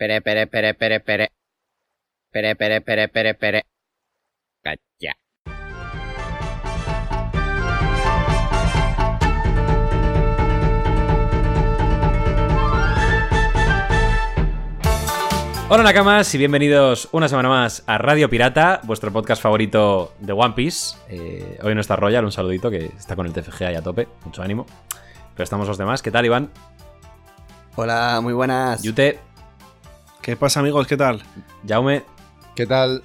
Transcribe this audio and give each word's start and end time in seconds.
Pere, 0.00 0.22
pere, 0.22 0.46
pere, 0.46 0.72
pere, 0.72 1.00
pere. 1.00 1.28
Pere, 2.32 2.56
pere, 2.56 2.80
pere, 2.80 3.08
pere, 3.08 3.34
pere. 3.34 3.62
Cacha. 4.64 5.12
Hola 15.68 15.82
Nakamas 15.82 16.34
y 16.34 16.38
bienvenidos 16.38 17.10
una 17.12 17.28
semana 17.28 17.50
más 17.50 17.82
a 17.86 17.98
Radio 17.98 18.30
Pirata, 18.30 18.80
vuestro 18.84 19.12
podcast 19.12 19.42
favorito 19.42 20.14
de 20.20 20.32
One 20.32 20.54
Piece. 20.54 20.96
Eh, 21.10 21.58
hoy 21.62 21.74
no 21.74 21.82
está 21.82 21.96
Royal, 21.96 22.24
un 22.24 22.32
saludito 22.32 22.70
que 22.70 22.86
está 22.86 23.16
con 23.16 23.26
el 23.26 23.34
TFG 23.34 23.64
ahí 23.64 23.74
a 23.74 23.82
tope, 23.82 24.08
mucho 24.24 24.40
ánimo. 24.40 24.64
Pero 25.34 25.44
estamos 25.44 25.68
los 25.68 25.76
demás. 25.76 26.00
¿Qué 26.00 26.10
tal, 26.10 26.24
Iván? 26.24 26.50
Hola, 27.76 28.20
muy 28.22 28.32
buenas. 28.32 28.82
Yute, 28.82 29.20
¿Qué 30.22 30.36
pasa, 30.36 30.60
amigos? 30.60 30.86
¿Qué 30.86 30.96
tal? 30.96 31.22
Jaume, 31.66 32.04
¿Qué 32.54 32.66
tal? 32.66 33.02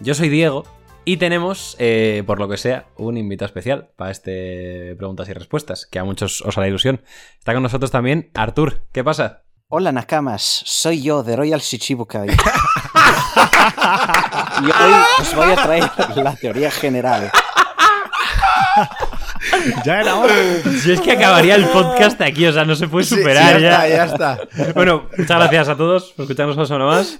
yo 0.00 0.14
soy 0.14 0.30
Diego 0.30 0.64
y 1.04 1.18
tenemos, 1.18 1.76
eh, 1.78 2.22
por 2.26 2.38
lo 2.38 2.48
que 2.48 2.56
sea, 2.56 2.86
un 2.96 3.18
invitado 3.18 3.46
especial 3.46 3.90
para 3.96 4.10
este 4.10 4.94
preguntas 4.96 5.28
y 5.28 5.34
respuestas, 5.34 5.86
que 5.86 5.98
a 5.98 6.04
muchos 6.04 6.40
os 6.42 6.56
hará 6.56 6.68
ilusión. 6.68 7.02
Está 7.38 7.52
con 7.52 7.62
nosotros 7.62 7.90
también 7.90 8.30
Artur. 8.34 8.80
¿Qué 8.92 9.04
pasa? 9.04 9.42
Hola 9.68 9.92
Nakamas, 9.92 10.62
soy 10.64 11.02
yo 11.02 11.22
de 11.22 11.36
Royal 11.36 11.60
Shichibukai. 11.60 12.28
y 14.62 14.64
hoy 14.64 14.92
os 15.20 15.34
voy 15.34 15.50
a 15.50 15.56
traer 15.56 15.90
la 16.16 16.36
teoría 16.36 16.70
general. 16.70 17.30
Ya 19.84 20.00
era 20.00 20.16
hora. 20.16 20.34
Si 20.80 20.92
es 20.92 21.00
que 21.00 21.12
acabaría 21.12 21.54
el 21.54 21.66
podcast 21.66 22.20
aquí, 22.20 22.46
o 22.46 22.52
sea, 22.52 22.64
no 22.64 22.74
se 22.74 22.88
puede 22.88 23.04
superar 23.04 23.56
sí, 23.56 23.62
ya. 23.62 23.88
ya 23.88 24.04
está, 24.04 24.36
ya 24.36 24.42
está. 24.42 24.72
Bueno, 24.74 25.08
muchas 25.16 25.38
gracias 25.38 25.68
a 25.68 25.76
todos 25.76 26.12
por 26.12 26.24
escucharnos 26.24 26.56
una 26.56 26.66
semana 26.66 26.86
más. 26.86 27.18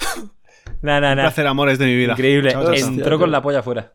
Nah, 0.82 1.00
nah, 1.00 1.12
Un 1.12 1.16
nah. 1.16 1.22
placer, 1.24 1.46
amores 1.46 1.78
de 1.78 1.86
mi 1.86 1.96
vida. 1.96 2.12
Increíble. 2.12 2.54
Entró 2.74 3.18
con 3.18 3.30
la 3.30 3.42
polla 3.42 3.60
afuera. 3.60 3.92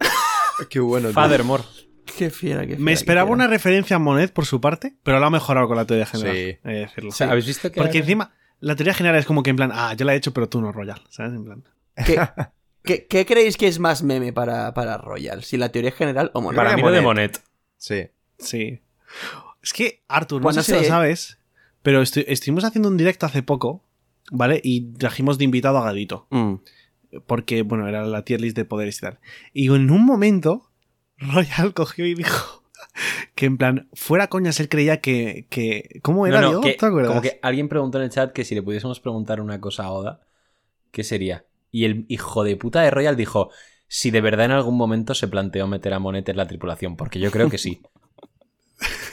Qué 0.70 0.80
bueno. 0.80 1.10
Fathermore. 1.10 1.62
Qué 2.04 2.30
fiera, 2.30 2.62
qué 2.62 2.68
fiera. 2.68 2.82
Me 2.82 2.92
esperaba 2.92 3.28
qué 3.28 3.32
una 3.32 3.46
referencia 3.46 3.96
a 3.96 3.98
Monet 3.98 4.32
por 4.32 4.44
su 4.44 4.60
parte, 4.60 4.96
pero 5.02 5.18
lo 5.18 5.26
ha 5.26 5.30
mejorado 5.30 5.66
con 5.68 5.76
la 5.76 5.86
teoría 5.86 6.04
general. 6.04 6.34
Sí. 6.34 6.58
decirlo. 6.62 7.10
O 7.10 7.12
sea, 7.12 7.30
¿habéis 7.30 7.46
visto 7.46 7.70
que 7.72 7.80
Porque 7.80 7.98
encima, 7.98 8.32
la 8.60 8.76
teoría 8.76 8.92
general 8.92 9.18
es 9.18 9.24
como 9.24 9.42
que 9.42 9.50
en 9.50 9.56
plan, 9.56 9.70
ah, 9.72 9.94
yo 9.94 10.04
la 10.04 10.12
he 10.12 10.16
hecho, 10.16 10.32
pero 10.32 10.48
tú 10.48 10.60
no, 10.60 10.72
Royal. 10.72 11.00
¿Sabes? 11.08 11.32
En 11.32 11.44
plan. 11.44 11.64
¿Qué, 12.04 12.20
qué, 12.84 13.06
qué 13.06 13.24
creéis 13.26 13.56
que 13.56 13.66
es 13.68 13.78
más 13.78 14.02
meme 14.02 14.32
para, 14.32 14.72
para 14.74 14.98
Royal? 14.98 15.42
¿Si 15.44 15.56
la 15.56 15.70
teoría 15.70 15.92
general 15.92 16.30
o 16.34 16.40
Monet? 16.40 16.56
para 16.56 16.76
mí 16.76 16.82
lo 16.82 16.90
de 16.90 17.00
Monet. 17.00 17.42
Sí. 17.76 18.08
Sí. 18.38 18.80
Es 19.62 19.72
que, 19.72 20.02
Arthur, 20.08 20.40
no 20.40 20.44
Pues 20.44 20.56
no 20.56 20.62
sé 20.62 20.72
si 20.74 20.82
lo 20.82 20.88
sabes, 20.88 21.38
pero 21.82 22.02
estu- 22.02 22.24
estuvimos 22.26 22.64
haciendo 22.64 22.88
un 22.88 22.96
directo 22.96 23.26
hace 23.26 23.42
poco, 23.42 23.84
¿vale? 24.30 24.60
Y 24.64 24.92
trajimos 24.94 25.38
de 25.38 25.44
invitado 25.44 25.78
a 25.78 25.84
Gadito. 25.84 26.26
Mm. 26.30 26.54
Porque, 27.26 27.62
bueno, 27.62 27.88
era 27.88 28.04
la 28.06 28.24
tier 28.24 28.40
list 28.40 28.56
de 28.56 28.64
poderes 28.64 28.98
y 28.98 29.00
tal. 29.02 29.18
Y 29.52 29.66
en 29.66 29.90
un 29.90 30.04
momento, 30.04 30.70
Royal 31.18 31.74
cogió 31.74 32.06
y 32.06 32.14
dijo 32.14 32.64
que 33.34 33.46
en 33.46 33.58
plan, 33.58 33.88
fuera 33.92 34.28
coñas, 34.28 34.58
él 34.60 34.68
creía 34.68 35.00
que... 35.00 35.46
que 35.50 36.00
¿Cómo 36.02 36.26
era, 36.26 36.36
No, 36.40 36.42
no, 36.42 36.48
Diego? 36.48 36.62
que, 36.62 36.74
¿Te 36.74 36.86
acuerdas? 36.86 37.08
como 37.10 37.22
que 37.22 37.38
alguien 37.42 37.68
preguntó 37.68 37.98
en 37.98 38.04
el 38.04 38.10
chat 38.10 38.32
que 38.32 38.44
si 38.44 38.54
le 38.54 38.62
pudiésemos 38.62 38.98
preguntar 39.00 39.40
una 39.40 39.60
cosa 39.60 39.84
a 39.84 39.92
Oda, 39.92 40.20
¿qué 40.90 41.04
sería? 41.04 41.44
Y 41.72 41.86
el 41.86 42.04
hijo 42.08 42.44
de 42.44 42.54
puta 42.56 42.82
de 42.82 42.90
Royal 42.92 43.16
dijo 43.16 43.50
si 43.88 44.10
de 44.12 44.20
verdad 44.20 44.44
en 44.46 44.52
algún 44.52 44.76
momento 44.76 45.14
se 45.14 45.26
planteó 45.26 45.66
meter 45.66 45.92
a 45.94 45.98
Monet 45.98 46.28
en 46.28 46.36
la 46.36 46.46
tripulación, 46.46 46.96
porque 46.96 47.18
yo 47.18 47.32
creo 47.32 47.50
que 47.50 47.58
sí. 47.58 47.82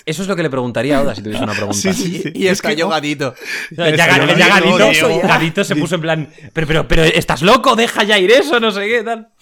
Eso 0.05 0.23
es 0.23 0.27
lo 0.27 0.35
que 0.35 0.41
le 0.43 0.49
preguntaría 0.49 0.97
a 0.97 1.01
Oda 1.03 1.13
si 1.15 1.21
tuviese 1.21 1.43
una 1.43 1.53
pregunta. 1.53 1.77
Sí, 1.77 1.93
sí, 1.93 2.21
sí. 2.21 2.31
Y, 2.33 2.43
y 2.43 2.47
Es 2.47 2.61
que- 2.61 2.69
estalló 2.69 2.89
Gadito. 2.89 3.33
Ya, 3.71 3.95
ya, 3.95 4.91
yo 4.93 5.19
Gadito, 5.21 5.63
se 5.63 5.75
puso 5.75 5.95
en 5.95 6.01
plan, 6.01 6.33
pero, 6.53 6.65
pero, 6.67 6.87
pero, 6.87 7.03
¿estás 7.03 7.41
loco? 7.43 7.75
Deja 7.75 8.03
ya 8.03 8.17
ir 8.17 8.31
eso, 8.31 8.59
no 8.59 8.71
sé 8.71 8.87
qué, 8.87 9.03
tal. 9.03 9.29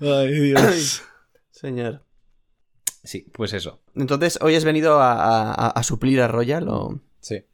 Ay, 0.00 0.40
Dios. 0.40 1.02
Señor. 1.50 2.02
Sí, 3.04 3.26
pues 3.32 3.52
eso. 3.52 3.82
Entonces, 3.94 4.38
¿hoy 4.42 4.56
has 4.56 4.64
venido 4.64 5.00
a- 5.00 5.52
a 5.68 5.82
suplir 5.82 6.20
a 6.20 6.28
Royal 6.28 6.68
o...? 6.68 7.00
Sí. 7.20 7.44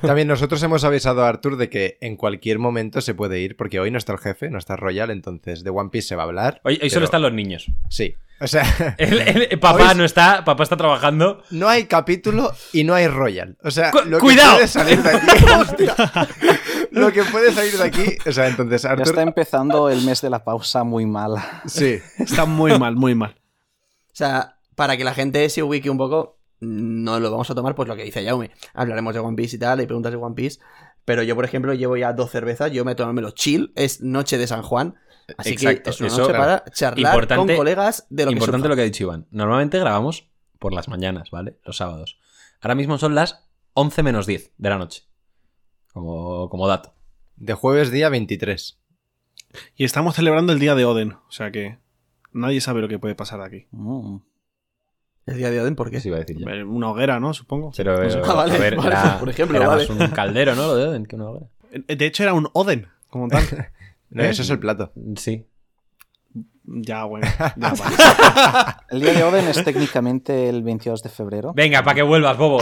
También 0.00 0.28
nosotros 0.28 0.62
hemos 0.62 0.84
avisado 0.84 1.24
a 1.24 1.28
Arthur 1.28 1.56
de 1.56 1.68
que 1.68 1.98
en 2.00 2.16
cualquier 2.16 2.58
momento 2.58 3.00
se 3.00 3.14
puede 3.14 3.40
ir, 3.40 3.56
porque 3.56 3.78
hoy 3.80 3.90
no 3.90 3.98
está 3.98 4.12
el 4.12 4.18
jefe, 4.18 4.48
no 4.50 4.58
está 4.58 4.76
Royal, 4.76 5.10
entonces 5.10 5.62
de 5.64 5.70
One 5.70 5.90
Piece 5.90 6.08
se 6.08 6.16
va 6.16 6.22
a 6.22 6.26
hablar. 6.26 6.60
Hoy, 6.64 6.74
hoy 6.74 6.78
pero- 6.80 6.90
solo 6.94 7.04
están 7.04 7.22
los 7.22 7.32
niños. 7.32 7.66
Sí. 7.90 8.14
O 8.40 8.46
sea, 8.48 8.64
El- 8.98 9.20
el- 9.52 9.58
papá 9.60 9.90
Hoy- 9.90 9.96
no 9.98 10.04
está, 10.04 10.44
papá 10.44 10.64
está 10.64 10.76
trabajando. 10.76 11.42
no 11.50 11.68
hay 11.68 11.84
capítulo 11.84 12.52
y 12.72 12.82
no 12.82 12.94
hay 12.94 13.06
Royal. 13.06 13.56
O 13.62 13.70
sea, 13.70 13.90
Cu- 13.92 14.00
lo 14.06 14.18
que 14.18 14.22
cuidado. 14.22 14.54
puede 14.54 14.66
salir 14.68 15.00
de 15.02 15.10
aquí. 15.10 15.26
Hostia. 15.60 15.94
lo 16.90 17.12
que 17.12 17.22
puede 17.24 17.52
salir 17.52 17.76
de 17.78 17.84
aquí. 17.84 18.16
O 18.26 18.32
sea, 18.32 18.48
entonces 18.48 18.82
Ya 18.82 18.90
Arthur. 18.90 19.06
está 19.08 19.22
empezando 19.22 19.88
el 19.90 20.02
mes 20.02 20.20
de 20.20 20.30
la 20.30 20.42
pausa 20.42 20.82
muy 20.82 21.06
mal. 21.06 21.34
Sí. 21.66 21.98
Está 22.18 22.44
muy 22.44 22.76
mal, 22.78 22.96
muy 22.96 23.14
mal. 23.14 23.36
O 24.08 24.14
sea, 24.14 24.56
para 24.74 24.96
que 24.96 25.04
la 25.04 25.14
gente 25.14 25.48
se 25.48 25.62
ubique 25.62 25.88
un 25.88 25.98
poco, 25.98 26.38
no 26.62 27.20
lo 27.20 27.30
vamos 27.30 27.50
a 27.50 27.54
tomar 27.54 27.74
pues 27.74 27.88
lo 27.88 27.96
que 27.96 28.04
dice 28.04 28.24
Jaume. 28.24 28.50
Hablaremos 28.74 29.12
de 29.14 29.20
One 29.20 29.36
Piece 29.36 29.56
y 29.56 29.58
tal, 29.58 29.80
y 29.80 29.86
preguntas 29.86 30.12
de 30.12 30.18
One 30.18 30.34
Piece. 30.34 30.60
Pero 31.04 31.22
yo, 31.24 31.34
por 31.34 31.44
ejemplo, 31.44 31.74
llevo 31.74 31.96
ya 31.96 32.12
dos 32.12 32.30
cervezas, 32.30 32.70
yo 32.70 32.84
me 32.84 32.94
tomármelo 32.94 33.32
chill, 33.32 33.72
es 33.74 34.00
noche 34.00 34.38
de 34.38 34.46
San 34.46 34.62
Juan. 34.62 34.94
Así 35.36 35.50
Exacto, 35.50 35.82
que 35.84 35.90
es 35.90 36.00
una 36.00 36.06
eso, 36.08 36.18
noche 36.18 36.32
para 36.32 36.64
charlar 36.66 36.98
Importante- 37.14 37.52
con 37.54 37.56
colegas 37.56 38.06
de 38.10 38.24
lo 38.24 38.30
que 38.30 38.34
Importante 38.34 38.58
surja. 38.64 38.68
lo 38.70 38.76
que 38.76 38.82
ha 38.82 38.84
dicho 38.84 39.02
Iván. 39.04 39.26
Normalmente 39.30 39.78
grabamos 39.78 40.28
por 40.58 40.72
las 40.72 40.88
mañanas, 40.88 41.30
¿vale? 41.30 41.58
Los 41.64 41.76
sábados. 41.78 42.18
Ahora 42.60 42.74
mismo 42.76 42.98
son 42.98 43.14
las 43.14 43.44
11 43.74 44.02
menos 44.02 44.26
10 44.26 44.52
de 44.56 44.68
la 44.70 44.78
noche. 44.78 45.04
Como, 45.92 46.48
como 46.48 46.68
dato. 46.68 46.94
De 47.36 47.54
jueves 47.54 47.90
día 47.90 48.08
23. 48.08 48.78
Y 49.76 49.84
estamos 49.84 50.14
celebrando 50.14 50.52
el 50.52 50.58
día 50.58 50.74
de 50.74 50.84
Oden, 50.84 51.12
o 51.12 51.30
sea 51.30 51.50
que 51.50 51.78
nadie 52.32 52.60
sabe 52.60 52.80
lo 52.80 52.88
que 52.88 52.98
puede 52.98 53.14
pasar 53.14 53.40
aquí. 53.42 53.66
Mm. 53.70 54.16
El 55.26 55.36
día 55.36 55.50
de 55.50 55.60
Oden, 55.60 55.76
¿por 55.76 55.90
qué? 55.90 55.98
Eso 55.98 56.08
iba 56.08 56.16
a 56.16 56.20
decir 56.20 56.36
yo. 56.38 56.48
Eh, 56.48 56.64
Una 56.64 56.90
hoguera, 56.90 57.20
¿no? 57.20 57.32
Supongo. 57.32 57.70
Pero, 57.76 58.02
No 58.02 58.10
sé. 58.10 58.18
eh, 58.18 58.22
Ah, 58.24 58.32
vale, 58.34 58.54
a 58.54 58.58
ver, 58.58 58.76
vale, 58.76 58.88
era, 58.88 59.18
por 59.18 59.28
ejemplo, 59.28 59.56
era 59.56 59.68
vale. 59.68 59.86
más 59.88 60.00
un 60.00 60.08
caldero, 60.08 60.54
¿no? 60.56 60.66
Lo 60.66 60.74
de 60.76 60.86
Oden, 60.88 61.06
que 61.06 61.16
una 61.16 61.30
hoguera. 61.30 61.46
Eh, 61.70 61.96
De 61.96 62.06
hecho, 62.06 62.22
era 62.24 62.34
un 62.34 62.48
Oden, 62.52 62.88
como 63.08 63.28
tal. 63.28 63.42
No, 64.10 64.22
¿Eh? 64.24 64.28
eso 64.28 64.42
es 64.42 64.50
el 64.50 64.58
plato. 64.58 64.92
Sí. 65.16 65.46
ya, 66.64 67.04
bueno. 67.04 67.26
Ya, 67.38 67.54
vale. 67.56 67.96
El 68.90 69.00
día 69.00 69.12
de 69.14 69.22
Oden 69.24 69.48
es 69.48 69.64
técnicamente 69.64 70.50
el 70.50 70.62
22 70.62 71.02
de 71.02 71.08
febrero. 71.08 71.52
Venga, 71.54 71.82
para 71.82 71.94
que 71.94 72.02
vuelvas, 72.02 72.36
bobo. 72.36 72.60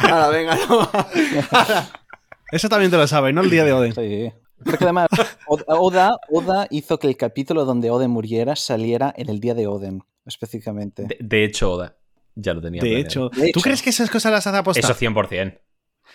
Ahora, 0.00 0.28
venga, 0.28 0.56
no. 0.66 0.88
Eso 2.50 2.68
también 2.70 2.90
te 2.90 2.96
lo 2.96 3.06
sabe, 3.06 3.32
¿no? 3.34 3.42
El 3.42 3.50
día 3.50 3.64
de 3.64 3.72
Oden. 3.74 3.94
Sí. 3.94 4.32
Porque 4.64 4.84
además, 4.84 5.08
Od- 5.46 5.64
Oda, 5.66 6.12
Oda 6.30 6.66
hizo 6.70 6.98
que 6.98 7.08
el 7.08 7.16
capítulo 7.18 7.66
donde 7.66 7.90
Oden 7.90 8.10
muriera 8.10 8.56
saliera 8.56 9.12
en 9.18 9.28
el 9.28 9.40
día 9.40 9.52
de 9.54 9.66
Oden, 9.66 10.02
específicamente. 10.26 11.04
De, 11.04 11.16
de 11.20 11.44
hecho, 11.44 11.72
Oda 11.72 11.96
ya 12.34 12.54
lo 12.54 12.60
tenía 12.60 12.80
De 12.82 12.88
planeado. 12.88 13.06
hecho, 13.06 13.30
¿tú 13.30 13.42
hecho. 13.42 13.60
crees 13.60 13.82
que 13.82 13.90
esas 13.90 14.10
cosas 14.10 14.32
las 14.32 14.46
hace 14.46 14.58
aposta? 14.58 14.80
Eso 14.80 14.94
100%. 14.94 15.60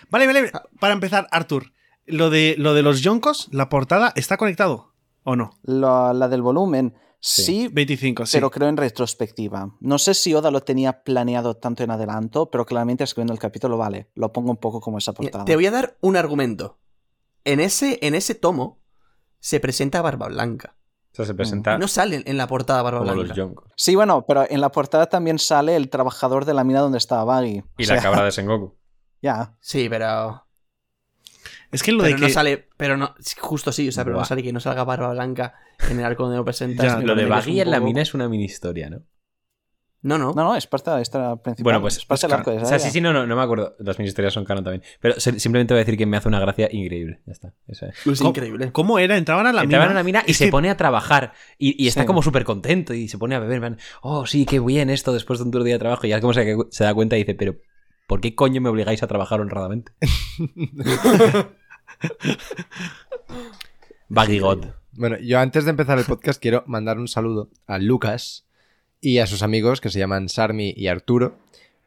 Vale, 0.09 0.27
vale. 0.27 0.51
Para 0.79 0.93
empezar, 0.93 1.27
Arthur, 1.31 1.71
lo 2.05 2.29
de, 2.29 2.55
lo 2.57 2.73
de 2.73 2.81
los 2.81 3.01
yonkos, 3.01 3.47
la 3.51 3.69
portada, 3.69 4.13
¿está 4.15 4.37
conectado 4.37 4.93
o 5.23 5.35
no? 5.35 5.51
La, 5.63 6.13
la 6.13 6.27
del 6.27 6.41
volumen, 6.41 6.95
sí, 7.19 7.67
25, 7.71 8.25
sí. 8.25 8.37
pero 8.37 8.51
creo 8.51 8.67
en 8.69 8.77
retrospectiva. 8.77 9.75
No 9.79 9.97
sé 9.97 10.13
si 10.13 10.33
Oda 10.33 10.51
lo 10.51 10.61
tenía 10.61 11.03
planeado 11.03 11.55
tanto 11.57 11.83
en 11.83 11.91
adelanto, 11.91 12.49
pero 12.49 12.65
claramente 12.65 13.03
escribiendo 13.03 13.33
el 13.33 13.39
capítulo, 13.39 13.77
vale, 13.77 14.09
lo 14.15 14.31
pongo 14.31 14.51
un 14.51 14.57
poco 14.57 14.81
como 14.81 14.97
esa 14.97 15.13
portada. 15.13 15.45
Te 15.45 15.55
voy 15.55 15.65
a 15.65 15.71
dar 15.71 15.97
un 16.01 16.15
argumento. 16.15 16.79
En 17.45 17.59
ese, 17.59 17.99
en 18.01 18.15
ese 18.15 18.35
tomo 18.35 18.81
se 19.39 19.59
presenta 19.59 20.01
Barba 20.01 20.27
Blanca. 20.27 20.75
O 21.11 21.15
sea, 21.15 21.25
se 21.25 21.33
presenta 21.33 21.77
No 21.77 21.87
sale 21.87 22.21
en 22.25 22.37
la 22.37 22.47
portada 22.47 22.81
Barba 22.81 22.99
como 22.99 23.13
Blanca. 23.13 23.35
los. 23.35 23.53
Sí, 23.75 23.95
bueno, 23.95 24.25
pero 24.27 24.45
en 24.49 24.61
la 24.61 24.71
portada 24.71 25.07
también 25.07 25.39
sale 25.39 25.75
el 25.75 25.89
trabajador 25.89 26.45
de 26.45 26.53
la 26.53 26.63
mina 26.63 26.79
donde 26.81 26.97
estaba 26.99 27.23
Baggy. 27.25 27.63
Y 27.77 27.85
O 27.89 27.93
la 27.95 28.01
cabra 28.01 28.23
de 28.23 28.31
Sengoku. 28.31 28.75
Ya. 29.21 29.55
Sí, 29.59 29.89
pero. 29.89 30.45
Es 31.71 31.83
que 31.83 31.91
lo 31.91 31.99
Pero 32.03 32.15
de 32.15 32.21
no 32.21 32.27
que... 32.27 32.33
sale. 32.33 32.67
Pero 32.77 32.97
no. 32.97 33.13
Justo 33.39 33.71
sí, 33.71 33.89
o 33.89 33.91
sea, 33.91 34.03
pero 34.03 34.17
no 34.17 34.25
sale 34.25 34.41
que 34.43 34.53
no 34.53 34.59
salga 34.59 34.83
Barba 34.83 35.11
Blanca 35.11 35.55
en 35.89 35.99
el 35.99 36.05
arco 36.05 36.23
donde 36.23 36.37
lo 36.37 36.45
presentas. 36.45 36.85
Ya, 36.85 36.99
Lo 36.99 37.15
de 37.15 37.25
Baggy 37.25 37.61
en 37.61 37.71
la 37.71 37.79
mina 37.79 38.01
es 38.01 38.13
una 38.13 38.27
mini 38.29 38.45
historia, 38.45 38.89
¿no? 38.89 39.01
No, 40.01 40.17
no. 40.17 40.31
No, 40.33 40.43
no, 40.45 40.55
es 40.55 40.65
parte 40.65 40.89
de 40.91 40.95
la 40.95 41.01
historia 41.01 41.35
principal. 41.35 41.63
Bueno, 41.65 41.81
pues, 41.81 41.97
es 41.97 42.05
parte 42.05 42.21
pues 42.21 42.31
del 42.31 42.39
arco 42.39 42.51
de 42.51 42.57
O 42.59 42.65
sea, 42.65 42.79
sí, 42.79 42.89
sí, 42.89 43.01
no, 43.01 43.11
no, 43.11 43.27
no 43.27 43.35
me 43.35 43.41
acuerdo. 43.41 43.75
Las 43.79 43.99
ministerias 43.99 44.33
son 44.33 44.45
canon 44.45 44.63
también. 44.63 44.81
Pero 45.01 45.19
simplemente 45.19 45.73
voy 45.73 45.79
a 45.79 45.83
decir 45.83 45.97
que 45.97 46.05
me 46.05 46.15
hace 46.15 46.29
una 46.29 46.39
gracia 46.39 46.69
increíble. 46.71 47.19
Ya 47.25 47.33
está. 47.33 47.53
Eso 47.67 47.85
es. 47.87 48.07
Es 48.07 48.17
¿Cómo- 48.19 48.29
increíble. 48.29 48.71
¿Cómo 48.71 48.97
era? 48.97 49.17
Entraban 49.17 49.45
a 49.47 49.51
la 49.51 49.63
Entraban 49.63 49.89
mina. 49.89 49.99
a 49.99 50.01
la 50.01 50.03
mina 50.05 50.23
y 50.25 50.31
Es 50.31 50.37
se 50.37 50.45
que- 50.45 50.51
pone 50.51 50.69
a 50.69 50.77
trabajar. 50.77 51.33
Y, 51.57 51.81
y 51.83 51.87
está 51.89 52.01
Sí. 52.01 52.07
como 52.07 52.21
súper 52.21 52.45
contento 52.45 52.93
y 52.93 53.09
se 53.09 53.17
pone 53.17 53.35
a 53.35 53.39
beber. 53.39 53.55
en 53.55 53.61
plan, 53.61 53.77
oh, 54.01 54.25
sí, 54.25 54.45
qué 54.45 54.59
bien 54.61 54.89
esto 54.89 55.11
después 55.11 55.39
de 55.39 55.45
un 55.45 55.51
duro 55.51 55.65
día 55.65 55.75
de 55.75 55.79
trabajo. 55.79 56.05
Y 56.07 56.09
ya 56.11 56.21
como 56.21 56.33
se, 56.33 56.55
se 56.69 56.83
da 56.85 56.93
cuenta 56.93 57.17
y 57.17 57.19
dice, 57.19 57.35
pero 57.35 57.55
¿por 58.07 58.21
qué 58.21 58.35
coño 58.35 58.61
me 58.61 58.69
obligáis 58.69 59.03
a 59.03 59.07
trabajar 59.07 59.41
honradamente? 59.41 59.91
Baggy 64.07 64.39
God. 64.39 64.65
Bueno, 64.93 65.17
yo 65.19 65.39
antes 65.39 65.65
de 65.65 65.71
empezar 65.71 65.97
el 65.99 66.05
podcast 66.05 66.41
quiero 66.41 66.63
mandar 66.67 66.97
un 66.97 67.07
saludo 67.07 67.49
a 67.67 67.77
Lucas 67.77 68.45
y 69.01 69.19
a 69.19 69.27
sus 69.27 69.43
amigos 69.43 69.81
que 69.81 69.89
se 69.89 69.99
llaman 69.99 70.29
Sarmi 70.29 70.73
y 70.75 70.87
Arturo, 70.87 71.37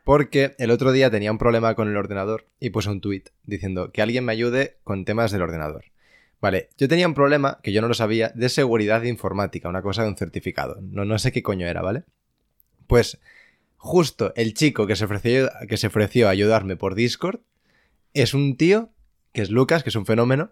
Porque 0.05 0.57
el 0.59 0.73
otro 0.73 0.91
día 0.91 1.11
tenía 1.11 1.31
un 1.31 1.39
problema 1.39 1.77
con 1.77 1.89
el 1.89 1.97
ordenador 1.97 2.49
y 2.59 2.71
puse 2.71 2.91
un 2.91 3.01
tweet 3.01 3.25
diciendo 3.45 3.93
que 3.93 4.03
alguien 4.03 4.25
me 4.25 4.33
ayude 4.33 4.79
con 4.83 5.05
temas 5.05 5.31
del 5.31 5.43
ordenador. 5.43 5.85
Vale, 6.41 6.71
yo 6.77 6.89
tenía 6.89 7.07
un 7.07 7.15
problema, 7.15 7.61
que 7.63 7.73
yo 7.73 7.81
no 7.81 7.87
lo 7.87 7.95
sabía, 7.95 8.31
de 8.35 8.49
seguridad 8.49 9.05
informática, 9.05 9.69
una 9.69 9.81
cosa 9.81 10.03
de 10.03 10.09
un 10.09 10.17
certificado. 10.17 10.81
No, 10.83 11.05
no 11.05 11.21
sé 11.21 11.31
qué 11.31 11.41
coño 11.41 11.69
era, 11.69 11.83
¿vale? 11.83 12.03
Pues 12.89 13.21
justo 13.77 14.33
el 14.35 14.55
chico 14.55 14.89
que 14.89 14.97
se, 14.97 15.05
ofreció, 15.05 15.51
que 15.69 15.77
se 15.77 15.87
ofreció 15.87 16.27
a 16.27 16.31
ayudarme 16.31 16.75
por 16.75 16.97
Discord 16.97 17.41
es 18.13 18.35
un 18.35 18.57
tío, 18.57 18.91
que 19.33 19.43
es 19.43 19.51
Lucas, 19.51 19.85
que 19.85 19.91
es 19.91 19.97
un 19.97 20.05
fenómeno, 20.05 20.51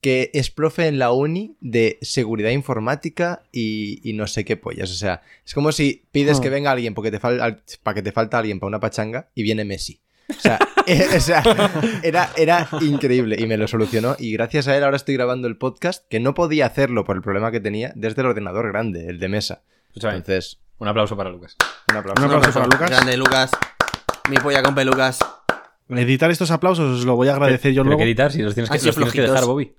que 0.00 0.30
es 0.32 0.50
profe 0.50 0.86
en 0.86 0.98
la 0.98 1.12
uni 1.12 1.56
de 1.60 1.98
seguridad 2.00 2.50
informática 2.50 3.42
y, 3.52 4.00
y 4.08 4.14
no 4.14 4.26
sé 4.26 4.44
qué 4.44 4.56
pollas. 4.56 4.90
O 4.90 4.94
sea, 4.94 5.22
es 5.44 5.52
como 5.54 5.72
si 5.72 6.04
pides 6.10 6.38
Ah. 6.38 6.40
que 6.42 6.48
venga 6.50 6.70
alguien 6.70 6.94
porque 6.94 7.10
te 7.10 7.20
fal- 7.20 7.60
para 7.82 7.94
que 7.94 8.02
te 8.02 8.12
falta 8.12 8.38
alguien 8.38 8.60
para 8.60 8.68
una 8.68 8.80
pachanga 8.80 9.28
y 9.34 9.42
viene 9.42 9.64
Messi. 9.64 10.00
O 10.30 10.40
sea, 10.40 10.58
eh, 10.86 11.06
o 11.16 11.20
sea, 11.20 11.42
era, 12.02 12.30
era 12.36 12.68
increíble 12.80 13.36
y 13.38 13.46
me 13.46 13.56
lo 13.56 13.66
solucionó. 13.68 14.16
Y 14.18 14.32
gracias 14.32 14.68
a 14.68 14.76
él 14.76 14.84
ahora 14.84 14.96
estoy 14.96 15.14
grabando 15.16 15.48
el 15.48 15.56
podcast 15.56 16.06
que 16.08 16.20
no 16.20 16.34
podía 16.34 16.66
hacerlo 16.66 17.04
por 17.04 17.16
el 17.16 17.22
problema 17.22 17.50
que 17.50 17.60
tenía 17.60 17.92
desde 17.96 18.22
el 18.22 18.28
ordenador 18.28 18.68
grande, 18.68 19.06
el 19.08 19.18
de 19.18 19.28
mesa. 19.28 19.62
Entonces, 19.94 20.60
un 20.78 20.88
aplauso 20.88 21.16
para 21.16 21.30
Lucas. 21.30 21.56
un 21.90 21.96
aplauso. 21.96 22.22
Un 22.24 22.30
aplauso 22.32 22.52
para 22.52 22.66
Lucas. 22.66 22.90
Grande, 22.90 23.16
Lucas. 23.16 23.50
Mi 24.30 24.36
polla 24.38 24.62
con 24.62 24.74
pelucas. 24.74 25.18
Editar 25.88 26.30
estos 26.30 26.52
aplausos 26.52 27.00
os 27.00 27.04
lo 27.04 27.16
voy 27.16 27.26
a 27.26 27.32
agradecer 27.32 27.72
yo 27.72 27.82
Pero 27.82 27.88
luego. 27.90 27.98
que 27.98 28.04
editar, 28.04 28.30
si 28.30 28.40
los 28.42 28.54
tienes 28.54 28.70
que, 28.70 28.76
los 28.86 28.94
tienes 28.94 29.12
que 29.12 29.22
dejar, 29.22 29.44
Bobby. 29.44 29.74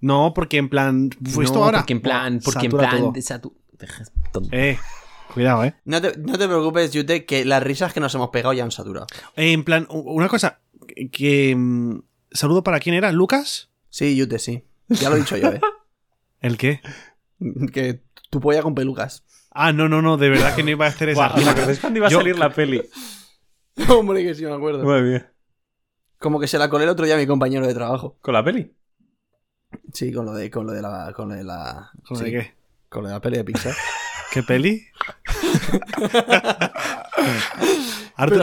No, 0.00 0.32
porque 0.34 0.56
en 0.58 0.68
plan. 0.68 1.10
¿Fue 1.30 1.44
esto 1.44 1.58
No, 1.58 1.64
ahora? 1.66 1.78
Porque 1.78 1.92
en 1.94 2.00
plan, 2.02 2.40
porque 2.44 2.66
en 2.66 2.72
plan. 2.72 2.98
todo. 2.98 3.12
de 3.12 3.22
satu-. 3.22 3.54
Eh, 4.52 4.78
cuidado, 5.34 5.64
eh. 5.64 5.74
No 5.84 6.00
te, 6.00 6.16
no 6.18 6.36
te 6.38 6.46
preocupes, 6.46 6.92
Yute, 6.92 7.24
que 7.24 7.44
las 7.44 7.62
risas 7.62 7.92
que 7.92 8.00
nos 8.00 8.14
hemos 8.14 8.30
pegado 8.30 8.52
ya 8.52 8.64
han 8.64 8.70
saturado. 8.70 9.06
Eh, 9.36 9.52
En 9.52 9.64
plan, 9.64 9.86
una 9.90 10.28
cosa. 10.28 10.60
Que. 11.12 11.54
mm, 11.56 12.00
Saludo 12.32 12.62
para 12.62 12.78
quién 12.78 12.94
era, 12.94 13.10
¿Lucas? 13.10 13.70
Sí, 13.88 14.14
Yute, 14.16 14.38
sí. 14.38 14.64
Ya 14.88 15.10
lo 15.10 15.16
he 15.16 15.20
dicho 15.20 15.36
yo, 15.36 15.48
eh. 15.48 15.60
¿El 16.40 16.56
qué? 16.56 16.80
que 17.72 18.02
tu 18.30 18.38
polla 18.40 18.62
con 18.62 18.74
pelucas. 18.74 19.24
Ah, 19.50 19.72
no, 19.72 19.88
no, 19.88 20.00
no, 20.00 20.16
de 20.16 20.28
verdad 20.28 20.54
que 20.54 20.62
no 20.62 20.70
iba 20.70 20.84
a 20.86 20.90
hacer 20.90 21.08
esa 21.08 21.26
Guau, 21.26 21.32
¿os 21.34 21.38
rima. 21.40 21.50
acordáis 21.52 21.80
cuando 21.80 21.98
iba 21.98 22.06
a 22.06 22.10
Yo- 22.10 22.18
salir 22.18 22.38
la 22.38 22.50
peli? 22.52 22.82
Hombre, 23.88 24.22
que 24.24 24.34
sí 24.34 24.44
me 24.44 24.52
acuerdo. 24.52 24.84
Madre 24.84 25.02
mía. 25.02 25.32
Como 26.18 26.38
que 26.38 26.46
se 26.46 26.58
la 26.58 26.68
colé 26.68 26.84
el 26.84 26.90
otro 26.90 27.04
día 27.06 27.14
a 27.14 27.18
mi 27.18 27.26
compañero 27.26 27.66
de 27.66 27.74
trabajo. 27.74 28.16
¿Con 28.20 28.34
la 28.34 28.44
peli? 28.44 28.72
Sí, 29.92 30.12
con 30.12 30.26
lo 30.26 30.32
de, 30.34 30.50
con 30.50 30.66
lo 30.66 30.72
de 30.72 30.82
la. 30.82 31.12
Con 31.14 31.28
lo 31.30 31.34
de 31.34 31.44
la. 31.44 31.90
¿Con 32.06 32.18
lo 32.18 32.24
de 32.24 32.30
qué? 32.30 32.54
Con 32.88 33.02
lo 33.02 33.08
de 33.08 33.14
la 33.14 33.20
peli 33.20 33.36
de 33.38 33.44
Pixar. 33.44 33.74
¿Qué 34.32 34.42
peli? 34.44 34.86
Arthur 38.16 38.42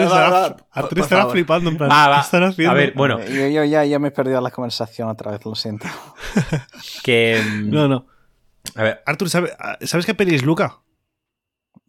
estará, 1.00 1.28
flipando 1.30 1.70
en 1.70 1.78
plan. 1.78 1.90
Va, 1.90 2.08
va. 2.08 2.16
¿Qué 2.16 2.22
estará 2.22 2.48
haciendo? 2.48 2.72
A 2.72 2.76
ver, 2.76 2.94
bueno, 2.96 3.20
Yo, 3.26 3.48
yo 3.48 3.64
ya, 3.64 3.86
ya 3.86 4.00
me 4.00 4.10
he 4.10 4.12
perdido 4.12 4.42
la 4.42 4.52
conversación 4.52 5.10
otra 5.10 5.32
vez, 5.32 5.46
lo 5.46 5.56
siento. 5.56 5.88
que. 7.04 7.42
mm, 7.44 7.70
No, 7.70 7.88
no. 7.88 8.06
A 8.76 8.84
ver, 8.84 9.02
Arthur, 9.06 9.30
¿sabe- 9.30 9.56
¿sabes 9.82 10.06
qué 10.06 10.14
peli 10.14 10.36
es 10.36 10.44
Luca? 10.44 10.80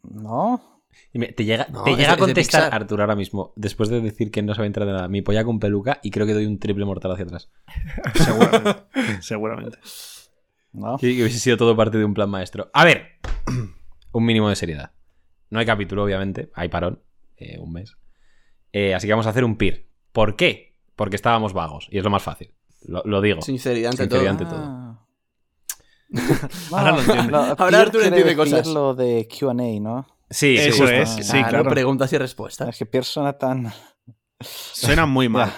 ¿No? 0.03 0.78
Te 1.11 1.43
llega, 1.45 1.67
No, 1.71 1.83
te 1.83 1.91
llega 1.91 2.07
de- 2.09 2.13
a 2.13 2.17
contestar 2.17 2.61
Pixar. 2.63 2.81
Artur 2.81 3.01
ahora 3.01 3.15
mismo, 3.15 3.51
después 3.55 3.89
de 3.89 3.99
decir 4.01 4.29
que 4.31 4.41
no 4.43 4.53
sabe 4.53 4.67
entrar 4.67 4.85
de 4.87 4.93
nada, 4.93 5.07
mi 5.07 5.21
polla 5.21 5.43
con 5.43 5.59
peluca 5.59 5.99
y 6.03 6.11
creo 6.11 6.25
que 6.27 6.33
doy 6.33 6.45
un 6.45 6.59
triple 6.59 6.85
mortal 6.85 7.11
hacia 7.11 7.25
atrás. 7.25 7.49
Seguramente. 8.15 9.21
Seguramente. 9.21 9.77
¿No? 10.73 10.97
Que 10.97 11.15
que 11.15 11.21
hubiese 11.23 11.39
sido 11.39 11.57
todo 11.57 11.75
parte 11.75 11.97
de 11.97 12.05
un 12.05 12.13
plan 12.13 12.29
maestro. 12.29 12.69
A 12.73 12.85
ver, 12.85 13.19
un 14.11 14.25
mínimo 14.25 14.49
de 14.49 14.55
seriedad. 14.55 14.91
No 15.49 15.59
hay 15.59 15.65
capítulo, 15.65 16.03
obviamente, 16.03 16.51
hay 16.53 16.69
parón, 16.69 17.01
eh, 17.37 17.57
un 17.59 17.71
mes. 17.73 17.95
Eh, 18.71 18.93
así 18.93 19.07
que 19.07 19.13
vamos 19.13 19.25
a 19.25 19.31
hacer 19.31 19.43
un 19.43 19.57
PIR. 19.57 19.89
¿Por 20.11 20.35
qué? 20.35 20.75
Porque 20.95 21.15
estábamos 21.15 21.53
vagos 21.53 21.87
y 21.89 21.97
es 21.97 22.03
lo 22.03 22.11
más 22.11 22.21
fácil. 22.21 22.53
Lo, 22.83 23.01
lo 23.03 23.19
digo. 23.21 23.41
Sinceridad 23.41 23.91
ante 23.91 24.03
Sinceridad 24.03 24.37
todo. 24.37 24.45
ante 24.49 24.55
todo. 24.55 24.63
Ah. 24.63 25.05
Ahora 26.71 26.91
lo 26.91 26.99
entiendo. 27.01 27.31
no, 27.31 27.37
Ahora 27.37 27.55
Peer 27.55 27.75
Arturo 27.75 28.03
entiende 28.03 28.35
cosas. 28.35 28.67
lo 28.67 28.93
de 28.93 29.27
Q&A, 29.27 29.53
¿no? 29.79 30.07
Sí, 30.29 30.57
sí, 30.57 30.69
Eso 30.69 30.87
es, 30.87 31.09
sí, 31.09 31.21
Claro, 31.31 31.49
claro. 31.49 31.69
preguntas 31.71 32.11
y 32.13 32.17
respuestas. 32.17 32.69
Es 32.69 32.77
que 32.77 32.85
Peer 32.85 33.03
suena 33.03 33.33
tan... 33.33 33.71
Suena 34.39 35.05
muy 35.05 35.27
mal. 35.29 35.51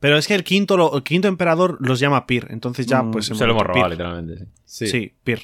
Pero 0.00 0.16
es 0.16 0.26
que 0.26 0.34
el 0.34 0.44
quinto, 0.44 0.76
lo- 0.76 0.96
el 0.96 1.02
quinto 1.02 1.28
emperador 1.28 1.76
los 1.80 1.98
llama 2.00 2.26
Pir, 2.26 2.46
entonces 2.50 2.86
ya 2.86 3.02
Mm, 3.02 3.10
pues 3.10 3.26
Se 3.26 3.34
lo 3.34 3.50
hemos 3.52 3.62
Pir. 3.64 3.68
robado, 3.68 3.88
literalmente. 3.90 4.46
Sí. 4.64 4.86
Sí. 4.86 4.88
Sí, 4.88 5.16
Pir. 5.22 5.40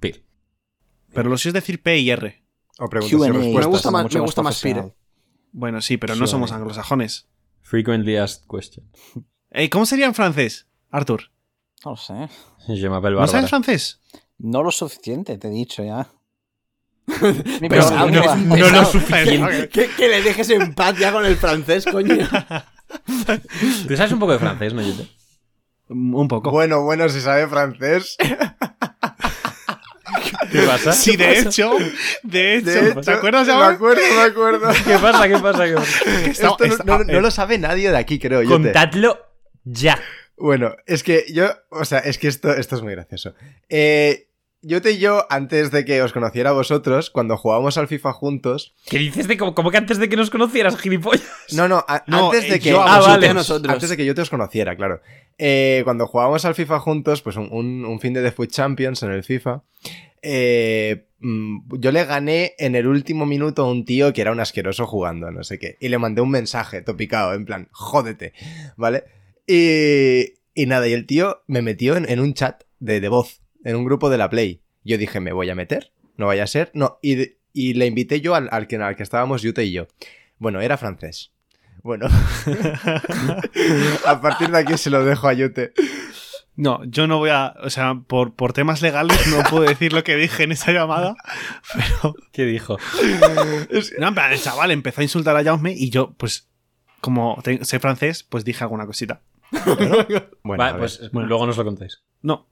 PIR. 0.00 0.24
Pero 1.12 1.28
lo 1.30 1.38
sí 1.38 1.48
es 1.48 1.54
decir 1.54 1.82
P 1.82 1.98
y 1.98 2.10
R. 2.10 2.44
O 2.78 2.88
preguntas 2.88 3.12
y 3.12 3.32
respuestas. 3.32 3.54
Me 3.54 3.66
gusta 3.66 3.90
más- 3.90 4.14
me 4.14 4.20
gusta 4.20 4.42
más 4.42 4.60
Pir. 4.60 4.82
Bueno, 5.52 5.80
sí, 5.80 5.96
pero 5.96 6.14
no 6.16 6.26
somos 6.26 6.52
anglosajones. 6.52 7.28
Frequently 7.62 8.16
asked 8.16 8.46
question. 8.48 8.90
Ey, 9.50 9.68
¿Cómo 9.68 9.86
sería 9.86 10.06
en 10.06 10.14
francés, 10.14 10.66
Arthur? 10.90 11.30
No 11.84 11.92
lo 11.92 11.96
sé. 11.96 12.28
Je 12.66 12.88
¿No 12.88 13.26
sabes 13.26 13.48
francés? 13.50 14.00
No 14.38 14.62
lo 14.62 14.70
suficiente, 14.70 15.36
te 15.38 15.48
he 15.48 15.50
dicho 15.50 15.82
ya. 15.84 16.08
Pero, 17.68 17.90
No 17.90 18.56
lo 18.56 18.64
Pesado. 18.66 18.84
suficiente. 18.84 19.68
que, 19.70 19.88
que 19.88 20.08
le 20.08 20.22
dejes 20.22 20.50
en 20.50 20.74
paz 20.74 20.96
ya 20.98 21.10
con 21.12 21.24
el 21.24 21.36
francés, 21.36 21.84
coño. 21.86 22.16
¿Tú 23.88 23.96
sabes 23.96 24.12
un 24.12 24.18
poco 24.18 24.32
de 24.32 24.38
francés, 24.38 24.74
no, 24.74 24.82
Yute? 24.82 25.08
Un 25.88 26.28
poco. 26.28 26.50
Bueno, 26.50 26.82
bueno, 26.82 27.08
si 27.08 27.20
sabe 27.20 27.46
francés. 27.48 28.16
¿Qué 30.50 30.62
pasa? 30.62 30.92
Sí, 30.92 31.16
de 31.16 31.38
hecho, 31.40 31.70
de 32.22 32.56
hecho, 32.56 32.70
De 32.70 32.88
hecho, 32.90 33.00
¿te 33.02 33.10
acuerdas 33.12 33.46
Me 33.46 33.52
ahora? 33.52 33.68
acuerdo, 33.68 34.00
me 34.14 34.22
acuerdo. 34.22 34.68
¿Qué 34.86 34.98
pasa? 34.98 35.28
¿Qué 35.28 35.38
pasa? 35.38 35.64
¿Qué 35.66 35.74
pasa? 35.74 35.98
Está- 36.26 36.30
Esto 36.30 36.56
no, 36.66 36.66
está- 36.66 36.84
no- 36.84 37.04
no 37.04 37.20
lo 37.20 37.30
sabe 37.30 37.58
nadie 37.58 37.90
de 37.90 37.96
aquí, 37.96 38.18
creo 38.18 38.42
yo. 38.42 38.50
Contadlo 38.50 39.18
ya. 39.64 39.98
Bueno, 40.36 40.74
es 40.86 41.02
que 41.02 41.24
yo, 41.32 41.50
o 41.70 41.84
sea, 41.84 41.98
es 41.98 42.16
que 42.18 42.28
esto, 42.28 42.54
esto 42.54 42.76
es 42.76 42.82
muy 42.82 42.92
gracioso. 42.94 43.34
Eh, 43.68 44.27
yo 44.62 44.82
te 44.82 44.92
y 44.92 44.98
yo, 44.98 45.26
antes 45.30 45.70
de 45.70 45.84
que 45.84 46.02
os 46.02 46.12
conociera 46.12 46.50
a 46.50 46.52
vosotros, 46.52 47.10
cuando 47.10 47.36
jugábamos 47.36 47.78
al 47.78 47.88
FIFA 47.88 48.12
juntos, 48.12 48.74
¿Qué 48.90 48.98
dices 48.98 49.28
de 49.28 49.36
como, 49.36 49.70
que 49.70 49.76
antes 49.76 49.98
de 49.98 50.08
que 50.08 50.16
nos 50.16 50.30
conocieras, 50.30 50.76
gilipollas? 50.76 51.22
no, 51.54 51.68
no, 51.68 51.84
a- 51.86 52.04
No, 52.06 52.26
antes 52.26 52.44
eh, 52.44 52.52
de 52.52 52.60
que, 52.60 52.70
yo 52.70 52.80
a 52.82 52.84
Ah, 52.84 52.96
vosotros, 52.98 53.08
vale. 53.16 53.28
a 53.28 53.34
nosotros. 53.34 53.72
antes 53.72 53.88
de 53.90 53.96
que 53.96 54.04
yo 54.04 54.14
te 54.14 54.22
os 54.22 54.30
conociera, 54.30 54.76
claro. 54.76 55.00
Eh, 55.38 55.82
cuando 55.84 56.06
jugábamos 56.06 56.44
al 56.44 56.54
FIFA 56.54 56.80
juntos, 56.80 57.22
pues 57.22 57.36
un, 57.36 57.48
un- 57.52 57.84
un 57.84 58.00
fin 58.00 58.12
de 58.14 58.22
The 58.22 58.32
Foot 58.32 58.50
Champions 58.50 59.02
en 59.02 59.12
el 59.12 59.22
FIFA, 59.24 59.62
eh, 60.22 61.06
mm, 61.20 61.76
yo 61.78 61.92
le 61.92 62.04
gané 62.04 62.54
en 62.58 62.74
el 62.74 62.86
último 62.88 63.26
minuto 63.26 63.64
a 63.64 63.70
un 63.70 63.84
tío 63.84 64.12
que 64.12 64.20
era 64.20 64.32
un 64.32 64.40
asqueroso 64.40 64.86
jugando, 64.86 65.30
no 65.30 65.44
sé 65.44 65.58
qué, 65.58 65.76
y 65.80 65.88
le 65.88 65.98
mandé 65.98 66.20
un 66.20 66.30
mensaje 66.30 66.82
topicado, 66.82 67.34
en 67.34 67.44
plan, 67.44 67.68
jódete, 67.70 68.32
¿vale? 68.76 69.04
Y, 69.46 70.34
y 70.54 70.66
nada, 70.66 70.88
y 70.88 70.92
el 70.92 71.06
tío 71.06 71.42
me 71.46 71.62
metió 71.62 71.96
en, 71.96 72.08
en 72.10 72.20
un 72.20 72.34
chat 72.34 72.64
de, 72.80 73.00
de 73.00 73.08
voz, 73.08 73.40
en 73.68 73.76
un 73.76 73.84
grupo 73.84 74.10
de 74.10 74.18
la 74.18 74.30
Play. 74.30 74.62
Yo 74.84 74.98
dije, 74.98 75.20
me 75.20 75.32
voy 75.32 75.50
a 75.50 75.54
meter, 75.54 75.92
no 76.16 76.26
vaya 76.26 76.44
a 76.44 76.46
ser, 76.46 76.70
no, 76.74 76.98
y, 77.02 77.34
y 77.52 77.74
le 77.74 77.86
invité 77.86 78.20
yo 78.20 78.34
al, 78.34 78.48
al 78.50 78.66
que, 78.66 78.76
al 78.76 78.96
que 78.96 79.02
estábamos 79.02 79.42
Yute 79.42 79.64
y 79.64 79.72
yo. 79.72 79.86
Bueno, 80.38 80.60
era 80.60 80.76
francés. 80.78 81.32
Bueno, 81.82 82.06
a 84.06 84.20
partir 84.20 84.50
de 84.50 84.58
aquí 84.58 84.76
se 84.76 84.90
lo 84.90 85.04
dejo 85.04 85.28
a 85.28 85.32
Yute. 85.32 85.72
No, 86.56 86.82
yo 86.84 87.06
no 87.06 87.18
voy 87.18 87.30
a. 87.30 87.54
O 87.62 87.70
sea, 87.70 87.94
por, 88.06 88.34
por 88.34 88.52
temas 88.52 88.82
legales 88.82 89.26
no 89.28 89.42
puedo 89.48 89.62
decir 89.64 89.92
lo 89.92 90.02
que 90.02 90.16
dije 90.16 90.42
en 90.42 90.52
esa 90.52 90.72
llamada. 90.72 91.14
Pero. 91.74 92.14
¿Qué 92.32 92.44
dijo? 92.46 92.78
No, 93.98 94.08
en 94.08 94.14
plan, 94.14 94.32
el 94.32 94.40
chaval 94.40 94.72
empezó 94.72 95.00
a 95.00 95.04
insultar 95.04 95.36
a 95.36 95.44
Jaume 95.44 95.72
y 95.72 95.90
yo, 95.90 96.14
pues. 96.16 96.48
Como 97.00 97.40
sé 97.62 97.78
francés, 97.78 98.24
pues 98.24 98.44
dije 98.44 98.64
alguna 98.64 98.84
cosita. 98.86 99.22
Bueno, 99.52 100.04
Vale, 100.42 100.78
pues 100.80 101.08
Bueno. 101.12 101.28
luego 101.28 101.46
nos 101.46 101.56
lo 101.56 101.64
contáis. 101.64 102.02
No. 102.22 102.48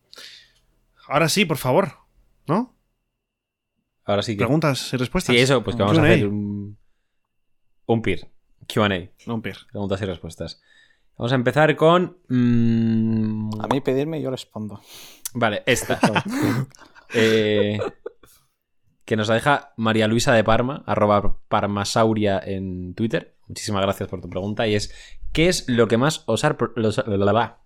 Ahora 1.09 1.29
sí, 1.29 1.45
por 1.45 1.57
favor. 1.59 1.93
¿No? 2.47 2.75
Ahora 4.05 4.23
sí 4.23 4.33
que. 4.37 4.39
Preguntas 4.45 4.93
y 4.93 4.97
respuestas. 4.97 5.35
Sí, 5.35 5.41
eso, 5.41 5.63
pues 5.65 5.77
que 5.77 5.83
vamos 5.83 5.99
a 5.99 6.03
hacer 6.03 6.27
un. 6.29 6.79
Un 7.87 8.03
PIR. 8.03 8.29
QA. 8.73 8.89
No, 9.27 9.35
un 9.35 9.43
pir. 9.43 9.57
Preguntas 9.71 10.01
y 10.03 10.05
respuestas. 10.05 10.61
Vamos 11.17 11.33
a 11.33 11.37
empezar 11.37 11.75
con. 11.77 12.19
mm, 12.29 13.61
A 13.61 13.67
mí 13.69 13.81
pedirme 13.81 14.21
yo 14.21 14.31
respondo. 14.31 14.81
Vale, 15.35 15.63
esta. 15.67 15.99
Eh, 17.15 17.79
que 19.05 19.15
nos 19.15 19.29
la 19.29 19.35
deja 19.37 19.73
María 19.77 20.09
Luisa 20.09 20.33
de 20.33 20.43
Parma, 20.43 20.83
arroba 20.87 21.39
parmasauria 21.49 22.41
en 22.45 22.95
Twitter. 22.95 23.37
Muchísimas 23.47 23.83
gracias 23.83 24.09
por 24.09 24.21
tu 24.21 24.29
pregunta. 24.29 24.67
Y 24.67 24.75
es: 24.75 24.93
¿Qué 25.33 25.49
es 25.49 25.69
lo 25.69 25.87
que 25.87 25.99
más 25.99 26.25
os 26.27 26.45
ha. 26.45 26.57
los- 26.75 27.07
la, 27.07 27.17
la, 27.17 27.33
la? 27.33 27.59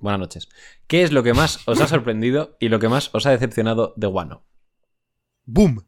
Buenas 0.00 0.20
noches. 0.20 0.48
¿Qué 0.86 1.02
es 1.02 1.12
lo 1.12 1.22
que 1.22 1.34
más 1.34 1.66
os 1.66 1.80
ha 1.80 1.86
sorprendido 1.88 2.56
y 2.60 2.68
lo 2.68 2.78
que 2.78 2.88
más 2.88 3.10
os 3.14 3.26
ha 3.26 3.30
decepcionado 3.30 3.94
de 3.96 4.06
Wano? 4.06 4.44
¡Boom! 5.44 5.84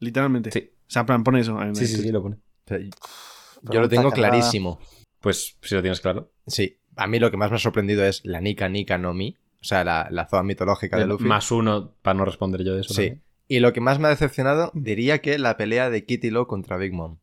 Literalmente. 0.00 0.50
Sí. 0.50 0.70
O 0.74 0.90
sea, 0.90 1.06
plan, 1.06 1.24
pon 1.24 1.36
eso. 1.36 1.60
en 1.62 1.74
Sí, 1.74 1.84
el 1.84 1.88
sí, 1.90 1.96
sí, 2.02 2.12
lo 2.12 2.22
pone. 2.22 2.38
Yo 3.62 3.80
lo 3.80 3.88
tengo 3.88 4.10
cargada. 4.10 4.30
clarísimo. 4.30 4.78
Pues 5.20 5.56
si 5.62 5.74
lo 5.74 5.82
tienes 5.82 6.00
claro. 6.00 6.32
Sí, 6.46 6.78
a 6.96 7.06
mí 7.06 7.18
lo 7.18 7.30
que 7.30 7.36
más 7.36 7.50
me 7.50 7.56
ha 7.56 7.60
sorprendido 7.60 8.04
es 8.04 8.24
la 8.24 8.40
Nika 8.40 8.68
Nika 8.68 8.98
no 8.98 9.12
Mi, 9.14 9.36
o 9.60 9.64
sea, 9.64 9.84
la, 9.84 10.08
la 10.10 10.26
zona 10.28 10.42
mitológica 10.44 10.96
de 10.98 11.06
Luffy. 11.06 11.24
Más 11.24 11.50
uno 11.50 11.94
para 12.02 12.14
no 12.14 12.24
responder 12.24 12.62
yo 12.64 12.74
de 12.74 12.82
eso. 12.82 12.94
Sí. 12.94 12.96
también. 13.08 13.22
Y 13.48 13.60
lo 13.60 13.72
que 13.72 13.80
más 13.80 13.98
me 13.98 14.06
ha 14.06 14.10
decepcionado, 14.10 14.70
diría 14.74 15.20
que 15.20 15.38
la 15.38 15.56
pelea 15.56 15.90
de 15.90 16.04
Kitty 16.04 16.30
Law 16.30 16.46
contra 16.46 16.76
Big 16.76 16.92
Mom. 16.92 17.18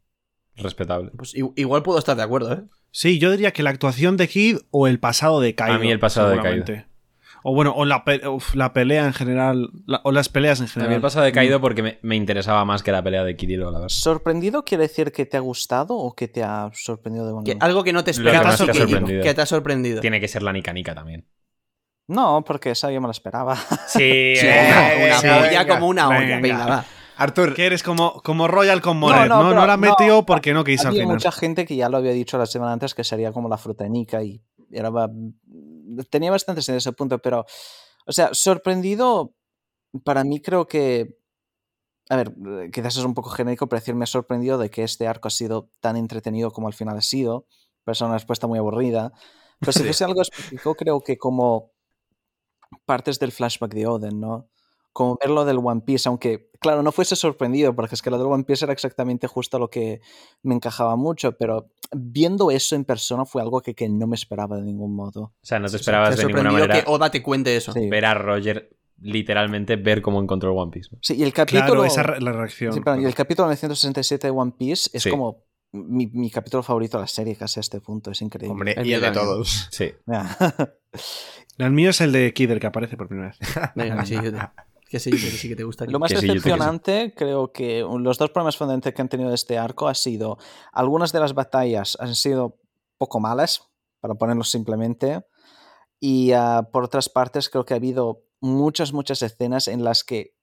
respetable. 0.56 1.12
Pues 1.16 1.34
igual 1.36 1.84
puedo 1.84 2.00
estar 2.00 2.18
de 2.18 2.24
acuerdo, 2.24 2.52
¿eh? 2.54 2.64
Sí, 2.98 3.20
yo 3.20 3.30
diría 3.30 3.52
que 3.52 3.62
la 3.62 3.72
actuación 3.72 4.16
de 4.16 4.30
Kid 4.30 4.60
o 4.72 4.88
el 4.88 5.00
pasado 5.02 5.42
de 5.42 5.54
Kaido. 5.54 5.76
A 5.76 5.80
mí 5.80 5.92
el 5.92 6.00
pasado 6.00 6.30
de 6.30 6.36
seguramente. 6.36 6.86
O 7.44 7.54
bueno, 7.54 7.74
o 7.76 7.84
la, 7.84 8.06
pe- 8.06 8.26
uf, 8.26 8.56
la 8.56 8.72
pelea 8.72 9.06
en 9.06 9.12
general. 9.12 9.70
la- 9.86 10.00
o 10.06 10.14
las 10.14 10.30
peleas 10.30 10.62
en 10.62 10.68
A 10.68 10.70
general. 10.70 10.90
mí 10.92 10.96
el 10.96 11.02
pasado 11.02 11.26
de 11.26 11.34
Kaido 11.34 11.60
porque 11.60 11.84
me, 11.84 12.00
me 12.04 12.16
interesaba 12.16 12.64
más 12.64 12.84
que 12.84 12.94
la 12.94 13.04
pelea 13.04 13.26
de 13.26 13.36
Kirilo, 13.36 13.66
la 13.66 13.80
verdad. 13.80 13.90
¿Sorprendido 13.90 14.64
quiere 14.64 14.84
decir 14.84 15.12
que 15.12 15.26
te 15.26 15.36
ha 15.36 15.42
gustado 15.42 15.98
o 15.98 16.16
que 16.16 16.30
te 16.30 16.42
ha 16.42 16.70
sorprendido 16.74 17.26
de 17.26 17.32
Que 17.44 17.52
manera? 17.56 17.66
algo 17.66 17.84
que 17.84 17.92
no 17.92 18.02
te 18.06 18.12
Lo 18.12 18.16
que 18.16 18.22
esperabas 18.38 18.46
más 18.48 18.62
y 18.62 18.64
te 18.64 18.72
ha 18.72 18.74
que, 18.74 18.80
sorprendido. 18.80 19.24
que 19.24 19.34
te 19.34 19.42
ha 19.42 19.46
sorprendido. 19.46 20.00
Tiene 20.00 20.22
que 20.22 20.28
ser 20.30 20.42
la 20.44 20.54
Nika 20.54 20.72
Nika 20.72 20.96
también. 20.96 21.26
No, 22.08 22.44
porque 22.48 22.72
esa 22.72 22.92
yo 22.92 23.02
me 23.02 23.08
la 23.08 23.12
esperaba. 23.12 23.58
Sí, 23.88 24.36
Sí, 24.38 24.48
Eh, 24.48 25.12
una, 25.20 25.20
una 25.20 25.42
venga, 25.42 25.68
como 25.68 25.88
una 25.90 26.08
olla. 26.08 26.20
venga. 26.20 26.40
Venga, 26.40 26.66
va. 26.66 26.86
Arthur, 27.18 27.54
Que 27.54 27.66
eres 27.66 27.84
como, 27.84 28.22
como 28.22 28.48
Royal 28.48 28.82
con 28.82 28.98
Monet, 28.98 29.28
no, 29.30 29.36
¿no? 29.38 29.44
No, 29.44 29.50
pero- 29.52 29.68
la 29.68 29.78
no, 29.78 29.82
metió 29.82 30.26
porque 30.26 30.54
no 30.54 30.64
quiso 30.64 30.84
al 30.84 30.88
Había 30.90 31.02
final. 31.04 31.16
mucha 31.16 31.32
gente 31.32 31.66
que 31.66 31.76
ya 31.76 31.90
lo 31.90 31.98
había 31.98 32.12
dicho 32.12 32.38
la 32.38 32.46
semana 32.46 32.74
antes 32.74 32.94
que 32.94 33.04
sería 33.04 33.32
como 33.32 33.48
la 33.50 33.58
fruta 33.58 33.88
Nika 33.88 34.22
y 34.24 34.42
era 34.72 34.92
tenía 36.10 36.32
bastantes 36.32 36.68
en 36.70 36.76
ese 36.76 36.92
punto, 36.94 37.20
pero, 37.20 37.46
o 38.06 38.12
sea, 38.12 38.30
sorprendido, 38.34 39.34
para 40.04 40.24
mí 40.24 40.42
creo 40.42 40.68
que, 40.68 41.18
a 42.10 42.18
ver, 42.18 42.34
quizás 42.74 42.98
es 42.98 43.04
un 43.06 43.14
poco 43.14 43.30
genérico, 43.30 43.68
pero 43.68 43.80
decirme 43.80 44.06
sorprendido 44.06 44.58
de 44.58 44.70
que 44.70 44.84
este 44.84 45.08
arco 45.08 45.28
ha 45.28 45.32
sido 45.32 45.70
tan 45.80 45.96
entretenido 45.96 46.52
como 46.52 46.68
al 46.68 46.74
final 46.74 46.98
ha 46.98 47.02
sido, 47.02 47.48
pero 47.84 47.94
es 47.94 48.02
una 48.02 48.14
respuesta 48.14 48.48
muy 48.48 48.60
aburrida. 48.60 49.14
Pero 49.60 49.72
si 49.72 49.84
fuese 49.84 50.04
algo 50.04 50.22
específico, 50.22 50.76
creo 50.76 51.00
que 51.02 51.18
como 51.18 51.72
partes 52.86 53.20
del 53.20 53.32
flashback 53.32 53.74
de 53.74 53.88
Oden, 53.88 54.20
¿no? 54.20 54.50
Como 54.98 55.18
ver 55.22 55.30
lo 55.30 55.44
del 55.44 55.58
One 55.62 55.82
Piece, 55.82 56.08
aunque, 56.08 56.50
claro, 56.62 56.82
no 56.82 56.94
fuese 56.94 57.18
sorprendido, 57.18 57.76
porque 57.76 57.96
es 57.96 58.02
que 58.02 58.10
lo 58.10 58.18
del 58.18 58.28
One 58.28 58.46
Piece 58.46 58.64
era 58.64 58.72
exactamente 58.72 59.28
justo 59.28 59.60
lo 59.60 59.70
que 59.70 60.00
me 60.42 60.56
encajaba 60.56 60.96
mucho, 60.96 61.34
pero 61.34 61.70
viendo 61.92 62.50
eso 62.50 62.78
en 62.78 62.86
persona 62.86 63.26
fue 63.26 63.42
algo 63.42 63.60
que, 63.60 63.76
que 63.76 63.90
no 63.90 64.08
me 64.08 64.16
esperaba 64.16 64.56
de 64.56 64.64
ningún 64.64 64.96
modo. 64.96 65.22
O 65.22 65.34
sea, 65.42 65.60
no 65.60 65.66
te 65.66 65.72
Te 65.72 65.78
esperabas 65.80 66.14
ha 66.14 66.16
de 66.16 66.26
ninguna 66.28 66.50
manera 66.50 66.82
que 66.82 66.90
Oda 66.90 67.12
te 67.12 67.22
cuente 67.22 67.58
eso. 67.58 67.74
Sí. 67.74 67.90
ver 67.90 68.06
a 68.06 68.14
Roger 68.14 68.70
literalmente 69.02 69.76
ver 69.76 70.02
cómo 70.02 70.22
encontró 70.22 70.52
el 70.54 70.58
One 70.58 70.72
Piece. 70.72 70.88
¿no? 70.94 71.00
Sí, 71.02 71.16
y 71.18 71.24
el 71.24 71.34
capítulo... 71.34 71.66
Claro, 71.66 71.84
esa 71.86 72.02
re- 72.04 72.22
la 72.22 72.32
reacción. 72.32 72.72
Sí, 72.72 72.80
perdón, 72.80 73.02
y 73.02 73.06
el 73.06 73.14
capítulo 73.14 73.48
967 73.48 74.28
de 74.28 74.32
One 74.32 74.54
Piece 74.58 74.90
es 74.94 75.04
Sí. 75.04 75.10
como 75.10 75.44
mi, 75.74 76.08
mi 76.08 76.30
capítulo 76.32 76.64
favorito 76.64 76.96
de 76.98 77.02
la 77.02 77.08
serie 77.08 77.36
casi 77.36 77.60
a 77.60 77.62
este 77.62 77.82
punto, 77.82 78.12
es 78.12 78.22
increíble. 78.22 78.54
hombre, 78.54 78.74
El 78.78 78.88
y 78.88 78.94
el 78.94 79.02
de 79.02 79.12
todos. 79.12 79.68
Sí. 79.72 79.92
El 81.58 81.72
mío 81.72 81.90
es 81.92 82.02
el 82.02 82.12
de 82.12 82.34
Kid, 82.34 82.52
el 82.52 82.60
que 82.60 82.68
aparece 82.68 82.98
por 82.98 83.08
primera 83.08 83.30
vez. 83.30 83.38
Venga, 83.76 84.06
sí, 84.06 84.16
yo 84.16 84.32
te- 84.34 84.40
que 84.96 85.00
sí, 85.00 85.12
que 85.12 85.18
sí 85.18 85.50
que 85.50 85.56
te 85.56 85.64
gusta. 85.64 85.86
Lo 85.86 86.00
más 86.00 86.12
Que 86.12 86.20
sí, 86.20 86.28
decepcionante, 86.28 87.14
creo 87.16 87.52
que 87.52 87.82
los 87.82 88.18
dos 88.18 88.30
problemas 88.30 88.56
fundamentales 88.56 88.96
que 88.96 89.02
han 89.02 89.10
tenido 89.10 89.34
este 89.34 89.58
arco 89.58 89.90
ha 89.90 89.94
sido 89.94 90.38
algunas 90.72 91.12
de 91.12 91.20
las 91.20 91.34
batallas 91.34 91.98
han 92.00 92.16
sido 92.16 92.60
poco 92.98 93.20
malas, 93.20 93.64
para 94.00 94.16
ponerlo 94.16 94.44
simplemente, 94.46 95.26
y 96.00 96.32
ah, 96.32 96.70
por 96.72 96.86
otras 96.86 97.10
partes 97.10 97.50
creo 97.50 97.66
que 97.66 97.74
ha 97.74 97.78
habido 97.78 98.24
muchas, 98.40 98.94
muchas 98.94 99.22
escenas 99.22 99.68
en 99.68 99.84
las 99.84 100.04
que 100.04 100.34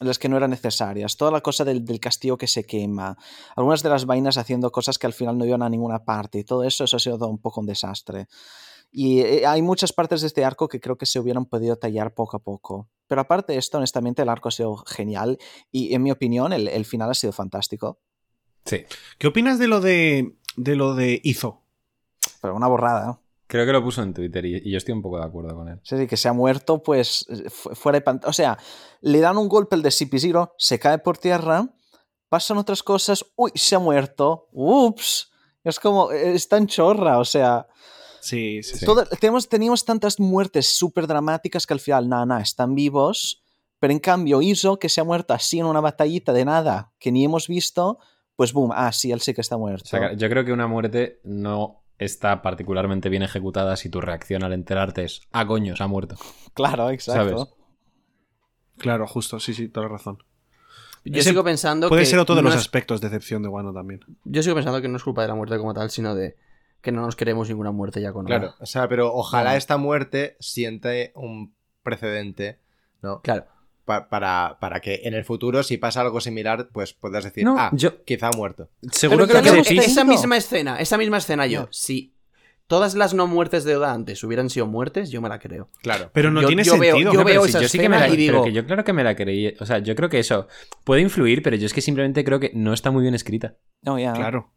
las 0.00 0.18
que 0.18 0.28
no 0.28 0.36
eran 0.36 0.50
necesarias. 0.50 1.16
Toda 1.16 1.30
la 1.30 1.40
cosa 1.40 1.64
del, 1.64 1.84
del 1.84 2.00
castillo 2.00 2.36
que 2.36 2.48
se 2.48 2.64
quema, 2.64 3.16
algunas 3.56 3.82
de 3.82 3.88
las 3.88 4.04
vainas 4.04 4.36
haciendo 4.36 4.70
cosas 4.70 4.98
que 4.98 5.06
al 5.06 5.12
final 5.12 5.38
no 5.38 5.46
iban 5.46 5.62
a 5.62 5.70
ninguna 5.70 6.04
parte, 6.04 6.40
y 6.40 6.44
todo 6.44 6.64
eso, 6.64 6.84
eso 6.84 6.96
ha 6.96 7.00
sido 7.00 7.16
todo 7.16 7.28
un 7.28 7.38
poco 7.38 7.60
un 7.60 7.66
desastre. 7.66 8.26
Y 8.96 9.20
eh, 9.22 9.44
hay 9.44 9.60
muchas 9.60 9.92
partes 9.92 10.20
de 10.20 10.28
este 10.28 10.44
arco 10.44 10.68
que 10.68 10.78
creo 10.78 10.96
que 10.96 11.04
se 11.04 11.18
hubieran 11.18 11.46
podido 11.46 11.74
tallar 11.76 12.14
poco 12.14 12.36
a 12.36 12.42
poco. 12.44 12.88
Pero 13.08 13.20
aparte 13.22 13.52
de 13.52 13.58
esto, 13.58 13.78
honestamente, 13.78 14.22
el 14.22 14.28
arco 14.28 14.48
ha 14.48 14.52
sido 14.52 14.76
genial 14.76 15.36
y, 15.72 15.92
en 15.94 16.02
mi 16.04 16.12
opinión, 16.12 16.52
el, 16.52 16.68
el 16.68 16.84
final 16.84 17.10
ha 17.10 17.14
sido 17.14 17.32
fantástico. 17.32 17.98
Sí. 18.64 18.84
¿Qué 19.18 19.26
opinas 19.26 19.58
de 19.58 19.66
lo 19.66 19.80
de, 19.80 20.36
de 20.56 20.76
lo 20.76 20.94
de 20.94 21.20
Izo? 21.24 21.60
Pero 22.40 22.54
una 22.54 22.68
borrada. 22.68 23.04
¿no? 23.04 23.20
Creo 23.48 23.66
que 23.66 23.72
lo 23.72 23.82
puso 23.82 24.00
en 24.02 24.14
Twitter 24.14 24.44
y, 24.44 24.56
y 24.64 24.70
yo 24.70 24.78
estoy 24.78 24.94
un 24.94 25.02
poco 25.02 25.18
de 25.18 25.24
acuerdo 25.24 25.56
con 25.56 25.68
él. 25.68 25.80
Sí, 25.82 25.98
sí, 25.98 26.06
que 26.06 26.16
se 26.16 26.28
ha 26.28 26.32
muerto, 26.32 26.80
pues 26.82 27.26
fu- 27.50 27.74
fuera 27.74 27.98
de 27.98 28.02
pantalla. 28.02 28.30
O 28.30 28.32
sea, 28.32 28.58
le 29.00 29.18
dan 29.18 29.36
un 29.38 29.48
golpe 29.48 29.74
el 29.74 29.82
de 29.82 29.90
CP0, 29.90 30.52
se 30.56 30.78
cae 30.78 30.98
por 30.98 31.18
tierra, 31.18 31.68
pasan 32.28 32.58
otras 32.58 32.82
cosas, 32.84 33.24
uy, 33.34 33.50
se 33.56 33.74
ha 33.74 33.80
muerto, 33.80 34.48
ups. 34.52 35.32
Es 35.64 35.80
como, 35.80 36.10
es 36.12 36.48
tan 36.48 36.66
chorra, 36.68 37.18
o 37.18 37.24
sea, 37.24 37.66
Sí, 38.24 38.62
sí, 38.62 38.78
sí. 38.78 38.86
todo- 38.86 39.04
tenemos, 39.06 39.48
teníamos 39.48 39.84
tantas 39.84 40.18
muertes 40.18 40.68
súper 40.76 41.06
dramáticas 41.06 41.66
que 41.66 41.74
al 41.74 41.80
final, 41.80 42.08
nada, 42.08 42.24
nada, 42.26 42.40
están 42.40 42.74
vivos, 42.74 43.42
pero 43.78 43.92
en 43.92 43.98
cambio 44.00 44.40
Iso, 44.40 44.78
que 44.78 44.88
se 44.88 45.00
ha 45.00 45.04
muerto 45.04 45.34
así 45.34 45.58
en 45.60 45.66
una 45.66 45.80
batallita 45.80 46.32
de 46.32 46.44
nada, 46.44 46.92
que 46.98 47.12
ni 47.12 47.24
hemos 47.24 47.48
visto, 47.48 47.98
pues 48.36 48.52
boom, 48.52 48.70
ah, 48.74 48.92
sí, 48.92 49.12
él 49.12 49.20
sí 49.20 49.34
que 49.34 49.40
está 49.42 49.56
muerto. 49.58 49.84
O 49.84 49.88
sea, 49.88 50.12
yo 50.14 50.28
creo 50.30 50.44
que 50.44 50.52
una 50.52 50.66
muerte 50.66 51.20
no 51.24 51.82
está 51.98 52.40
particularmente 52.42 53.08
bien 53.08 53.22
ejecutada 53.22 53.76
si 53.76 53.88
tu 53.90 54.00
reacción 54.00 54.42
al 54.42 54.52
enterarte 54.52 55.04
es, 55.04 55.20
ah, 55.32 55.46
coño, 55.46 55.76
se 55.76 55.82
ha 55.82 55.86
muerto. 55.86 56.16
Claro, 56.54 56.90
exacto. 56.90 57.28
¿Sabes? 57.36 57.54
Claro, 58.78 59.06
justo, 59.06 59.38
sí, 59.40 59.54
sí, 59.54 59.68
toda 59.68 59.86
la 59.86 59.92
razón. 59.92 60.18
Yo 61.04 61.20
Ese 61.20 61.30
sigo 61.30 61.44
pensando 61.44 61.88
Puede 61.88 62.02
que 62.02 62.06
ser 62.06 62.18
otro 62.18 62.34
de 62.34 62.40
no 62.42 62.48
los 62.48 62.56
es- 62.56 62.62
aspectos 62.62 63.00
de 63.00 63.08
excepción 63.08 63.42
de 63.42 63.48
Wano 63.48 63.72
también. 63.74 64.00
Yo 64.24 64.42
sigo 64.42 64.54
pensando 64.54 64.80
que 64.80 64.88
no 64.88 64.96
es 64.96 65.02
culpa 65.04 65.20
de 65.22 65.28
la 65.28 65.34
muerte 65.34 65.58
como 65.58 65.74
tal, 65.74 65.90
sino 65.90 66.14
de 66.14 66.36
que 66.84 66.92
no 66.92 67.00
nos 67.02 67.16
queremos 67.16 67.48
ninguna 67.48 67.72
muerte 67.72 68.00
ya 68.00 68.12
con 68.12 68.26
Claro, 68.26 68.54
o 68.60 68.66
sea, 68.66 68.88
pero 68.88 69.12
ojalá 69.12 69.56
esta 69.56 69.76
muerte 69.78 70.36
siente 70.38 71.10
un 71.16 71.52
precedente, 71.82 72.60
¿no? 73.02 73.20
Claro. 73.22 73.46
Pa- 73.84 74.08
para, 74.08 74.56
para 74.60 74.80
que 74.80 75.00
en 75.04 75.12
el 75.14 75.24
futuro, 75.24 75.62
si 75.62 75.76
pasa 75.76 76.00
algo 76.00 76.20
similar, 76.20 76.68
pues 76.72 76.94
puedas 76.94 77.24
decir, 77.24 77.44
No, 77.44 77.56
ah, 77.58 77.70
yo- 77.74 78.02
quizá 78.04 78.28
ha 78.28 78.36
muerto. 78.36 78.70
Seguro 78.92 79.26
Pero 79.26 79.42
que 79.42 79.50
creo 79.50 79.62
que 79.64 79.76
esa 79.76 80.04
misma 80.04 80.36
escena, 80.36 80.78
esa 80.80 80.96
misma 80.96 81.18
escena 81.18 81.46
yo, 81.46 81.62
No. 81.62 81.68
si 81.70 82.14
todas 82.66 82.94
las 82.94 83.12
no 83.12 83.26
muertes 83.26 83.64
de 83.64 83.76
Oda 83.76 83.92
antes 83.92 84.24
hubieran 84.24 84.48
sido 84.48 84.66
muertes, 84.66 85.10
yo 85.10 85.20
me 85.20 85.28
la 85.28 85.38
creo. 85.38 85.68
Claro. 85.82 86.08
Pero 86.14 86.30
no 86.30 86.40
Yo- 86.40 86.46
tiene 86.46 86.64
yo 86.64 86.78
veo- 86.78 86.92
sentido. 86.94 87.12
yo 87.12 87.18
No, 87.18 87.24
veo 87.26 87.44
esa 87.44 87.60
yo 87.60 87.68
sí 87.68 87.78
que 87.78 87.90
me 87.90 87.98
la 87.98 88.06
escena 88.06 88.22
y 88.22 88.26
pero 88.26 88.38
digo- 88.38 88.44
que 88.46 88.52
yo 88.54 88.64
claro 88.66 88.84
que 88.84 88.92
me 88.94 89.04
la 89.04 89.14
creí. 89.14 89.54
O 89.60 89.66
sea, 89.66 89.80
yo 89.80 89.94
creo 89.94 90.08
que 90.08 90.18
eso 90.18 90.48
puede 90.84 91.02
influir, 91.02 91.42
pero 91.42 91.56
yo 91.56 91.66
es 91.66 91.74
que 91.74 91.82
simplemente 91.82 92.24
creo 92.24 92.40
que 92.40 92.52
no 92.54 92.72
está 92.72 92.90
muy 92.90 93.02
bien 93.02 93.14
escrita. 93.14 93.56
No, 93.82 93.98
ya. 93.98 94.14
Claro. 94.14 94.50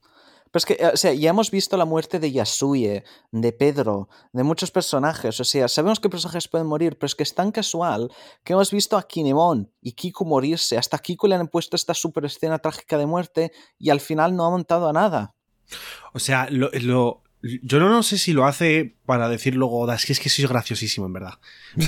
Pero 0.52 0.60
es 0.60 0.66
que, 0.66 0.74
eh, 0.74 0.92
o 0.94 0.98
sea, 0.98 1.14
ya 1.14 1.30
hemos 1.30 1.52
visto 1.52 1.78
la 1.78 1.86
muerte 1.86 2.20
de 2.20 2.32
Yasuye, 2.32 3.04
de 3.32 3.52
Pedro, 3.54 4.10
de 4.34 4.44
muchos 4.44 4.72
personajes. 4.72 5.40
O 5.40 5.44
sea, 5.44 5.68
sabemos 5.68 6.00
que 6.00 6.10
personajes 6.10 6.48
pueden 6.48 6.68
morir, 6.68 6.98
pero 6.98 7.08
es 7.08 7.16
que 7.16 7.24
es 7.24 7.34
tan 7.36 7.52
casual 7.52 8.12
que 8.44 8.54
hemos 8.54 8.72
visto 8.72 8.98
a 8.98 9.08
Kinemon 9.08 9.72
y 9.82 9.94
Kiku 9.94 10.26
morirse. 10.26 10.78
Hasta 10.78 10.98
a 10.98 11.00
Kiku 11.00 11.28
le 11.28 11.36
han 11.36 11.48
puesto 11.48 11.76
esta 11.76 11.94
super 11.94 12.26
escena 12.26 12.60
trágica 12.60 12.98
de 12.98 13.06
muerte 13.06 13.52
y 13.78 13.90
al 13.90 14.00
final 14.00 14.36
no 14.36 14.46
ha 14.46 14.50
montado 14.50 14.90
a 14.90 14.94
nada. 14.94 15.36
O 16.14 16.20
sea, 16.20 16.48
lo, 16.50 16.72
yo 17.42 17.80
no, 17.80 17.90
no 17.90 18.04
sé 18.04 18.18
si 18.18 18.34
lo 18.34 18.46
hace 18.46 18.96
para 19.06 19.30
decir 19.30 19.56
luego, 19.56 19.80
Oda, 19.80 19.96
es 19.96 20.06
que 20.06 20.14
es 20.14 20.20
que 20.20 20.30
soy 20.30 20.46
graciosísimo, 20.46 21.06
en 21.06 21.14
verdad. 21.14 21.40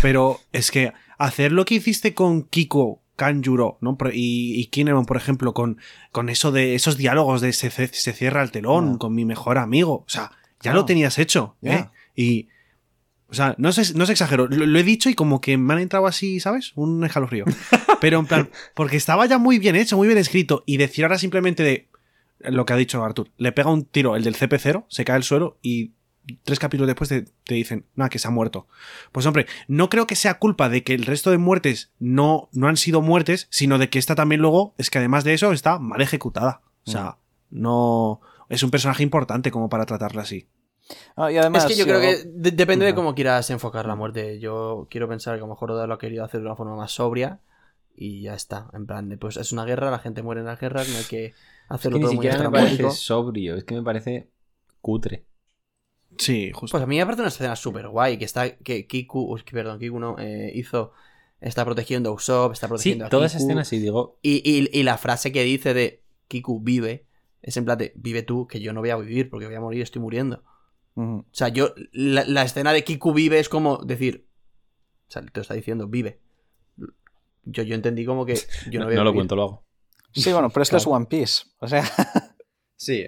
Pero 0.01 0.39
es 0.51 0.72
que 0.72 0.94
hacer 1.18 1.51
lo 1.51 1.66
que 1.66 1.75
hiciste 1.75 2.13
con 2.13 2.44
Kiko, 2.44 3.01
Kanjuro, 3.20 3.78
¿no? 3.82 3.98
Y, 4.14 4.54
y 4.56 4.66
Kinemon, 4.68 5.06
por 5.06 5.18
ejemplo, 5.18 5.54
con, 5.54 5.78
con 6.14 6.30
eso 6.30 6.54
de 6.54 6.74
esos 6.74 6.96
diálogos 6.96 7.42
de 7.42 7.52
se, 7.52 7.70
se 7.70 8.14
cierra 8.14 8.42
el 8.42 8.52
telón 8.52 8.98
con 8.98 9.14
mi 9.14 9.26
mejor 9.26 9.58
amigo. 9.58 10.06
O 10.08 10.10
sea, 10.10 10.32
ya 10.62 10.74
lo 10.74 10.86
tenías 10.86 11.20
hecho, 11.20 11.58
¿eh? 11.62 11.86
Y. 12.16 12.48
O 13.28 13.34
sea, 13.34 13.54
no 13.58 13.74
sé, 13.74 13.94
no 13.94 14.06
se 14.06 14.14
exagero. 14.14 14.48
Lo, 14.48 14.66
lo 14.66 14.80
he 14.80 14.84
dicho 14.84 15.10
y 15.10 15.16
como 15.16 15.42
que 15.42 15.58
me 15.58 15.74
han 15.74 15.82
entrado 15.82 16.08
así, 16.08 16.40
¿sabes? 16.40 16.72
Un 16.76 17.04
escalofrío. 17.04 17.44
Pero 18.02 18.20
en 18.20 18.26
plan, 18.26 18.50
porque 18.74 18.96
estaba 18.96 19.26
ya 19.26 19.38
muy 19.38 19.60
bien 19.60 19.76
hecho, 19.76 19.98
muy 19.98 20.08
bien 20.08 20.18
escrito. 20.18 20.64
Y 20.66 20.78
decir 20.78 21.04
ahora 21.04 21.18
simplemente 21.20 21.62
de 21.62 21.90
lo 22.40 22.66
que 22.66 22.74
ha 22.74 22.78
dicho 22.78 23.04
Artur. 23.04 23.30
Le 23.38 23.52
pega 23.52 23.70
un 23.70 23.84
tiro 23.84 24.16
el 24.16 24.24
del 24.24 24.36
CP0, 24.36 24.86
se 24.88 25.04
cae 25.04 25.18
al 25.18 25.24
suelo 25.24 25.60
y 25.62 25.92
tres 26.44 26.60
capítulos 26.60 26.88
después 26.88 27.10
te, 27.10 27.26
te 27.44 27.56
dicen, 27.56 27.86
nada, 27.96 28.10
que 28.10 28.20
se 28.20 28.28
ha 28.28 28.32
muerto. 28.32 28.68
Pues 29.12 29.26
hombre, 29.26 29.48
no 29.68 29.90
creo 29.90 30.08
que 30.08 30.16
sea 30.16 30.40
culpa 30.40 30.70
de 30.70 30.84
que 30.84 30.94
el 30.94 31.06
resto 31.06 31.32
de 31.32 31.38
muertes 31.38 31.92
no, 32.00 32.50
no 32.52 32.68
han 32.68 32.78
sido 32.78 33.02
muertes, 33.02 33.48
sino 33.50 33.78
de 33.78 33.90
que 33.90 34.00
esta 34.00 34.16
también 34.16 34.42
luego, 34.42 34.74
es 34.78 34.90
que 34.90 34.98
además 35.00 35.24
de 35.24 35.34
eso 35.34 35.52
está 35.52 35.80
mal 35.80 36.02
ejecutada. 36.02 36.62
O 36.86 36.92
sea, 36.92 37.18
no... 37.50 38.22
Es 38.50 38.64
un 38.64 38.72
personaje 38.72 39.04
importante 39.04 39.52
como 39.52 39.70
para 39.70 39.86
tratarla 39.86 40.24
así. 40.24 40.48
Ah, 41.16 41.32
y 41.32 41.38
además, 41.38 41.66
es 41.66 41.72
que 41.72 41.78
yo 41.78 41.86
creo 41.86 42.02
que 42.02 42.24
de- 42.26 42.52
depende 42.52 42.84
de 42.86 42.96
cómo 42.96 43.14
quieras 43.14 43.48
enfocar 43.52 43.86
la 43.86 43.96
muerte. 43.96 44.40
Yo 44.40 44.88
quiero 44.90 45.08
pensar 45.08 45.36
que 45.36 45.42
a 45.44 45.46
lo 45.46 45.54
mejor 45.54 45.70
Oda 45.70 45.86
lo 45.86 45.94
ha 45.94 46.00
querido 46.00 46.24
hacer 46.26 46.40
de 46.42 46.48
una 46.48 46.56
forma 46.56 46.76
más 46.76 46.92
sobria 46.92 47.42
y 47.96 48.24
ya 48.24 48.34
está. 48.34 48.68
En 48.74 48.88
plan, 48.88 49.08
de, 49.08 49.18
pues 49.18 49.38
es 49.38 49.52
una 49.52 49.66
guerra, 49.66 49.92
la 49.92 50.00
gente 50.00 50.24
muere 50.24 50.42
en 50.42 50.48
las 50.48 50.60
guerras, 50.60 50.90
no 50.90 50.98
hay 50.98 51.04
que 51.04 51.26
Es 51.28 51.36
hacerlo 51.70 52.00
que 52.00 52.06
ni 52.08 52.16
muy 52.16 52.16
siquiera 52.16 52.50
me 52.50 52.50
parece 52.50 52.90
sobrio, 52.90 53.56
es 53.56 53.66
que 53.66 53.76
me 53.76 53.84
parece 53.84 54.30
cutre. 54.82 55.26
Sí, 56.20 56.52
justo. 56.54 56.74
Pues 56.76 56.84
a 56.84 56.86
mí 56.86 56.98
me 56.98 57.06
parece 57.06 57.22
una 57.24 57.30
escena 57.30 57.56
súper 57.56 57.88
guay, 57.88 58.18
que 58.18 58.26
está, 58.26 58.56
que 58.58 58.86
Kiku, 58.86 59.36
que 59.44 59.52
perdón, 59.54 59.80
Kiku 59.80 60.00
no, 60.00 60.18
eh, 60.20 60.52
hizo, 60.54 60.92
está 61.42 61.64
protegiendo 61.66 62.10
a 62.10 62.14
Usopp, 62.14 62.52
está 62.54 62.68
Sí, 62.68 62.70
protegiendo 62.70 63.06
a 63.06 63.10
toda 63.10 63.26
esa 63.26 63.38
Kiku. 63.38 63.48
escena 63.50 63.66
sí, 63.66 63.80
digo, 63.80 64.20
Y, 64.22 64.42
y- 64.44 64.70
y 64.78 64.84
la 64.84 64.98
frase 64.98 65.32
que 65.32 65.44
dice 65.44 65.74
de 65.74 66.04
Kiku 66.28 66.60
vive, 66.60 67.06
es 67.42 67.56
en 67.58 67.64
plan 67.66 67.78
de, 67.78 67.94
vive 67.96 68.22
tú, 68.22 68.48
que 68.48 68.60
yo 68.60 68.74
no 68.74 68.82
voy 68.82 68.90
a 68.90 68.98
vivir, 68.98 69.30
porque 69.30 69.46
voy 69.48 69.56
a 69.56 69.62
morir, 69.62 69.82
estoy 69.82 70.02
muriendo. 70.02 70.44
O 70.96 71.24
sea, 71.32 71.48
yo, 71.48 71.74
la, 71.94 72.26
la 72.26 72.44
escena 72.44 72.74
de 72.74 72.84
Kiku 72.84 73.14
vive 73.14 73.40
es 73.40 73.48
como 73.48 73.78
decir, 73.78 74.28
o 75.08 75.12
sea, 75.12 75.22
te 75.22 75.32
lo 75.36 75.42
está 75.44 75.54
diciendo, 75.54 75.88
vive. 75.88 76.20
Yo, 77.46 77.64
yo 77.64 77.74
entendí 77.76 78.06
como 78.06 78.26
que 78.26 78.36
yo 78.70 78.80
no, 78.80 78.80
no, 78.82 78.86
voy 78.88 78.94
a 78.96 78.98
no 78.98 79.04
lo 79.06 79.12
vivir. 79.12 79.20
cuento, 79.22 79.36
lo 79.38 79.44
hago. 79.44 79.64
Sí, 80.12 80.34
bueno, 80.34 80.50
pero 80.50 80.64
esto 80.64 80.76
es 80.76 80.84
Claro. 80.84 80.98
One 80.98 81.06
Piece. 81.06 81.44
O 81.60 81.68
sea, 81.70 81.84
Sí. 82.76 83.06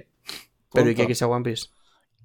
Pero 0.71 0.85
¿y 0.89 0.93
Punto. 0.93 1.01
qué 1.01 1.07
que 1.07 1.15
sea 1.15 1.27
One 1.27 1.43
Piece? 1.43 1.67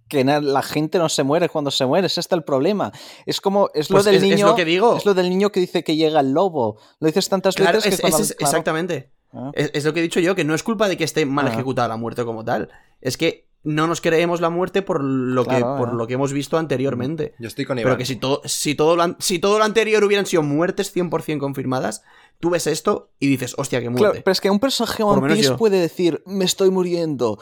Que 0.09 0.23
la 0.25 0.63
gente 0.63 0.99
no 0.99 1.09
se 1.09 1.23
muere 1.25 1.49
cuando 1.49 1.71
se 1.71 1.85
muere, 1.85 2.07
ese 2.07 2.21
está 2.21 2.37
el 2.37 2.45
problema. 2.45 2.93
Es 3.27 3.41
como, 3.41 3.71
es 3.75 3.91
lo 3.91 3.95
Pues 3.97 4.05
del 4.05 4.15
es- 4.17 4.23
es 4.23 4.29
niño. 4.31 4.47
lo 4.47 4.55
que 4.55 4.65
digo. 4.65 4.97
Es 4.97 5.05
lo 5.05 5.15
del 5.15 5.29
niño 5.29 5.51
que 5.51 5.61
dice 5.61 5.83
que 5.83 5.97
llega 5.97 6.21
el 6.21 6.33
lobo. 6.33 6.79
Lo 7.01 7.07
dices 7.07 7.29
tantas 7.29 7.57
Claro, 7.57 7.79
veces 7.79 7.95
es, 7.95 7.97
que 7.97 8.03
cuando- 8.03 8.19
es- 8.19 8.31
es- 8.31 8.37
claro. 8.37 8.51
exactamente. 8.51 9.11
Ah. 9.33 9.51
Es, 9.55 9.71
es 9.75 9.85
lo 9.85 9.93
que 9.93 9.99
he 10.01 10.03
dicho 10.03 10.21
yo, 10.21 10.35
que 10.37 10.45
no 10.45 10.55
es 10.55 10.63
culpa 10.63 10.89
de 10.89 10.97
que 10.97 11.05
esté 11.05 11.27
mal 11.27 11.49
Ah. 11.49 11.53
ejecutada 11.53 11.89
la 11.89 11.97
muerte 11.97 12.25
como 12.25 12.45
tal. 12.45 12.71
Es 13.01 13.17
que 13.17 13.49
no 13.67 13.87
nos 13.89 14.01
creemos 14.01 14.41
la 14.41 14.49
muerte 14.49 14.81
por 14.81 15.03
lo, 15.03 15.45
Claro, 15.45 15.75
que, 15.75 15.79
por 15.79 15.93
lo 15.95 16.07
que 16.07 16.15
hemos 16.15 16.33
visto 16.33 16.57
anteriormente. 16.57 17.35
Yo 17.39 17.49
estoy 17.49 17.65
con 17.65 17.79
Iván. 17.79 17.89
Pero 17.91 17.99
que 17.99 18.07
si 18.07 18.17
todo, 18.17 18.41
si, 18.45 18.75
todo 18.77 18.95
lo, 18.97 19.17
si 19.19 19.39
todo 19.41 19.59
lo 19.59 19.65
anterior 19.65 20.03
hubieran 20.05 20.25
sido 20.25 20.43
muertes 20.43 20.95
100% 20.95 21.39
confirmadas, 21.39 22.03
tú 22.39 22.51
ves 22.51 22.67
esto 22.69 23.11
y 23.19 23.27
dices, 23.29 23.55
hostia, 23.59 23.81
qué 23.81 23.87
Claro, 23.87 23.99
muerte. 23.99 24.23
pero 24.25 24.33
es 24.33 24.41
que 24.41 24.51
un 24.51 24.61
personaje 24.61 25.03
One 25.03 25.35
Piece 25.35 25.55
puede 25.55 25.81
decir, 25.81 26.23
me 26.27 26.45
estoy 26.45 26.71
muriendo. 26.71 27.39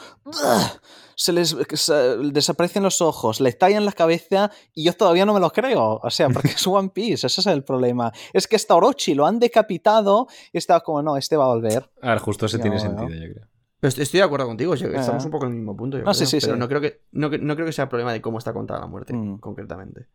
Se 1.17 1.31
les 1.31 1.55
se- 1.75 2.17
desaparecen 2.17 2.83
los 2.83 2.99
ojos, 3.01 3.39
le 3.39 3.53
tallan 3.53 3.85
la 3.85 3.93
cabeza 3.93 4.51
y 4.73 4.83
yo 4.83 4.93
todavía 4.93 5.25
no 5.25 5.33
me 5.33 5.39
lo 5.39 5.49
creo. 5.51 5.99
O 6.03 6.09
sea, 6.09 6.27
porque 6.29 6.49
es 6.49 6.67
One 6.67 6.89
Piece, 6.89 7.27
ese 7.27 7.39
es 7.41 7.47
el 7.47 7.63
problema. 7.63 8.11
Es 8.33 8.47
que 8.47 8.55
hasta 8.57 8.75
Orochi 8.75 9.13
lo 9.13 9.25
han 9.25 9.39
decapitado 9.39 10.27
y 10.51 10.57
estaba 10.57 10.81
como, 10.81 11.01
no, 11.01 11.15
este 11.17 11.37
va 11.37 11.45
a 11.45 11.49
volver. 11.49 11.89
A 12.01 12.09
ver, 12.09 12.19
justo 12.19 12.45
ese 12.47 12.59
tiene 12.59 12.77
bueno. 12.77 12.97
sentido, 12.99 13.25
yo 13.27 13.33
creo. 13.33 13.47
Estoy 13.87 14.19
de 14.19 14.23
acuerdo 14.23 14.47
contigo, 14.47 14.75
yo- 14.75 14.87
estamos 14.87 15.23
Ah. 15.23 15.25
un 15.25 15.31
poco 15.31 15.45
en 15.45 15.51
el 15.51 15.57
mismo 15.57 15.75
punto. 15.75 15.97
yo 15.97 16.03
No, 16.03 16.13
sí, 16.13 16.19
creo, 16.19 16.27
sí, 16.29 16.37
pero 16.41 16.53
sí. 16.53 16.59
No, 16.59 16.67
creo 16.67 16.81
que, 16.81 17.01
no, 17.11 17.29
no 17.29 17.55
creo 17.55 17.65
que 17.65 17.73
sea 17.73 17.87
problema 17.89 18.13
de 18.13 18.21
cómo 18.21 18.37
está 18.37 18.53
contada 18.53 18.79
la 18.81 18.87
muerte, 18.87 19.13
Mm. 19.13 19.39
concretamente. 19.39 20.07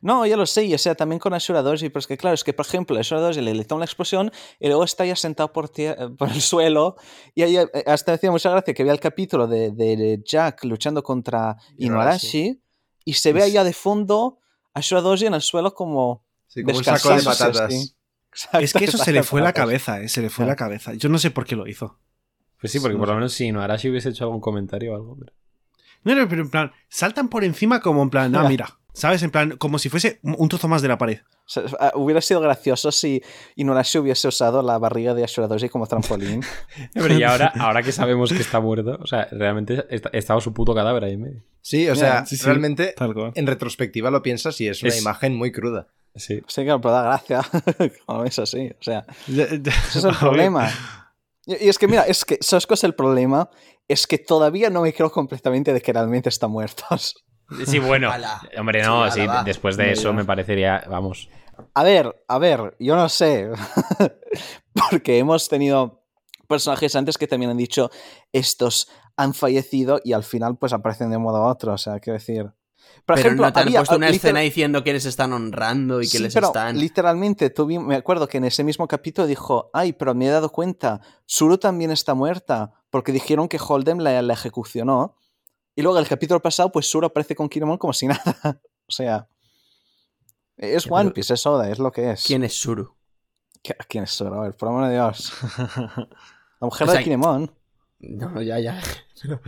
No, 0.00 0.24
ya 0.24 0.38
lo 0.38 0.46
sé, 0.46 0.64
y 0.64 0.72
o 0.74 0.78
sea, 0.78 0.94
también 0.94 1.18
con 1.18 1.34
Ashura 1.34 1.60
Doji, 1.60 1.90
pero 1.90 1.98
es 2.00 2.06
que 2.06 2.16
claro, 2.16 2.32
es 2.34 2.44
que 2.44 2.54
por 2.54 2.64
ejemplo, 2.64 2.98
Ashura 2.98 3.20
Doji 3.20 3.42
le, 3.42 3.52
le 3.52 3.64
toma 3.66 3.80
la 3.80 3.84
explosión 3.84 4.30
y 4.58 4.68
luego 4.68 4.84
está 4.84 5.04
ya 5.04 5.14
sentado 5.16 5.52
por, 5.52 5.68
tie- 5.70 6.16
por 6.16 6.30
el 6.30 6.40
suelo 6.40 6.96
y 7.34 7.42
ahí 7.42 7.56
eh, 7.58 7.68
hasta 7.86 8.12
decía 8.12 8.30
mucha 8.30 8.48
gracia 8.50 8.72
que 8.72 8.82
había 8.82 8.94
el 8.94 9.00
capítulo 9.00 9.46
de, 9.46 9.72
de 9.72 10.22
Jack 10.24 10.64
luchando 10.64 11.02
contra 11.02 11.56
Inuarashi 11.76 12.62
y 13.04 13.12
se 13.14 13.32
ve 13.34 13.40
Pues- 13.40 13.50
allá 13.50 13.64
de 13.64 13.72
fondo 13.74 14.38
a 14.72 14.78
Ashura 14.78 15.02
Doji 15.02 15.26
en 15.26 15.34
el 15.34 15.42
suelo 15.42 15.74
como 15.74 16.24
Sí, 16.46 16.62
como 16.62 16.78
un 16.78 16.84
saco 16.84 17.10
de 17.14 17.22
patatas. 17.22 17.72
sí. 17.72 17.92
Es 18.60 18.72
que 18.72 18.84
eso 18.86 18.96
se 18.98 19.12
le 19.12 19.22
fue 19.22 19.40
la 19.42 19.52
cabeza, 19.52 20.00
eh, 20.00 20.08
se 20.08 20.22
le 20.22 20.30
fue 20.30 20.44
Ah. 20.46 20.48
la 20.48 20.56
cabeza. 20.56 20.94
Yo 20.94 21.08
no 21.10 21.18
sé 21.18 21.30
por 21.30 21.44
qué 21.46 21.54
lo 21.56 21.66
hizo. 21.66 21.98
Pues 22.60 22.72
sí, 22.72 22.80
porque 22.80 22.94
No 22.94 23.00
por 23.00 23.08
lo 23.08 23.14
menos 23.16 23.32
si 23.32 23.52
no 23.52 23.60
Arashi 23.62 23.90
hubiese 23.90 24.08
hecho 24.10 24.24
algún 24.24 24.40
comentario 24.40 24.92
o 24.92 24.96
algo. 24.96 25.16
Pero... 25.18 25.32
No, 26.04 26.14
no, 26.14 26.28
pero 26.28 26.42
en 26.42 26.50
plan, 26.50 26.72
saltan 26.88 27.28
por 27.28 27.44
encima 27.44 27.80
como 27.80 28.02
en 28.02 28.10
plan, 28.10 28.34
ah, 28.36 28.48
mira, 28.48 28.78
¿sabes? 28.92 29.22
En 29.22 29.30
plan, 29.30 29.56
como 29.56 29.78
si 29.78 29.88
fuese 29.88 30.20
un 30.22 30.48
trozo 30.48 30.68
más 30.68 30.80
de 30.82 30.88
la 30.88 30.98
pared. 30.98 31.18
O 31.20 31.48
sea, 31.48 31.62
ah, 31.80 31.92
hubiera 31.96 32.20
sido 32.20 32.40
gracioso 32.40 32.90
si 32.92 33.22
Inuarashi 33.56 33.98
hubiese 33.98 34.26
usado 34.28 34.62
la 34.62 34.78
barriga 34.78 35.14
de 35.14 35.24
Ashura 35.24 35.46
Doji 35.48 35.68
como 35.68 35.86
trampolín. 35.86 36.42
Pero 36.94 37.12
y 37.14 37.22
ahora, 37.24 37.52
ahora 37.58 37.82
que 37.82 37.92
sabemos 37.92 38.32
que 38.32 38.38
está 38.40 38.60
muerto, 38.60 38.98
o 39.00 39.06
sea, 39.06 39.28
realmente 39.32 39.84
está- 39.90 40.10
estaba 40.12 40.40
su 40.40 40.52
puto 40.54 40.74
cadáver 40.74 41.04
ahí 41.04 41.12
en 41.14 41.20
medio. 41.22 41.42
Sí, 41.60 41.88
o 41.88 41.94
sea, 41.96 42.24
Sí, 42.26 42.36
sí, 42.36 42.44
realmente 42.46 42.94
Tal 42.96 43.12
cual. 43.12 43.32
en 43.34 43.46
retrospectiva 43.46 44.10
lo 44.10 44.22
piensas 44.22 44.60
y 44.60 44.68
es 44.68 44.82
una 44.82 44.90
Es- 44.90 45.00
imagen 45.02 45.36
muy 45.36 45.50
cruda. 45.52 45.88
Sí. 46.14 46.40
Sí, 46.46 46.64
claro, 46.64 46.80
pero 46.80 46.94
da 46.94 47.02
gracia 47.02 47.42
cuando 48.06 48.24
es 48.24 48.38
así. 48.38 48.70
O 48.80 48.82
sea, 48.82 49.04
Ese 49.28 49.60
es 49.98 50.04
el 50.04 50.14
problema. 50.20 50.70
Y 51.46 51.64
y 51.64 51.68
es 51.68 51.78
que, 51.78 51.88
mira, 51.88 52.02
es 52.02 52.24
que, 52.24 52.38
¿sabes 52.40 52.66
cuál 52.66 52.74
es 52.74 52.84
el 52.84 52.94
problema? 52.94 53.48
Es 53.88 54.06
que 54.06 54.18
todavía 54.18 54.68
no 54.68 54.82
me 54.82 54.92
creo 54.92 55.10
completamente 55.10 55.72
de 55.72 55.80
que 55.80 55.92
realmente 55.92 56.28
están 56.28 56.50
muertos. 56.50 57.14
Sí, 57.64 57.78
bueno. 57.78 58.10
Ala. 58.10 58.40
Hombre, 58.58 58.82
no, 58.82 59.08
Sí, 59.08 59.20
ala, 59.20 59.44
después 59.44 59.76
de 59.76 59.92
eso 59.92 60.12
me 60.12 60.24
parecería, 60.24 60.82
vamos. 60.90 61.28
A 61.74 61.84
ver, 61.84 62.24
a 62.26 62.38
ver, 62.38 62.74
yo 62.80 62.96
no 62.96 63.08
sé. 63.08 63.48
Porque 64.90 65.18
hemos 65.18 65.48
tenido 65.48 66.02
personajes 66.48 66.96
antes 66.96 67.16
que 67.18 67.28
también 67.28 67.52
han 67.52 67.56
dicho 67.56 67.90
estos 68.32 68.88
han 69.16 69.32
fallecido 69.32 70.00
y 70.02 70.12
al 70.12 70.24
final 70.24 70.58
pues 70.58 70.72
aparecen 70.72 71.10
de 71.10 71.18
un 71.18 71.22
modo 71.22 71.40
u 71.40 71.46
otro. 71.46 71.72
O 71.72 71.78
sea, 71.78 72.00
quiero 72.00 72.18
decir. 72.18 72.52
Por 73.06 73.14
Pero 73.14 73.28
ejemplo, 73.28 73.46
no 73.46 73.52
te 73.52 73.60
han 73.60 73.72
puesto 73.72 73.96
una 73.96 74.08
escena 74.08 74.40
diciendo 74.40 74.82
que 74.82 74.92
les 74.92 75.04
están 75.06 75.32
honrando 75.32 76.02
y 76.02 76.06
que 76.06 76.16
Sí, 76.16 76.22
les 76.24 76.34
pero 76.34 76.48
están... 76.48 76.76
literalmente, 76.76 77.54
me 77.80 77.94
acuerdo 77.94 78.26
que 78.26 78.38
en 78.38 78.44
ese 78.44 78.64
mismo 78.64 78.88
capítulo 78.88 79.28
dijo, 79.28 79.70
ay, 79.72 79.92
pero 79.92 80.12
me 80.12 80.26
he 80.26 80.30
dado 80.30 80.50
cuenta, 80.50 81.00
Suru 81.24 81.56
también 81.56 81.92
está 81.92 82.14
muerta, 82.14 82.72
porque 82.90 83.12
dijeron 83.12 83.46
que 83.48 83.60
Holdem 83.64 83.98
la, 83.98 84.20
la 84.22 84.32
ejecucionó. 84.34 85.16
Y 85.76 85.82
luego 85.82 85.98
el 86.00 86.08
capítulo 86.08 86.42
pasado, 86.42 86.72
pues 86.72 86.90
Suru 86.90 87.06
aparece 87.06 87.36
con 87.36 87.48
Kinemon 87.48 87.78
como 87.78 87.92
si 87.92 88.06
nada. 88.08 88.60
o 88.88 88.92
sea, 88.92 89.28
es 90.56 90.90
One 90.90 91.12
Piece, 91.12 91.32
es 91.34 91.46
Oda, 91.46 91.70
es 91.70 91.78
lo 91.78 91.92
que 91.92 92.10
es. 92.10 92.24
¿Quién 92.24 92.42
es 92.42 92.58
Suru? 92.58 92.92
¿Qui- 93.62 93.76
¿Quién 93.88 94.02
es 94.04 94.10
Suru? 94.10 94.34
A 94.34 94.40
ver, 94.42 94.56
por 94.56 94.68
amor 94.68 94.86
de 94.86 94.94
Dios. 94.94 95.32
La 96.58 96.64
mujer 96.66 96.88
O 96.88 96.90
sea, 96.90 96.98
de 96.98 97.04
Kinemon. 97.04 97.52
No, 97.98 98.30
no, 98.30 98.42
ya, 98.42 98.58
ya. 98.60 98.80
Pero 99.22 99.40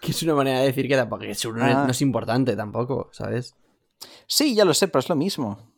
que 0.00 0.10
es 0.12 0.22
una 0.22 0.34
manera 0.34 0.60
de 0.60 0.66
decir 0.66 0.88
que 0.88 0.96
tampoco 0.96 1.22
que 1.22 1.30
es- 1.32 1.44
Ah. 1.46 1.84
no 1.84 1.90
es 1.90 2.00
importante 2.02 2.56
tampoco, 2.56 3.10
¿sabes? 3.12 3.54
Sí, 4.26 4.54
ya 4.54 4.64
lo 4.64 4.72
sé, 4.72 4.88
pero 4.88 5.00
es 5.00 5.08
lo 5.10 5.16
mismo. 5.16 5.70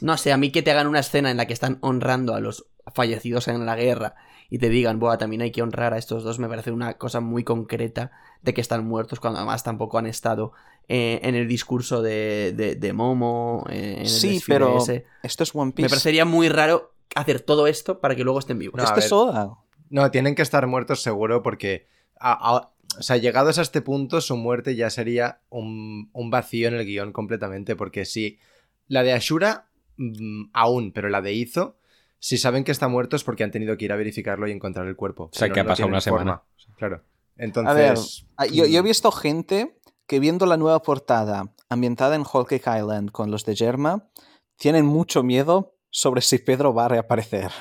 No 0.00 0.16
sé, 0.16 0.32
a 0.32 0.36
mí 0.36 0.50
que 0.52 0.62
te 0.62 0.70
hagan 0.70 0.86
una 0.86 1.00
escena 1.00 1.30
en 1.30 1.36
la 1.36 1.46
que 1.46 1.52
están 1.52 1.78
honrando 1.82 2.34
a 2.34 2.40
los 2.40 2.66
fallecidos 2.94 3.48
en 3.48 3.66
la 3.66 3.74
guerra 3.76 4.14
y 4.48 4.58
te 4.58 4.68
digan, 4.68 5.00
Buah, 5.00 5.18
también 5.18 5.42
hay 5.42 5.50
que 5.50 5.60
honrar 5.62 5.92
a 5.92 5.98
estos 5.98 6.22
dos, 6.22 6.38
me 6.38 6.48
parece 6.48 6.70
una 6.70 6.94
cosa 6.94 7.18
muy 7.20 7.42
concreta 7.42 8.12
de 8.42 8.54
que 8.54 8.60
están 8.60 8.86
muertos, 8.86 9.18
cuando 9.20 9.40
además 9.40 9.64
tampoco 9.64 9.98
han 9.98 10.06
estado 10.06 10.52
eh, 10.88 11.18
en 11.24 11.34
el 11.34 11.48
discurso 11.48 12.00
de, 12.02 12.52
de- 12.56 12.76
de 12.76 12.92
Momo, 12.92 13.64
eh, 13.68 13.94
en 13.96 14.00
el 14.02 14.08
Sí, 14.08 14.40
pero 14.46 14.78
ese. 14.78 15.06
esto 15.22 15.42
es 15.42 15.54
One 15.54 15.66
Me 15.66 15.72
Piece. 15.72 15.88
parecería 15.88 16.24
muy 16.24 16.48
raro 16.48 16.92
hacer 17.16 17.40
todo 17.40 17.66
esto 17.66 18.00
para 18.00 18.14
que 18.14 18.22
luego 18.22 18.38
estén 18.38 18.58
vivos. 18.58 18.76
No, 18.78 18.84
Esto 18.84 19.00
es 19.00 19.10
Oda. 19.12 19.58
No, 19.94 20.10
tienen 20.10 20.34
que 20.34 20.42
estar 20.42 20.66
muertos 20.66 21.02
seguro 21.02 21.40
porque, 21.40 21.86
a- 22.18 22.32
a- 22.56 22.72
o 22.98 23.02
sea, 23.02 23.16
llegados 23.16 23.58
a 23.60 23.62
este 23.62 23.80
punto, 23.80 24.20
su 24.20 24.36
muerte 24.36 24.74
ya 24.74 24.90
sería 24.90 25.40
un, 25.50 26.10
un 26.12 26.30
vacío 26.30 26.66
en 26.66 26.74
el 26.74 26.84
guion 26.84 27.12
completamente, 27.12 27.76
porque 27.76 28.04
si 28.04 28.40
la 28.88 29.04
de 29.04 29.12
Ashura, 29.12 29.68
mm, 29.96 30.46
aún, 30.52 30.90
pero 30.90 31.08
la 31.10 31.22
de 31.22 31.32
Izo, 31.34 31.76
si 32.18 32.38
saben 32.38 32.64
que 32.64 32.72
está 32.72 32.88
muerto 32.88 33.14
es 33.14 33.22
porque 33.22 33.44
han 33.44 33.52
tenido 33.52 33.76
que 33.76 33.84
ir 33.84 33.92
a 33.92 33.96
verificarlo 33.96 34.48
y 34.48 34.50
encontrar 34.50 34.88
el 34.88 34.96
cuerpo. 34.96 35.30
sea, 35.32 35.46
Si 35.46 35.48
no, 35.50 35.54
que 35.54 35.60
ha 35.60 35.62
no 35.62 35.68
pasado 35.68 35.88
una 35.88 36.00
semana. 36.00 36.42
forma. 36.42 36.76
Claro. 36.76 36.96
A 36.96 36.98
ver, 36.98 37.44
Entonces... 37.44 38.26
ah, 38.36 38.46
yo, 38.46 38.66
yo 38.66 38.78
he 38.80 38.82
mm, 38.82 38.84
visto 38.84 39.12
gente 39.12 39.78
que 40.08 40.18
viendo 40.18 40.44
la 40.46 40.56
nueva 40.56 40.82
portada 40.82 41.54
ambientada 41.68 42.16
en 42.16 42.22
Whole 42.22 42.46
Cake 42.48 42.78
Island 42.80 43.12
con 43.12 43.30
los 43.30 43.44
de 43.44 43.54
Germa, 43.54 44.08
tienen 44.56 44.86
mucho 44.86 45.22
miedo 45.22 45.76
sobre 45.90 46.20
si 46.20 46.38
Pedro 46.38 46.74
va 46.74 46.86
a 46.86 46.88
reaparecer. 46.88 47.52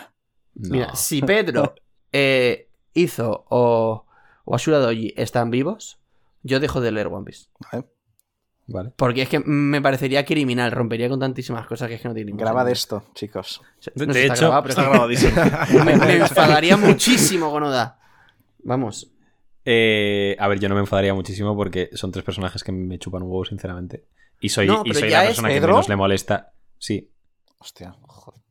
No. 0.55 0.69
Mira, 0.69 0.95
si 0.95 1.21
Pedro 1.21 1.73
eh, 2.13 2.69
hizo 2.93 3.45
o, 3.49 4.05
o 4.45 4.55
Ashura 4.55 4.79
Doji 4.79 5.13
están 5.17 5.49
vivos, 5.51 5.99
yo 6.43 6.59
dejo 6.61 6.79
de 6.79 6.91
leer 6.91 7.07
One 7.07 7.25
Piece. 7.25 7.47
¿vale? 7.71 7.85
Vale. 8.65 8.91
Porque 8.95 9.23
es 9.23 9.29
que 9.29 9.39
me 9.39 9.81
parecería 9.81 10.23
criminal, 10.23 10.71
rompería 10.71 11.09
con 11.09 11.19
tantísimas 11.19 11.67
cosas 11.67 11.89
que 11.89 11.95
es 11.95 12.01
que 12.01 12.07
no 12.07 12.13
tiene 12.13 12.27
ningún 12.27 12.39
Graba 12.45 12.63
de 12.63 12.71
esto, 12.71 13.03
chicos. 13.13 13.61
De- 13.93 14.07
No 14.07 14.13
de 14.13 14.25
hecho, 14.25 14.35
grabado, 14.49 14.63
pero 14.63 14.69
Está 14.71 14.81
es 14.83 14.87
que 14.87 14.93
grabadísimo. 14.93 15.83
me, 15.85 15.97
me 15.97 16.13
enfadaría 16.15 16.77
muchísimo 16.77 17.51
con 17.51 17.63
Oda. 17.63 17.99
Vamos. 18.63 19.09
Eh, 19.65 20.35
a 20.39 20.47
ver, 20.47 20.59
yo 20.59 20.69
no 20.69 20.75
me 20.75 20.81
enfadaría 20.81 21.13
muchísimo 21.13 21.55
porque 21.57 21.89
son 21.93 22.11
tres 22.11 22.23
personajes 22.23 22.63
que 22.63 22.71
me 22.71 22.97
chupan 22.99 23.23
un 23.23 23.29
huevo, 23.31 23.43
sinceramente. 23.45 24.05
Y 24.39 24.47
soy, 24.49 24.67
No, 24.67 24.83
y 24.85 24.93
soy 24.93 25.09
la 25.09 25.23
persona 25.23 25.49
que 25.49 25.55
Pedro. 25.55 25.73
menos 25.73 25.89
le 25.89 25.95
molesta. 25.97 26.53
Sí. 26.77 27.09
Hostia, 27.59 27.95
joder. 28.01 28.41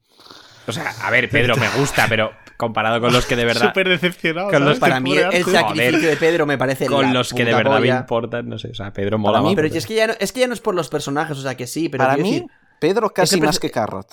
O 0.67 0.73
sea, 0.73 0.93
a 1.03 1.11
ver, 1.11 1.29
Pedro 1.29 1.57
me 1.57 1.69
gusta, 1.71 2.07
pero 2.09 2.33
comparado 2.57 3.01
con 3.01 3.13
los 3.13 3.27
que 3.27 3.35
de 3.37 3.45
verdad. 3.45 3.69
Súper 3.69 3.89
decepcionado. 3.89 4.51
Con 4.51 4.65
los. 4.65 4.79
Para 4.79 5.01
mí 5.01 5.17
el 5.17 5.45
sacrificio 5.45 6.09
de 6.09 6.17
Pedro 6.17 6.47
me 6.47 6.57
parece 6.59 6.87
con 6.87 7.07
la 7.07 7.13
los 7.13 7.33
que 7.33 7.45
de 7.45 7.55
verdad 7.55 7.81
me 7.81 7.89
importan, 7.89 8.49
no 8.49 8.59
sé. 8.59 8.69
O 8.71 8.75
sea, 8.75 8.93
Pedro 8.93 9.19
mola 9.19 9.41
mí, 9.41 9.47
más, 9.47 9.55
Pero 9.57 9.69
es 9.69 9.87
que, 9.87 9.95
ya 9.95 10.07
no, 10.07 10.15
es 10.19 10.33
que 10.33 10.41
ya 10.41 10.47
no 10.47 10.55
es 10.55 10.61
por 10.61 10.75
los 10.75 10.89
personajes, 10.89 11.37
o 11.39 11.43
sea 11.43 11.57
que 11.57 11.67
sí, 11.67 11.89
pero 11.89 12.05
Para 12.05 12.17
mí, 12.17 12.33
decir- 12.41 12.47
Pedro 12.81 13.11
casi 13.11 13.41
más 13.41 13.59
que 13.59 13.71
Carrot. 13.71 14.09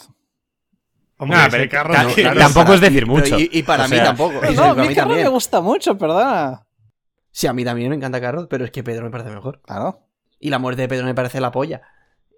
Hombre, 1.22 1.38
Ah, 1.38 1.48
pero 1.52 1.70
carro 1.70 1.94
no- 1.94 2.14
claro, 2.14 2.40
tampoco 2.40 2.74
es 2.76 2.82
decir 2.82 3.02
pero 3.04 3.08
mucho. 3.14 3.38
y, 3.38 3.50
y 3.52 3.64
para 3.64 3.86
O 3.86 3.90
mí 3.90 3.96
sea, 3.98 4.06
tampoco. 4.06 4.40
y 4.50 4.56
No, 4.56 4.64
a 4.64 4.74
mí 4.76 4.88
mí 4.88 4.96
Carrot 4.96 5.18
me 5.18 5.28
gusta 5.28 5.60
mucho, 5.60 5.98
perdona. 5.98 6.66
Sí, 7.32 7.46
a 7.48 7.54
mí 7.54 7.66
también 7.66 7.90
me 7.90 7.96
encanta 7.98 8.22
Carrot, 8.22 8.48
pero 8.50 8.64
es 8.64 8.72
que 8.72 8.84
Pedro 8.84 9.04
me 9.04 9.12
parece 9.12 9.30
mejor. 9.30 9.62
Claro. 9.64 10.08
Y 10.40 10.50
la 10.50 10.60
muerte 10.60 10.82
de 10.84 10.88
Pedro 10.88 11.06
me 11.06 11.14
parece 11.14 11.42
la 11.42 11.52
polla. 11.52 11.82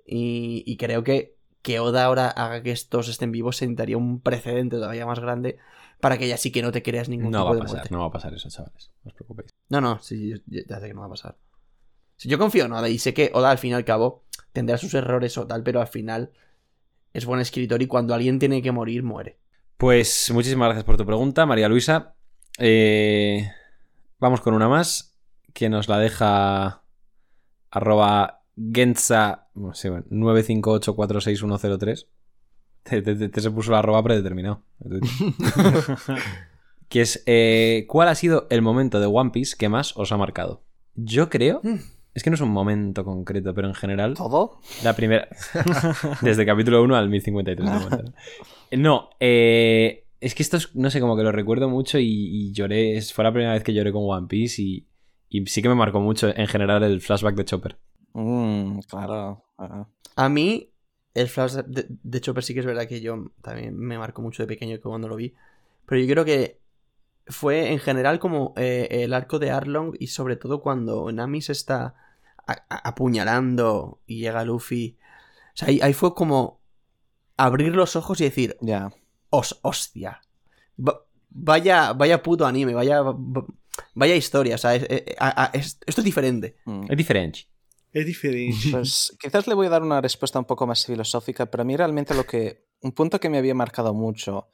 Y, 0.05 0.63
y 0.65 0.77
creo 0.77 1.03
que 1.03 1.37
que 1.61 1.79
Oda 1.79 2.05
ahora 2.05 2.29
haga 2.29 2.63
que 2.63 2.71
estos 2.71 3.07
estén 3.07 3.31
vivos 3.31 3.57
sentaría 3.57 3.97
un 3.97 4.19
precedente 4.21 4.77
todavía 4.77 5.05
más 5.05 5.19
grande 5.19 5.57
para 5.99 6.17
que 6.17 6.27
ya 6.27 6.37
sí 6.37 6.51
que 6.51 6.61
no 6.61 6.71
te 6.71 6.81
creas 6.81 7.09
ningún 7.09 7.31
No 7.31 7.39
tipo 7.39 7.45
va 7.45 7.51
a 7.51 7.55
de 7.55 7.61
pasar, 7.61 7.75
muerte. 7.77 7.93
no 7.93 7.99
va 7.99 8.05
a 8.07 8.11
pasar 8.11 8.33
eso, 8.33 8.49
chavales. 8.49 8.91
No 9.03 9.09
os 9.09 9.13
preocupéis. 9.13 9.51
No, 9.69 9.81
no, 9.81 9.99
sí, 10.01 10.33
ya 10.47 10.79
sé 10.79 10.87
que 10.87 10.93
no 10.93 11.01
va 11.01 11.07
a 11.07 11.11
pasar. 11.11 11.37
Si 12.17 12.27
yo 12.29 12.37
confío 12.39 12.65
en 12.65 12.73
Oda 12.73 12.89
y 12.89 12.97
sé 12.99 13.13
que 13.13 13.31
Oda 13.33 13.51
al 13.51 13.57
fin 13.57 13.71
y 13.71 13.73
al 13.73 13.85
cabo 13.85 14.23
tendrá 14.53 14.77
sus 14.77 14.93
errores 14.93 15.37
o 15.37 15.45
tal, 15.47 15.63
pero 15.63 15.79
al 15.81 15.87
final 15.87 16.31
es 17.13 17.25
buen 17.25 17.39
escritor 17.39 17.81
y 17.81 17.87
cuando 17.87 18.13
alguien 18.13 18.39
tiene 18.39 18.61
que 18.61 18.71
morir, 18.71 19.03
muere. 19.03 19.37
Pues 19.77 20.31
muchísimas 20.33 20.67
gracias 20.67 20.85
por 20.85 20.97
tu 20.97 21.05
pregunta, 21.05 21.45
María 21.45 21.67
Luisa. 21.69 22.15
Eh, 22.57 23.49
vamos 24.19 24.41
con 24.41 24.53
una 24.53 24.67
más 24.69 25.17
que 25.53 25.69
nos 25.69 25.87
la 25.87 25.99
deja 25.99 26.83
arroba 27.69 28.40
Genza 28.73 29.47
no 29.55 29.73
sé, 29.73 29.89
bueno, 29.89 30.05
958466103. 30.09 32.07
Te, 32.83 33.01
te- 33.01 33.15
te- 33.15 33.29
te 33.29 33.41
se 33.41 33.51
puso 33.51 33.71
la 33.71 33.79
arroba 33.79 34.03
predeterminado. 34.03 34.63
Que 36.89 37.01
es, 37.01 37.23
eh, 37.25 37.85
¿cuál 37.87 38.09
ha 38.09 38.15
sido 38.15 38.47
el 38.49 38.61
momento 38.61 38.99
de 38.99 39.05
One 39.05 39.29
Piece 39.31 39.55
que 39.57 39.69
más 39.69 39.95
os 39.95 40.11
ha 40.11 40.17
marcado? 40.17 40.61
Yo 40.95 41.29
creo, 41.29 41.61
Mm. 41.63 41.75
es 42.13 42.21
que 42.21 42.29
no 42.29 42.33
es 42.33 42.41
un 42.41 42.49
momento 42.49 43.05
concreto, 43.05 43.53
pero 43.53 43.69
en 43.69 43.73
general, 43.75 44.15
¿Todo? 44.15 44.59
la 44.83 44.93
primera, 44.93 45.29
desde 46.21 46.41
el 46.41 46.45
capítulo 46.47 46.83
1 46.83 46.95
al 46.97 47.07
1053. 47.07 47.65
de 47.65 47.71
momento, 47.79 48.03
¿no? 48.03 48.77
No, 48.77 49.09
eh, 49.21 50.03
es 50.19 50.35
que 50.35 50.43
esto 50.43 50.57
es, 50.57 50.75
no 50.75 50.89
sé, 50.89 50.99
como 50.99 51.15
que 51.15 51.23
lo 51.23 51.31
recuerdo 51.31 51.69
mucho 51.69 51.97
y, 51.97 52.07
y 52.09 52.51
lloré, 52.51 53.01
fue 53.03 53.23
la 53.23 53.31
primera 53.31 53.53
vez 53.53 53.63
que 53.63 53.73
lloré 53.73 53.93
con 53.93 54.03
One 54.05 54.27
Piece 54.27 54.61
y, 54.61 54.85
y 55.29 55.45
sí 55.45 55.61
que 55.61 55.69
me 55.69 55.75
marcó 55.75 56.01
mucho 56.01 56.27
en 56.35 56.47
general 56.47 56.83
el 56.83 56.99
flashback 56.99 57.35
de 57.35 57.45
Chopper. 57.45 57.77
Mm, 58.13 58.79
claro. 58.81 59.43
ajá. 59.57 59.87
A 60.15 60.29
mí, 60.29 60.69
el 61.13 61.27
flash 61.27 61.53
de, 61.65 61.85
de 61.89 62.21
Chopper 62.21 62.43
sí 62.43 62.53
que 62.53 62.59
es 62.61 62.65
verdad 62.65 62.87
que 62.87 63.01
yo 63.01 63.31
también 63.41 63.77
me 63.77 63.97
marcó 63.97 64.21
mucho 64.21 64.43
de 64.43 64.47
pequeño 64.47 64.75
que 64.75 64.81
cuando 64.81 65.07
lo 65.07 65.15
vi. 65.15 65.33
Pero 65.85 66.01
yo 66.01 66.07
creo 66.13 66.25
que 66.25 66.59
fue 67.27 67.71
en 67.71 67.79
general 67.79 68.19
como 68.19 68.53
eh, 68.57 68.87
el 68.91 69.13
arco 69.13 69.39
de 69.39 69.51
Arlong 69.51 69.95
y 69.99 70.07
sobre 70.07 70.35
todo 70.35 70.61
cuando 70.61 71.11
Nami 71.11 71.41
se 71.41 71.51
está 71.53 71.95
a- 72.47 72.63
a- 72.69 72.89
apuñalando 72.89 73.99
y 74.07 74.19
llega 74.19 74.43
Luffy. 74.43 74.97
O 75.53 75.57
sea, 75.57 75.67
ahí, 75.69 75.79
ahí 75.81 75.93
fue 75.93 76.13
como 76.13 76.59
abrir 77.37 77.75
los 77.75 77.95
ojos 77.95 78.19
y 78.21 78.25
decir, 78.25 78.57
Ya. 78.61 78.91
"Os- 79.29 79.59
hostia. 79.61 80.21
Va- 80.77 81.01
vaya, 81.29 81.93
vaya 81.93 82.21
puto 82.23 82.45
anime, 82.45 82.73
vaya, 82.73 83.01
vaya 83.95 84.15
historia. 84.15 84.55
O 84.55 84.57
sea, 84.57 84.75
es- 84.75 84.85
es- 84.89 85.03
a- 85.19 85.43
a- 85.45 85.51
es- 85.53 85.79
esto 85.85 86.01
es 86.01 86.05
diferente. 86.05 86.57
Mm. 86.65 86.85
Es 86.89 86.97
diferente. 86.97 87.39
Es 87.91 88.05
diferente. 88.05 88.57
Pues 88.71 89.15
quizás 89.19 89.47
le 89.47 89.53
voy 89.53 89.67
a 89.67 89.69
dar 89.69 89.83
una 89.83 90.01
respuesta 90.01 90.39
un 90.39 90.45
poco 90.45 90.65
más 90.67 90.85
filosófica, 90.85 91.45
pero 91.45 91.61
a 91.61 91.65
mí 91.65 91.75
realmente 91.75 92.13
lo 92.13 92.25
que. 92.25 92.69
Un 92.81 92.93
punto 92.93 93.19
que 93.19 93.29
me 93.29 93.37
había 93.37 93.53
marcado 93.53 93.93
mucho 93.93 94.49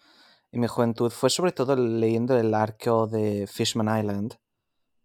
en 0.51 0.61
mi 0.61 0.67
juventud 0.67 1.11
fue 1.11 1.29
sobre 1.29 1.51
todo 1.51 1.75
leyendo 1.75 2.37
el 2.37 2.53
arco 2.53 3.07
de 3.07 3.47
Fishman 3.47 3.99
Island, 3.99 4.35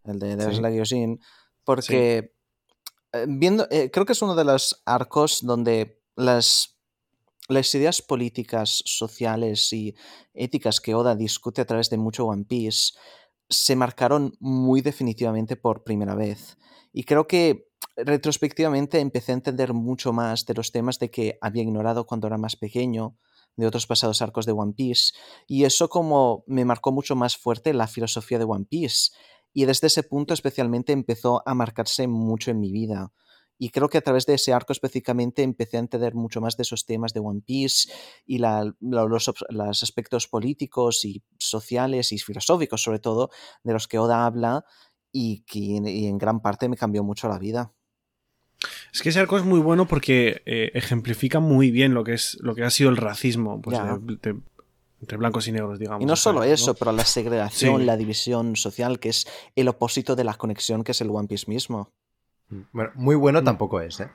el 0.04 0.18
de 0.18 0.32
Sí. 0.32 0.36
Desla 0.36 0.70
Gyojin, 0.70 1.20
porque 1.64 2.34
eh, 3.12 3.26
viendo. 3.28 3.68
eh, 3.70 3.90
creo 3.92 4.06
que 4.06 4.12
es 4.12 4.22
uno 4.22 4.34
de 4.34 4.44
los 4.44 4.82
arcos 4.86 5.40
donde 5.42 6.02
las. 6.16 6.70
Las 7.48 7.74
ideas 7.74 8.00
políticas, 8.00 8.82
sociales 8.86 9.72
y 9.72 9.96
éticas 10.32 10.80
que 10.80 10.94
Oda 10.94 11.16
discute 11.16 11.60
a 11.60 11.64
través 11.66 11.90
de 11.90 11.98
mucho 11.98 12.24
One 12.24 12.44
Piece 12.44 12.92
se 13.52 13.76
marcaron 13.76 14.36
muy 14.40 14.80
definitivamente 14.80 15.56
por 15.56 15.84
primera 15.84 16.14
vez. 16.14 16.56
Y 16.92 17.04
creo 17.04 17.26
que 17.26 17.71
retrospectivamente 17.96 19.00
empecé 19.00 19.32
a 19.32 19.34
entender 19.34 19.72
mucho 19.74 20.12
más 20.12 20.46
de 20.46 20.54
los 20.54 20.72
temas 20.72 20.98
de 20.98 21.10
que 21.10 21.38
había 21.40 21.62
ignorado 21.62 22.06
cuando 22.06 22.26
era 22.26 22.38
más 22.38 22.56
pequeño, 22.56 23.16
de 23.56 23.66
otros 23.66 23.86
pasados 23.86 24.22
arcos 24.22 24.46
de 24.46 24.52
One 24.52 24.72
Piece, 24.72 25.12
y 25.46 25.64
eso 25.64 25.88
como 25.88 26.44
me 26.46 26.64
marcó 26.64 26.92
mucho 26.92 27.16
más 27.16 27.36
fuerte 27.36 27.74
la 27.74 27.86
filosofía 27.86 28.38
de 28.38 28.44
One 28.44 28.64
Piece. 28.64 29.10
Y 29.52 29.66
desde 29.66 29.88
ese 29.88 30.02
punto 30.02 30.32
especialmente 30.32 30.92
empezó 30.92 31.42
a 31.44 31.54
marcarse 31.54 32.08
mucho 32.08 32.50
en 32.50 32.60
mi 32.60 32.72
vida. 32.72 33.12
Y 33.58 33.68
creo 33.68 33.88
que 33.88 33.98
a 33.98 34.00
través 34.00 34.26
de 34.26 34.34
ese 34.34 34.52
arco 34.52 34.72
específicamente 34.72 35.42
empecé 35.42 35.76
a 35.76 35.80
entender 35.80 36.14
mucho 36.14 36.40
más 36.40 36.56
de 36.56 36.62
esos 36.62 36.86
temas 36.86 37.12
de 37.12 37.20
One 37.20 37.42
Piece 37.42 37.92
y 38.26 38.38
los 38.38 39.82
aspectos 39.82 40.26
políticos 40.26 41.04
y 41.04 41.22
sociales 41.38 42.10
y 42.12 42.18
filosóficos 42.18 42.82
sobre 42.82 42.98
todo 42.98 43.30
de 43.62 43.72
los 43.74 43.86
que 43.86 43.98
Oda 43.98 44.24
habla 44.24 44.64
y 45.12 45.44
que 45.44 45.60
y 45.60 46.06
en 46.06 46.18
gran 46.18 46.40
parte 46.40 46.68
me 46.68 46.76
cambió 46.76 47.04
mucho 47.04 47.28
la 47.28 47.38
vida. 47.38 47.72
Es 48.92 49.02
que 49.02 49.08
ese 49.08 49.20
arco 49.20 49.36
es 49.38 49.44
muy 49.44 49.58
bueno 49.60 49.86
porque 49.86 50.42
eh, 50.46 50.70
ejemplifica 50.74 51.40
muy 51.40 51.70
bien 51.70 51.94
lo 51.94 52.04
que 52.04 52.12
es 52.14 52.38
lo 52.40 52.54
que 52.54 52.62
ha 52.64 52.70
sido 52.70 52.90
el 52.90 52.96
racismo 52.96 53.60
pues, 53.60 53.76
Ya. 53.78 53.98
de- 53.98 54.16
de- 54.32 54.40
entre 55.00 55.16
blancos 55.18 55.48
y 55.48 55.52
negros, 55.52 55.78
digamos. 55.80 56.00
Y 56.02 56.06
no 56.06 56.14
solo 56.14 56.40
¿sabes? 56.40 56.60
eso, 56.60 56.70
¿no? 56.72 56.74
pero 56.74 56.92
la 56.92 57.04
segregación, 57.04 57.80
Sí. 57.80 57.84
la 57.86 57.96
división 57.96 58.54
social, 58.54 59.00
que 59.00 59.08
es 59.08 59.26
el 59.56 59.66
opósito 59.68 60.14
de 60.14 60.22
la 60.24 60.34
conexión, 60.34 60.84
que 60.84 60.92
es 60.92 61.00
el 61.00 61.10
One 61.10 61.26
Piece 61.26 61.46
mismo. 61.50 61.90
Bueno, 62.72 62.90
muy 62.94 63.16
bueno 63.16 63.42
tampoco 63.42 63.80
es, 63.80 63.98
¿eh? 64.00 64.08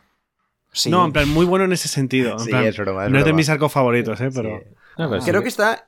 Sí. 0.72 0.90
No, 0.90 1.04
en 1.06 1.12
plan, 1.12 1.28
muy 1.28 1.46
bueno 1.46 1.66
en 1.66 1.74
ese 1.74 1.88
sentido. 1.90 2.34
en 2.34 2.40
Sí, 2.40 2.50
plan, 2.52 2.64
es 2.66 2.78
broma, 2.78 3.06
es 3.06 3.12
no 3.12 3.20
es 3.20 3.26
de 3.26 3.34
mis 3.34 3.50
arcos 3.50 3.72
favoritos, 3.72 4.22
¿eh? 4.22 4.30
Pero. 4.34 4.60
Sí. 4.60 4.66
No, 4.98 5.10
pero 5.10 5.22
sí 5.22 5.30
Creo 5.30 5.42
que- 5.42 5.46
que 5.46 5.50
está, 5.50 5.86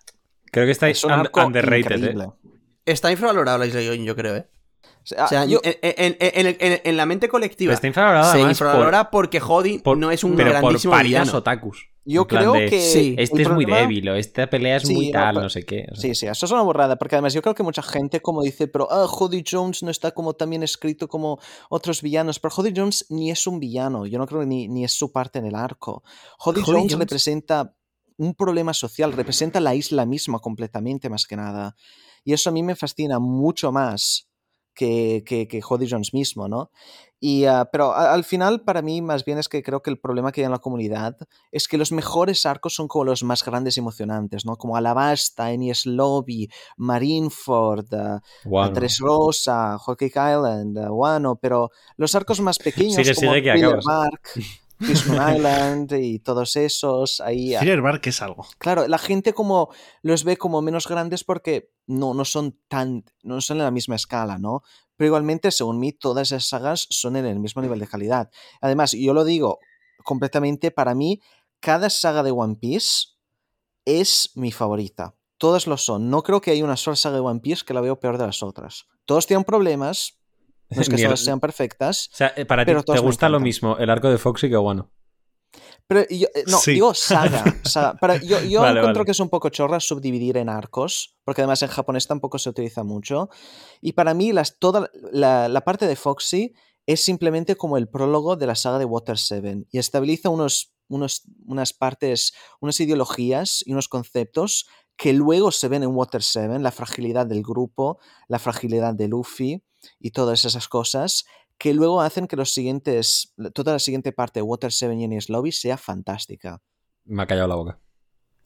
creo 0.52 0.66
que 0.66 0.72
está 0.72 0.90
es 0.90 1.04
un 1.06 1.12
un- 1.14 1.20
arco 1.20 1.46
underrated, 1.46 2.04
¿eh? 2.20 2.28
está 2.86 3.12
infravalorado 3.12 3.58
la 3.60 3.68
Isla 3.68 3.82
Yoin, 3.82 4.04
yo 4.04 4.16
creo, 4.16 4.36
¿eh? 4.36 4.48
O 5.12 5.16
sea, 5.16 5.26
O 5.26 5.28
sea, 5.28 5.46
yo- 5.46 5.60
en, 5.64 5.76
en- 5.82 6.18
en- 6.20 6.48
en- 6.48 6.58
en- 6.60 6.82
en 6.84 6.98
la 6.98 7.06
mente 7.06 7.28
colectiva 7.30 7.70
Pero 7.70 7.76
está 7.76 7.88
infravalorado 7.88 8.32
se 8.32 8.38
además 8.38 8.58
por- 8.58 8.68
infravalora 8.68 9.10
porque 9.12 9.40
Jody 9.40 9.80
por- 9.80 9.98
no 9.98 10.12
es 10.12 10.24
un 10.24 10.36
pero 10.36 10.52
por 10.52 10.60
grandísimo 10.62 10.92
paridas 10.92 11.24
villano. 11.24 11.38
otakus. 11.40 11.88
yo 12.06 12.28
creo 12.28 12.54
de, 12.54 12.66
que. 12.68 12.82
Sí. 12.82 13.16
Este 13.20 13.42
es 13.44 13.50
muy 13.50 13.66
débil, 13.66 14.10
o 14.10 14.16
esta 14.16 14.50
pelea 14.50 14.78
es 14.78 14.84
Sí, 14.84 14.94
muy 14.96 15.08
no, 15.08 15.12
tal, 15.20 15.34
pero- 15.36 15.44
no 15.44 15.50
sé 15.50 15.64
qué. 15.64 15.86
o 15.92 15.96
sea. 15.96 16.02
Sí, 16.02 16.16
sí, 16.16 16.26
eso 16.28 16.46
es 16.46 16.52
una 16.52 16.62
borrada, 16.64 16.96
porque 16.98 17.16
además 17.16 17.34
yo 17.34 17.42
creo 17.42 17.54
que 17.54 17.62
mucha 17.64 17.82
gente 17.84 18.20
como 18.22 18.42
dice, 18.42 18.68
pero 18.68 18.88
ah, 18.92 19.06
Jody 19.08 19.44
Jones 19.50 19.84
no 19.84 19.92
está 19.92 20.12
como 20.12 20.34
tan 20.34 20.50
bien 20.50 20.64
escrito 20.64 21.08
como 21.08 21.40
otros 21.70 22.02
villanos, 22.02 22.40
pero 22.40 22.52
Jody 22.52 22.74
Jones 22.76 23.06
ni 23.10 23.30
es 23.32 23.46
un 23.48 23.60
villano, 23.60 24.06
yo 24.08 24.18
no 24.18 24.26
creo 24.28 24.44
ni, 24.46 24.68
ni 24.68 24.84
es 24.84 24.92
su 24.94 25.12
parte 25.12 25.40
en 25.40 25.46
el 25.46 25.56
arco. 25.56 26.04
Jody, 26.38 26.62
Jody 26.62 26.72
Jones, 26.80 26.94
Jones- 26.94 27.00
representa 27.00 27.76
un 28.18 28.34
problema 28.36 28.74
social, 28.74 29.14
representa 29.14 29.60
la 29.60 29.76
isla 29.76 30.06
misma 30.06 30.40
completamente 30.40 31.10
más 31.10 31.26
que 31.26 31.36
nada. 31.38 31.76
Y 32.26 32.34
eso 32.34 32.50
a 32.50 32.54
mí 32.54 32.64
me 32.64 32.76
fascina 32.76 33.18
mucho 33.20 33.72
más 33.72 34.29
que, 34.80 35.24
que, 35.26 35.48
que 35.50 35.62
Jody 35.62 35.88
Jones 35.90 36.14
mismo, 36.14 36.48
¿no? 36.48 36.72
Y, 37.20 37.44
ah, 37.44 37.68
pero 37.70 37.92
a- 37.92 38.14
al 38.14 38.24
final, 38.24 38.62
para 38.64 38.82
mí, 38.82 39.02
más 39.02 39.26
bien 39.26 39.38
es 39.40 39.50
que 39.50 39.62
creo 39.62 39.82
que 39.82 39.90
el 39.90 40.00
problema 40.00 40.32
que 40.32 40.40
hay 40.40 40.46
en 40.46 40.52
la 40.52 40.60
comunidad 40.60 41.18
es 41.52 41.68
que 41.68 41.78
los 41.78 41.92
mejores 41.92 42.46
arcos 42.46 42.76
son 42.76 42.88
como 42.88 43.04
los 43.04 43.24
más 43.24 43.44
grandes 43.44 43.76
y 43.76 43.82
emocionantes, 43.82 44.46
¿no? 44.46 44.56
Como 44.56 44.78
Alabasta, 44.78 45.52
Enies 45.52 45.86
Lobby, 45.86 46.48
Marineford, 46.78 47.94
ah, 47.94 48.22
Guau, 48.46 48.68
no. 48.68 48.74
Tres 48.74 49.00
Rosa, 49.00 49.78
Cake 49.98 50.16
Island, 50.16 50.78
ah, 50.78 50.92
Wano, 50.94 51.36
pero 51.36 51.72
los 51.98 52.16
arcos 52.16 52.40
más 52.40 52.58
pequeños 52.68 52.96
Sigue, 52.96 53.14
como 53.16 53.34
sigue, 53.34 53.44
que 53.44 53.52
Thriller. 53.52 53.80
Bark, 53.86 54.22
Fishman 54.80 55.36
Island 55.36 55.94
y 55.94 56.20
todos 56.20 56.56
esos, 56.56 57.22
ahí... 57.22 57.56
ah, 57.56 57.60
Thriller 57.60 57.82
Bark 57.82 58.02
es 58.08 58.22
algo. 58.22 58.48
Claro, 58.58 58.88
la 58.88 58.98
gente 58.98 59.34
como 59.34 59.70
los 60.02 60.24
ve 60.24 60.38
como 60.38 60.62
menos 60.62 60.88
grandes 60.88 61.24
porque 61.24 61.72
no, 61.86 62.14
no 62.14 62.26
son 62.26 62.58
tan, 62.68 63.04
no 63.24 63.42
son 63.42 63.58
en 63.58 63.64
la 63.64 63.72
misma 63.72 63.96
escala, 63.96 64.38
¿no? 64.38 64.64
Pero 64.96 65.08
igualmente, 65.08 65.52
según 65.52 65.80
mí, 65.80 65.94
todas 65.94 66.32
esas 66.32 66.48
sagas 66.48 66.88
son 66.90 67.16
en 67.16 67.26
el 67.26 67.40
mismo 67.40 67.62
nivel 67.62 67.80
de 67.80 67.88
calidad. 67.88 68.30
Además, 68.62 68.92
yo 68.92 69.14
lo 69.14 69.24
digo 69.24 69.60
completamente, 70.04 70.72
para 70.72 70.96
mí, 70.96 71.22
cada 71.60 71.90
saga 71.90 72.24
de 72.24 72.32
One 72.32 72.56
Piece 72.56 73.08
es 73.86 74.32
mi 74.36 74.52
favorita. 74.52 75.16
Todas 75.38 75.68
lo 75.68 75.78
son. 75.78 76.10
No 76.10 76.22
creo 76.24 76.42
que 76.42 76.52
haya 76.52 76.64
una 76.64 76.78
sola 76.78 76.96
saga 76.96 77.16
de 77.16 77.22
One 77.22 77.40
Piece 77.40 77.64
que 77.66 77.74
la 77.74 77.82
veo 77.82 78.00
peor 78.00 78.18
de 78.18 78.26
las 78.26 78.44
otras. 78.44 78.88
Todos 79.06 79.26
tienen 79.26 79.46
problemas. 79.46 80.19
No 80.70 80.82
es 80.82 80.90
que 80.90 80.96
todas 81.04 81.20
sean 81.24 81.40
perfectas. 81.40 82.10
O 82.14 82.16
sea, 82.16 82.34
eh, 82.36 82.46
para 82.46 82.64
ti 82.64 82.72
Pero 82.72 82.84
te 82.84 83.00
gusta 83.00 83.30
lo 83.30 83.40
mismo 83.40 83.78
el 83.78 83.90
arco 83.90 84.10
de 84.10 84.18
Foxy 84.18 84.50
que 84.50 84.58
Wano. 84.58 84.92
Pero 85.88 86.06
yo, 86.10 86.28
no, 86.48 86.60
Sí. 86.60 86.74
digo 86.74 86.94
saga. 86.94 87.44
saga. 87.64 87.96
Para- 87.96 88.18
yo 88.18 88.40
yo 88.42 88.62
Vale, 88.62 88.80
encuentro 88.80 89.00
vale. 89.02 89.06
que 89.06 89.12
es 89.12 89.20
un 89.20 89.30
poco 89.30 89.50
chorra 89.50 89.80
subdividir 89.80 90.38
en 90.38 90.48
arcos, 90.50 91.18
porque 91.24 91.42
además 91.42 91.64
en 91.64 91.70
japonés 91.70 92.06
tampoco 92.06 92.38
se 92.38 92.50
utiliza 92.50 92.84
mucho. 92.84 93.30
Y 93.82 93.94
para 93.94 94.14
mí, 94.14 94.32
las, 94.32 94.60
toda 94.60 94.92
la, 95.12 95.48
la 95.50 95.62
parte 95.62 95.88
de 95.88 95.96
Foxy 95.96 96.54
es 96.86 97.02
simplemente 97.04 97.56
como 97.56 97.78
el 97.78 97.88
prólogo 97.90 98.36
de 98.36 98.46
la 98.48 98.56
saga 98.56 98.78
de 98.78 98.86
Water 98.86 99.18
7 99.18 99.66
y 99.72 99.80
estabiliza 99.80 100.30
unos, 100.30 100.74
unos, 100.88 101.24
unas 101.48 101.74
partes, 101.74 102.34
unas 102.62 102.80
ideologías 102.80 103.64
y 103.66 103.72
unos 103.74 103.88
conceptos 103.88 104.68
que 104.96 105.14
luego 105.14 105.52
se 105.52 105.68
ven 105.70 105.82
en 105.84 105.96
Water 105.96 106.22
7, 106.22 106.60
la 106.60 106.72
fragilidad 106.72 107.26
del 107.26 107.42
grupo, 107.42 108.00
la 108.28 108.38
fragilidad 108.38 108.94
de 108.94 109.08
Luffy 109.08 109.64
y 110.00 110.12
todas 110.12 110.46
esas 110.46 110.68
cosas 110.68 111.26
que 111.58 111.74
luego 111.74 112.02
hacen 112.02 112.28
que 112.28 112.36
los 112.38 112.54
siguientes, 112.54 113.34
toda 113.54 113.74
la 113.74 113.80
siguiente 113.80 114.12
parte 114.12 114.40
de 114.40 114.44
Water 114.44 114.72
7 114.72 114.96
y 114.96 115.04
Enies 115.04 115.30
Lobby 115.30 115.52
sea 115.52 115.78
fantástica. 115.78 116.62
Me 117.06 117.24
ha 117.24 117.28
callado 117.28 117.48
la 117.50 117.56
boca. 117.56 117.80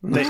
De- 0.01 0.19
de- 0.25 0.27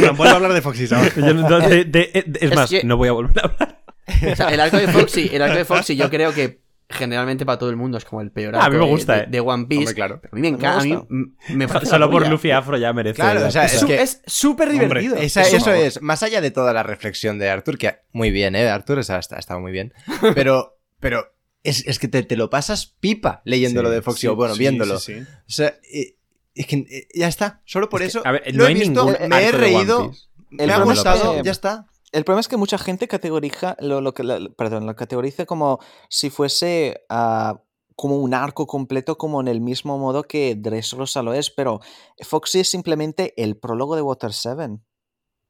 bueno, 0.00 0.14
vuelvo 0.16 0.24
a 0.24 0.36
hablar 0.36 0.52
de 0.52 0.62
Foxy. 0.62 0.86
Yo 0.88 0.98
de- 1.04 1.84
de- 1.84 1.84
de- 1.84 2.22
es 2.40 2.42
Es 2.50 2.54
más, 2.54 2.70
que- 2.70 2.82
no 2.82 2.96
voy 2.96 3.08
a 3.08 3.12
volver 3.12 3.38
a 3.38 3.48
hablar. 3.48 3.82
O 4.32 4.36
sea, 4.36 4.48
el 4.48 4.60
arco 4.60 4.76
de 4.76 4.88
Foxy, 4.88 5.28
el 5.32 5.42
arco 5.42 5.56
de 5.58 5.64
Foxy, 5.64 5.96
yo 5.96 6.08
creo 6.08 6.32
que 6.32 6.62
generalmente 6.88 7.44
para 7.44 7.58
todo 7.58 7.70
el 7.70 7.76
mundo 7.76 7.98
es 7.98 8.04
como 8.04 8.20
el 8.20 8.30
peor 8.30 8.54
Ah, 8.56 8.60
a 8.60 8.64
arco 8.66 8.74
mí 8.74 8.78
me 8.80 8.86
de- 8.86 8.90
gusta, 8.92 9.16
de, 9.16 9.22
eh. 9.22 9.26
de 9.28 9.40
One 9.40 9.66
Piece. 9.66 9.80
Hombre, 9.80 9.94
claro. 9.94 10.20
A 10.30 10.34
mí 10.34 10.40
me 10.40 10.48
encanta. 10.48 10.78
A 10.78 10.82
mí 10.84 11.34
me 11.54 11.68
Solo 11.84 12.10
por. 12.10 12.28
Luffy 12.28 12.50
Afro 12.50 12.76
ya 12.78 12.92
merece. 12.92 13.16
Claro, 13.16 13.40
la- 13.40 13.46
o 13.48 13.50
sea, 13.50 13.64
Es 13.64 13.84
que- 13.84 14.06
súper 14.26 14.68
Hombre, 14.68 14.86
divertido. 14.86 15.16
Esa- 15.16 15.42
Es 15.42 15.52
eso 15.54 15.72
es, 15.72 16.00
más 16.02 16.22
allá 16.22 16.40
de 16.40 16.50
toda 16.50 16.72
la 16.72 16.82
reflexión 16.82 17.38
de 17.38 17.50
Arthur, 17.50 17.78
que 17.78 17.96
muy 18.12 18.30
bien, 18.30 18.54
¿eh? 18.54 18.68
Arthur 18.68 19.00
esa 19.00 19.18
está, 19.18 19.36
ha 19.36 19.38
estado 19.40 19.60
muy 19.60 19.72
bien. 19.72 19.92
Pero, 20.34 20.78
pero 21.00 21.24
es, 21.62 21.86
es 21.86 21.98
que 21.98 22.08
te, 22.08 22.22
te 22.22 22.36
lo 22.36 22.48
pasas 22.50 22.86
pipa 22.86 23.42
leyendo 23.44 23.82
lo 23.82 23.88
Sí, 23.88 23.94
de 23.96 24.02
Foxy, 24.02 24.20
Sí, 24.22 24.26
o 24.28 24.36
bueno, 24.36 24.54
sí, 24.54 24.60
viéndolo. 24.60 24.98
sí, 25.00 25.14
sí. 25.14 25.20
O 25.20 25.50
sea, 25.50 25.74
eh, 25.92 26.16
es 26.54 26.66
que 26.66 26.76
eh, 26.88 27.08
ya 27.14 27.26
está. 27.28 27.60
Solo 27.64 27.88
por 27.88 28.00
Es 28.02 28.12
que, 28.12 28.18
eso 28.20 28.26
a 28.26 28.32
ver, 28.32 28.42
lo 28.52 28.58
no 28.58 28.64
he 28.64 28.68
hay 28.68 28.74
visto, 28.74 29.06
me 29.28 29.42
he 29.44 29.52
reído, 29.52 30.12
me 30.50 30.72
ha 30.72 30.78
gustado, 30.78 31.42
ya 31.42 31.50
está. 31.50 31.86
El 32.12 32.24
problema 32.24 32.40
es 32.40 32.48
que 32.48 32.56
mucha 32.56 32.78
gente 32.78 33.08
categoriza 33.08 33.76
lo, 33.80 34.00
lo 34.00 34.14
que, 34.14 34.22
la- 34.24 34.48
perdón, 34.56 34.86
lo 34.86 34.94
categoriza 34.96 35.44
como 35.46 35.78
si 36.08 36.30
fuese 36.30 37.04
ah, 37.08 37.60
como 37.94 38.16
un 38.18 38.32
arco 38.34 38.66
completo, 38.66 39.18
como 39.18 39.40
en 39.40 39.48
el 39.48 39.60
mismo 39.60 39.98
modo 39.98 40.22
que 40.24 40.54
Dressrosa 40.54 41.22
lo 41.22 41.32
es, 41.34 41.50
pero 41.50 41.80
Foxy 42.22 42.60
es 42.60 42.68
simplemente 42.70 43.34
el 43.42 43.56
prólogo 43.56 43.96
de 43.96 44.02
Water 44.02 44.32
7. 44.32 44.78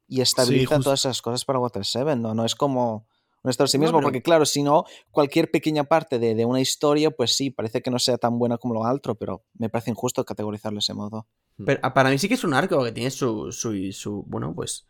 y 0.09 0.21
estabiliza 0.21 0.77
todas 0.85 1.01
esas 1.01 1.21
cosas 1.21 1.45
para 1.45 1.59
Water 1.59 1.85
7, 1.85 2.15
¿no? 2.17 2.33
No 2.35 2.45
es 2.45 2.55
como 2.55 3.07
un 3.43 3.51
esto 3.51 3.65
en 3.65 3.69
sí 3.69 3.79
mismo, 3.79 3.99
pero- 3.99 4.07
porque 4.07 4.23
claro, 4.23 4.47
si 4.47 4.63
no, 4.63 4.85
cualquier 5.11 5.51
pequeña 5.51 5.85
parte 5.85 6.19
de, 6.21 6.35
de 6.37 6.45
una 6.45 6.61
historia, 6.61 7.11
pues 7.11 7.37
sí, 7.37 7.51
parece 7.51 7.83
que 7.83 7.91
no 7.91 7.99
sea 7.99 8.17
tan 8.17 8.39
buena 8.39 8.57
como 8.59 8.75
lo 8.75 8.81
otro, 8.81 9.17
pero 9.17 9.45
me 9.55 9.69
parece 9.69 9.91
injusto 9.91 10.25
categorizarlo 10.25 10.77
de 10.77 10.81
ese 10.81 10.95
modo. 10.95 11.27
Pero 11.65 11.81
ah, 11.83 11.93
para 11.93 12.11
mí 12.11 12.19
sí 12.19 12.29
que 12.29 12.35
es 12.35 12.45
un 12.45 12.55
arco 12.55 12.83
que 12.85 12.93
tiene 12.93 13.11
su, 13.11 13.51
su, 13.53 13.73
su 13.93 14.23
bueno, 14.29 14.55
pues 14.55 14.87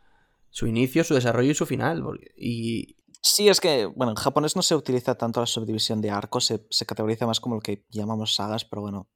su 0.51 0.67
inicio, 0.67 1.05
su 1.05 1.15
desarrollo 1.15 1.51
y 1.51 1.55
su 1.55 1.67
final. 1.67 2.03
porque- 2.03 2.33
y 2.37 2.97
Sí, 3.23 3.49
es 3.49 3.61
que, 3.61 3.87
bueno, 3.87 4.13
en 4.13 4.17
japonés 4.17 4.55
no 4.55 4.63
se 4.63 4.77
utiliza 4.77 5.17
tanto 5.17 5.41
la 5.41 5.47
subdivisión 5.47 6.01
de 6.01 6.11
arcos, 6.11 6.45
se, 6.47 6.65
se 6.71 6.87
categoriza 6.87 7.27
más 7.27 7.41
como 7.41 7.57
lo 7.57 7.61
que 7.61 7.85
llamamos 7.91 8.35
sagas, 8.37 8.65
pero 8.65 8.83
bueno, 8.83 9.09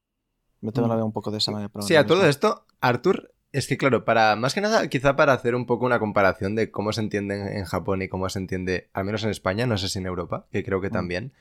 también 0.60 0.88
lo 0.88 0.96
veo 0.96 1.06
un 1.06 1.12
poco 1.12 1.30
de 1.30 1.38
esa 1.38 1.52
manera. 1.52 1.68
pero 1.72 1.82
Sí, 1.86 1.94
no 1.94 2.00
a 2.00 2.06
todo 2.06 2.26
esto, 2.26 2.66
Arthur, 2.80 3.32
es 3.52 3.68
que 3.68 3.76
claro, 3.78 4.04
para 4.04 4.34
más 4.34 4.52
que 4.54 4.60
nada, 4.60 4.88
quizá 4.88 5.14
para 5.14 5.32
hacer 5.32 5.54
un 5.54 5.64
poco 5.64 5.86
una 5.86 6.00
comparación 6.00 6.56
de 6.56 6.72
cómo 6.72 6.92
se 6.92 7.02
entiende 7.02 7.36
en, 7.36 7.58
en 7.58 7.64
Japón 7.66 8.02
y 8.02 8.08
cómo 8.08 8.28
se 8.28 8.40
entiende, 8.40 8.90
al 8.94 9.04
menos 9.04 9.22
en 9.22 9.30
España, 9.30 9.66
no 9.66 9.78
sé 9.78 9.88
si 9.88 10.00
en 10.00 10.06
Europa, 10.06 10.46
que 10.50 10.64
creo 10.64 10.80
que 10.80 10.88
Mm. 10.88 10.92
también. 10.92 11.32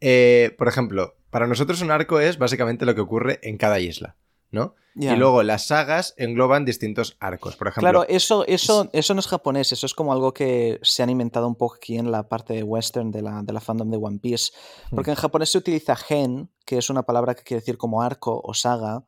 Eh, 0.00 0.54
por 0.56 0.68
ejemplo, 0.68 1.16
para 1.30 1.46
nosotros 1.46 1.82
un 1.82 1.90
arco 1.90 2.20
es 2.20 2.38
básicamente 2.38 2.86
lo 2.86 2.94
que 2.94 3.00
ocurre 3.02 3.38
en 3.42 3.58
cada 3.58 3.80
isla, 3.80 4.16
¿no? 4.54 4.74
Y 4.96 5.16
luego 5.16 5.42
las 5.42 5.66
sagas 5.66 6.14
engloban 6.16 6.64
distintos 6.64 7.16
arcos. 7.18 7.56
Por 7.56 7.66
ejemplo, 7.66 7.80
Claro, 7.90 8.06
eso, 8.08 8.46
eso, 8.46 8.88
eso 8.92 9.12
no 9.14 9.18
es 9.20 9.26
japonés, 9.26 9.72
eso 9.72 9.86
es 9.86 9.92
como 9.92 10.12
algo 10.12 10.32
que 10.32 10.78
se 10.82 11.02
han 11.02 11.10
inventado 11.10 11.48
un 11.48 11.56
poco 11.56 11.74
aquí 11.74 11.98
en 11.98 12.12
la 12.12 12.28
parte 12.28 12.62
western 12.62 13.10
de 13.10 13.20
la, 13.20 13.42
de 13.42 13.52
la 13.52 13.60
fandom 13.60 13.90
de 13.90 13.96
One 13.96 14.20
Piece. 14.20 14.52
Porque 14.90 15.10
en 15.10 15.16
japonés 15.16 15.50
se 15.50 15.58
utiliza 15.58 15.96
gen, 15.96 16.48
que 16.64 16.78
es 16.78 16.90
una 16.90 17.02
palabra 17.02 17.34
que 17.34 17.42
quiere 17.42 17.60
decir 17.60 17.76
como 17.76 18.02
arco 18.02 18.40
o 18.42 18.54
saga, 18.54 19.04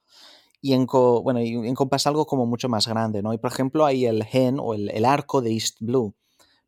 y, 0.61 0.73
enco, 0.73 1.23
bueno, 1.23 1.41
y 1.41 1.51
encompasa 1.69 2.09
algo 2.09 2.27
como 2.27 2.47
mucho 2.47 2.69
más 2.69 2.89
grande, 2.89 3.23
¿no? 3.23 3.33
Y 3.33 3.39
por 3.39 3.53
ejemplo 3.53 3.87
hay 3.87 4.07
el 4.07 4.25
gen 4.25 4.59
o 4.59 4.75
el, 4.75 4.91
el 4.91 5.05
arco 5.05 5.41
de 5.41 5.53
East 5.53 5.77
Blue. 5.81 6.17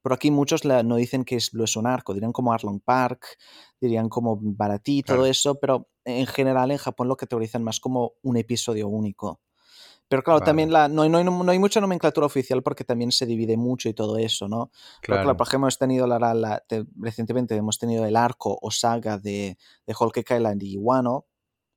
Pero 0.01 0.15
aquí 0.15 0.31
muchos 0.31 0.65
la- 0.65 0.85
no 0.85 0.95
dicen 0.95 1.25
que 1.25 1.35
East 1.35 1.53
Blue 1.53 1.65
es 1.65 1.75
un 1.75 1.89
arco, 1.89 2.15
dirían 2.15 2.31
como 2.33 2.53
Arlong 2.53 2.79
Park, 2.81 3.27
dirían 3.81 4.09
como 4.09 4.39
Baratí, 4.41 5.03
todo 5.03 5.27
eso, 5.27 5.57
pero 5.57 5.89
en 6.09 6.27
general 6.27 6.71
en 6.71 6.79
Japón 6.79 7.09
lo 7.09 7.17
categorizan 7.17 7.63
más 7.63 7.81
como 7.81 8.15
un 8.23 8.37
episodio 8.37 8.89
único. 8.89 9.41
Pero 10.09 10.23
claro, 10.23 10.41
Vale. 10.41 10.47
también 10.47 10.73
la, 10.73 10.89
no, 10.89 11.07
no 11.07 11.23
no 11.23 11.53
hay 11.53 11.59
mucha 11.59 11.83
nomenclatura 11.83 12.27
oficial 12.27 12.63
porque 12.63 12.83
también 12.83 13.13
se 13.13 13.27
divide 13.27 13.59
mucho 13.59 13.91
y 13.91 13.95
todo 13.95 14.17
eso, 14.17 14.49
¿no? 14.49 14.71
Pero 15.03 15.17
claro. 15.17 15.23
claro, 15.23 15.37
por 15.37 15.47
ejemplo, 15.47 15.67
hemos 15.67 15.79
tenido 15.79 16.07
la, 16.07 16.19
la- 16.19 16.33
la- 16.35 16.61
te- 16.67 16.87
recientemente 16.99 17.55
hemos 17.55 17.79
tenido 17.79 18.07
el 18.07 18.17
arco 18.17 18.59
o 18.63 18.71
saga 18.71 19.19
de, 19.19 19.59
de 19.87 19.95
Cake 20.15 20.35
Island 20.37 20.63
y 20.63 20.79
Wano, 20.79 21.27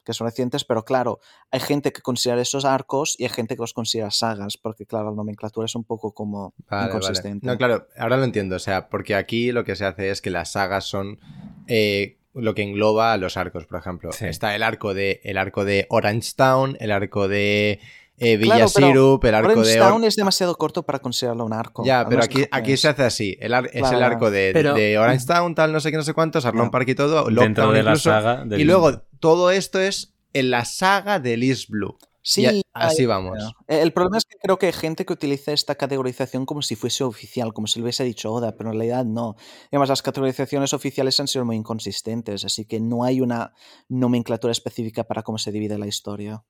que 0.06 0.13
son 0.13 0.26
recientes, 0.28 0.63
pero 0.63 0.86
claro, 0.86 1.20
hay 1.52 1.60
gente 1.60 1.91
que 1.91 2.02
considera 2.02 2.41
esos 2.41 2.63
arcos 2.63 3.15
y 3.20 3.24
hay 3.24 3.30
gente 3.30 3.56
que 3.56 3.62
los 3.62 3.74
considera 3.74 4.10
sagas, 4.12 4.58
porque 4.58 4.86
claro, 4.86 5.10
la 5.10 5.15
nomenclatura 5.17 5.65
es 5.65 5.76
un 5.76 5.84
poco 5.84 6.13
como 6.13 6.54
Vale, 6.70 6.88
vale. 6.88 6.88
inconsistente. 6.88 7.46
No, 7.46 7.58
claro, 7.58 7.86
ahora 7.98 8.15
lo 8.15 8.24
entiendo. 8.24 8.56
O 8.56 8.60
sea, 8.60 8.88
porque 8.89 9.13
aquí 9.13 9.52
lo 9.52 9.65
que 9.65 9.76
se 9.76 9.84
hace 9.86 10.10
es 10.10 10.22
que 10.22 10.30
las 10.32 10.54
sagas 10.54 10.86
son 10.86 11.20
eh, 11.67 12.17
lo 12.34 12.54
que 12.56 12.63
engloba 12.63 13.13
a 13.13 13.17
los 13.17 13.38
arcos, 13.38 13.65
por 13.65 13.80
ejemplo. 13.80 14.12
Sí. 14.12 14.26
Está 14.26 14.56
el 14.56 14.63
arco 14.63 14.94
de 14.94 15.20
el 15.24 15.38
arco 15.38 15.65
de 15.65 15.86
Orange 15.89 16.32
Town, 16.36 16.78
el 16.80 16.91
arco 16.91 17.28
de 17.28 17.80
eh, 18.17 18.38
Villa 18.38 18.54
Claro, 18.56 18.67
Sirup, 18.70 19.26
el 19.26 19.36
arco 19.36 19.50
Orange 19.52 19.70
de. 19.72 19.78
Town 19.80 20.04
es 20.04 20.15
demasiado 20.15 20.56
corto 20.56 20.84
para 20.84 21.00
considerarlo 21.00 21.44
un 21.44 21.54
arco. 21.54 21.84
Ya, 21.84 22.08
pero 22.08 22.24
aquí, 22.24 22.46
aquí 22.52 22.78
se 22.78 22.88
hace 22.88 23.04
así. 23.04 23.38
El 23.41 23.54
ar- 23.54 23.70
es 23.74 23.91
el 23.91 24.02
arco 24.04 24.30
de, 24.32 24.52
Pero- 24.54 24.74
de 24.76 24.98
Orange 24.98 25.26
Town, 25.26 25.56
tal, 25.56 25.74
no 25.74 25.80
sé 25.80 25.91
qué, 25.91 25.98
no 25.98 26.04
sé 26.04 26.13
cuántos, 26.13 26.46
Arlong 26.46 26.67
Ya. 26.67 26.72
Park 26.72 26.88
y 26.89 26.96
todo. 26.96 27.26
Dentro 27.26 27.44
Lockdown 27.46 27.74
de 27.74 27.84
la 27.84 27.89
incluso, 27.91 28.10
saga. 28.12 28.46
del- 28.46 28.62
Y 28.62 28.63
luego 28.63 29.02
todo 29.20 29.50
esto 29.52 29.80
es 29.80 30.13
en 30.34 30.52
la 30.52 30.65
saga 30.65 31.20
de 31.20 31.34
East 31.34 31.70
Blue. 31.70 31.98
Sí, 32.23 32.45
Y 32.45 32.62
así 32.73 33.05
vamos. 33.07 33.38
Eh, 33.67 33.81
El 33.81 33.93
problema 33.93 34.17
es 34.17 34.25
que 34.25 34.38
creo 34.38 34.57
que 34.60 34.67
hay 34.67 34.73
gente 34.73 35.05
que 35.05 35.13
utiliza 35.13 35.51
esta 35.53 35.75
categorización 35.75 36.45
como 36.45 36.62
si 36.62 36.75
fuese 36.75 37.03
oficial, 37.03 37.53
como 37.53 37.65
si 37.67 37.79
lo 37.79 37.86
hubiese 37.86 38.03
dicho 38.03 38.31
Oda, 38.31 38.55
pero 38.55 38.69
en 38.71 38.77
realidad 38.77 39.05
no. 39.05 39.36
Además, 39.71 39.89
las 39.89 40.01
categorizaciones 40.03 40.73
oficiales 40.73 41.19
han 41.19 41.27
sido 41.27 41.45
muy 41.45 41.55
inconsistentes, 41.55 42.45
así 42.45 42.65
que 42.65 42.79
no 42.79 43.03
hay 43.03 43.21
una 43.21 43.53
nomenclatura 43.89 44.51
específica 44.51 45.03
para 45.05 45.23
cómo 45.23 45.38
se 45.38 45.51
divide 45.51 45.77
la 45.77 45.88
historia. 45.88 46.43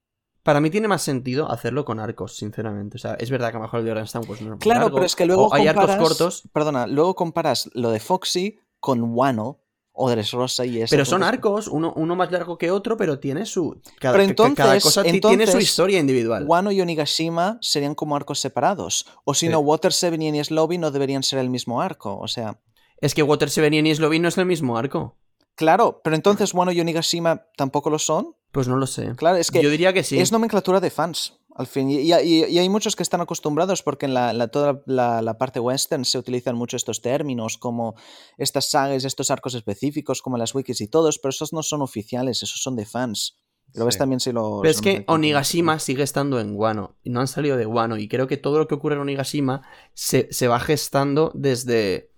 para 0.44 0.60
mí 0.60 0.70
tiene 0.72 0.88
más 0.88 1.04
sentido 1.04 1.52
hacerlo 1.52 1.86
con 1.86 2.00
arcos, 2.00 2.36
sinceramente. 2.36 2.98
O 2.98 3.00
sea, 3.00 3.14
es 3.14 3.30
verdad 3.30 3.52
que 3.52 3.58
a 3.58 3.60
lo 3.60 3.66
mejor 3.66 3.80
el 3.82 3.86
de 3.86 3.92
Orange 3.92 4.20
pues, 4.26 4.42
no 4.42 4.56
es 4.56 4.60
Claro, 4.60 4.82
largo, 4.82 4.96
pero 4.96 5.06
es 5.06 5.16
que 5.16 5.26
luego 5.28 5.48
o 5.48 5.54
hay 5.54 5.68
arcos 5.68 5.86
comparas- 5.86 6.08
cortos, 6.08 6.44
Perdona, 6.52 6.88
luego 6.88 7.14
comparas 7.16 7.70
lo 7.76 7.92
de 7.92 8.00
Foxy 8.00 8.58
con 8.80 9.02
Wano 9.14 9.60
o 9.94 10.10
Dressrosa 10.10 10.66
y 10.66 10.82
eso. 10.82 10.92
pero 10.92 11.06
son 11.06 11.22
arcos, 11.24 11.68
uno, 11.68 11.94
uno 11.96 12.16
más 12.16 12.32
largo 12.32 12.58
que 12.58 12.72
otro, 12.72 12.96
pero 12.98 13.20
tiene 13.20 13.46
su. 13.46 13.82
Cada, 14.00 14.14
Pero 14.18 14.28
ca- 14.36 14.54
cada 14.56 14.74
entonces- 14.76 14.84
cosa 14.84 15.04
ti- 15.04 15.10
tiene 15.20 15.22
su 15.46 15.52
entonces, 15.52 15.64
historia 15.64 16.00
individual. 16.00 16.46
Wano 16.48 16.72
y 16.72 16.80
Onigashima 16.82 17.58
serían 17.62 17.94
como 17.96 18.16
arcos 18.16 18.40
separados. 18.40 19.06
O 19.26 19.34
si 19.34 19.48
Sí. 19.48 19.52
no, 19.52 19.60
Water 19.60 19.92
7 19.94 20.18
y 20.24 20.28
Enies 20.28 20.50
Lobby 20.52 20.78
no 20.78 20.92
deberían 20.92 21.24
ser 21.24 21.40
el 21.40 21.50
mismo 21.50 21.82
arco. 21.82 22.18
O 22.18 22.28
sea, 22.28 22.60
Es 23.04 23.16
que 23.16 23.24
Water 23.24 23.50
Seven 23.50 23.74
y 23.74 23.80
Enies 23.80 24.00
Lobby 24.00 24.20
no 24.20 24.28
es 24.28 24.38
el 24.38 24.46
mismo 24.46 24.78
arco. 24.78 25.18
claro, 25.56 26.02
pero 26.04 26.16
entonces 26.16 26.54
Wano 26.54 26.72
y 26.72 26.80
Onigashima 26.82 27.46
tampoco 27.58 27.90
lo 27.90 28.00
son. 28.00 28.36
Pues 28.52 28.68
no 28.68 28.76
lo 28.78 28.86
sé. 28.88 29.16
Claro, 29.16 29.38
es 29.38 29.50
que 29.52 29.62
Yo 29.64 29.70
diría 29.70 29.92
que 29.94 30.04
sí. 30.04 30.20
es 30.20 30.32
nomenclatura 30.32 30.80
de 30.80 30.90
fans. 30.92 31.40
Al 31.56 31.68
fin, 31.68 31.90
y, 31.90 31.96
y- 32.00 32.46
y- 32.46 32.60
hay 32.60 32.70
muchos 32.70 32.96
que 32.96 33.04
están 33.04 33.20
acostumbrados 33.22 33.84
porque 33.84 34.06
en 34.06 34.14
la, 34.14 34.32
la- 34.34 34.48
toda 34.48 34.82
la, 34.86 35.22
la 35.22 35.38
parte 35.38 35.60
western 35.60 36.06
se 36.06 36.18
utilizan 36.18 36.56
mucho 36.56 36.78
estos 36.78 37.02
términos 37.02 37.58
como 37.58 37.96
estas 38.38 38.70
sagas, 38.70 39.04
estos 39.04 39.32
arcos 39.32 39.54
específicos 39.56 40.22
como 40.22 40.38
las 40.38 40.56
wikis 40.56 40.80
y 40.82 40.88
todos, 40.88 41.20
pero 41.20 41.32
esos 41.32 41.52
no 41.52 41.62
son 41.62 41.82
oficiales, 41.82 42.42
esos 42.42 42.62
son 42.62 42.76
de 42.76 42.86
fans. 42.86 43.38
Lo 43.74 43.86
ves 43.86 43.98
también 43.98 44.20
si 44.20 44.32
lo... 44.34 44.60
Pero 44.62 44.72
es 44.72 44.82
que 44.82 45.06
Onigashima 45.08 45.80
sigue 45.80 46.04
estando 46.04 46.40
en 46.42 46.56
Wano 46.56 46.96
y 47.04 47.10
no 47.10 47.22
han 47.22 47.28
salido 47.28 47.56
de 47.56 47.66
Wano 47.66 47.96
y 47.98 48.08
creo 48.10 48.28
que 48.28 48.36
todo 48.38 48.58
lo 48.58 48.68
que 48.68 48.76
ocurre 48.76 48.96
en 48.96 49.02
Onigashima 49.02 49.62
se, 49.94 50.28
se 50.32 50.48
va 50.50 50.60
gestando 50.60 51.32
desde 51.36 52.10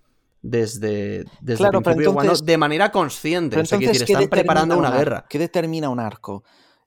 desde, 0.42 1.24
desde 1.42 1.58
Claro, 1.58 1.78
el 1.80 1.84
principio 1.84 2.10
de 2.12 2.16
Wano 2.18 2.22
entonces- 2.30 2.46
de 2.46 2.58
manera 2.58 2.92
consciente. 2.92 3.52
Pero 3.56 3.64
o 3.64 3.66
sea, 3.66 3.78
quiero 3.78 3.92
entonces, 3.94 4.02
decir, 4.08 4.16
¿qué 4.18 4.24
están 4.24 4.30
preparando 4.30 4.78
una 4.78 4.92
guerra. 4.92 5.26
¿Qué 5.30 5.40
determina 5.40 5.90
un 5.90 6.00
arco? 6.00 6.44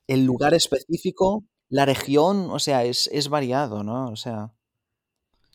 El 0.07 0.25
lugar 0.25 0.53
específico, 0.55 1.45
la 1.69 1.85
región, 1.87 2.49
o 2.51 2.59
sea, 2.59 2.85
es, 2.85 3.09
es 3.13 3.29
variado, 3.29 3.83
¿no? 3.83 4.09
O 4.09 4.17
sea... 4.17 4.53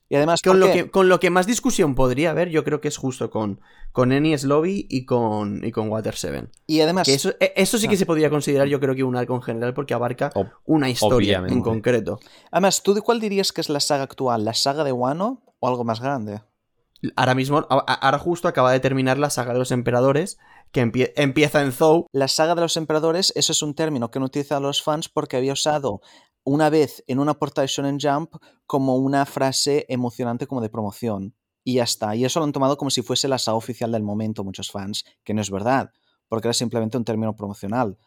Y 0.09 0.15
además, 0.17 0.41
Con 0.41 0.59
lo, 0.59 0.69
que, 0.73 0.91
con 0.91 1.07
lo 1.07 1.21
que 1.21 1.29
más 1.29 1.47
discusión 1.47 1.95
podría 1.95 2.31
haber, 2.31 2.49
yo 2.49 2.65
creo 2.65 2.81
que 2.81 2.89
es 2.89 2.97
justo 2.97 3.29
con, 3.29 3.61
con 3.93 4.11
Enies 4.11 4.43
Lobby 4.43 4.85
y 4.89 5.05
con, 5.05 5.63
y 5.63 5.71
con 5.71 5.87
Water 5.87 6.15
7. 6.17 6.49
y 6.67 6.81
además 6.81 7.05
Que 7.05 7.13
eso, 7.13 7.29
eh, 7.39 7.53
eso 7.55 7.77
sí 7.77 7.87
que 7.87 7.95
Ah. 7.95 7.97
se 7.97 8.05
podría 8.05 8.29
considerar, 8.29 8.67
yo 8.67 8.81
creo 8.81 8.93
que 8.93 9.05
un 9.05 9.15
arco 9.15 9.33
en 9.35 9.41
general, 9.41 9.73
porque 9.73 9.93
abarca 9.93 10.29
Ob- 10.33 10.51
una 10.65 10.89
historia 10.89 11.41
en 11.47 11.61
concreto. 11.61 12.19
Además, 12.51 12.83
¿tú 12.83 12.93
de 12.93 12.99
cuál 13.01 13.21
dirías 13.21 13.53
que 13.53 13.61
es 13.61 13.69
la 13.69 13.79
saga 13.79 14.03
actual? 14.03 14.43
¿La 14.43 14.53
saga 14.53 14.83
de 14.83 14.91
Wano 14.91 15.43
o 15.61 15.67
algo 15.69 15.85
más 15.85 16.01
grande? 16.01 16.41
Ahora 17.15 17.33
mismo, 17.35 17.65
ahora 17.69 18.19
justo 18.19 18.47
acaba 18.47 18.71
de 18.71 18.79
terminar 18.79 19.17
la 19.17 19.29
saga 19.29 19.53
de 19.53 19.59
los 19.59 19.71
emperadores, 19.71 20.37
que 20.71 20.83
empie- 20.83 21.13
empieza 21.15 21.61
en 21.61 21.71
Zou. 21.71 22.05
La 22.11 22.27
saga 22.27 22.53
de 22.55 22.61
los 22.61 22.77
emperadores, 22.77 23.33
eso 23.35 23.51
es 23.51 23.61
un 23.63 23.73
término 23.73 24.11
que 24.11 24.19
no 24.19 24.25
utilizan 24.25 24.61
los 24.61 24.83
fans 24.83 25.09
porque 25.09 25.37
había 25.37 25.53
usado 25.53 26.01
una 26.43 26.69
vez 26.69 27.03
en 27.07 27.19
una 27.19 27.33
portada 27.35 27.63
de 27.63 27.67
Shonen 27.67 27.97
Jump 27.99 28.35
como 28.65 28.97
una 28.97 29.25
frase 29.25 29.85
emocionante 29.89 30.47
como 30.47 30.61
de 30.61 30.69
promoción. 30.69 31.35
Y 31.63 31.75
ya 31.75 31.83
está. 31.83 32.15
Y 32.15 32.25
eso 32.25 32.39
lo 32.39 32.45
han 32.45 32.51
tomado 32.53 32.77
como 32.77 32.89
si 32.89 33.01
fuese 33.01 33.27
la 33.27 33.37
saga 33.37 33.57
oficial 33.57 33.91
del 33.91 34.03
momento, 34.03 34.43
muchos 34.43 34.71
fans, 34.71 35.03
que 35.23 35.33
no 35.33 35.41
es 35.41 35.51
verdad, 35.51 35.91
porque 36.27 36.47
era 36.47 36.53
simplemente 36.53 36.97
un 36.97 37.05
término 37.05 37.35
promocional. 37.35 37.97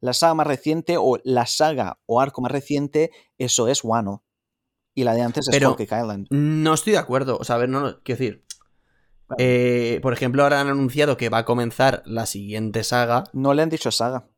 La 0.00 0.12
saga 0.12 0.34
más 0.34 0.46
reciente 0.46 0.96
o 0.98 1.18
la 1.22 1.46
saga 1.46 1.98
o 2.06 2.20
arco 2.20 2.40
más 2.42 2.50
reciente, 2.52 3.10
eso 3.38 3.68
es 3.68 3.84
Wano. 3.84 4.24
Y 4.94 5.04
la 5.04 5.14
de 5.14 5.22
antes 5.22 5.48
es 5.48 5.52
Pero- 5.56 5.76
Cake 5.76 5.92
Island. 6.00 6.26
No 6.30 6.72
estoy 6.74 6.92
de 6.92 6.98
acuerdo. 6.98 7.36
O 7.38 7.44
sea, 7.44 7.56
a 7.56 7.58
ver, 7.58 7.68
no, 7.68 7.80
no 7.80 8.00
quiero 8.02 8.18
decir. 8.18 8.44
eh, 9.38 9.98
por 10.02 10.12
ejemplo, 10.12 10.42
ahora 10.42 10.60
han 10.60 10.68
anunciado 10.68 11.16
que 11.16 11.28
va 11.30 11.38
a 11.38 11.44
comenzar 11.44 12.02
la 12.04 12.26
siguiente 12.26 12.84
saga. 12.84 13.24
No 13.32 13.54
le 13.54 13.62
han 13.62 13.70
dicho 13.70 13.90
saga. 13.90 14.28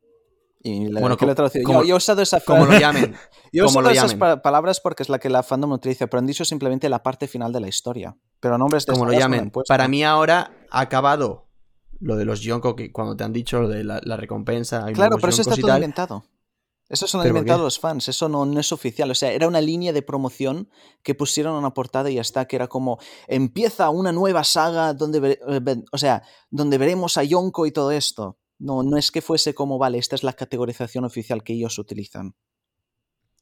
Y 0.63 0.87
le, 0.87 0.99
Bueno, 0.99 1.17
que 1.17 1.25
le 1.25 1.33
he 1.33 1.35
como- 1.35 1.49
traducido. 1.49 1.63
como- 1.65 1.81
yo, 1.81 1.87
yo 1.89 1.93
he 1.95 1.97
usado 1.97 2.21
esa 2.21 2.39
Como 2.39 2.65
lo 2.65 2.77
llamen. 2.79 3.15
Yo 3.53 3.63
he 3.63 3.65
usado 3.67 3.83
lo 3.83 3.89
esas 3.91 4.15
pa- 4.15 4.41
palabras 4.41 4.79
porque 4.81 5.03
es 5.03 5.09
la 5.09 5.19
que 5.19 5.29
la 5.29 5.41
fandom 5.43 5.71
utiliza, 5.71 6.07
pero 6.07 6.19
han 6.19 6.25
dicho 6.27 6.43
simplemente 6.45 6.89
la 6.89 7.01
parte 7.03 7.27
final 7.27 7.53
de 7.53 7.59
la 7.61 7.67
historia. 7.67 8.17
Pero 8.39 8.57
nombres 8.57 8.85
de 8.85 8.93
como 8.93 9.05
lo 9.05 9.11
no 9.13 9.19
llamen. 9.19 9.51
Para 9.67 9.87
mí 9.87 10.03
ahora 10.03 10.51
ha 10.71 10.79
acabado 10.81 11.47
lo 11.99 12.15
de 12.17 12.25
los 12.25 12.41
Yonko, 12.41 12.75
que 12.75 12.91
cuando 12.91 13.15
te 13.15 13.23
han 13.23 13.31
dicho 13.33 13.61
lo 13.61 13.67
de 13.69 13.83
la, 13.83 14.01
la 14.03 14.17
recompensa. 14.17 14.83
hay 14.85 14.93
Claro, 14.93 15.17
pero 15.17 15.29
eso 15.29 15.41
está 15.43 15.55
todo 15.55 15.73
inventado. 15.75 16.25
Eso 16.89 17.05
se 17.05 17.17
lo 17.17 17.21
han 17.21 17.25
¿Pero 17.25 17.33
por 17.35 17.39
inventado 17.39 17.63
los 17.63 17.79
fans, 17.79 18.07
eso 18.07 18.29
no, 18.29 18.45
no 18.45 18.59
es 18.59 18.71
oficial. 18.71 19.11
O 19.11 19.15
sea, 19.15 19.31
era 19.33 19.47
una 19.47 19.59
línea 19.59 19.91
de 19.91 20.01
promoción 20.01 20.69
que 21.03 21.15
pusieron 21.15 21.53
en 21.53 21.59
una 21.59 21.73
portada 21.73 22.09
y 22.09 22.15
ya 22.15 22.21
está, 22.21 22.45
que 22.47 22.55
era 22.55 22.67
como 22.67 22.97
empieza 23.27 23.89
una 23.89 24.13
nueva 24.13 24.43
saga 24.45 24.93
donde, 24.93 25.39
eh, 25.47 25.59
ve- 25.61 25.83
o 25.91 25.97
sea, 25.97 26.23
donde 26.49 26.77
veremos 26.77 27.17
a 27.17 27.23
Yonko 27.23 27.65
y 27.65 27.71
todo 27.71 27.91
esto. 27.91 28.37
No, 28.59 28.83
no 28.83 28.97
es 28.97 29.11
que 29.11 29.21
fuese 29.21 29.53
como, 29.53 29.77
vale, 29.77 29.97
esta 29.97 30.15
es 30.15 30.23
la 30.23 30.33
categorización 30.33 31.03
oficial 31.03 31.43
que 31.43 31.53
ellos 31.53 31.77
utilizan. 31.77 32.35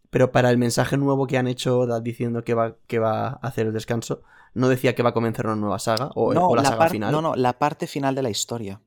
Pero 0.09 0.31
para 0.31 0.49
el 0.49 0.57
mensaje 0.57 0.97
nuevo 0.97 1.27
que 1.27 1.37
han 1.37 1.47
hecho 1.47 1.85
diciendo 2.01 2.43
que 2.43 2.53
va, 2.53 2.77
que 2.87 2.99
va 2.99 3.27
a 3.27 3.33
hacer 3.41 3.67
el 3.67 3.73
descanso, 3.73 4.23
no 4.53 4.69
decía 4.69 4.95
que 4.95 5.03
va 5.03 5.09
a 5.09 5.13
comenzar 5.13 5.45
una 5.45 5.55
nueva 5.55 5.79
saga 5.79 6.09
o, 6.15 6.33
no, 6.33 6.47
o 6.47 6.55
la, 6.55 6.63
saga 6.65 6.89
final. 6.89 7.11
no, 7.11 7.21
no, 7.21 7.35
la 7.35 7.59
parte 7.59 7.85
final 7.87 8.15
de 8.15 8.23
la 8.23 8.29
historia. 8.29 8.81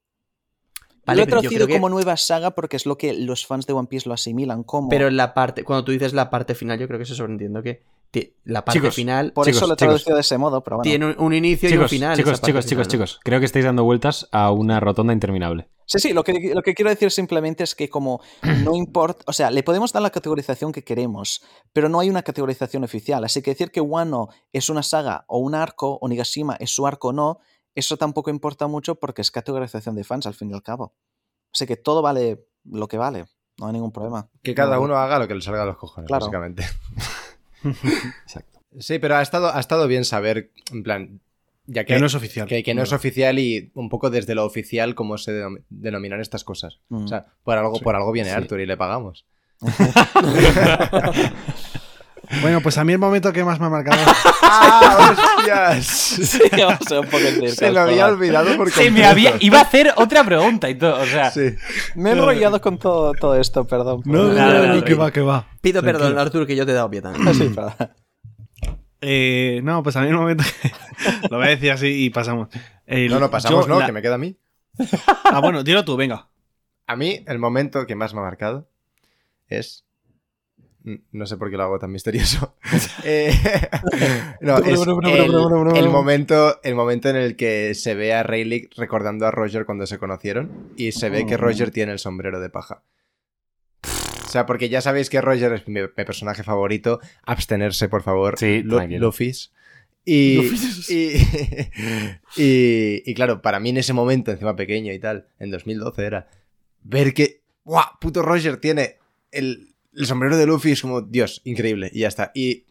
Vale, 1.08 1.18
lo 1.18 1.24
he 1.24 1.26
traducido 1.26 1.66
que- 1.66 1.74
como 1.74 1.88
nueva 1.88 2.16
saga 2.16 2.52
porque 2.52 2.76
es 2.76 2.86
lo 2.86 2.96
que 2.96 3.12
los 3.12 3.46
fans 3.46 3.66
de 3.66 3.72
One 3.72 3.88
Piece 3.88 4.08
lo 4.08 4.14
asimilan 4.14 4.62
como. 4.62 4.88
Pero 4.88 5.08
en 5.08 5.16
la 5.16 5.34
parte, 5.34 5.64
cuando 5.64 5.84
tú 5.84 5.92
dices 5.92 6.12
la 6.12 6.30
parte 6.30 6.54
final, 6.54 6.78
yo 6.78 6.86
creo 6.86 6.98
que 6.98 7.04
se 7.06 7.14
sobreentiende 7.14 7.62
que, 7.62 7.82
la 8.44 8.64
parte 8.64 8.80
Chicos, 8.80 8.94
final 8.94 9.32
Por 9.32 9.44
Chicos, 9.44 9.58
eso 9.58 9.66
lo 9.66 9.74
he 9.74 9.76
chicos. 9.76 9.88
traducido 9.88 10.14
de 10.16 10.20
ese 10.22 10.38
modo, 10.38 10.62
pero 10.64 10.76
bueno. 10.76 10.88
tiene 10.90 11.06
un, 11.06 11.14
un 11.18 11.34
inicio 11.34 11.68
y 11.68 11.72
un 11.72 11.78
Chicos, 11.80 11.90
final. 11.90 12.16
chicos, 12.16 12.40
chicos, 12.40 12.64
chicos, 12.66 12.86
final. 12.86 13.06
chicos. 13.06 13.20
Creo 13.22 13.38
que 13.38 13.44
estáis 13.46 13.66
dando 13.66 13.84
vueltas 13.84 14.28
a 14.32 14.50
una 14.50 14.80
rotonda 14.80 15.12
interminable. 15.12 15.68
Sí, 15.84 15.98
sí, 15.98 16.12
lo 16.14 16.24
que, 16.24 16.52
lo 16.54 16.62
que 16.62 16.74
quiero 16.74 16.90
decir 16.90 17.10
simplemente 17.10 17.64
es 17.64 17.74
que 17.74 17.88
como 17.90 18.20
no 18.64 18.74
importa, 18.74 19.24
o 19.26 19.32
sea, 19.34 19.50
le 19.50 19.62
podemos 19.62 19.92
dar 19.92 20.02
la 20.02 20.10
categorización 20.10 20.72
que 20.72 20.84
queremos, 20.84 21.42
pero 21.74 21.88
no 21.90 22.00
hay 22.00 22.08
una 22.10 22.22
categorización 22.22 22.82
oficial. 22.84 23.24
Así 23.24 23.42
que 23.42 23.50
decir 23.52 23.70
que 23.70 23.80
Wano 23.82 24.28
es 24.52 24.68
una 24.70 24.82
saga 24.82 25.24
o 25.28 25.38
un 25.38 25.54
arco, 25.54 25.98
o 26.00 26.08
Nigashima 26.08 26.56
es 26.60 26.70
su 26.74 26.86
arco 26.86 27.08
o 27.08 27.12
no, 27.12 27.38
eso 27.78 27.96
tampoco 27.96 28.30
importa 28.30 28.66
mucho 28.66 28.96
porque 28.96 29.22
es 29.22 29.30
categorización 29.30 29.94
de 29.96 30.04
fans 30.04 30.26
al 30.26 30.34
fin 30.34 30.50
y 30.50 30.54
al 30.54 30.62
cabo. 30.62 30.94
Así 31.52 31.66
que 31.66 31.76
todo 31.76 32.02
vale 32.02 32.44
lo 32.64 32.88
que 32.88 32.98
vale, 32.98 33.26
no 33.58 33.66
hay 33.66 33.72
ningún 33.72 33.92
problema. 33.92 34.28
Que 34.42 34.54
cada 34.54 34.76
No. 34.76 34.82
uno 34.82 34.96
haga 34.96 35.18
lo 35.18 35.28
que 35.28 35.34
le 35.34 35.40
salga 35.40 35.62
a 35.62 35.66
los 35.66 35.76
cojones, 35.76 36.08
Claro. 36.08 36.26
básicamente. 36.26 36.64
Exacto. 38.24 38.60
Sí, 38.78 38.98
pero 38.98 39.16
ha 39.16 39.22
estado, 39.22 39.52
ha 39.54 39.60
estado 39.60 39.86
bien 39.88 40.04
saber, 40.04 40.52
en 40.72 40.82
plan, 40.82 41.20
ya 41.66 41.84
que, 41.84 41.94
Que 41.94 42.00
no 42.00 42.06
es 42.06 42.14
oficial. 42.14 42.46
que, 42.46 42.62
que 42.62 42.74
no 42.74 42.82
es 42.82 42.92
oficial 42.92 43.38
y 43.38 43.70
un 43.74 43.88
poco 43.88 44.10
desde 44.10 44.34
lo 44.34 44.44
oficial 44.44 44.94
cómo 44.94 45.18
se 45.18 45.32
denom- 45.32 45.64
denominan 45.70 46.20
estas 46.20 46.44
cosas. 46.44 46.78
Mm. 46.88 47.04
O 47.04 47.08
sea, 47.08 47.26
por 47.42 47.56
algo, 47.58 47.80
por 47.80 47.96
algo 47.96 48.12
viene 48.12 48.30
Sí. 48.30 48.36
Arthur 48.36 48.60
y 48.60 48.66
le 48.66 48.76
pagamos. 48.76 49.26
Bueno, 52.42 52.60
pues 52.60 52.76
a 52.78 52.84
mí 52.84 52.92
el 52.92 52.98
momento 52.98 53.32
que 53.32 53.42
más 53.44 53.58
me 53.58 53.66
ha 53.66 53.70
marcado. 53.70 53.96
¡Ah, 54.42 55.14
hostias! 55.38 55.86
Sí, 55.86 56.42
vamos 56.58 56.92
a 56.92 57.00
un 57.00 57.06
poco 57.06 57.18
en 57.18 57.34
circos, 57.34 57.54
Se 57.54 57.70
lo 57.72 57.80
había 57.80 58.06
olvidado 58.06 58.56
por 58.56 58.70
Se 58.70 58.90
me 58.90 59.04
había. 59.04 59.34
Iba 59.40 59.58
a 59.60 59.62
hacer 59.62 59.92
otra 59.96 60.24
pregunta 60.24 60.68
y 60.68 60.74
todo. 60.76 61.00
O 61.00 61.06
sea, 61.06 61.30
Sí. 61.30 61.54
Me 61.94 62.10
he 62.10 62.12
enrollado 62.12 62.60
con 62.60 62.78
todo, 62.78 63.12
todo 63.14 63.34
esto, 63.40 63.66
perdón. 63.66 64.02
No, 64.04 64.24
no, 64.24 64.32
Nada, 64.34 64.66
nada, 64.66 64.84
que 64.84 64.94
va, 64.94 65.10
que 65.10 65.20
va. 65.20 65.46
Pido 65.60 65.80
Tranquilo. 65.82 66.04
perdón, 66.06 66.18
Arthur, 66.20 66.46
que 66.46 66.54
yo 66.56 66.64
te 66.66 66.72
he 66.72 66.74
dado 66.74 66.90
pie 66.90 67.00
también. 67.02 67.34
Sí, 67.34 67.48
perdón. 67.54 67.74
Eh, 69.00 69.60
no, 69.62 69.82
pues 69.82 69.96
a 69.96 70.00
mí 70.02 70.08
el 70.08 70.14
momento 70.16 70.44
que. 70.62 70.72
Lo 71.30 71.38
voy 71.38 71.46
a 71.46 71.50
decir 71.50 71.70
así 71.70 71.86
y 72.04 72.10
pasamos. 72.10 72.48
El- 72.86 73.10
No, 73.10 73.20
no, 73.20 73.30
pasamos, 73.30 73.66
yo 73.66 73.72
¿no? 73.74 73.80
la- 73.80 73.86
Que 73.86 73.92
me 73.92 74.02
queda 74.02 74.16
a 74.16 74.18
mí. 74.18 74.36
Ah, 75.24 75.40
bueno, 75.40 75.62
dilo 75.62 75.84
tú, 75.84 75.96
venga. 75.96 76.28
A 76.86 76.96
mí, 76.96 77.22
el 77.26 77.38
momento 77.38 77.86
que 77.86 77.94
más 77.94 78.12
me 78.14 78.20
ha 78.20 78.24
marcado 78.24 78.68
es. 79.48 79.84
No 81.12 81.26
sé 81.26 81.36
por 81.36 81.50
qué 81.50 81.56
lo 81.56 81.64
hago 81.64 81.78
tan 81.78 81.92
misterioso. 81.92 82.54
Eh, 83.04 83.32
no, 84.40 84.58
es 84.58 84.80
el, 84.80 85.76
el 85.76 85.88
momento, 85.88 86.60
el 86.62 86.74
momento 86.74 87.08
en 87.08 87.16
el 87.16 87.36
que 87.36 87.74
se 87.74 87.94
ve 87.94 88.12
a 88.12 88.22
Rayleigh 88.22 88.70
recordando 88.76 89.26
a 89.26 89.30
Roger 89.30 89.64
cuando 89.64 89.86
se 89.86 89.98
conocieron 89.98 90.72
y 90.76 90.92
se 90.92 91.10
ve 91.10 91.26
que 91.26 91.34
Oh. 91.34 91.38
Roger 91.38 91.70
tiene 91.70 91.92
el 91.92 91.98
sombrero 91.98 92.40
de 92.40 92.50
paja. 92.50 92.82
O 94.26 94.30
sea, 94.30 94.44
porque 94.44 94.68
ya 94.68 94.80
sabéis 94.80 95.08
que 95.08 95.20
Roger 95.20 95.52
es 95.54 95.66
mi, 95.68 95.80
mi 95.80 95.88
personaje 96.04 96.42
favorito. 96.42 97.00
Abstenerse, 97.24 97.88
por 97.88 98.02
favor. 98.02 98.38
Sí. 98.38 98.62
Luffy's. 98.62 99.52
Y, 100.04 100.40
y, 100.88 101.16
y, 102.36 103.02
y 103.06 103.14
claro, 103.14 103.42
para 103.42 103.60
mí 103.60 103.70
en 103.70 103.78
ese 103.78 103.92
momento, 103.92 104.30
encima 104.30 104.56
pequeño 104.56 104.92
y 104.92 104.98
tal, 104.98 105.28
en 105.38 105.50
2012 105.50 106.04
era, 106.04 106.28
ver 106.82 107.14
que, 107.14 107.42
¡guau! 107.64 107.84
Puto 108.00 108.22
Roger 108.22 108.56
tiene 108.58 108.96
el, 109.30 109.67
el 109.98 110.06
sombrero 110.06 110.36
de 110.36 110.46
Luffy 110.46 110.72
es 110.72 110.80
como, 110.82 111.00
Dios, 111.02 111.40
increíble, 111.44 111.90
y 111.92 112.00
ya 112.00 112.08
está. 112.08 112.30
Y 112.34 112.64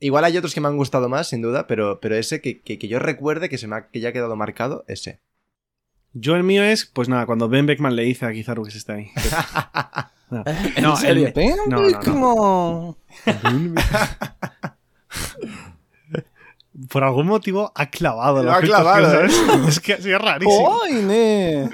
igual 0.00 0.24
hay 0.24 0.36
otros 0.36 0.52
que 0.54 0.60
me 0.60 0.68
han 0.68 0.76
gustado 0.76 1.08
más, 1.08 1.28
sin 1.28 1.40
duda, 1.42 1.66
pero, 1.66 2.00
pero 2.00 2.16
ese 2.16 2.40
que, 2.40 2.60
que, 2.60 2.78
que 2.78 2.88
yo 2.88 2.98
recuerde 2.98 3.48
que 3.48 3.56
se 3.58 3.66
me 3.66 3.76
ha, 3.76 3.88
que 3.88 4.00
ya 4.00 4.10
ha 4.10 4.12
quedado 4.12 4.36
marcado, 4.36 4.84
ese. 4.88 5.20
Yo 6.12 6.34
el 6.34 6.42
mío 6.44 6.62
es, 6.62 6.86
pues 6.86 7.08
nada, 7.08 7.26
cuando 7.26 7.48
Ben 7.48 7.66
Beckman 7.66 7.94
le 7.94 8.02
dice 8.02 8.24
a 8.26 8.32
Kizaru 8.32 8.64
que 8.64 8.70
se 8.70 8.78
está 8.78 8.94
ahí. 8.94 9.10
No, 10.28 10.42
¿En 10.44 10.82
no, 10.82 10.96
serio? 10.96 11.28
el- 11.28 11.32
¿Ven? 11.32 11.54
no, 11.68 11.82
no, 11.82 11.88
no. 11.88 12.00
Como- 12.00 12.98
por 16.90 17.04
algún 17.04 17.26
motivo 17.26 17.72
ha 17.74 17.90
clavado 17.90 18.42
Lo 18.42 18.50
la 18.50 18.56
ha 18.56 18.60
clavado, 18.60 19.24
¿eh? 19.24 19.28
Es 19.68 19.78
que 19.80 19.94
ha 19.94 20.00
sido 20.00 20.18
rarísimo. 20.18 20.80
¡Ay, 20.82 20.94
ne! 20.94 21.70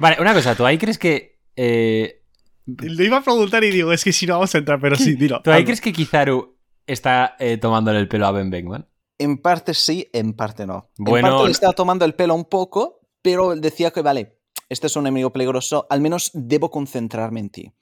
Vale, 0.00 0.16
una 0.20 0.32
cosa, 0.34 0.54
¿tú 0.54 0.64
ahí 0.64 0.78
crees 0.78 0.98
que. 0.98 1.38
eh, 1.56 2.21
Le 2.66 3.04
iba 3.04 3.18
a 3.18 3.22
preguntar 3.22 3.64
y 3.64 3.70
digo, 3.70 3.92
es 3.92 4.04
que 4.04 4.12
si 4.12 4.26
no 4.26 4.34
vamos 4.34 4.54
a 4.54 4.58
entrar, 4.58 4.80
pero 4.80 4.96
sí, 4.96 5.14
dilo. 5.16 5.40
¿Tú 5.42 5.50
ahí 5.50 5.64
crees 5.64 5.80
que 5.80 5.92
Kizaru 5.92 6.56
está 6.86 7.36
eh, 7.38 7.58
tomándole 7.58 7.98
el 7.98 8.08
pelo 8.08 8.26
a 8.26 8.32
Ben 8.32 8.50
Beckman? 8.50 8.88
En 9.18 9.38
parte 9.38 9.74
sí, 9.74 10.08
en 10.12 10.34
parte 10.34 10.66
no. 10.66 10.90
Bueno, 10.96 11.28
en 11.28 11.32
parte 11.32 11.46
le 11.46 11.52
estaba 11.52 11.72
tomando 11.72 12.04
el 12.04 12.14
pelo 12.14 12.34
un 12.34 12.44
poco, 12.44 13.00
pero 13.22 13.54
decía 13.54 13.90
que, 13.90 14.02
vale, 14.02 14.38
este 14.68 14.86
es 14.86 14.96
un 14.96 15.06
enemigo 15.06 15.30
peligroso, 15.30 15.86
al 15.90 16.00
menos 16.00 16.30
debo 16.32 16.70
concentrarme 16.70 17.40
en 17.40 17.50
ti. 17.50 17.72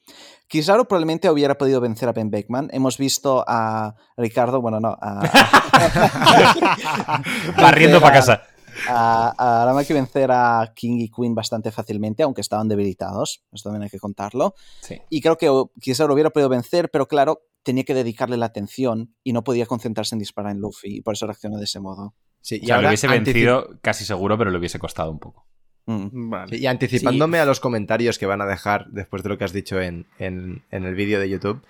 Kizaru 0.49 0.87
probablemente 0.87 1.31
hubiera 1.31 1.57
podido 1.57 1.81
vencer 1.81 2.09
a 2.09 2.13
Ben 2.13 2.31
Beckman. 2.31 2.69
Hemos 2.73 2.99
visto 2.99 3.45
a 3.47 3.95
Ricardo, 4.17 4.61
bueno, 4.61 4.81
no, 4.81 4.97
a, 5.01 5.21
Barriendo 7.57 8.01
para 8.01 8.15
casa. 8.15 8.43
A, 8.89 9.35
a 9.37 9.63
Aramaki 9.63 9.93
vencer 9.93 10.31
a 10.33 10.73
King 10.75 10.99
y 11.01 11.11
Queen 11.11 11.35
bastante 11.35 11.71
fácilmente, 11.71 12.23
aunque 12.23 12.41
estaban 12.41 12.69
debilitados. 12.69 13.43
Esto 13.53 13.69
también 13.71 13.85
hay 13.85 13.91
que 13.91 13.99
contarlo. 13.99 14.55
Sí. 14.81 15.01
Y 15.11 15.21
creo 15.21 15.37
que 15.37 15.51
Kizaru 15.81 16.15
hubiera 16.15 16.31
podido 16.31 16.49
vencer, 16.49 16.91
pero 16.91 17.07
claro, 17.07 17.43
tenía 17.63 17.85
que 17.85 17.95
dedicarle 17.95 18.37
la 18.37 18.47
atención 18.47 19.15
y 19.23 19.33
no 19.33 19.45
podía 19.45 19.67
concentrarse 19.67 20.15
en 20.15 20.19
disparar 20.21 20.53
en 20.53 20.59
Luffy, 20.61 20.97
y 20.97 21.01
por 21.03 21.15
eso 21.15 21.27
reaccionó 21.27 21.59
de 21.59 21.65
ese 21.65 21.81
modo. 21.81 22.15
Sí, 22.41 22.59
O 22.63 22.67
sea, 22.67 22.69
lo 22.69 22.75
ahora 22.77 22.89
hubiese 22.89 23.07
vencido 23.09 23.79
casi 23.83 24.05
seguro, 24.05 24.39
pero 24.39 24.51
le 24.51 24.57
hubiese 24.59 24.79
costado 24.79 25.11
un 25.11 25.19
poco. 25.19 25.47
Mm. 25.87 26.31
Vale. 26.31 26.57
Sí, 26.57 26.63
y 26.63 26.67
anticipándome 26.67 27.39
a 27.39 27.45
los 27.45 27.61
comentarios 27.61 28.19
que 28.19 28.27
van 28.27 28.41
a 28.41 28.47
dejar 28.47 28.87
después 28.91 29.23
de 29.23 29.29
lo 29.29 29.37
que 29.39 29.45
has 29.45 29.53
dicho 29.53 29.81
en, 29.81 30.07
en- 30.19 30.63
en 30.71 30.85
el 30.85 30.95
vídeo 30.95 31.21
de 31.21 31.29
YouTube, 31.29 31.63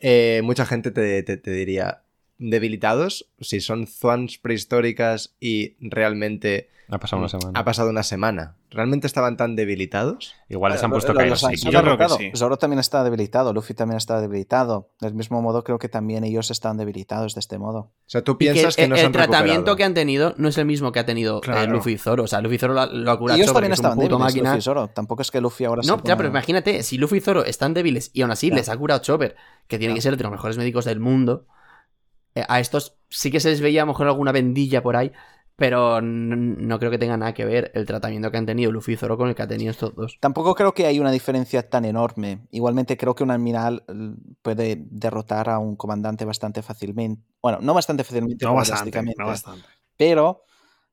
eh, 0.00 0.42
mucha 0.44 0.66
gente 0.66 0.90
te, 0.90 1.22
te- 1.22 1.36
te 1.38 1.50
diría, 1.50 2.02
debilitados, 2.38 3.28
si 3.40 3.60
son 3.60 3.86
Zwans 3.86 4.38
prehistóricas 4.38 5.34
y 5.40 5.74
realmente 5.80 6.70
Ha 6.88 6.98
pasado 6.98 7.20
una 7.20 7.28
semana. 7.28 7.58
ha 7.60 7.64
pasado 7.64 7.90
una 7.90 8.02
semana, 8.02 8.54
¿realmente 8.70 9.06
estaban 9.06 9.36
tan 9.36 9.56
debilitados? 9.56 10.34
Igual 10.48 10.72
les 10.72 10.82
han 10.82 10.90
puesto 10.90 11.12
caídos. 11.14 11.44
Yo 11.62 11.82
creo 11.82 11.98
que 11.98 12.08
sí. 12.08 12.30
Zoro 12.36 12.56
también 12.56 12.78
está 12.78 13.02
debilitado, 13.04 13.52
Luffy 13.52 13.74
también 13.74 13.96
está 13.98 14.20
debilitado. 14.20 14.90
Del 15.00 15.14
mismo 15.14 15.42
modo, 15.42 15.64
creo 15.64 15.78
que 15.78 15.88
también 15.88 16.24
ellos 16.24 16.50
están 16.50 16.76
debilitados 16.78 17.34
de 17.34 17.40
este 17.40 17.58
modo. 17.58 17.78
O 17.78 17.92
sea, 18.06 18.22
tú 18.22 18.32
Y 18.32 18.46
que 18.46 18.52
piensas 18.52 18.76
que, 18.76 18.84
el, 18.84 18.90
no 18.90 18.96
se 18.96 19.00
el 19.02 19.06
han 19.06 19.12
tratamiento 19.12 19.52
recuperado. 19.52 19.76
que 19.76 19.84
han 19.84 19.94
tenido 19.94 20.34
no 20.38 20.48
es 20.48 20.56
el 20.58 20.64
mismo 20.66 20.92
que 20.92 21.00
ha 21.00 21.06
tenido 21.06 21.40
eh. 21.44 21.66
Luffy 21.66 21.92
y 21.92 21.98
Zoro. 21.98 22.24
O 22.24 22.26
sea, 22.26 22.40
Luffy 22.40 22.54
y 22.54 22.58
Zoro 22.58 22.74
lo, 22.74 22.86
lo 22.86 23.10
ha 23.10 23.18
curado 23.18 23.36
ellos 23.36 23.48
Chopper, 23.48 23.54
también 23.62 23.72
es 23.72 23.78
estaban 23.78 23.98
débiles, 23.98 24.18
máquina. 24.20 24.50
Luffy 24.50 24.58
y 24.58 24.62
Zoro. 24.62 24.88
Tampoco 24.88 25.22
es 25.22 25.30
que 25.30 25.40
Luffy 25.40 25.64
ahora 25.64 25.82
se 25.82 25.88
No, 25.88 25.96
ya, 25.98 26.02
ponga- 26.02 26.16
pero 26.16 26.28
imagínate, 26.28 26.82
si 26.84 26.96
Luffy 26.98 27.16
y 27.16 27.20
Zoro 27.20 27.44
están 27.44 27.74
débiles 27.74 28.10
y 28.14 28.22
aún 28.22 28.30
así 28.30 28.50
les 28.50 28.68
ha 28.68 28.76
curado 28.76 29.00
Chopper, 29.02 29.34
que 29.66 29.78
tiene 29.78 29.94
que 29.94 30.00
ser 30.00 30.16
de 30.16 30.22
los 30.22 30.32
mejores 30.32 30.56
médicos 30.56 30.84
del 30.86 31.00
mundo, 31.00 31.44
a 32.48 32.60
estos 32.60 32.98
sí 33.08 33.30
que 33.30 33.40
se 33.40 33.50
les 33.50 33.60
veía 33.60 33.82
a 33.82 33.86
lo 33.86 33.92
mejor 33.92 34.06
alguna 34.06 34.32
bendilla 34.32 34.82
por 34.82 34.96
ahí, 34.96 35.12
pero 35.58 36.00
no 36.00 36.78
creo 36.78 36.88
que 36.88 36.98
tenga 36.98 37.16
nada 37.16 37.34
que 37.34 37.44
ver 37.44 37.72
el 37.74 37.84
tratamiento 37.84 38.30
que 38.30 38.36
han 38.36 38.46
tenido 38.46 38.70
Luffy 38.70 38.92
y 38.92 38.96
Zoro 38.96 39.16
con 39.16 39.28
el 39.28 39.34
que 39.34 39.42
ha 39.42 39.48
tenido 39.48 39.72
estos 39.72 39.92
dos. 39.92 40.16
Tampoco 40.20 40.54
creo 40.54 40.72
que 40.72 40.86
hay 40.86 41.00
una 41.00 41.10
diferencia 41.10 41.68
tan 41.68 41.84
enorme. 41.84 42.46
Igualmente 42.52 42.96
creo 42.96 43.16
que 43.16 43.24
un 43.24 43.32
admiral 43.32 43.82
eh, 43.88 44.14
puede 44.40 44.76
derrotar 44.88 45.48
a 45.50 45.58
un 45.58 45.74
comandante 45.74 46.24
bastante 46.24 46.62
fácilmente. 46.62 47.24
Bueno, 47.42 47.58
no 47.60 47.74
bastante 47.74 48.04
fácilmente, 48.04 48.44
No 48.44 48.50
pero 48.50 48.54
bastante, 48.54 49.02
no 49.02 49.26
bastante. 49.26 49.66
Pero 49.96 50.44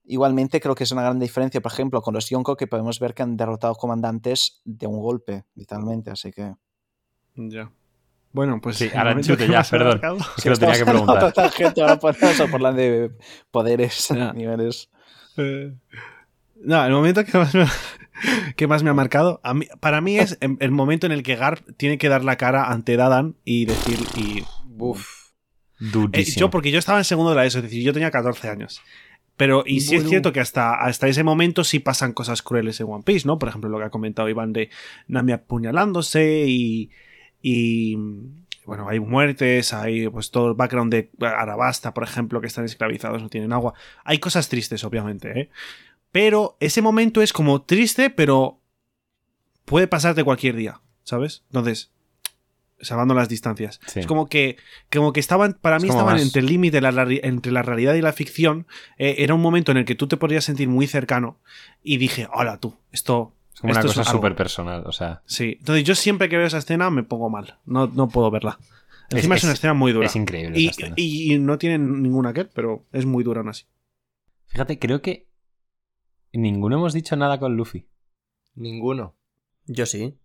igualmente 0.03 0.59
creo 0.59 0.73
que 0.73 0.85
es 0.85 0.91
una 0.91 1.03
gran 1.03 1.19
diferencia, 1.19 1.61
por 1.61 1.71
ejemplo, 1.71 2.01
con 2.01 2.15
los 2.15 2.27
Yonko, 2.27 2.57
que 2.57 2.65
podemos 2.65 2.99
ver 2.99 3.13
que 3.13 3.21
han 3.21 3.37
derrotado 3.37 3.75
comandantes 3.75 4.61
de 4.65 4.87
un 4.87 4.99
golpe, 4.99 5.45
literalmente. 5.53 6.09
Así 6.09 6.31
que. 6.31 6.55
Ya. 7.35 7.71
Bueno, 8.35 8.59
pues. 8.61 8.77
Sí, 8.77 8.85
el 8.85 8.97
ahora 8.97 9.11
momento 9.11 9.29
chute 9.33 9.45
que 9.45 9.51
ya, 9.51 9.63
perdón. 9.63 10.01
Es 10.37 10.43
que 10.43 10.49
lo 10.49 10.57
tenía 10.59 10.75
que 10.75 10.85
preguntar. 10.85 11.17
otra 11.23 11.31
tangente, 11.31 11.81
ahora 11.81 11.97
a 12.03 12.43
hablar 12.53 12.75
de 12.75 13.11
poderes, 13.49 14.09
Ya. 14.15 14.33
niveles. 14.33 14.89
Eh, 15.37 15.73
No, 16.61 16.85
el 16.85 16.91
momento 16.91 17.23
que 17.23 17.37
más 17.37 17.55
me, 17.55 17.65
que 18.57 18.67
más 18.67 18.83
me 18.83 18.89
ha 18.89 18.93
marcado, 18.93 19.39
a 19.43 19.53
mí- 19.53 19.67
para 19.79 20.01
mí 20.01 20.19
es 20.19 20.37
el, 20.41 20.57
el 20.59 20.71
momento 20.71 21.05
en 21.05 21.13
el 21.13 21.23
que 21.23 21.35
Garp 21.37 21.65
tiene 21.77 21.97
que 21.97 22.09
dar 22.09 22.23
la 22.25 22.35
cara 22.37 22.65
ante 22.71 22.97
Dadan 22.97 23.35
y 23.45 23.65
decir. 23.65 23.99
Y, 24.17 24.43
Uf. 24.77 25.29
Eh, 26.13 26.23
yo, 26.35 26.49
porque 26.49 26.71
yo 26.71 26.79
estaba 26.79 26.97
en 26.97 27.03
segundo 27.05 27.29
de 27.31 27.35
la 27.37 27.45
ESO, 27.45 27.59
es 27.59 27.63
decir, 27.65 27.83
yo 27.83 27.93
tenía 27.93 28.11
14 28.11 28.49
años. 28.49 28.81
Pero, 29.37 29.63
y 29.65 29.81
sí 29.81 29.95
es 29.95 30.01
Bueno. 30.01 30.09
cierto 30.09 30.31
que 30.33 30.39
hasta, 30.39 30.75
hasta 30.75 31.07
ese 31.09 31.23
momento 31.23 31.63
sí 31.65 31.79
pasan 31.79 32.13
cosas 32.13 32.41
crueles 32.41 32.79
en 32.79 32.87
One 32.89 33.03
Piece, 33.05 33.27
¿no? 33.27 33.37
Por 33.37 33.49
ejemplo, 33.49 33.69
lo 33.69 33.77
que 33.79 33.83
ha 33.85 33.89
comentado 33.89 34.29
Iván 34.29 34.53
de 34.53 34.69
Nami 35.07 35.31
apuñalándose 35.33 36.45
y. 36.47 36.91
y 37.47 37.95
bueno, 38.65 38.89
hay 38.89 38.99
muertes, 38.99 39.71
hay 39.71 40.09
pues 40.09 40.31
todo 40.31 40.47
el 40.47 40.53
background 40.55 40.91
de 40.91 41.11
Arabasta, 41.21 41.93
por 41.93 42.03
ejemplo, 42.03 42.41
que 42.41 42.47
están 42.47 42.65
esclavizados, 42.65 43.21
no 43.21 43.29
tienen 43.29 43.53
agua. 43.53 43.75
Hay 44.03 44.17
cosas 44.17 44.49
tristes, 44.49 44.83
obviamente, 44.83 45.39
¿eh? 45.39 45.49
Pero 46.11 46.57
ese 46.59 46.81
momento 46.81 47.21
es 47.21 47.33
como 47.33 47.61
triste, 47.61 48.09
pero 48.09 48.61
puede 49.63 49.87
pasarte 49.87 50.23
cualquier 50.23 50.55
día, 50.55 50.81
¿sabes? 51.03 51.43
Entonces, 51.51 51.91
salvando 52.81 53.13
las 53.13 53.29
distancias. 53.29 53.79
Sí. 53.85 53.99
Es 53.99 54.07
como 54.07 54.25
que, 54.27 54.57
como 54.91 55.13
que 55.13 55.19
estaban, 55.19 55.53
para 55.61 55.77
mí 55.77 55.87
estaban 55.87 56.13
más- 56.15 56.23
entre 56.23 56.39
el 56.39 56.47
límite 56.47 56.79
entre 56.79 57.51
la 57.51 57.61
realidad 57.61 57.93
y 57.93 58.01
la 58.01 58.11
ficción. 58.11 58.65
Eh, 58.97 59.17
era 59.19 59.35
un 59.35 59.41
momento 59.41 59.71
en 59.71 59.77
el 59.77 59.85
que 59.85 59.93
tú 59.93 60.07
te 60.07 60.17
podrías 60.17 60.45
sentir 60.45 60.67
muy 60.67 60.87
cercano 60.87 61.37
y 61.83 61.97
dije, 61.97 62.27
hola 62.33 62.57
tú, 62.59 62.75
esto... 62.91 63.34
es 63.55 63.61
como 63.61 63.71
una 63.73 63.81
cosa 63.81 64.01
algo". 64.01 64.11
súper 64.11 64.35
personal. 64.35 64.83
O 64.85 64.91
sea, 64.91 65.23
Sí, 65.25 65.55
entonces 65.59 65.83
yo 65.83 65.95
siempre 65.95 66.29
que 66.29 66.37
veo 66.37 66.45
esa 66.45 66.59
escena 66.59 66.89
me 66.91 67.01
pongo 67.03 67.29
mal, 67.31 67.57
no, 67.65 67.87
no 67.87 68.07
puedo 68.09 68.29
verla. 68.29 68.59
Encima 69.09 69.35
es, 69.35 69.43
una 69.43 69.53
escena 69.53 69.73
muy 69.73 69.91
dura. 69.91 70.05
Es 70.07 70.15
increíble. 70.15 70.59
Y, 70.59 70.67
esa 70.67 70.81
escena. 70.81 70.93
y- 70.97 71.33
y 71.33 71.39
no 71.39 71.57
tienen 71.57 72.01
ninguna 72.03 72.29
aquel, 72.29 72.49
pero 72.53 72.85
es 72.91 73.05
muy 73.05 73.23
dura 73.23 73.39
aún 73.41 73.49
así. 73.49 73.65
Fíjate, 74.47 74.77
creo 74.79 75.01
que 75.01 75.27
ninguno 76.33 76.75
hemos 76.77 76.93
dicho 76.93 77.15
nada 77.15 77.39
con 77.39 77.55
Luffy. 77.55 77.87
Ninguno. 78.55 79.15
Yo 79.67 79.85
sí. 79.85 80.17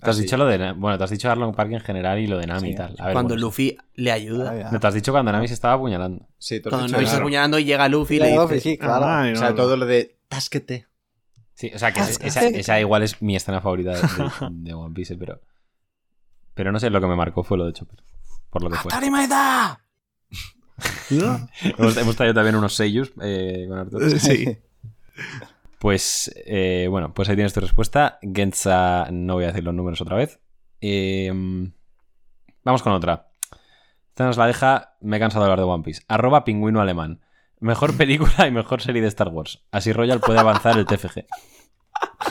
Te 0.00 0.10
has 0.10 0.16
Ah, 0.18 0.20
dicho 0.20 0.36
lo 0.36 0.46
de. 0.46 0.72
Bueno, 0.72 0.96
te 0.98 1.04
has 1.04 1.10
dicho 1.10 1.28
Arlong 1.30 1.54
Park 1.54 1.72
en 1.72 1.80
general 1.80 2.18
y 2.20 2.26
lo 2.28 2.38
de 2.38 2.46
Nami 2.46 2.68
Sí. 2.68 2.74
y 2.74 2.76
tal. 2.76 2.94
A 2.98 3.06
ver, 3.06 3.12
Cuando 3.14 3.34
bueno, 3.34 3.46
Luffy 3.46 3.76
le 3.94 4.12
ayuda. 4.12 4.66
Ah. 4.66 4.70
No, 4.72 4.78
te 4.78 4.86
has 4.86 4.94
dicho 4.94 5.10
cuando 5.10 5.32
Nami 5.32 5.48
se 5.48 5.54
estaba 5.54 5.74
apuñalando. 5.74 6.28
Sí, 6.38 6.60
tú 6.60 6.68
has 6.68 6.74
Cuando 6.74 6.88
Nami 6.92 7.04
está 7.04 7.14
claro. 7.16 7.24
apuñalando 7.24 7.58
y 7.58 7.64
llega 7.64 7.88
Luffy 7.88 8.16
y 8.16 8.18
le 8.20 8.28
dice... 8.30 8.60
sí, 8.60 8.78
claro. 8.78 9.04
Ay, 9.06 9.30
O 9.30 9.34
no, 9.34 9.38
sea, 9.40 9.50
no. 9.50 9.56
todo 9.56 9.76
lo 9.76 9.86
de 9.86 10.16
tásquete. 10.28 10.86
Sí, 11.58 11.72
o 11.74 11.78
sea, 11.78 11.90
que 11.92 11.98
es- 11.98 12.20
esa, 12.22 12.46
esa 12.46 12.78
igual 12.78 13.02
es 13.02 13.20
mi 13.20 13.34
escena 13.34 13.60
favorita 13.60 13.90
de, 14.52 14.74
One 14.74 14.94
Piece, 14.94 15.16
pero. 15.16 15.40
Pero 16.54 16.70
no 16.70 16.78
sé, 16.78 16.88
lo 16.88 17.00
que 17.00 17.08
me 17.08 17.16
marcó 17.16 17.42
fue 17.42 17.58
lo 17.58 17.66
de 17.66 17.72
Chopper. 17.72 18.00
Por 18.48 18.62
lo 18.62 18.70
que 18.70 18.76
fue. 18.76 18.92
Hemos, 21.76 21.96
hemos 21.96 22.14
traído 22.14 22.34
también 22.34 22.54
unos 22.54 22.74
sellos 22.76 23.12
eh, 23.20 23.66
con 23.68 23.76
Arturo. 23.76 24.08
Sí. 24.08 24.56
Pues, 25.80 26.32
eh, 26.46 26.86
bueno, 26.88 27.12
pues 27.12 27.28
ahí 27.28 27.34
tienes 27.34 27.52
tu 27.52 27.58
respuesta. 27.60 28.20
Genza, 28.22 29.08
no 29.10 29.34
voy 29.34 29.44
a 29.44 29.48
decir 29.48 29.64
los 29.64 29.74
números 29.74 30.00
otra 30.00 30.14
vez. 30.16 30.38
Eh, 30.80 31.32
vamos 32.62 32.82
con 32.84 32.92
otra. 32.92 33.30
Esta 34.10 34.26
nos 34.26 34.36
la 34.36 34.46
deja, 34.46 34.96
me 35.00 35.16
he 35.16 35.20
cansado 35.20 35.44
de 35.44 35.50
hablar 35.50 35.66
de 35.66 35.72
One 35.72 35.82
Piece. 35.82 36.02
Arroba 36.06 36.44
pingüino 36.44 36.80
alemán. 36.80 37.20
Mejor 37.60 37.96
película 37.96 38.46
y 38.46 38.50
mejor 38.50 38.80
serie 38.82 39.02
de 39.02 39.08
Star 39.08 39.28
Wars. 39.28 39.60
Así 39.72 39.92
Royal 39.92 40.20
puede 40.20 40.38
avanzar 40.38 40.78
el 40.78 40.86
TFG. 40.86 41.24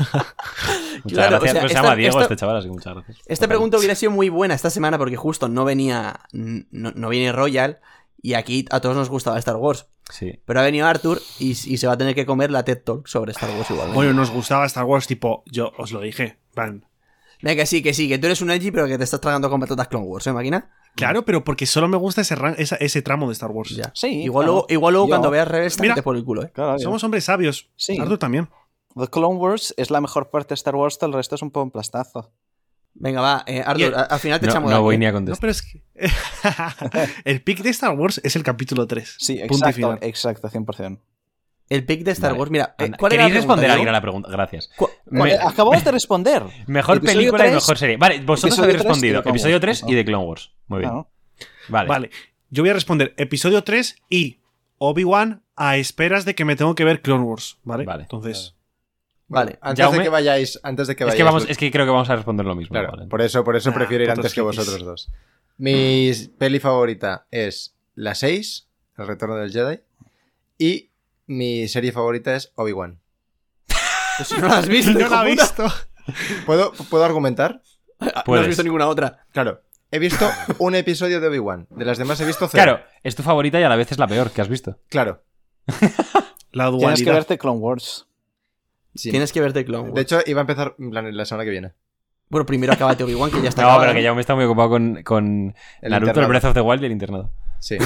muchas 1.04 1.14
Claro, 1.14 1.40
gracias. 1.40 1.40
o 1.40 1.40
sea, 1.40 1.40
Pues 1.40 1.52
se 1.62 1.68
esta- 1.68 1.82
llama 1.82 1.96
Diego 1.96 2.12
esta- 2.20 2.22
este 2.24 2.36
chaval, 2.38 2.58
así 2.58 2.68
que 2.68 2.74
muchas 2.74 2.94
gracias. 2.94 3.18
Esta 3.26 3.48
pregunta 3.48 3.78
hubiera 3.78 3.96
sido 3.96 4.12
muy 4.12 4.30
buena 4.30 4.54
esta 4.56 4.70
semana 4.70 4.98
porque 4.98 5.16
justo 5.18 5.48
no 5.50 5.66
venía 5.66 6.22
no, 6.32 6.92
no 6.92 7.10
viene 7.10 7.32
Royal 7.32 7.80
y 8.22 8.34
aquí 8.34 8.66
a 8.72 8.80
todos 8.80 8.96
nos 8.96 9.10
gustaba 9.10 9.38
Star 9.40 9.58
Wars. 9.58 9.88
Sí. 10.10 10.40
Pero 10.46 10.60
ha 10.62 10.64
venido 10.64 10.88
Arthur 10.88 11.22
y, 11.40 11.50
y 11.52 11.78
se 11.78 11.88
va 11.88 11.94
a 11.94 11.98
tener 11.98 12.16
que 12.16 12.26
comer 12.26 12.50
la 12.52 12.64
TED 12.64 12.82
Talk 12.84 13.08
sobre 13.08 13.32
Star 13.34 13.50
Wars 13.52 13.70
igual. 13.70 13.92
Bueno, 13.92 14.14
nos 14.14 14.32
gustaba 14.32 14.66
Star 14.66 14.86
Wars, 14.86 15.06
tipo, 15.08 15.44
yo 15.48 15.72
os 15.78 15.92
lo 15.92 16.00
dije. 16.02 16.38
Van. 16.56 16.86
Venga, 17.42 17.62
que 17.64 17.66
sí, 17.68 17.84
que 17.84 17.94
sí, 17.94 18.08
que 18.10 18.18
tú 18.18 18.26
eres 18.26 18.42
un 18.42 18.50
edgy 18.52 18.72
pero 18.72 18.88
que 18.88 18.98
te 18.98 19.04
estás 19.04 19.22
tragando 19.22 19.50
con 19.50 19.60
patatas 19.60 19.88
Clone 19.88 20.06
Wars, 20.06 20.26
¿eh, 20.28 20.34
máquina? 20.34 20.72
Claro, 20.96 21.24
pero 21.24 21.44
porque 21.44 21.66
solo 21.68 21.88
me 21.88 21.98
gusta 21.98 22.22
ese, 22.22 22.36
ran- 22.36 22.56
esa- 22.58 22.78
ese 22.78 23.02
tramo 23.04 23.28
de 23.28 23.34
Star 23.34 23.52
Wars. 23.52 23.70
Ya. 23.76 23.92
Sí, 23.94 24.24
Igual 24.24 24.46
claro. 24.46 24.54
luego, 24.54 24.68
igual 24.70 24.94
luego 24.94 25.08
Yo- 25.08 25.10
cuando 25.12 25.30
veas 25.30 25.48
revés, 25.48 25.80
Mira. 25.80 25.94
te 25.96 26.02
por 26.02 26.16
el 26.16 26.24
culo, 26.24 26.44
¿eh? 26.44 26.52
Claro, 26.54 26.80
Somos 26.80 27.04
hombres 27.04 27.26
sabios. 27.26 27.70
Sí. 27.76 28.00
Arthur 28.00 28.18
también. 28.18 28.50
The 28.96 29.08
Clone 29.08 29.36
Wars 29.36 29.74
es 29.78 29.92
la 29.92 30.02
mejor 30.02 30.32
parte 30.32 30.50
de 30.50 30.56
Star 30.56 30.76
Wars, 30.76 30.98
todo 30.98 31.10
el 31.12 31.14
resto 31.14 31.36
es 31.36 31.42
un 31.44 31.52
poco 31.52 31.66
un 31.66 31.72
plastazo. 31.72 32.32
Venga, 32.96 33.22
va, 33.22 33.44
eh, 33.46 33.62
Arthur, 33.64 33.84
el- 33.86 33.96
al 34.10 34.20
final 34.20 34.40
te 34.40 34.48
No, 34.48 34.52
echamos 34.54 34.72
no 34.72 34.78
de 34.78 34.82
voy 34.82 34.96
aquí, 34.96 35.00
ni 35.02 35.06
a 35.06 35.12
No, 35.12 35.18
contestar. 35.18 35.40
pero 35.42 35.52
es 35.52 35.62
que. 35.62 35.84
el 37.26 37.44
pick 37.44 37.62
de 37.62 37.70
Star 37.70 37.96
Wars 37.96 38.20
es 38.24 38.36
el 38.36 38.42
capítulo 38.42 38.88
3. 38.88 39.16
Sí, 39.20 39.36
Punto 39.36 39.54
y 39.54 39.58
exacto, 39.58 39.76
final. 39.76 40.00
exacto, 40.02 40.50
100%. 40.50 41.00
El 41.70 41.86
pick 41.86 42.04
de 42.04 42.12
Star 42.12 42.32
Vale. 42.32 42.40
Wars, 42.40 42.52
mira, 42.52 42.76
eh, 42.78 42.86
Anda, 42.86 42.98
¿cuál 42.98 43.12
era 43.14 43.24
la 43.24 43.28
¿Queréis 43.28 43.44
responder 43.44 43.70
a 43.70 43.74
alguien 43.74 43.86
Diego? 43.86 43.90
a 43.90 43.92
la 43.98 44.02
pregunta? 44.02 44.30
Gracias. 44.32 44.70
¿Cu- 44.76 44.90
Me- 45.06 45.20
cuál- 45.20 45.32
Eh, 45.32 45.38
Acabamos 45.42 45.84
de 45.84 45.92
responder. 45.92 46.44
Mejor 46.68 46.98
Episodio 46.98 47.20
película 47.20 47.48
y 47.48 47.52
mejor 47.52 47.78
serie. 47.78 47.98
Vale, 47.98 48.20
vosotros 48.22 48.44
episodio 48.54 48.64
habéis 48.64 48.78
respondido. 48.84 49.20
Episodio 49.26 49.56
Wars, 49.56 49.62
3 49.62 49.84
¿no? 49.84 49.90
y 49.90 49.96
de 49.96 50.06
Clone 50.06 50.24
Wars. 50.26 50.52
Muy 50.68 50.80
bien. 50.80 50.90
Claro. 50.92 51.10
Vale. 51.70 51.90
Vale. 51.90 52.10
Yo 52.50 52.64
voy 52.64 52.70
a 52.70 52.74
responder 52.74 53.14
episodio 53.18 53.64
3 53.64 53.98
y 54.10 54.40
Obi-Wan 54.78 55.44
a 55.58 55.76
esperas 55.78 56.24
de 56.24 56.36
que 56.36 56.46
me 56.46 56.56
tengo 56.56 56.74
que 56.76 56.86
ver 56.86 57.02
Clone 57.02 57.24
Wars. 57.26 57.58
¿Vale? 57.64 57.84
Vale. 57.84 58.04
Entonces. 58.04 58.56
Vale. 59.28 59.60
Antes 59.62 59.84
Jaume. 59.84 59.98
de 59.98 60.04
que 60.06 60.10
vayáis, 60.10 60.58
antes 60.64 60.88
de 60.88 60.96
que 60.96 61.04
Es 61.04 61.08
vayáis. 61.08 61.18
que, 61.18 61.24
vamos, 61.24 61.46
es 61.50 61.58
que 61.58 61.70
creo 61.70 61.84
que 61.86 61.92
vamos 61.92 62.10
a 62.10 62.16
responder 62.16 62.46
lo 62.46 62.56
mismo. 62.56 62.72
Claro, 62.72 62.92
vale. 62.92 63.08
por 63.08 63.22
eso, 63.22 63.44
por 63.44 63.58
eso 63.58 63.72
Ah, 63.72 63.74
prefiero 63.74 64.06
ir 64.06 64.12
antes 64.12 64.34
que 64.34 64.40
vosotros 64.40 64.86
dos. 64.86 65.12
Mi 65.58 66.12
peli 66.38 66.60
favorita 66.60 67.26
es 67.32 67.76
la 67.96 68.16
6, 68.16 68.70
El 68.98 69.08
Retorno 69.08 69.36
del 69.36 69.52
Jedi. 69.52 69.80
Y 70.60 70.87
mi 71.28 71.68
serie 71.68 71.92
favorita 71.92 72.36
es 72.36 72.52
Obi-Wan. 72.56 73.00
Pues 74.18 74.30
si 74.30 74.38
no 74.40 74.48
la 74.48 74.58
has 74.58 74.68
visto, 74.68 74.92
no 75.00 75.08
la 75.10 75.28
he 75.28 75.32
visto. 75.32 75.72
¿Puedo, 76.48 76.72
¿Puedo 76.90 77.06
argumentar? 77.06 77.62
No 78.26 78.34
has 78.36 78.48
visto 78.48 78.64
ninguna 78.64 78.88
otra. 78.88 79.26
Claro. 79.32 79.62
He 79.92 80.00
visto 80.00 80.28
un 80.58 80.74
episodio 80.76 81.22
de 81.22 81.28
Obi-Wan. 81.28 81.68
De 81.70 81.86
las 81.86 81.98
demás 82.00 82.20
he 82.20 82.26
visto 82.26 82.48
cero. 82.48 82.64
Claro, 82.64 82.82
es 83.04 83.16
tu 83.16 83.22
favorita 83.24 83.60
y 83.60 83.64
a 83.64 83.70
la 83.70 83.76
vez 83.76 83.92
es 83.92 84.00
la 84.00 84.08
peor 84.08 84.32
que 84.32 84.42
has 84.42 84.50
visto. 84.50 84.80
Claro. 84.90 85.24
La 86.54 86.70
Tienes 86.70 86.82
dualidad. 86.82 87.06
que 87.06 87.12
verte 87.12 87.38
Clone 87.38 87.60
Wars. 87.60 88.08
Sí. 88.96 89.12
Tienes 89.12 89.32
que 89.32 89.40
verte 89.42 89.64
Clone 89.66 89.84
Wars. 89.90 89.94
De 89.96 90.02
hecho, 90.02 90.20
iba 90.26 90.40
a 90.40 90.42
empezar 90.42 90.76
en 90.80 90.90
plan, 90.90 91.16
la 91.16 91.26
semana 91.26 91.44
que 91.44 91.52
viene. 91.52 91.74
bueno, 92.30 92.46
primero 92.46 92.74
acabate 92.74 93.04
Obi-Wan, 93.04 93.30
que 93.30 93.42
ya 93.44 93.50
está 93.50 93.62
No, 93.62 93.68
acabada, 93.68 93.88
pero 93.90 93.98
que 94.00 94.04
ya 94.04 94.14
me 94.16 94.22
está 94.22 94.34
muy 94.34 94.46
ocupado 94.46 94.70
con, 94.70 95.04
con 95.04 95.56
El 95.82 95.92
Naruto, 95.92 96.12
el 96.12 96.26
internado. 96.26 96.28
Breath 96.30 96.46
of 96.46 96.54
the 96.56 96.62
Wild 96.62 96.82
y 96.82 96.86
el 96.88 96.92
internado. 96.94 97.32
Sí. 97.60 97.78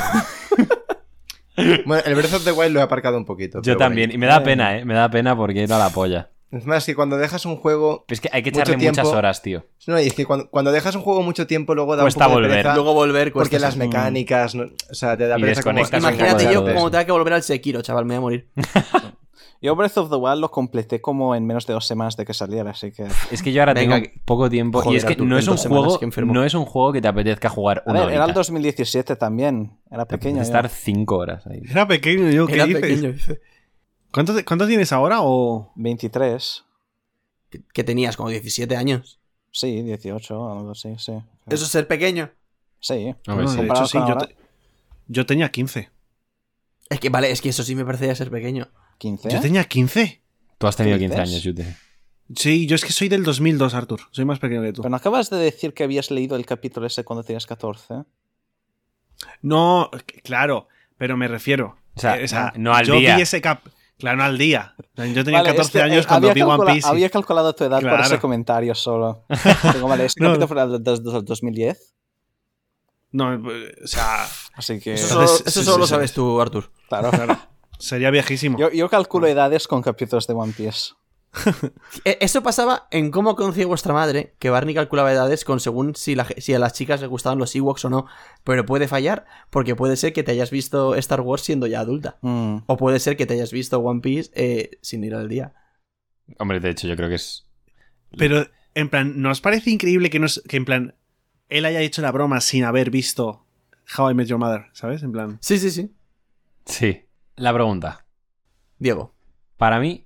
Bueno, 1.86 2.04
el 2.06 2.16
Breath 2.16 2.34
of 2.34 2.44
the 2.44 2.52
Wild 2.52 2.74
lo 2.74 2.80
he 2.80 2.84
aparcado 2.84 3.18
un 3.18 3.26
poquito. 3.26 3.62
Yo 3.62 3.78
también. 3.78 4.10
bueno. 4.10 4.16
Y 4.16 4.18
me 4.20 4.28
da 4.28 4.44
pena, 4.44 4.78
¿eh? 4.78 4.86
Me 4.86 4.94
da 4.94 5.10
pena 5.10 5.36
porque 5.36 5.64
era 5.64 5.78
la 5.78 5.90
polla. 5.90 6.30
Es 6.52 6.66
más, 6.66 6.86
que 6.86 6.96
cuando 6.96 7.18
dejas 7.18 7.46
un 7.46 7.56
juego. 7.56 8.04
Es 8.10 8.20
que 8.20 8.30
hay 8.34 8.44
que 8.44 8.50
echarle 8.50 8.76
tiempo. 8.76 9.00
muchas 9.02 9.16
horas, 9.16 9.42
tío. 9.42 9.64
No, 9.88 9.98
y 10.02 10.08
es 10.08 10.14
que 10.14 10.26
cuando, 10.26 10.50
cuando 10.50 10.74
dejas 10.74 10.94
un 10.96 11.02
juego 11.02 11.24
mucho 11.24 11.48
tiempo, 11.48 11.74
luego 11.76 11.96
da 11.96 12.04
Cuesta 12.04 12.26
un 12.26 12.32
poco 12.32 12.42
de 12.42 12.48
volver. 12.48 12.52
pereza, 12.64 12.76
Luego 12.76 12.94
volver 12.94 13.32
cuesta 13.32 13.50
Porque 13.50 13.60
las 13.60 13.78
mecánicas. 13.78 14.54
no- 14.56 14.64
o 14.64 14.94
sea, 14.94 15.16
te 15.16 15.28
da 15.28 15.38
Y 15.38 15.42
pereza 15.42 15.64
como- 15.64 15.80
Imagínate 15.80 16.52
yo 16.54 16.66
como 16.66 16.92
tenga 16.92 17.06
que 17.06 17.12
volver 17.14 17.34
al 17.34 17.44
Sekiro, 17.44 17.82
chaval, 17.82 18.04
me 18.06 18.16
voy 18.16 18.18
a 18.18 18.22
morir. 18.22 18.48
Yo 19.64 19.76
Breath 19.76 19.96
of 19.98 20.10
the 20.10 20.16
Wild 20.16 20.40
lo 20.40 20.50
completé 20.50 21.02
como 21.02 21.36
en 21.36 21.46
menos 21.46 21.68
de 21.68 21.74
dos 21.74 21.86
semanas 21.86 22.18
de 22.18 22.26
que 22.26 22.34
saliera, 22.34 22.72
así 22.72 22.92
que... 22.92 23.06
Es 23.30 23.44
que 23.44 23.54
yo 23.54 23.62
ahora 23.62 23.74
Venga, 23.76 24.02
tengo 24.02 24.12
poco 24.26 24.50
tiempo. 24.50 24.80
joder, 24.82 24.94
y 24.94 24.98
es 24.98 25.06
que 25.06 25.14
Artur, 25.14 25.28
no 25.28 25.38
es 25.38 25.48
un 25.48 25.56
juego. 25.58 26.00
qué 26.00 26.06
enfermo. 26.06 26.34
No 26.34 26.44
es 26.44 26.56
un 26.56 26.66
juego 26.66 26.92
que 26.94 27.00
te 27.02 27.08
apetezca 27.08 27.48
jugar 27.48 27.84
A 27.86 27.92
una 27.92 28.00
ver, 28.02 28.10
era 28.10 28.18
el 28.18 28.32
horita. 28.32 28.40
2017 28.40 29.16
también. 29.18 29.78
Era 29.92 30.06
pequeño. 30.06 30.42
estar 30.42 30.68
cinco 30.68 31.18
horas 31.18 31.46
ahí. 31.46 31.62
Era 31.70 31.88
pequeño 31.88 32.32
yo, 32.32 32.48
¿qué 32.48 32.56
Era 32.56 32.66
dices? 32.66 32.82
pequeño. 32.82 33.16
¿Cuánto, 34.12 34.34
te- 34.36 34.44
cuánto 34.44 34.66
tienes 34.66 34.92
ahora? 34.92 35.20
O... 35.22 35.72
23. 35.76 36.66
Que- 37.52 37.62
Que 37.72 37.84
tenías 37.84 38.18
como 38.18 38.30
17 38.30 38.76
años. 38.76 39.20
Sí, 39.52 39.84
18, 39.84 40.52
algo 40.54 40.72
así, 40.72 40.96
sí. 40.98 41.14
Eso 41.48 41.66
es 41.66 41.72
ser 41.72 41.88
pequeño. 41.88 42.32
Sí. 42.80 43.14
No, 43.28 43.48
sí. 43.48 43.58
de 43.58 43.66
hecho, 43.68 43.86
sí, 43.86 44.00
yo, 44.08 44.18
te- 44.18 44.36
yo 45.08 45.26
tenía 45.28 45.50
15. 45.52 45.90
Es 46.90 47.00
que, 47.00 47.10
vale, 47.10 47.30
es 47.30 47.42
que 47.42 47.50
eso 47.50 47.62
sí 47.62 47.76
me 47.76 47.86
parecía 47.86 48.16
ser 48.16 48.32
pequeño. 48.32 48.68
15. 49.02 49.30
Yo 49.32 49.42
tenía 49.42 49.64
15. 49.64 50.22
Tú 50.60 50.68
has 50.68 50.76
tenido 50.76 50.96
¿Qué 50.98 51.06
15 51.06 51.16
dices? 51.22 51.30
años, 51.34 51.44
Yute. 51.44 51.76
Sí, 52.36 52.68
yo 52.68 52.76
es 52.76 52.86
que 52.86 52.94
soy 52.94 53.10
del 53.10 53.24
2002, 53.24 53.74
Arthur. 53.74 54.02
Soy 54.12 54.26
más 54.26 54.38
pequeño 54.38 54.62
que 54.62 54.72
tú. 54.74 54.84
Pero 54.84 54.92
no 54.92 54.96
acabas 54.98 55.30
de 55.32 55.38
decir 55.38 55.74
que 55.74 55.84
habías 55.84 56.12
leído 56.12 56.36
el 56.36 56.46
capítulo 56.46 56.86
ese 56.86 57.04
cuando 57.04 57.24
tenías 57.24 57.48
14. 57.48 58.04
No, 59.42 59.90
claro, 60.24 60.68
pero 60.98 61.18
me 61.18 61.28
refiero. 61.28 61.78
O 61.96 62.00
sea, 62.00 62.20
eh, 62.22 62.28
no 62.58 62.74
al 62.74 62.86
yo 62.86 62.94
día. 62.96 63.16
vi 63.16 63.24
ese 63.24 63.42
cap. 63.42 63.62
Claro, 63.98 64.18
no 64.18 64.24
al 64.24 64.38
día. 64.38 64.76
Yo 64.96 65.24
tenía 65.24 65.42
Vale, 65.42 65.50
14 65.56 65.62
es 65.62 65.72
que, 65.72 65.82
años 65.82 66.06
eh, 66.06 66.08
cuando 66.08 66.34
vi 66.34 66.42
One 66.42 66.74
Piece. 66.74 66.88
Había 66.88 67.10
calculado 67.10 67.54
tu 67.54 67.64
edad 67.64 67.80
por 67.82 67.90
Claro. 67.90 68.04
ese 68.04 68.20
comentario 68.20 68.76
solo. 68.76 69.26
Digo, 69.74 69.88
vale, 69.88 70.06
este 70.06 70.22
No. 70.24 70.30
capítulo 70.30 70.48
fue 70.48 70.62
del 70.72 70.84
del- 70.84 71.04
del 71.04 71.26
2010. 71.26 71.96
No, 73.14 73.34
eh, 73.34 73.76
o 73.84 73.88
sea, 73.88 74.26
Así 74.54 74.80
que. 74.80 74.94
Eso 74.94 75.08
solo, 75.08 75.26
eso 75.26 75.64
solo 75.64 75.74
sí, 75.74 75.80
lo 75.80 75.86
sí. 75.88 75.90
sabes 75.90 76.14
tú, 76.14 76.40
Artur. 76.40 76.72
Claro. 76.88 77.12
Sería 77.82 78.10
viejísimo. 78.12 78.58
Yo, 78.58 78.72
yo 78.72 78.90
calculo 78.90 79.28
edades 79.28 79.68
con 79.68 79.82
capítulos 79.82 80.28
de 80.28 80.34
One 80.34 80.54
Piece. 80.56 80.94
Eh, 82.06 82.18
Eso 82.22 82.44
pasaba 82.44 82.88
en 82.92 83.10
cómo 83.12 83.36
conocía 83.36 83.66
vuestra 83.68 83.94
madre, 83.94 84.36
que 84.40 84.50
Barney 84.50 84.76
calculaba 84.76 85.12
edades 85.12 85.46
con 85.46 85.60
según 85.60 85.96
si, 85.96 86.16
la 86.16 86.26
ge- 86.26 86.40
si 86.42 86.54
a 86.54 86.60
las 86.60 86.74
chicas 86.74 87.00
les 87.02 87.10
gustaban 87.10 87.38
los 87.40 87.56
Ewoks 87.56 87.86
o 87.86 87.90
no. 87.90 88.06
Pero 88.44 88.66
puede 88.66 88.88
fallar, 88.88 89.26
porque 89.50 89.76
puede 89.76 89.96
ser 89.98 90.12
que 90.14 90.24
te 90.24 90.32
hayas 90.32 90.52
visto 90.52 90.96
Star 90.96 91.22
Wars 91.22 91.42
siendo 91.44 91.68
ya 91.68 91.80
adulta. 91.82 92.18
Mm. 92.22 92.58
O 92.68 92.78
puede 92.78 93.00
ser 93.00 93.16
que 93.18 93.26
te 93.26 93.34
hayas 93.36 93.52
visto 93.52 93.80
One 93.80 94.02
Piece 94.02 94.32
eh, 94.36 94.72
sin 94.82 95.04
ir 95.04 95.16
al 95.16 95.30
día. 95.30 95.54
Hombre, 96.40 96.60
de 96.60 96.70
hecho, 96.70 96.88
yo 96.88 96.96
creo 96.96 97.10
que 97.10 97.16
es. 97.16 97.46
Pero, 98.18 98.48
en 98.74 98.90
plan, 98.90 99.22
¿nos 99.22 99.40
parece 99.42 99.70
increíble 99.70 100.10
que, 100.10 100.20
nos, 100.20 100.42
que 100.48 100.58
en 100.58 100.66
plan, 100.66 100.96
él 101.50 101.64
haya 101.66 101.80
hecho 101.82 102.02
la 102.02 102.12
broma 102.12 102.42
sin 102.42 102.64
haber 102.66 102.90
visto 102.90 103.46
How 103.98 104.12
I 104.12 104.14
Met 104.16 104.28
Your 104.28 104.40
Mother? 104.40 104.66
¿Sabes? 104.74 105.02
En 105.04 105.12
plan. 105.14 105.38
Sí, 105.42 105.58
sí, 105.60 105.72
sí. 105.72 105.94
Sí. 106.66 107.06
La 107.42 107.54
pregunta. 107.54 108.06
Diego. 108.78 109.16
Para 109.58 109.80
mí, 109.80 110.06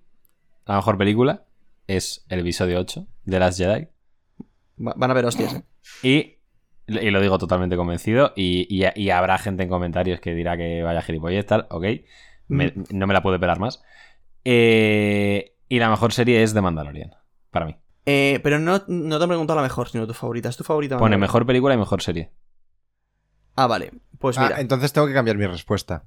la 0.66 0.78
mejor 0.78 0.98
película 0.98 1.44
es 1.88 2.26
el 2.30 2.40
episodio 2.40 2.80
8 2.80 3.08
de 3.26 3.40
Last 3.40 3.58
Jedi. 3.58 3.90
Va- 4.80 4.94
Van 4.96 5.12
a 5.12 5.14
ver 5.14 5.26
hostias, 5.26 5.54
¿eh? 5.54 5.64
Y, 6.02 6.38
y 6.88 7.12
lo 7.12 7.20
digo 7.20 7.38
totalmente 7.38 7.76
convencido. 7.76 8.32
Y, 8.38 8.66
y- 8.70 8.88
y 8.96 9.10
habrá 9.10 9.38
gente 9.38 9.64
en 9.64 9.70
comentarios 9.70 10.22
que 10.22 10.34
dirá 10.34 10.56
que 10.56 10.82
vaya 10.82 11.02
gilipollez, 11.02 11.46
tal. 11.46 11.68
Ok. 11.72 11.84
Me- 12.48 12.74
no 12.92 13.06
me 13.06 13.14
la 13.14 13.22
puedo 13.22 13.38
pelar 13.40 13.60
más. 13.60 13.84
Eh, 14.46 15.56
y 15.68 15.80
la 15.80 15.90
mejor 15.90 16.14
serie 16.14 16.42
es 16.42 16.54
The 16.54 16.62
Mandalorian. 16.62 17.12
Para 17.52 17.66
mí. 17.66 17.76
Eh, 18.06 18.40
pero 18.44 18.60
no, 18.60 18.82
no 18.88 19.18
te 19.18 19.24
han 19.24 19.30
preguntado 19.30 19.58
la 19.58 19.64
mejor, 19.64 19.90
sino 19.90 20.08
tu 20.08 20.14
favorita. 20.14 20.48
¿Es 20.48 20.56
tu 20.56 20.64
favorita? 20.64 20.98
Pone 20.98 21.18
mejor 21.18 21.46
película 21.46 21.74
y 21.74 21.78
mejor 21.78 22.02
serie. 22.02 22.32
Ah, 23.56 23.68
vale. 23.68 23.92
Pues 24.20 24.38
Ah, 24.38 24.44
mira. 24.44 24.62
entonces 24.62 24.94
tengo 24.94 25.08
que 25.08 25.14
cambiar 25.14 25.38
mi 25.38 25.48
respuesta. 25.48 26.06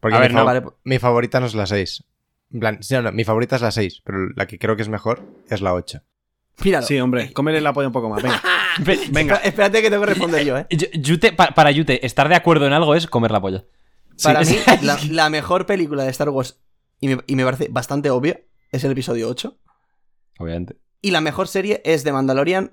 Porque 0.00 0.16
A 0.16 0.20
mi, 0.20 0.22
ver, 0.24 0.34
no, 0.34 0.44
vale. 0.44 0.62
mi 0.84 0.98
favorita 0.98 1.40
no 1.40 1.46
es 1.46 1.54
la 1.54 1.66
6. 1.66 2.04
En 2.52 2.60
plan, 2.60 2.82
sí, 2.82 2.94
no, 2.94 3.02
no, 3.02 3.12
mi 3.12 3.24
favorita 3.24 3.56
es 3.56 3.62
la 3.62 3.70
6, 3.70 4.02
pero 4.04 4.28
la 4.34 4.46
que 4.46 4.58
creo 4.58 4.76
que 4.76 4.82
es 4.82 4.88
mejor 4.88 5.22
es 5.48 5.60
la 5.60 5.74
8. 5.74 6.00
Míralo. 6.64 6.86
Sí, 6.86 6.98
hombre, 6.98 7.32
cómele 7.32 7.60
la 7.60 7.72
polla 7.72 7.86
un 7.88 7.92
poco 7.92 8.08
más. 8.08 8.22
Venga. 9.12 9.36
Espérate 9.44 9.80
que 9.82 9.90
tengo 9.90 10.02
que 10.02 10.08
responder 10.10 10.44
yo, 10.44 10.58
¿eh? 10.58 10.66
Yute- 10.70 11.34
pa- 11.36 11.52
para 11.54 11.70
Yute, 11.70 12.04
estar 12.04 12.28
de 12.28 12.34
acuerdo 12.34 12.66
en 12.66 12.72
algo 12.72 12.94
es 12.94 13.06
comer 13.06 13.30
la 13.30 13.40
polla. 13.40 13.64
Para 14.22 14.44
Sí, 14.44 14.54
mí, 14.56 14.76
la, 14.82 14.98
la 15.10 15.30
mejor 15.30 15.66
película 15.66 16.02
de 16.02 16.10
Star 16.10 16.30
Wars, 16.30 16.60
y 17.00 17.08
me, 17.08 17.18
y 17.26 17.36
me 17.36 17.44
parece 17.44 17.68
bastante 17.70 18.10
obvia, 18.10 18.40
es 18.72 18.82
el 18.82 18.90
episodio 18.92 19.28
8. 19.28 19.56
Obviamente. 20.40 20.76
Y 21.00 21.12
la 21.12 21.20
mejor 21.20 21.46
serie 21.46 21.80
es 21.84 22.02
de 22.02 22.12
Mandalorian, 22.12 22.72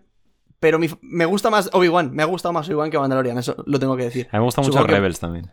pero 0.59 0.79
mi- 0.79 0.89
me 1.01 1.25
gusta 1.25 1.51
más 1.51 1.69
Obi-Wan. 1.73 2.11
Me 2.11 2.23
ha 2.23 2.25
gustado 2.25 2.53
más 2.53 2.67
Obi-Wan 2.67 2.89
que 2.89 2.97
Mandalorian, 2.97 3.37
eso 3.37 3.63
lo 3.67 3.77
tengo 3.77 3.95
que 3.95 4.05
decir. 4.05 4.27
A 4.31 4.37
mí 4.37 4.39
me 4.39 4.45
gusta 4.45 4.61
mucho 4.61 4.83
que- 4.85 4.91
Rebels 4.91 5.19
también. 5.19 5.51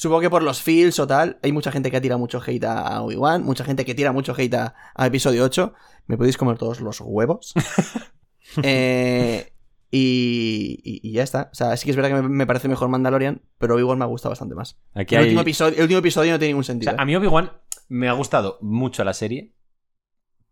Supongo 0.00 0.22
que 0.22 0.30
por 0.30 0.42
los 0.42 0.62
feels 0.62 0.98
o 0.98 1.06
tal, 1.06 1.38
hay 1.42 1.52
mucha 1.52 1.70
gente 1.70 1.90
que 1.90 1.98
ha 1.98 2.00
tirado 2.00 2.18
mucho 2.18 2.40
hate 2.40 2.64
a 2.64 3.02
Obi-Wan, 3.02 3.44
mucha 3.44 3.64
gente 3.64 3.84
que 3.84 3.94
tira 3.94 4.12
mucho 4.12 4.34
hate 4.34 4.54
a, 4.54 4.74
a 4.94 5.06
episodio 5.06 5.44
8. 5.44 5.74
Me 6.06 6.16
podéis 6.16 6.38
comer 6.38 6.56
todos 6.56 6.80
los 6.80 7.00
huevos. 7.02 7.52
Eh, 8.64 9.52
y, 9.90 10.80
y- 10.84 11.00
y 11.08 11.12
ya 11.12 11.22
está. 11.22 11.50
O 11.52 11.54
sea, 11.54 11.76
sí 11.76 11.84
que 11.84 11.90
es 11.90 11.96
verdad 11.96 12.08
que 12.16 12.22
me, 12.22 12.28
me 12.28 12.46
parece 12.46 12.66
mejor 12.68 12.88
Mandalorian, 12.88 13.42
pero 13.58 13.74
Obi-Wan 13.74 13.98
me 13.98 14.06
gusta 14.06 14.28
bastante 14.28 14.54
más. 14.54 14.80
Aquí 14.94 15.14
El, 15.14 15.20
hay... 15.20 15.26
último 15.28 15.42
episodio, 15.42 15.76
el 15.76 15.82
último 15.82 15.98
episodio 15.98 16.32
no 16.32 16.38
tiene 16.38 16.50
ningún 16.52 16.62
O 16.62 16.64
sentido. 16.64 16.92
sea, 16.92 17.00
a 17.00 17.02
¿eh? 17.02 17.06
mí 17.06 17.14
Obi-Wan 17.16 17.52
me 17.88 18.08
ha 18.08 18.12
gustado 18.12 18.58
mucho 18.60 19.04
la 19.04 19.12
serie, 19.14 19.54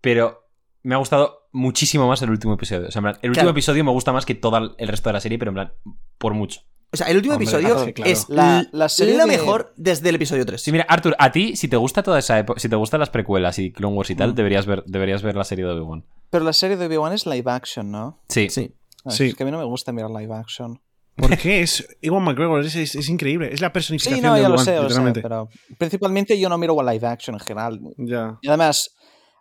pero 0.01 0.49
me 0.83 0.95
ha 0.95 0.99
gustado 0.99 1.49
muchísimo 1.53 2.07
más 2.07 2.21
el 2.23 2.31
último 2.31 2.55
episodio. 2.55 2.89
O 2.89 2.91
sea, 2.91 3.01
en 3.01 3.05
plan, 3.05 3.15
el 3.23 3.31
último 3.31 3.45
Claro. 3.45 3.51
episodio 3.51 3.85
me 3.85 3.91
gusta 3.93 4.13
más 4.13 4.27
que 4.27 4.35
todo 4.35 4.77
el 4.77 4.89
resto 4.89 5.09
de 5.09 5.13
la 5.15 5.21
serie, 5.21 5.39
pero 5.39 5.51
en 5.51 5.55
plan, 5.55 5.73
por 6.19 6.35
mucho. 6.35 6.61
O 6.91 6.97
sea, 6.97 7.07
el 7.09 7.17
último 7.17 7.35
Hombre, 7.35 7.45
episodio 7.45 7.93
claro. 7.93 8.11
es 8.11 8.29
La- 8.31 8.67
la 8.73 8.89
serie 8.89 9.15
la 9.17 9.25
de- 9.27 9.33
mejor 9.33 9.75
desde 9.77 10.09
el 10.09 10.15
episodio 10.15 10.47
3. 10.47 10.61
Sí, 10.63 10.73
mira, 10.73 10.87
Arthur, 10.89 11.15
a 11.19 11.31
ti, 11.33 11.55
si 11.55 11.69
te 11.69 11.77
gusta 11.77 12.03
toda 12.03 12.19
esa 12.19 12.39
época, 12.39 12.59
si 12.61 12.69
te 12.71 12.77
gustan 12.77 13.01
las 13.01 13.11
precuelas 13.11 13.59
y 13.59 13.73
Clone 13.73 13.95
Wars 13.95 14.09
y 14.11 14.15
tal, 14.15 14.33
Mm. 14.33 14.35
deberías, 14.37 14.65
ver, 14.67 14.85
deberías 14.87 15.23
ver 15.23 15.37
la 15.37 15.45
serie 15.45 15.67
de 15.67 15.73
Obi-Wan. 15.73 16.05
Pero 16.31 16.45
la 16.45 16.53
serie 16.55 16.77
de 16.79 16.87
Obi-Wan 16.87 17.13
es 17.13 17.27
live 17.27 17.51
action, 17.51 17.91
¿no? 17.91 18.23
Sí. 18.29 18.49
Sí. 18.49 18.73
Ah, 19.05 19.11
Sí. 19.11 19.27
Es 19.27 19.35
que 19.35 19.43
a 19.43 19.47
mí 19.47 19.53
no 19.53 19.59
me 19.59 19.65
gusta 19.65 19.93
mirar 19.93 20.11
live 20.11 20.35
action. 20.35 20.81
¿Por 21.15 21.37
qué? 21.37 21.61
Es 21.63 21.87
Iwan 22.01 22.23
McGregor, 22.23 22.65
es, 22.65 22.75
es- 22.77 22.95
es 22.95 23.09
increíble. 23.09 23.53
Es 23.53 23.61
la 23.61 23.73
personificación 23.73 24.21
Sí, 24.21 24.23
no, 24.25 24.35
de 24.35 24.41
ya 24.43 24.49
lo 24.49 24.55
Obi-Wan, 24.55 24.65
sé, 24.65 24.75
lo 24.77 24.83
sé, 24.83 24.85
literalmente. 24.89 25.21
pero 25.23 25.49
principalmente 25.77 26.39
yo 26.41 26.49
no 26.49 26.57
miro 26.59 26.81
live 26.83 27.07
action 27.07 27.35
en 27.35 27.41
general. 27.41 27.81
Ya. 27.99 28.39
Y 28.41 28.49
además, 28.49 28.95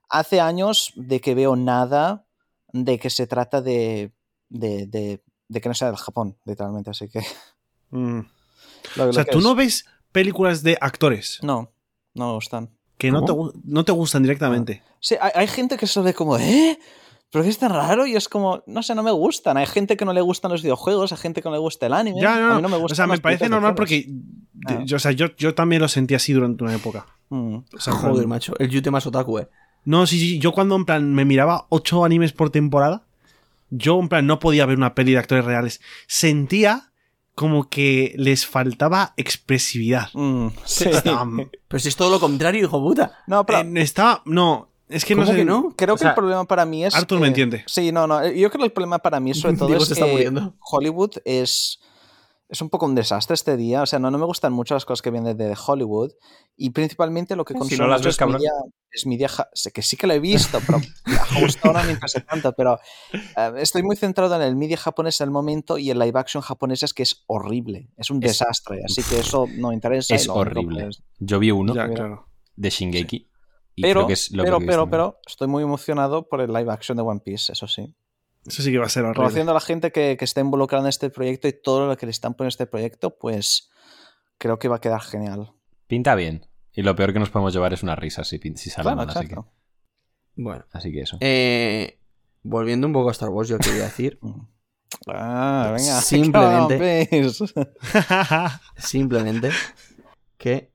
hace 0.10 0.42
años 0.42 0.92
de 0.96 1.22
que 1.22 1.34
veo 1.36 1.56
nada 1.56 2.26
de 2.74 2.98
que 3.00 3.10
se 3.10 3.26
trata 3.28 3.62
de, 3.62 4.12
de, 4.50 4.88
de, 4.88 5.22
de 5.50 5.62
que 5.62 5.70
no 5.70 5.76
sea 5.76 5.88
del 5.88 5.98
Japón, 5.98 6.38
literalmente, 6.46 6.90
así 6.92 7.08
que... 7.10 7.22
Mm. 7.90 8.20
lo- 8.98 9.10
O 9.10 9.14
sea, 9.14 9.22
lo 9.22 9.26
que 9.26 9.32
tú 9.32 9.38
es. 9.38 9.44
no 9.46 9.56
ves 9.56 9.86
películas 10.12 10.62
de 10.62 10.78
actores 10.82 11.40
No, 11.42 11.72
no 12.16 12.28
me 12.28 12.34
gustan. 12.34 12.70
que 12.98 13.12
no 13.12 13.24
te, 13.24 13.34
no 13.64 13.86
te 13.86 13.92
gustan 13.94 14.24
directamente. 14.24 14.84
Sí, 15.00 15.16
hay, 15.22 15.32
hay 15.34 15.48
gente 15.48 15.78
que 15.78 15.88
se 15.88 16.02
ve 16.02 16.14
como, 16.14 16.38
¿eh? 16.38 16.78
¿Pero 17.32 17.44
qué 17.46 17.50
es 17.50 17.58
tan 17.58 17.72
raro? 17.72 18.06
Y 18.06 18.16
es 18.18 18.28
como, 18.28 18.62
no 18.68 18.84
sé, 18.84 18.94
no 18.94 19.04
me 19.04 19.12
gustan. 19.12 19.56
Hay 19.58 19.66
gente 19.68 19.96
que 19.96 20.04
no 20.04 20.12
le 20.14 20.20
gustan 20.20 20.52
los 20.52 20.64
videojuegos, 20.64 21.14
hay 21.14 21.18
gente 21.18 21.42
que 21.42 21.48
no 21.48 21.54
le 21.56 21.60
gusta 21.62 21.86
el 21.86 21.94
anime. 21.94 22.20
Ya, 22.22 22.38
no, 22.40 22.46
a 22.46 22.50
no. 22.50 22.56
mí 22.58 22.62
no 22.64 22.70
me 22.70 22.76
o 22.76 22.80
gustan 22.80 22.96
sea, 22.98 23.08
me 23.08 23.18
parece 23.20 23.48
normal 23.48 23.74
porque 23.76 24.06
de- 24.08 24.74
Ah. 24.74 24.82
yo, 24.86 24.98
o 24.98 25.00
sea, 25.00 25.12
yo, 25.14 25.28
yo 25.38 25.56
también 25.56 25.82
lo 25.82 25.88
sentí 25.88 26.14
así 26.16 26.34
durante 26.34 26.66
una 26.66 26.76
época. 26.76 27.06
Mm. 27.30 27.56
O 27.74 27.80
sea, 27.80 27.94
Joder, 27.94 28.28
macho. 28.28 28.54
El 28.60 28.68
Yute 28.70 28.92
más 28.92 29.06
otaku, 29.08 29.40
eh. 29.40 29.48
No, 29.86 30.06
sí, 30.08 30.20
sí. 30.20 30.40
Yo 30.40 30.52
cuando 30.52 30.76
en 30.76 30.84
plan 30.84 31.14
me 31.14 31.24
miraba 31.24 31.68
ocho 31.70 32.04
animes 32.04 32.34
por 32.34 32.50
temporada, 32.50 33.07
yo 33.70 34.00
en 34.00 34.10
plan 34.10 34.26
no 34.28 34.40
podía 34.40 34.66
ver 34.66 34.78
una 34.78 34.96
peli 34.96 35.14
de 35.14 35.20
actores 35.20 35.46
reales. 35.46 35.82
Sentía 36.08 36.92
como 37.36 37.70
que 37.70 38.14
les 38.18 38.46
faltaba 38.48 39.14
expresividad. 39.18 40.10
Mm, 40.14 40.48
sí. 40.66 40.86
Estaban- 40.90 41.52
Pero 41.68 41.80
si 41.80 41.90
es 41.90 41.96
todo 41.96 42.10
lo 42.10 42.20
contrario, 42.20 42.64
hijo 42.64 42.80
puta. 42.82 43.20
No, 43.28 43.46
pero 43.46 43.60
eh, 43.60 43.72
estaba. 43.82 44.22
No, 44.26 44.70
es 44.90 45.06
que 45.06 45.14
no 45.16 45.22
¿Cómo 45.22 45.32
sé. 45.34 45.38
que 45.38 45.46
no? 45.46 45.74
creo 45.76 45.94
o 45.94 45.98
que 45.98 46.02
sea, 46.02 46.10
el 46.10 46.16
problema 46.16 46.46
para 46.46 46.66
mí 46.66 46.84
es. 46.84 46.96
Arthur 46.96 47.18
que- 47.18 47.22
me 47.22 47.28
entiende. 47.28 47.64
Sí, 47.68 47.92
no, 47.92 48.08
no. 48.08 48.26
Yo 48.26 48.50
creo 48.50 48.60
que 48.62 48.66
el 48.66 48.72
problema 48.72 49.00
para 49.00 49.20
mí, 49.20 49.34
sobre 49.34 49.56
todo, 49.58 49.76
es 49.76 49.86
se 49.86 49.94
está 49.94 50.06
que 50.06 50.12
muriendo. 50.12 50.56
Hollywood 50.60 51.12
es. 51.26 51.80
Es 52.50 52.62
un 52.62 52.70
poco 52.70 52.86
un 52.86 52.96
desastre 52.96 53.34
este 53.34 53.58
día. 53.58 53.82
O 53.82 53.86
sea, 53.86 54.00
no, 54.00 54.10
no 54.10 54.18
me 54.18 54.26
gustan 54.26 54.54
mucho 54.54 54.74
las 54.74 54.86
cosas 54.86 55.02
que 55.02 55.12
vienen 55.12 55.36
de 55.36 55.54
Hollywood. 55.68 56.12
Y 56.56 56.70
principalmente 56.70 57.36
lo 57.36 57.44
que 57.44 57.54
Si 57.54 57.60
consumo 57.60 57.84
no 57.84 57.90
las 57.90 58.02
ves, 58.02 58.20
es 58.20 58.26
media, 58.28 58.52
es 58.90 59.06
media 59.06 59.30
sé 59.54 59.72
que 59.72 59.82
sí 59.82 59.98
que 59.98 60.08
lo 60.08 60.14
he 60.14 60.20
visto, 60.20 60.60
pero 60.66 60.80
justo 61.42 61.68
ahora 61.68 61.82
no 61.82 61.88
me 61.88 61.94
interesa 61.94 62.22
tanto. 62.22 62.54
Pero 62.54 62.80
eh, 63.14 63.52
estoy 63.58 63.84
muy 63.84 63.98
centrado 63.98 64.34
en 64.38 64.42
el 64.44 64.56
media 64.56 64.78
japonés 64.78 65.20
en 65.20 65.26
el 65.26 65.32
momento 65.32 65.78
y 65.78 65.90
el 65.90 66.00
live 66.00 66.18
action 66.18 66.42
japonés 66.42 66.84
es 66.84 66.94
que 66.94 67.04
es 67.04 67.24
horrible. 67.28 67.90
Es 67.98 68.10
un 68.12 68.24
Es- 68.24 68.40
desastre. 68.40 68.82
Así 68.86 69.04
que 69.04 69.20
eso 69.20 69.46
no 69.58 69.74
interesa. 69.74 70.16
Es 70.16 70.30
horrible. 70.30 70.84
que 70.84 70.90
es- 70.90 71.04
Yo 71.20 71.40
vi 71.40 71.52
uno 71.52 71.76
Ya, 71.76 71.90
claro. 71.90 72.28
de 72.56 72.70
Shingeki 72.70 73.30
y 73.76 73.82
Pero, 73.82 74.00
creo 74.02 74.08
que 74.08 74.14
es 74.14 74.32
lo 74.32 74.44
pero, 74.44 74.60
que 74.60 74.66
pero, 74.66 74.90
pero, 74.90 75.20
estoy 75.28 75.48
muy 75.50 75.64
emocionado 75.64 76.28
por 76.30 76.40
el 76.42 76.52
live 76.54 76.72
action 76.72 76.96
de 76.96 77.04
One 77.04 77.20
Piece, 77.24 77.52
eso 77.52 77.68
sí. 77.68 77.94
Eso 78.48 78.62
sí 78.64 78.72
que 78.72 78.78
va 78.78 78.86
a 78.86 78.90
ser 78.90 79.04
horrible. 79.04 79.18
Conociendo 79.18 79.52
a 79.52 79.56
la 79.56 79.60
gente 79.60 79.92
que, 79.92 80.16
que 80.18 80.26
está 80.26 80.40
involucrada 80.42 80.84
en 80.86 80.90
este 80.90 81.10
proyecto 81.10 81.48
y 81.48 81.54
todo 81.54 81.86
lo 81.88 81.98
que 81.98 82.06
le 82.06 82.12
están 82.12 82.34
poniendo 82.34 82.46
en 82.46 82.50
este 82.50 82.66
proyecto, 82.68 83.18
pues 83.18 83.70
creo 84.38 84.58
que 84.58 84.68
va 84.70 84.78
a 84.78 84.82
quedar 84.82 85.02
genial. 85.02 85.52
Pinta 85.88 86.16
bien. 86.16 86.48
Y 86.72 86.82
lo 86.84 86.96
peor 86.96 87.12
que 87.14 87.20
nos 87.20 87.30
podemos 87.30 87.54
llevar 87.54 87.74
es 87.74 87.84
una 87.84 87.96
risa 87.96 88.24
si, 88.24 88.40
si 88.56 88.70
sale 88.70 88.84
Claro, 88.84 88.98
mal, 88.98 89.10
así 89.10 89.20
que, 89.20 89.26
exacto. 89.34 89.52
Bueno. 90.36 90.66
así 90.72 90.92
que 90.92 91.02
eso. 91.02 91.18
Eh, 91.22 92.00
volviendo 92.44 92.88
un 92.88 92.94
poco 92.94 93.10
a 93.10 93.12
Star 93.12 93.30
Wars, 93.30 93.50
yo 93.50 93.58
quería 93.58 93.84
decir 93.84 94.20
Ah, 95.08 95.74
venga. 95.76 96.00
Simplemente- 96.02 97.10
simplemente 98.78 99.52
que 100.38 100.72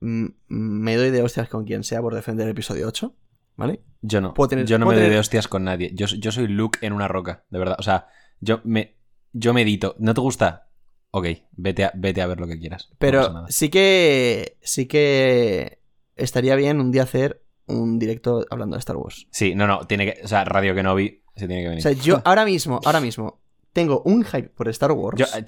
me 0.00 0.96
doy 0.96 1.10
de 1.10 1.22
hostias 1.22 1.48
con 1.48 1.64
quien 1.64 1.82
sea 1.82 2.00
por 2.00 2.14
defender 2.14 2.46
el 2.46 2.52
episodio 2.52 2.86
8. 2.86 3.14
¿Vale? 3.56 3.80
Yo 4.02 4.20
no. 4.20 4.34
puedo 4.34 4.48
tener- 4.48 4.66
yo 4.66 4.78
no 4.78 4.84
puedo 4.86 4.96
me 4.96 5.00
doy 5.02 5.06
tener- 5.06 5.16
de 5.16 5.20
hostias 5.20 5.48
con 5.48 5.64
nadie. 5.64 5.90
Yo, 5.94 6.06
yo 6.06 6.30
soy 6.32 6.46
Luke 6.48 6.78
en 6.82 6.92
una 6.92 7.08
roca, 7.08 7.44
de 7.50 7.58
verdad. 7.58 7.76
O 7.78 7.82
sea, 7.82 8.06
yo 8.40 8.60
me, 8.64 8.96
yo 9.32 9.52
medito. 9.54 9.96
¿No 9.98 10.14
te 10.14 10.20
gusta? 10.20 10.68
Ok, 11.10 11.26
vete 11.52 11.84
a, 11.84 11.92
vete 11.94 12.20
a 12.22 12.26
ver 12.26 12.38
lo 12.38 12.46
que 12.46 12.58
quieras. 12.58 12.90
Pero 12.98 13.46
sí 13.48 13.68
que. 13.70 14.58
Sí 14.62 14.86
que. 14.86 15.80
Estaría 16.14 16.54
bien 16.56 16.80
un 16.80 16.90
día 16.92 17.02
hacer 17.04 17.42
un 17.66 17.98
directo 17.98 18.44
hablando 18.50 18.76
de 18.76 18.80
Star 18.80 18.96
Wars. 18.96 19.26
Sí, 19.30 19.54
no, 19.54 19.66
no. 19.66 19.86
Tiene 19.86 20.12
que, 20.12 20.22
o 20.24 20.28
sea, 20.28 20.44
Radio 20.44 20.74
Kenobi 20.74 21.22
se 21.34 21.46
tiene 21.46 21.62
que 21.62 21.66
O 21.66 21.70
venir. 21.70 21.82
sea, 21.82 21.92
yo 21.92 22.20
ahora 22.24 22.44
mismo, 22.44 22.80
ahora 22.84 23.00
mismo, 23.00 23.40
tengo 23.72 24.02
un 24.04 24.24
hype 24.24 24.48
por 24.50 24.68
Star 24.68 24.92
Wars. 24.92 25.18
Yo, 25.18 25.26
eh, 25.38 25.44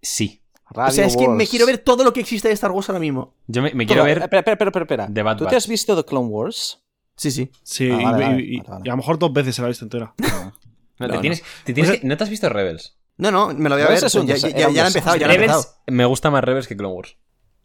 sí. 0.00 0.42
o 0.70 0.74
sea, 0.74 0.84
Radio 0.86 1.04
es 1.04 1.16
que 1.16 1.28
me 1.28 1.34
Wars. 1.38 1.50
quiero 1.50 1.66
ver 1.66 1.78
todo 1.78 2.04
lo 2.04 2.12
que 2.12 2.20
existe 2.20 2.48
de 2.48 2.54
Star 2.54 2.70
Wars 2.70 2.88
ahora 2.88 3.00
mismo. 3.00 3.34
Yo 3.46 3.62
me, 3.62 3.72
me 3.74 3.86
quiero 3.86 4.04
ver 4.04 4.18
Espera, 4.18 4.40
espera, 4.40 4.68
espera, 4.68 4.84
espera. 5.06 5.24
Bad 5.24 5.36
¿Tú 5.38 5.46
te 5.46 5.56
has 5.56 5.66
visto 5.66 5.96
The 5.96 6.04
Clone 6.08 6.28
Wars? 6.28 6.82
Sí, 7.18 7.30
sí. 7.30 7.50
Sí, 7.62 7.90
Ah, 7.92 8.00
y- 8.00 8.04
vale, 8.04 8.24
y, 8.24 8.28
vale, 8.28 8.42
y- 8.42 8.56
vale, 8.58 8.68
vale. 8.70 8.82
y 8.84 8.88
a 8.88 8.92
lo 8.92 8.96
mejor 8.96 9.18
dos 9.18 9.32
veces 9.32 9.54
se 9.54 9.60
la 9.62 9.68
he 9.68 9.70
visto 9.70 9.84
entera. 9.84 10.14
No, 11.00 11.06
No, 11.06 11.10
te 11.10 11.14
no. 11.16 11.20
tienes, 11.20 11.42
te 11.64 11.72
tienes 11.74 11.90
O 11.90 11.92
sea- 11.92 12.00
que- 12.00 12.06
¿No 12.08 12.16
te 12.16 12.24
has 12.24 12.30
visto 12.30 12.48
Rebels? 12.48 12.98
No, 13.18 13.30
no, 13.30 13.48
me 13.48 13.68
lo 13.68 13.76
voy 13.76 13.82
a 13.82 13.88
ver. 13.88 13.96
Rebels 14.00 14.02
es 14.04 14.14
un 14.16 14.26
ya, 14.26 14.34
ya- 14.36 14.48
he 14.48 14.86
empezado, 14.86 15.14
ya 15.16 15.26
lo 15.28 15.32
he 15.32 15.36
empezado. 15.36 15.62
Rebels 15.62 15.76
me 15.86 16.04
gusta 16.06 16.30
más 16.30 16.42
Rebels 16.42 16.66
que 16.66 16.76
Clone 16.76 16.94
Wars. 16.94 17.16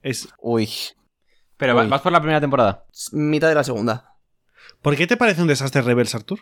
Es, 0.03 0.27
Uy. 0.39 0.69
Pero 1.57 1.79
Uy. 1.79 1.87
vas 1.87 2.01
por 2.01 2.11
la 2.11 2.19
primera 2.19 2.39
temporada. 2.41 2.85
Mitad 3.11 3.47
de 3.49 3.55
la 3.55 3.63
segunda. 3.63 4.17
¿Por 4.83 4.95
qué 4.95 5.07
te 5.07 5.17
parece 5.17 5.41
un 5.41 5.47
desastre 5.47 5.81
Rebels, 5.81 6.13
Arthur? 6.13 6.39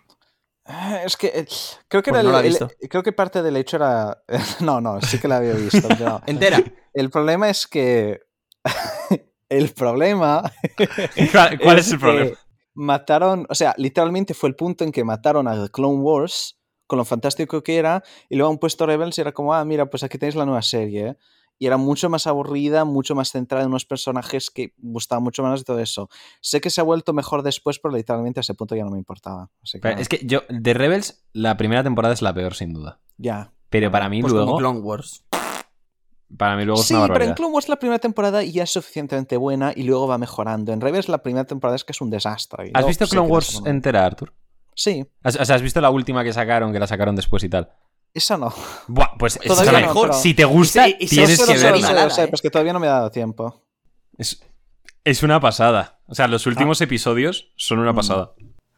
Ah, 0.66 1.00
Es 1.06 1.16
que 1.16 1.28
eh, 1.28 1.46
creo 1.88 2.04
que 2.04 2.12
Pues 2.12 2.22
era 2.22 2.24
no 2.24 2.30
el- 2.30 2.34
la 2.34 2.40
he 2.40 2.48
el- 2.48 2.50
visto. 2.50 2.70
creo 2.90 3.04
que 3.04 3.12
parte 3.14 3.42
del 3.42 3.56
hecho 3.58 3.78
era 3.78 4.24
no, 4.60 4.82
no, 4.82 5.00
sí 5.02 5.18
que 5.20 5.28
la 5.30 5.38
había 5.38 5.54
visto. 5.54 5.88
Entera. 6.28 6.62
el 6.94 7.10
problema 7.10 7.50
es 7.50 7.68
que 7.68 8.20
el 9.50 9.70
problema 9.70 10.44
¿Cuál, 11.32 11.60
cuál 11.60 11.80
es 11.80 11.88
el 11.88 11.94
que 11.94 12.00
problema? 12.00 12.38
Mataron, 12.82 13.46
o 13.48 13.54
sea, 13.54 13.76
literalmente 13.78 14.34
fue 14.34 14.50
el 14.50 14.56
punto 14.56 14.84
en 14.84 14.92
que 14.92 15.04
mataron 15.04 15.48
a 15.48 15.62
The 15.62 15.70
Clone 15.70 16.00
Wars 16.00 16.58
con 16.88 16.98
lo 16.98 17.06
fantástico 17.06 17.62
que 17.62 17.78
era 17.78 18.04
y 18.28 18.36
luego 18.38 18.52
han 18.52 18.58
puesto 18.58 18.88
Rebels 18.88 19.16
y 19.18 19.22
era 19.22 19.34
como, 19.34 19.54
ah, 19.54 19.64
mira, 19.64 19.86
pues 19.90 20.02
aquí 20.02 20.18
tenéis 20.18 20.36
la 20.36 20.46
nueva 20.46 20.64
serie. 20.64 21.08
¿eh? 21.10 21.18
Y 21.60 21.68
era 21.68 21.78
mucho 21.78 22.10
más 22.10 22.26
aburrida, 22.26 22.84
mucho 22.84 23.14
más 23.14 23.30
centrada 23.32 23.64
en 23.64 23.70
unos 23.70 23.86
personajes 23.86 24.50
que 24.50 24.74
gustaban 24.80 25.24
mucho 25.24 25.44
más 25.44 25.60
de 25.60 25.64
todo 25.64 25.78
eso. 25.78 26.10
Sé 26.42 26.60
que 26.60 26.72
se 26.72 26.82
ha 26.82 26.84
vuelto 26.84 27.14
mejor 27.14 27.44
después, 27.44 27.78
pero 27.78 27.96
literalmente 27.96 28.40
a 28.40 28.42
ese 28.42 28.56
punto 28.56 28.76
ya 28.76 28.84
no 28.84 28.90
me 28.90 28.98
importaba. 28.98 29.52
Así 29.62 29.78
que, 29.78 29.82
Pero 29.84 30.02
Es 30.02 30.10
que 30.10 30.20
yo, 30.26 30.42
de 30.50 30.74
Rebels, 30.74 31.24
la 31.34 31.58
primera 31.58 31.84
temporada 31.84 32.16
es 32.16 32.24
la 32.24 32.34
peor, 32.34 32.56
sin 32.56 32.74
duda. 32.74 33.00
ya. 33.18 33.54
Pero 33.70 33.90
para 33.90 34.10
mí 34.10 34.22
Pues 34.22 34.34
como 34.34 34.44
luego. 34.44 34.58
Clone 34.58 34.80
Wars. 34.80 35.24
Para 36.38 36.56
mí 36.56 36.64
luego 36.66 36.82
es 36.82 36.88
Sí, 36.88 36.94
una 36.94 37.08
pero 37.12 37.26
en. 37.26 37.34
Clone 37.34 37.54
Wars 37.54 37.68
la 37.70 37.76
primera 37.78 38.00
temporada 38.00 38.44
ya 38.44 38.64
es 38.64 38.70
suficientemente 38.72 39.38
buena 39.38 39.74
y 39.76 39.84
luego 39.84 40.08
va 40.08 40.18
mejorando. 40.18 40.72
En 40.74 40.82
Rebels 40.82 41.10
la 41.10 41.22
primera 41.22 41.46
temporada 41.46 41.76
es 41.76 41.84
que 41.84 41.92
es 41.92 42.02
un 42.02 42.10
desastre. 42.10 42.72
¿Has 42.74 42.86
visto 42.86 43.06
Clone 43.08 43.28
Wars 43.30 43.62
entera, 43.66 44.06
Arthur? 44.06 44.34
Sí, 44.74 45.06
¿Has- 45.24 45.36
O 45.36 45.46
sea, 45.46 45.56
¿has 45.58 45.62
visto 45.62 45.82
la 45.82 45.90
última 45.90 46.24
que 46.24 46.32
sacaron, 46.34 46.72
que 46.72 46.80
la 46.80 46.88
sacaron 46.88 47.16
después 47.16 47.44
y 47.44 47.50
tal? 47.50 47.70
esa 48.14 48.38
no. 48.38 48.54
Buah, 48.88 49.18
pues 49.18 49.38
es 49.42 49.48
Todavía 49.48 49.72
la 49.72 49.80
no, 49.82 49.88
mejor. 49.88 50.10
pero- 50.10 50.20
Si 50.22 50.34
te 50.34 50.44
gusta, 50.46 50.88
Y 50.88 50.92
se- 50.92 50.98
y 51.00 51.08
tienes 51.08 51.40
que 51.46 51.54
verla. 51.58 51.88
sé, 51.88 51.94
nada, 51.94 52.04
lo 52.06 52.10
sé, 52.10 52.22
¿eh? 52.24 52.26
pero 52.26 52.36
es 52.36 52.42
que 52.42 52.50
todavía 52.50 52.74
no 52.74 52.80
me 52.80 52.88
ha 52.88 52.92
dado 52.92 53.12
tiempo. 53.12 53.64
Es, 54.18 54.42
es 55.06 55.24
una 55.24 55.40
pasada. 55.40 56.00
O 56.08 56.16
sea, 56.16 56.28
los 56.28 56.46
últimos 56.46 56.82
episodios 56.82 57.52
son 57.56 57.80
una 57.80 57.94
Mm. 57.94 57.96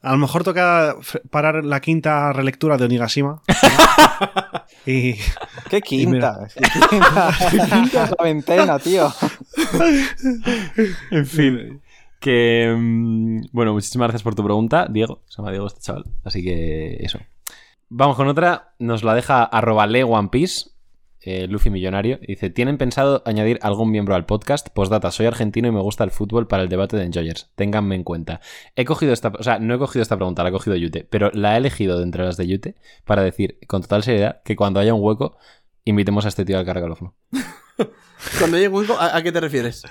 A 0.04 0.12
lo 0.12 0.18
mejor 0.18 0.44
toca 0.44 0.96
parar 1.32 1.64
la 1.64 1.80
quinta 1.80 2.34
relectura 2.34 2.78
de 2.78 2.86
Onigashima. 2.86 3.42
y 4.86 5.14
¿Qué 5.70 5.82
quinta? 5.82 6.48
¿Qué 6.56 6.62
quinta? 6.90 7.34
¿Qué 7.50 7.58
quinta 7.58 8.04
es 8.04 8.10
la 8.18 8.24
veintena, 8.24 8.80
tío? 8.80 9.12
En 11.10 11.26
fin. 11.26 11.82
Que. 12.20 12.74
mm, 12.78 13.44
Bueno, 13.54 13.74
muchísimas 13.74 14.08
gracias 14.08 14.24
por 14.24 14.36
tu 14.36 14.44
pregunta, 14.44 14.88
Diego. 14.90 15.22
Se 15.28 15.38
llama 15.38 15.52
Diego 15.52 15.68
este 15.68 15.80
chaval. 15.82 16.04
Así 16.24 16.44
que 16.44 16.98
eso. 17.00 17.20
Vamos 17.90 18.18
con 18.18 18.28
otra. 18.28 18.74
Nos 18.80 19.04
la 19.04 19.14
deja 19.14 19.44
arroba 19.44 19.88
le 19.88 20.04
One 20.04 20.30
Piece. 20.30 20.70
Eh, 21.26 21.48
Luffy 21.48 21.70
Millonario. 21.70 22.20
Dice: 22.28 22.50
¿Tienen 22.50 22.78
pensado 22.78 23.22
añadir 23.26 23.60
algún 23.62 23.92
miembro 23.92 24.16
al 24.16 24.26
podcast? 24.26 24.70
Postdata, 24.70 25.12
soy 25.12 25.26
argentino 25.26 25.68
y 25.68 25.72
me 25.72 25.82
gusta 25.82 26.04
el 26.04 26.12
fútbol 26.12 26.48
para 26.48 26.64
el 26.64 26.70
debate 26.70 26.98
de 26.98 27.04
Enjoyers. 27.06 27.52
Ténganme 27.56 27.96
en 27.96 28.04
cuenta. 28.04 28.42
He 28.76 28.86
cogido 28.86 29.14
esta. 29.14 29.30
O 29.38 29.44
sea, 29.44 29.60
no 29.60 29.74
he 29.74 29.78
cogido 29.78 30.02
esta 30.04 30.16
pregunta, 30.18 30.44
la 30.44 30.50
he 30.50 30.52
cogido 30.52 30.76
Yute. 30.76 31.06
Pero 31.10 31.32
la 31.34 31.56
he 31.56 31.58
elegido 31.58 31.98
de 31.98 32.04
entre 32.04 32.24
las 32.24 32.38
de 32.38 32.48
Yute 32.48 32.76
para 33.06 33.24
decir 33.24 33.60
con 33.68 33.82
total 33.82 34.04
seriedad 34.04 34.42
que 34.44 34.56
cuando 34.56 34.80
haya 34.80 34.94
un 34.94 35.02
hueco, 35.04 35.38
invitemos 35.86 36.26
a 36.26 36.30
este 36.30 36.46
tío 36.46 36.58
al 36.60 36.66
cargalofno. 36.66 37.16
Cuando 38.40 38.56
llegue 38.58 38.70
un 38.70 38.76
hueco, 38.76 38.98
¿a, 39.00 39.18
a 39.18 39.22
qué 39.24 39.32
te 39.32 39.42
refieres? 39.42 39.84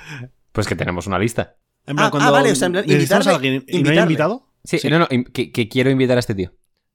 Pues 0.52 0.66
que 0.66 0.74
tenemos 0.76 1.06
una 1.06 1.18
lista. 1.18 1.56
En 1.86 1.96
plan, 1.96 2.06
Ah, 2.06 2.10
cuando 2.10 2.28
ah, 2.28 2.32
vale, 2.32 2.52
o 2.52 2.54
sea, 2.54 2.66
en 2.66 2.72
plan, 2.72 2.84
necesitamos 2.86 3.26
a 3.26 3.34
alguien 3.34 3.54
y 3.54 3.56
no 3.58 3.62
hay 3.66 3.76
invitarle. 3.78 4.02
invitado. 4.02 4.48
Sí, 4.64 4.78
no, 4.88 4.98
no, 5.00 5.08
que 5.32 5.68
quiero 5.68 5.90
invitar 5.90 6.16
a 6.16 6.20
este 6.20 6.34
tío. 6.34 6.52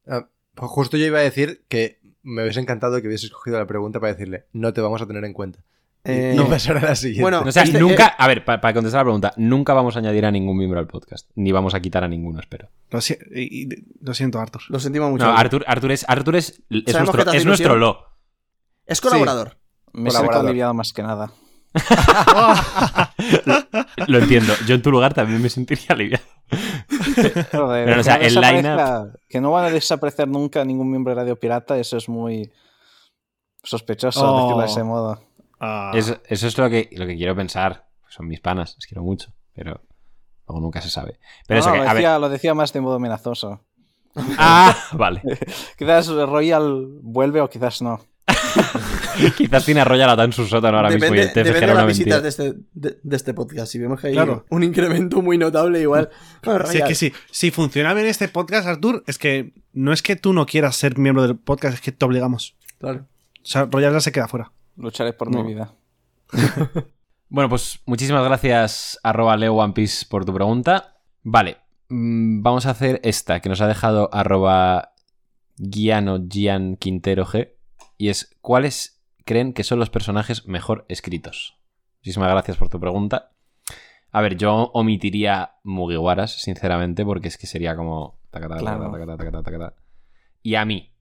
Ah, 0.07 0.29
pues 0.55 0.71
justo 0.71 0.97
yo 0.97 1.05
iba 1.05 1.19
a 1.19 1.21
decir 1.21 1.65
que 1.67 1.99
me 2.27 2.43
hubiese 2.43 2.59
encantado 2.59 3.01
que 3.01 3.07
hubieses 3.07 3.31
cogido 3.31 3.57
la 3.57 3.65
pregunta 3.65 3.99
para 3.99 4.13
decirle, 4.13 4.45
no 4.53 4.71
te 4.73 4.81
vamos 4.81 5.01
a 5.01 5.07
tener 5.07 5.23
en 5.25 5.33
cuenta. 5.33 5.59
Y- 6.05 6.11
Eh, 6.11 6.35
y 6.39 6.43
pasar 6.49 6.77
a 6.77 6.81
la 6.81 6.95
siguiente. 6.95 7.21
bueno, 7.21 7.41
O 7.45 7.51
sea, 7.51 7.63
Este- 7.63 7.79
nunca. 7.79 8.07
A 8.07 8.27
ver, 8.27 8.45
pa- 8.45 8.61
para 8.61 8.73
contestar 8.73 8.99
la 8.99 9.03
pregunta, 9.05 9.33
nunca 9.35 9.73
vamos 9.73 9.95
a 9.95 9.99
añadir 9.99 10.25
a 10.25 10.31
ningún 10.31 10.57
miembro 10.57 10.79
al 10.79 10.87
podcast. 10.87 11.29
Ni 11.35 11.51
vamos 11.51 11.73
a 11.73 11.79
quitar 11.81 12.03
a 12.03 12.07
ninguno, 12.07 12.39
espero. 12.39 12.69
Lo, 12.91 13.01
si- 13.01 13.17
y- 13.33 13.63
y- 13.63 13.67
lo 14.01 14.13
siento, 14.13 14.39
Arthur. 14.39 14.61
Lo 14.69 14.79
sentimos 14.79 15.09
mucho. 15.11 15.25
No, 15.25 15.35
Artur, 15.35 15.65
Artur 15.67 15.91
es, 15.91 16.05
Artur 16.07 16.33
nuestro, 16.35 17.33
es 17.33 17.45
nuestro 17.45 17.75
lo. 17.75 18.05
Es 18.85 19.01
colaborador. 19.01 19.57
Me 19.93 20.11
siento 20.11 20.39
aliviado 20.39 20.73
más 20.73 20.93
que 20.93 21.03
nada. 21.03 21.31
Lo 24.07 24.19
entiendo. 24.19 24.53
Yo 24.65 24.75
en 24.75 24.81
tu 24.81 24.91
lugar 24.91 25.13
también 25.13 25.41
me 25.41 25.49
sentiría 25.49 25.87
aliviado. 25.89 26.23
Joder, 27.51 27.85
Pero, 27.85 28.01
o 28.01 28.03
sea, 28.03 28.19
que 28.19 28.27
el 28.27 28.35
no 28.35 29.11
Que 29.27 29.39
van 29.39 29.65
a 29.65 29.69
desaparecer 29.69 30.27
nunca 30.27 30.63
ningún 30.65 30.89
miembro 30.89 31.11
de 31.13 31.21
Radio 31.21 31.39
Pirata, 31.39 31.77
eso 31.77 31.97
es 31.97 32.07
muy 32.09 32.51
sospechoso 33.63 34.25
Oh. 34.25 34.37
decirlo 34.41 34.61
de 34.61 34.65
ese 34.67 34.83
modo. 34.83 35.21
Ah, 35.59 35.91
Eso, 35.95 36.17
eso 36.27 36.47
es 36.47 36.57
lo 36.57 36.69
que, 36.69 36.89
lo 36.93 37.05
que 37.07 37.15
quiero 37.15 37.35
pensar. 37.35 37.87
Son 38.09 38.27
mis 38.27 38.39
panas, 38.39 38.75
los 38.75 38.85
quiero 38.85 39.03
mucho. 39.03 39.33
Pero 39.53 39.81
luego 40.47 40.61
nunca 40.61 40.81
se 40.81 40.89
sabe. 40.89 41.19
Pero 41.47 41.59
No, 41.59 41.65
eso 41.65 41.71
que, 41.73 41.77
lo, 41.77 41.83
a 41.83 41.87
ver. 41.87 41.95
decía, 41.95 42.19
lo 42.19 42.29
decía 42.29 42.53
más 42.53 42.71
de 42.73 42.81
modo 42.81 42.95
amenazoso. 42.95 43.65
Ah, 44.37 44.75
vale. 44.93 45.21
Quizás 45.77 46.07
Royal 46.07 46.87
vuelve 47.01 47.41
o 47.41 47.49
quizás 47.49 47.81
no. 47.81 48.01
Quizás 49.37 49.65
tiene 49.65 49.81
a 49.81 49.83
Royal 49.85 50.19
en 50.19 50.31
su 50.33 50.45
sótano 50.45 50.77
ahora 50.77 50.89
mismo 50.89 51.13
y 51.13 51.17
Depende, 51.17 51.21
el 51.23 51.29
TFG 51.29 51.43
depende 51.43 51.57
era 51.57 51.67
de 51.67 51.73
una 51.73 51.81
las 51.85 51.87
visitas 51.87 52.23
de 52.23 52.29
este, 52.29 52.53
de, 52.73 52.99
de 53.01 53.15
este 53.15 53.33
podcast. 53.33 53.71
Si 53.71 53.79
vemos 53.79 53.99
que 53.99 54.07
hay 54.07 54.13
Claro. 54.13 54.45
un 54.49 54.63
incremento 54.63 55.21
muy 55.21 55.37
notable, 55.37 55.81
igual. 55.81 56.09
Bueno, 56.43 56.59
Sí, 56.65 56.65
es 56.65 56.73
Royal, 56.73 56.87
que 56.89 56.95
sí. 56.95 57.13
Si 57.31 57.51
funciona 57.51 57.93
bien 57.93 58.07
este 58.07 58.27
podcast, 58.27 58.67
Artur, 58.67 59.03
es 59.07 59.17
que 59.17 59.53
no 59.73 59.91
es 59.93 60.01
que 60.01 60.15
tú 60.15 60.33
no 60.33 60.45
quieras 60.45 60.75
ser 60.75 60.97
miembro 60.97 61.23
del 61.23 61.37
podcast, 61.37 61.75
es 61.75 61.81
que 61.81 61.91
te 61.91 62.05
obligamos. 62.05 62.55
claro. 62.79 63.05
O 63.41 63.49
sea, 63.49 63.65
Royal 63.65 63.93
ya 63.93 64.01
se 64.01 64.11
queda 64.11 64.27
fuera. 64.27 64.51
Lucharé 64.75 65.13
por 65.13 65.31
No. 65.31 65.43
mi 65.43 65.53
vida. 65.53 65.73
Bueno, 67.29 67.49
pues 67.49 67.79
muchísimas 67.85 68.23
gracias, 68.23 68.97
arroba 69.03 69.35
Leo 69.35 69.53
One 69.55 69.73
Piece, 69.73 70.05
por 70.09 70.23
tu 70.23 70.33
pregunta. 70.33 70.95
Vale, 71.23 71.57
mm, 71.89 72.41
vamos 72.41 72.65
a 72.65 72.69
hacer 72.69 73.01
esta 73.03 73.41
que 73.41 73.49
nos 73.49 73.59
ha 73.59 73.67
dejado 73.67 74.09
arroba 74.13 74.93
Guiano 75.57 76.19
Gian 76.29 76.77
Quintero 76.77 77.25
G. 77.25 77.49
Y 77.97 78.09
es, 78.09 78.35
¿cuáles 78.41 79.03
creen 79.25 79.53
que 79.53 79.63
son 79.63 79.79
los 79.79 79.89
personajes 79.89 80.47
mejor 80.47 80.85
escritos? 80.87 81.57
Muchísimas 81.99 82.29
gracias 82.29 82.57
por 82.57 82.69
tu 82.69 82.79
pregunta. 82.79 83.31
A 84.11 84.21
ver, 84.21 84.37
yo 84.37 84.71
omitiría 84.73 85.55
Mugiwaras, 85.63 86.41
sinceramente, 86.41 87.03
porque 87.03 87.27
es 87.27 87.37
que 87.37 87.47
sería 87.47 87.75
como... 87.75 88.19
Claro. 88.59 88.91
Y 90.41 90.55
a 90.55 90.65
mí, 90.65 90.93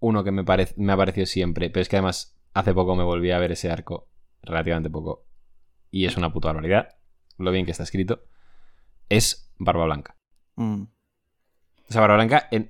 uno 0.00 0.24
que 0.24 0.32
me, 0.32 0.44
parece, 0.44 0.74
me 0.76 0.92
ha 0.92 0.96
parecido 0.96 1.26
siempre, 1.26 1.70
pero 1.70 1.82
es 1.82 1.88
que 1.88 1.96
además 1.96 2.38
hace 2.54 2.74
poco 2.74 2.96
me 2.96 3.04
volví 3.04 3.30
a 3.30 3.38
ver 3.38 3.52
ese 3.52 3.70
arco, 3.70 4.08
relativamente 4.42 4.90
poco, 4.90 5.26
y 5.90 6.06
es 6.06 6.16
una 6.16 6.32
puta 6.32 6.48
barbaridad, 6.48 6.96
lo 7.38 7.52
bien 7.52 7.64
que 7.64 7.70
está 7.70 7.84
escrito, 7.84 8.24
es 9.08 9.52
Barba 9.58 9.84
Blanca. 9.84 10.16
Mm. 10.56 10.82
O 10.82 11.92
sea, 11.92 12.00
Barba 12.00 12.16
Blanca 12.16 12.48
en, 12.50 12.68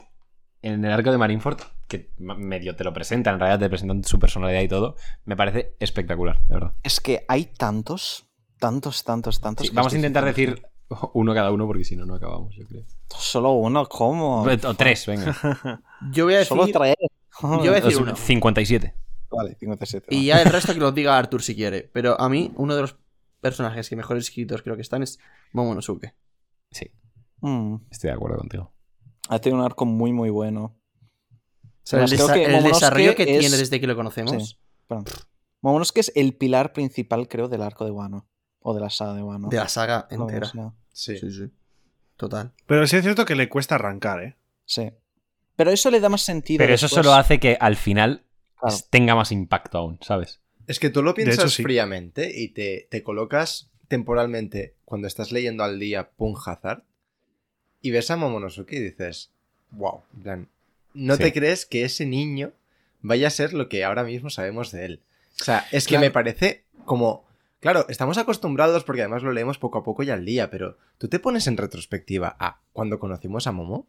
en 0.63 0.85
el 0.85 0.93
arco 0.93 1.11
de 1.13 1.19
Marineford, 1.19 1.61
que 1.91 2.13
medio 2.19 2.77
te 2.77 2.85
lo 2.85 2.93
presentan, 2.95 3.35
en 3.35 3.41
realidad 3.41 3.59
te 3.59 3.69
presentan 3.69 4.05
su 4.05 4.19
personalidad 4.21 4.63
y 4.63 4.69
todo, 4.69 4.95
me 5.25 5.37
parece 5.37 5.75
espectacular, 5.81 6.41
de 6.47 6.55
verdad. 6.55 6.75
Es 6.85 7.01
que 7.01 7.25
hay 7.29 7.47
tantos, 7.47 8.27
tantos, 8.61 9.03
tantos, 9.03 9.41
tantos. 9.41 9.67
Sí, 9.67 9.73
vamos 9.75 9.93
a 9.93 9.97
intentar 9.97 10.25
decir 10.25 10.63
uno 11.15 11.35
cada 11.35 11.51
uno 11.51 11.67
porque 11.67 11.83
si 11.85 11.97
no, 11.97 12.07
no 12.07 12.15
acabamos, 12.15 12.55
yo 12.55 12.65
creo. 12.65 12.85
Solo 13.09 13.51
uno, 13.53 13.87
¿cómo? 13.87 14.43
O 14.43 14.75
tres, 14.75 15.05
venga. 15.07 15.37
Yo 16.13 16.25
voy 16.27 16.35
a 16.35 16.39
decir. 16.39 16.49
Solo 16.57 16.69
tres. 16.73 16.95
Yo 17.43 17.49
voy 17.59 17.69
a 17.69 17.73
decir 17.81 18.01
uno. 18.01 18.15
57. 18.15 18.95
Vale, 19.33 19.57
57. 19.59 20.07
Y 20.15 20.27
ya 20.27 20.41
el 20.43 20.49
resto 20.53 20.73
que 20.73 20.79
lo 20.81 20.93
diga 20.93 21.19
Arthur 21.19 21.43
si 21.43 21.55
quiere. 21.57 21.91
Pero 21.93 22.21
a 22.21 22.29
mí, 22.29 22.53
uno 22.57 22.75
de 22.77 22.83
los 22.83 22.97
personajes 23.41 23.89
que 23.89 23.97
mejor 23.97 24.17
escritos 24.17 24.63
creo 24.63 24.77
que 24.77 24.83
están 24.83 25.03
es 25.03 25.19
Momonosuke. 25.53 26.15
Sí, 26.71 26.91
Mm. 27.41 27.77
estoy 27.91 28.11
de 28.11 28.15
acuerdo 28.15 28.37
contigo. 28.39 28.73
Ha 29.29 29.39
tenido 29.41 29.59
un 29.61 29.65
arco 29.67 29.87
muy, 29.87 30.13
muy 30.13 30.31
bueno. 30.31 30.80
O 31.83 31.87
sea, 31.87 32.01
el, 32.05 32.09
desa- 32.11 32.63
desarrollo 32.63 33.15
que 33.15 33.23
es- 33.25 33.39
tiene 33.41 33.57
desde 33.57 33.81
que 33.81 33.87
lo 33.87 33.97
conocemos. 33.97 34.59
Sí. 34.89 34.97
Momonosuke 35.63 35.99
es 36.01 36.13
el 36.15 36.35
pilar 36.35 36.73
principal, 36.73 37.29
creo, 37.29 37.49
del 37.49 37.63
arco 37.63 37.85
de 37.85 37.91
Wano. 37.91 38.27
O 38.61 38.75
de 38.75 38.81
la 38.81 38.91
saga 38.91 39.15
de 39.15 39.23
Wano. 39.23 39.49
De 39.49 39.57
la 39.57 39.69
saga 39.69 40.07
No, 40.11 40.29
entera. 40.29 40.51
Sí. 40.93 41.17
Sí, 41.19 41.31
sí. 41.33 41.51
Total. 42.17 42.53
Pero 42.67 42.87
sí 42.87 42.97
es 42.97 43.03
cierto 43.03 43.25
que 43.25 43.35
le 43.35 43.49
cuesta 43.49 43.75
arrancar, 43.77 44.23
¿eh? 44.23 44.37
sí. 44.65 44.91
Pero 45.57 45.71
eso 45.73 45.91
le 45.91 46.01
da 46.01 46.09
más 46.09 46.23
sentido. 46.23 46.59
Pero 46.59 46.73
eso 46.73 46.89
solo 46.89 47.13
hace 47.13 47.39
que 47.39 47.59
al 47.61 47.77
final 47.77 48.25
Claro. 48.59 48.77
tenga 48.89 49.15
más 49.15 49.31
impacto 49.31 49.77
aún, 49.77 49.99
¿sabes? 50.01 50.41
Es 50.67 50.79
que 50.79 50.89
tú 50.89 51.03
lo 51.03 51.11
hecho, 51.11 51.17
piensas 51.17 51.53
sí. 51.53 51.63
fríamente 51.63 52.31
y 52.35 52.49
te, 52.49 52.89
te 52.91 53.03
colocas 53.03 53.71
temporalmente 53.89 54.77
cuando 54.87 55.07
estás 55.07 55.33
leyendo 55.33 55.63
al 55.63 55.79
día 55.79 56.13
Pun 56.13 56.35
Hazard 56.47 56.85
y 57.83 57.91
ves 57.91 58.11
a 58.11 58.17
Momonosuke 58.17 58.73
y 58.73 58.79
dices, 58.81 59.33
wow, 59.73 60.03
en 60.15 60.23
plan, 60.23 60.49
no 60.95 61.17
Sí. 61.17 61.23
te 61.25 61.33
crees 61.33 61.67
que 61.67 61.85
ese 61.85 62.07
niño 62.07 62.53
vaya 63.01 63.29
a 63.29 63.31
ser 63.31 63.53
lo 63.55 63.69
que 63.69 63.85
ahora 63.85 64.05
mismo 64.05 64.31
sabemos 64.31 64.73
de 64.73 64.85
él. 64.85 65.03
O 65.41 65.45
sea, 65.45 65.67
es 65.73 65.85
que 65.87 65.91
Claro. 65.91 66.03
me 66.07 66.11
parece 66.11 66.65
como... 66.85 67.25
Claro, 67.61 67.85
estamos 67.89 68.17
acostumbrados 68.19 68.85
porque 68.85 69.03
además 69.03 69.23
lo 69.23 69.33
leemos 69.33 69.59
poco 69.59 69.79
a 69.79 69.83
poco 69.83 70.03
y 70.03 70.11
al 70.11 70.25
día, 70.25 70.51
pero 70.51 70.79
tú 70.99 71.09
te 71.09 71.19
pones 71.19 71.47
en 71.47 71.57
retrospectiva 71.59 72.35
a 72.41 72.61
cuando 72.73 72.99
conocimos 72.99 73.47
a 73.47 73.53
Momo. 73.53 73.87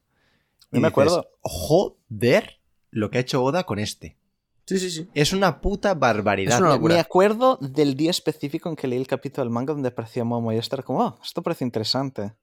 y 0.71 0.75
Yo 0.75 0.81
me 0.81 0.87
dices, 0.87 0.91
acuerdo. 0.91 1.29
Joder, 1.41 2.59
lo 2.91 3.09
que 3.09 3.17
ha 3.17 3.21
hecho 3.21 3.43
Oda 3.43 3.63
con 3.65 3.79
este. 3.79 4.17
Sí, 4.65 4.77
sí, 4.77 4.91
sí. 4.91 5.09
Es 5.13 5.33
una 5.33 5.59
puta 5.61 5.93
barbaridad. 5.95 6.55
Es 6.55 6.61
una. 6.61 6.77
Me 6.77 6.99
acuerdo 6.99 7.57
del 7.61 7.95
día 7.95 8.11
específico 8.11 8.69
en 8.69 8.75
que 8.75 8.87
leí 8.87 8.99
el 8.99 9.07
capítulo 9.07 9.43
del 9.43 9.51
manga 9.53 9.73
donde 9.73 9.89
aparecía 9.89 10.23
Momo 10.23 10.51
y 10.53 10.57
esto 10.57 10.75
era 10.75 10.83
como, 10.83 10.99
oh, 11.05 11.19
esto 11.23 11.41
parece 11.41 11.63
interesante. 11.65 12.33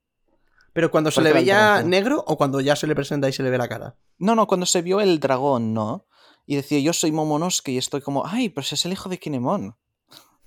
Pero 0.72 0.90
cuando 0.90 1.10
se 1.10 1.16
¿Cuál 1.20 1.24
le 1.24 1.32
veía 1.32 1.82
negro 1.82 2.22
o 2.26 2.36
cuando 2.36 2.60
ya 2.60 2.76
se 2.76 2.86
le 2.86 2.94
presenta 2.94 3.28
y 3.28 3.32
se 3.32 3.42
le 3.42 3.50
ve 3.50 3.58
la 3.58 3.68
cara. 3.68 3.96
No, 4.18 4.34
no, 4.34 4.46
cuando 4.46 4.66
se 4.66 4.82
vio 4.82 5.00
el 5.00 5.18
dragón, 5.20 5.74
¿no? 5.74 6.06
Y 6.46 6.56
decía, 6.56 6.78
yo 6.80 6.92
soy 6.92 7.12
Momonosuke 7.12 7.68
y 7.68 7.78
estoy 7.78 8.00
como, 8.00 8.26
ay, 8.26 8.48
pero 8.48 8.66
si 8.66 8.74
es 8.74 8.84
el 8.86 8.92
hijo 8.92 9.08
de 9.08 9.18
Kinemon. 9.18 9.76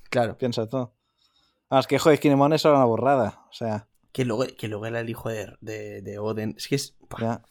Claro. 0.10 0.38
Piensa 0.38 0.68
tú. 0.68 0.90
Ah, 1.70 1.80
es 1.80 1.88
que 1.88 1.96
hijo 1.96 2.10
de 2.10 2.20
Kinemon 2.20 2.54
eso 2.54 2.70
era 2.70 2.78
una 2.78 2.86
borrada. 2.86 3.46
O 3.50 3.54
sea, 3.54 3.88
Que 4.12 4.26
luego, 4.26 4.46
que 4.58 4.68
luego 4.68 4.86
era 4.86 5.00
el 5.00 5.10
hijo 5.10 5.30
de, 5.30 5.56
de, 5.62 6.02
de 6.02 6.20
Oden. 6.20 6.56
Es 6.58 6.68
que 6.68 6.76
es. 6.76 6.96
ya, 7.20 7.44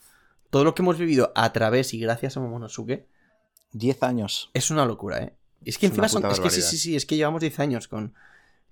Todo 0.51 0.65
lo 0.65 0.75
que 0.75 0.83
hemos 0.83 0.99
vivido 0.99 1.33
a 1.35 1.53
través 1.53 1.95
y 1.95 2.01
gracias 2.01 2.37
a 2.37 2.41
Momonosuke 2.41 3.07
10 3.73 4.03
años. 4.03 4.51
es 4.53 4.71
una 4.71 4.85
locura, 4.85 5.23
¿eh? 5.23 5.37
Es 5.65 5.79
que 5.79 5.87
Es 5.87 5.93
encima 5.93 6.09
son. 6.09 6.27
Es 6.27 6.41
que 6.41 6.51
sí, 6.51 6.63
sí, 6.63 6.77
sí. 6.77 6.97
Es 6.97 7.07
que 7.07 7.17
llevamos 7.17 7.41
10 7.41 7.61
años 7.61 7.89
con. 7.89 8.15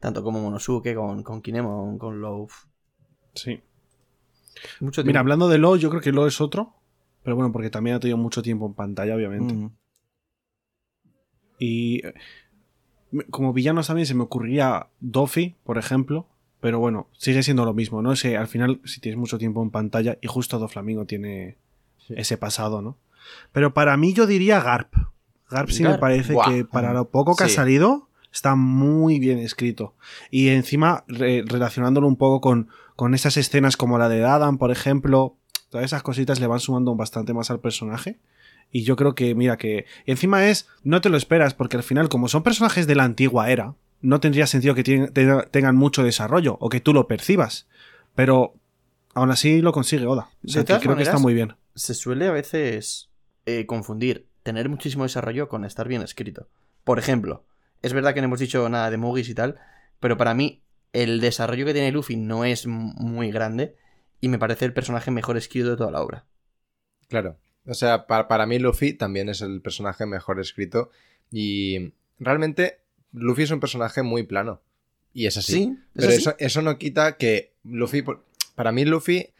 Tanto 0.01 0.23
con 0.23 0.35
Momonosuke, 0.35 0.95
con, 0.95 1.23
con 1.23 1.41
Kinemon, 1.43 1.99
con 1.99 2.21
Love. 2.21 2.53
Sí. 3.35 3.63
Mucho 4.81 5.03
tiempo. 5.03 5.09
Mira, 5.09 5.21
hablando 5.21 5.49
de 5.49 5.59
Lo, 5.59 5.77
yo 5.77 5.91
creo 5.91 6.01
que 6.03 6.13
Lo 6.13 6.27
es 6.27 6.41
otro. 6.41 6.75
Pero 7.23 7.37
bueno, 7.37 7.53
porque 7.53 7.69
también 7.71 7.97
ha 7.97 8.01
tenido 8.01 8.17
mucho 8.17 8.43
tiempo 8.43 8.67
en 8.67 8.75
pantalla, 8.75 9.15
obviamente. 9.15 9.53
Mm. 9.55 9.71
Y 11.59 12.07
eh, 12.07 12.15
como 13.31 13.53
villanos 13.53 13.87
también 13.87 14.07
se 14.07 14.15
me 14.15 14.23
ocurriría 14.23 14.89
Doffy, 15.01 15.57
por 15.65 15.79
ejemplo. 15.79 16.27
Pero 16.61 16.81
bueno, 16.81 17.09
sigue 17.17 17.43
siendo 17.43 17.65
lo 17.65 17.73
mismo, 17.73 18.03
¿no? 18.03 18.13
Ese, 18.13 18.37
al 18.37 18.49
final, 18.49 18.81
si 18.85 19.01
tienes 19.01 19.19
mucho 19.19 19.39
tiempo 19.39 19.63
en 19.63 19.71
pantalla, 19.71 20.19
y 20.21 20.27
justo 20.27 20.59
Doflamingo 20.59 21.05
tiene 21.05 21.57
ese 22.09 22.37
pasado, 22.37 22.83
¿no? 22.83 22.97
Pero 23.53 23.75
para 23.75 23.97
mí 23.97 24.13
yo 24.13 24.27
diría 24.27 24.61
Garp. 24.61 24.93
Garp 25.51 25.69
sí 25.71 25.83
me 25.85 25.99
parece 25.99 26.33
buah. 26.35 26.49
que 26.49 26.65
para 26.65 26.93
lo 26.93 27.11
poco 27.11 27.37
que 27.37 27.45
ha 27.45 27.49
salido, 27.49 28.09
está 28.33 28.57
muy 28.57 29.19
bien 29.21 29.39
escrito. 29.39 29.95
Y 30.31 30.49
encima, 30.49 31.05
re- 31.07 31.45
relacionándolo 31.47 32.09
un 32.09 32.17
poco 32.17 32.41
con, 32.41 32.69
con 32.99 33.15
esas 33.15 33.37
escenas 33.37 33.77
como 33.77 33.97
la 33.97 34.09
de 34.09 34.25
Adam, 34.25 34.59
por 34.59 34.73
ejemplo, 34.73 35.37
todas 35.71 35.87
esas 35.87 36.03
cositas 36.03 36.41
le 36.41 36.49
van 36.49 36.59
sumando 36.59 36.97
bastante 36.97 37.33
más 37.33 37.49
al 37.49 37.61
personaje. 37.61 38.19
Y 38.73 38.83
yo 38.83 38.97
creo 38.97 39.15
que, 39.15 39.37
mira, 39.37 39.57
que 39.57 39.87
y 40.05 40.11
encima 40.11 40.47
es, 40.47 40.67
no 40.83 41.01
te 41.01 41.09
lo 41.09 41.17
esperas, 41.17 41.55
porque 41.55 41.77
al 41.77 41.85
final, 41.85 42.09
como 42.09 42.27
son 42.27 42.43
personajes 42.43 42.89
de 42.89 42.97
la 42.97 43.05
antigua 43.05 43.51
era, 43.51 43.77
no 44.01 44.19
tendría 44.19 44.49
sentido 44.49 44.75
que 44.75 44.83
tienen- 44.83 45.13
tengan 45.53 45.77
mucho 45.77 46.03
desarrollo 46.03 46.57
o 46.61 46.69
que 46.71 46.81
tú 46.81 46.93
lo 46.93 47.07
percibas. 47.07 47.69
Pero 48.17 48.55
aún 49.15 49.31
así 49.31 49.63
lo 49.63 49.71
consigue 49.71 50.05
Oda. 50.09 50.29
O 50.45 50.49
sea, 50.49 50.63
De 50.63 50.65
que 50.65 50.69
todas 50.73 50.83
creo 50.83 50.97
que 50.97 51.05
está 51.05 51.19
muy 51.19 51.35
bien. 51.35 51.55
Se 51.77 51.95
suele 51.95 52.27
a 52.27 52.33
veces 52.33 53.11
eh, 53.47 53.65
confundir 53.67 54.27
tener 54.43 54.69
muchísimo 54.69 55.05
desarrollo 55.05 55.49
con 55.49 55.65
estar 55.65 55.87
bien 55.87 56.03
escrito. 56.03 56.49
Por 56.83 56.99
ejemplo, 56.99 57.45
es 57.81 57.93
verdad 57.93 58.13
que 58.13 58.21
no 58.23 58.25
hemos 58.27 58.41
dicho 58.41 58.69
nada 58.69 58.91
de 58.91 58.97
Mugis 58.97 59.29
y 59.29 59.35
tal, 59.35 59.55
pero 60.01 60.17
para 60.17 60.35
mí 60.35 60.63
el 60.93 61.21
desarrollo 61.21 61.65
que 61.67 61.73
tiene 61.75 61.93
Luffy 61.93 62.17
no 62.17 62.45
es 62.45 62.67
muy 62.67 63.31
grande 63.31 63.77
y 64.21 64.29
me 64.29 64.39
parece 64.39 64.65
el 64.65 64.73
personaje 64.73 65.11
mejor 65.11 65.37
escrito 65.37 65.71
de 65.71 65.77
toda 65.77 65.91
la 65.91 66.03
obra. 66.03 66.27
Claro. 67.09 67.39
O 67.67 67.75
sea, 67.75 68.07
pa- 68.07 68.29
para, 68.29 68.47
mí 68.47 68.59
Luffy 68.59 68.95
también 68.95 69.29
es 69.29 69.41
el 69.43 69.61
personaje 69.61 70.07
mejor 70.07 70.41
escrito 70.41 70.91
y 71.31 71.93
realmente 72.19 72.81
Luffy 73.13 73.43
es 73.43 73.51
un 73.51 73.61
personaje 73.61 74.03
muy 74.03 74.23
plano. 74.23 74.63
Y 75.13 75.27
es 75.27 75.37
así. 75.37 75.53
Sí, 75.53 75.63
¿Es 75.73 75.79
Pero 75.95 76.09
así? 76.09 76.17
eso, 76.19 76.35
eso 76.39 76.63
no 76.63 76.79
quita 76.79 77.17
que 77.17 77.55
Luffy, 77.65 78.05
para 78.55 78.73
mí 78.73 78.85
Luffy, 78.85 79.31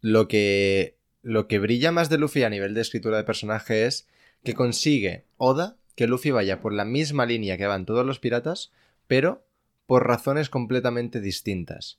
lo 0.00 0.28
que, 0.28 0.96
lo 1.22 1.46
que 1.48 1.58
brilla 1.58 1.92
más 1.92 2.08
de 2.08 2.18
Luffy 2.18 2.42
a 2.42 2.50
nivel 2.50 2.74
de 2.74 2.80
escritura 2.80 3.16
de 3.16 3.24
personaje 3.24 3.86
es 3.86 4.08
que 4.44 4.54
consigue 4.54 5.24
Oda 5.36 5.76
que 5.94 6.06
Luffy 6.06 6.30
vaya 6.30 6.60
por 6.60 6.72
la 6.72 6.84
misma 6.84 7.24
línea 7.26 7.56
que 7.56 7.66
van 7.66 7.86
todos 7.86 8.04
los 8.04 8.18
piratas, 8.18 8.70
pero 9.06 9.45
por 9.86 10.06
razones 10.06 10.50
completamente 10.50 11.20
distintas. 11.20 11.98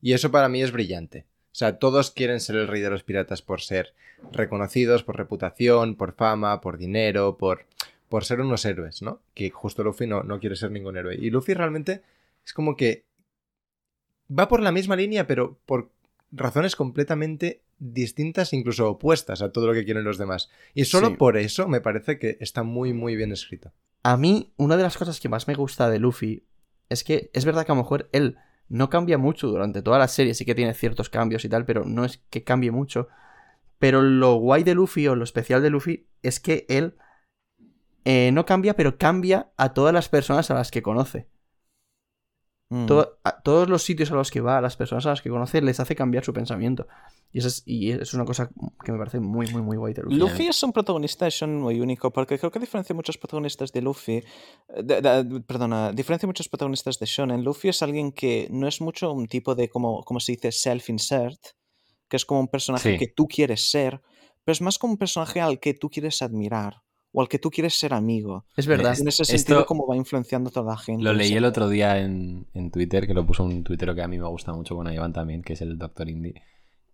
Y 0.00 0.12
eso 0.12 0.30
para 0.30 0.48
mí 0.48 0.62
es 0.62 0.72
brillante. 0.72 1.26
O 1.52 1.56
sea, 1.58 1.78
todos 1.78 2.10
quieren 2.10 2.40
ser 2.40 2.56
el 2.56 2.68
rey 2.68 2.80
de 2.80 2.90
los 2.90 3.02
piratas 3.02 3.42
por 3.42 3.60
ser 3.60 3.94
reconocidos, 4.32 5.02
por 5.02 5.16
reputación, 5.16 5.96
por 5.96 6.12
fama, 6.14 6.60
por 6.60 6.78
dinero, 6.78 7.36
por, 7.36 7.66
por 8.08 8.24
ser 8.24 8.40
unos 8.40 8.64
héroes, 8.64 9.02
¿no? 9.02 9.20
Que 9.34 9.50
justo 9.50 9.82
Luffy 9.82 10.06
no, 10.06 10.22
no 10.22 10.38
quiere 10.40 10.56
ser 10.56 10.70
ningún 10.70 10.96
héroe. 10.96 11.16
Y 11.16 11.30
Luffy 11.30 11.54
realmente 11.54 12.02
es 12.44 12.52
como 12.52 12.76
que 12.76 13.04
va 14.36 14.46
por 14.48 14.60
la 14.62 14.72
misma 14.72 14.94
línea, 14.96 15.26
pero 15.26 15.58
por 15.66 15.90
razones 16.30 16.76
completamente 16.76 17.62
distintas, 17.78 18.52
incluso 18.52 18.88
opuestas 18.90 19.40
a 19.42 19.50
todo 19.52 19.66
lo 19.68 19.72
que 19.74 19.84
quieren 19.84 20.04
los 20.04 20.18
demás. 20.18 20.50
Y 20.74 20.84
solo 20.84 21.08
Sí. 21.08 21.16
por 21.16 21.36
eso 21.36 21.66
me 21.68 21.80
parece 21.80 22.18
que 22.18 22.36
está 22.40 22.62
muy, 22.62 22.92
muy 22.92 23.16
bien 23.16 23.32
escrito. 23.32 23.72
A 24.02 24.16
mí, 24.16 24.52
una 24.56 24.76
de 24.76 24.82
las 24.82 24.96
cosas 24.98 25.18
que 25.20 25.28
más 25.28 25.48
me 25.48 25.54
gusta 25.54 25.88
de 25.90 25.98
Luffy 25.98 26.44
es 26.88 27.04
que 27.04 27.30
es 27.32 27.44
verdad 27.44 27.66
que 27.66 27.72
a 27.72 27.74
lo 27.74 27.82
mejor 27.82 28.08
él 28.12 28.38
no 28.68 28.90
cambia 28.90 29.18
mucho 29.18 29.48
durante 29.48 29.82
toda 29.82 29.98
la 29.98 30.08
serie, 30.08 30.34
sí 30.34 30.44
que 30.44 30.54
tiene 30.54 30.74
ciertos 30.74 31.08
cambios 31.10 31.44
y 31.44 31.48
tal, 31.48 31.64
pero 31.64 31.84
no 31.84 32.04
es 32.04 32.18
que 32.30 32.44
cambie 32.44 32.70
mucho. 32.70 33.08
Pero 33.78 34.02
lo 34.02 34.34
guay 34.34 34.64
de 34.64 34.74
Luffy 34.74 35.06
o 35.08 35.14
lo 35.14 35.24
especial 35.24 35.62
de 35.62 35.70
Luffy 35.70 36.06
es 36.22 36.40
que 36.40 36.66
él 36.68 36.96
eh, 38.04 38.30
no 38.32 38.44
cambia, 38.44 38.74
pero 38.74 38.98
cambia 38.98 39.50
a 39.56 39.72
todas 39.72 39.94
las 39.94 40.08
personas 40.08 40.50
a 40.50 40.54
las 40.54 40.70
que 40.70 40.82
conoce. 40.82 41.28
Mm. 42.70 42.86
A 43.24 43.40
todos 43.40 43.66
los 43.68 43.82
sitios 43.82 44.10
a 44.10 44.14
los 44.14 44.30
que 44.30 44.42
va, 44.42 44.58
a 44.58 44.60
las 44.60 44.76
personas 44.76 45.06
a 45.06 45.10
las 45.10 45.22
que 45.22 45.30
conoce, 45.30 45.62
les 45.62 45.80
hace 45.80 45.96
cambiar 45.96 46.22
su 46.22 46.34
pensamiento. 46.34 46.86
Y 47.32 47.38
eso 47.38 47.48
es, 47.48 47.62
y 47.64 47.90
es 47.92 48.12
una 48.12 48.26
cosa 48.26 48.50
que 48.84 48.92
me 48.92 48.98
parece 48.98 49.20
muy, 49.20 49.46
muy, 49.50 49.62
muy 49.62 49.76
guay 49.78 49.94
de 49.94 50.02
Luffy. 50.02 50.16
Luffy 50.16 50.46
es 50.48 50.62
un 50.62 50.72
protagonista 50.72 51.24
de 51.24 51.30
shonen 51.30 51.60
muy 51.60 51.80
único, 51.80 52.10
porque 52.10 52.38
creo 52.38 52.50
que 52.50 52.58
diferencia 52.58 52.94
muchos 52.94 53.16
protagonistas 53.16 53.72
de 53.72 53.80
Luffy, 53.80 54.16
eh, 54.16 54.24
de- 54.84 55.00
de- 55.00 55.40
perdona, 55.40 55.86
a 55.88 55.92
diferencia 55.92 56.26
muchos 56.26 56.48
protagonistas 56.48 56.98
de 56.98 57.06
shonen, 57.06 57.42
Luffy 57.42 57.68
es 57.70 57.82
alguien 57.82 58.12
que 58.12 58.48
no 58.50 58.68
es 58.68 58.82
mucho 58.82 59.12
un 59.12 59.28
tipo 59.28 59.54
de, 59.54 59.70
como, 59.70 60.02
como 60.04 60.20
se 60.20 60.32
dice, 60.32 60.52
self-insert, 60.52 61.40
que 62.08 62.16
es 62.18 62.26
como 62.26 62.40
un 62.40 62.48
personaje 62.48 62.92
Sí. 62.92 62.98
que 62.98 63.06
tú 63.08 63.28
quieres 63.28 63.70
ser, 63.70 64.02
pero 64.44 64.52
es 64.52 64.60
más 64.60 64.78
como 64.78 64.92
un 64.94 64.98
personaje 64.98 65.40
al 65.40 65.58
que 65.58 65.72
tú 65.74 65.88
quieres 65.88 66.20
admirar 66.22 66.82
o 67.12 67.20
al 67.22 67.28
que 67.28 67.38
tú 67.38 67.50
quieres 67.50 67.74
ser 67.74 67.94
amigo. 67.94 68.44
Es 68.56 68.66
verdad. 68.66 68.98
En 68.98 69.08
ese 69.08 69.24
sentido, 69.24 69.64
como 69.66 69.86
va 69.86 69.96
influenciando 69.96 70.50
a 70.50 70.52
toda 70.52 70.72
la 70.72 70.78
gente. 70.78 71.02
Lo 71.02 71.12
leí 71.12 71.32
el 71.34 71.44
otro 71.44 71.68
día 71.68 71.98
en, 71.98 72.46
en 72.54 72.70
Twitter, 72.70 73.06
que 73.06 73.14
lo 73.14 73.26
puso 73.26 73.44
un 73.44 73.64
tuitero 73.64 73.94
que 73.94 74.02
a 74.02 74.08
mí 74.08 74.18
me 74.18 74.26
gusta 74.28 74.52
mucho, 74.52 74.74
bueno, 74.74 74.92
Iván 74.92 75.12
también, 75.12 75.42
que 75.42 75.54
es 75.54 75.62
el 75.62 75.78
Dr. 75.78 76.08
Indie, 76.08 76.42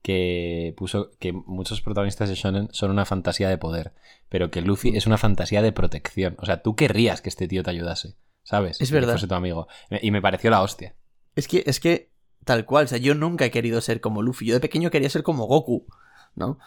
que 0.02 0.74
puso 0.76 1.10
que 1.18 1.32
muchos 1.32 1.80
protagonistas 1.80 2.28
de 2.28 2.34
Shonen 2.34 2.68
son 2.72 2.90
una 2.90 3.04
fantasía 3.06 3.48
de 3.48 3.58
poder, 3.58 3.92
pero 4.28 4.50
que 4.50 4.60
Luffy 4.60 4.96
es 4.96 5.06
una 5.06 5.18
fantasía 5.18 5.62
de 5.62 5.72
protección. 5.72 6.36
O 6.38 6.46
sea, 6.46 6.62
tú 6.62 6.76
querrías 6.76 7.20
que 7.22 7.28
este 7.30 7.48
tío 7.48 7.62
te 7.62 7.70
ayudase, 7.70 8.14
¿sabes? 8.42 8.80
Es 8.80 8.90
Que 8.90 8.94
verdad. 8.94 9.14
fuese 9.14 9.26
tu 9.28 9.34
amigo. 9.34 9.66
Y 10.02 10.10
me 10.10 10.22
pareció 10.22 10.50
la 10.50 10.62
hostia. 10.62 10.94
Es 11.34 11.48
que, 11.48 11.64
es 11.66 11.80
que, 11.80 12.12
tal 12.44 12.66
cual, 12.66 12.84
o 12.84 12.88
sea, 12.88 12.98
yo 12.98 13.14
nunca 13.14 13.46
he 13.46 13.50
querido 13.50 13.80
ser 13.80 14.00
como 14.00 14.22
Luffy. 14.22 14.46
Yo 14.46 14.54
de 14.54 14.60
pequeño 14.60 14.90
quería 14.90 15.08
ser 15.10 15.22
como 15.22 15.46
Goku, 15.46 15.86
¿no? 16.36 16.58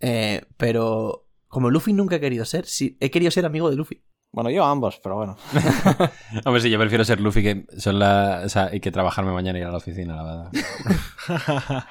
Eh, 0.00 0.46
pero 0.56 1.27
como 1.48 1.70
Luffy 1.70 1.92
nunca 1.92 2.16
he 2.16 2.20
querido 2.20 2.44
ser, 2.44 2.66
sí, 2.66 2.96
he 3.00 3.10
querido 3.10 3.30
ser 3.30 3.44
amigo 3.46 3.68
de 3.70 3.76
Luffy. 3.76 4.02
Bueno, 4.30 4.50
yo 4.50 4.64
ambos, 4.64 5.00
pero 5.02 5.16
bueno. 5.16 5.36
Hombre, 6.44 6.60
sí, 6.60 6.68
yo 6.70 6.78
prefiero 6.78 7.02
ser 7.04 7.18
Luffy 7.20 7.42
que 7.42 7.66
son 7.78 7.98
la, 7.98 8.42
o 8.44 8.48
sea, 8.50 8.74
y 8.74 8.80
que 8.80 8.90
trabajarme 8.92 9.32
mañana 9.32 9.58
y 9.58 9.62
ir 9.62 9.66
a 9.66 9.70
la 9.70 9.78
oficina, 9.78 10.16
la 10.16 10.22
verdad. 10.22 10.52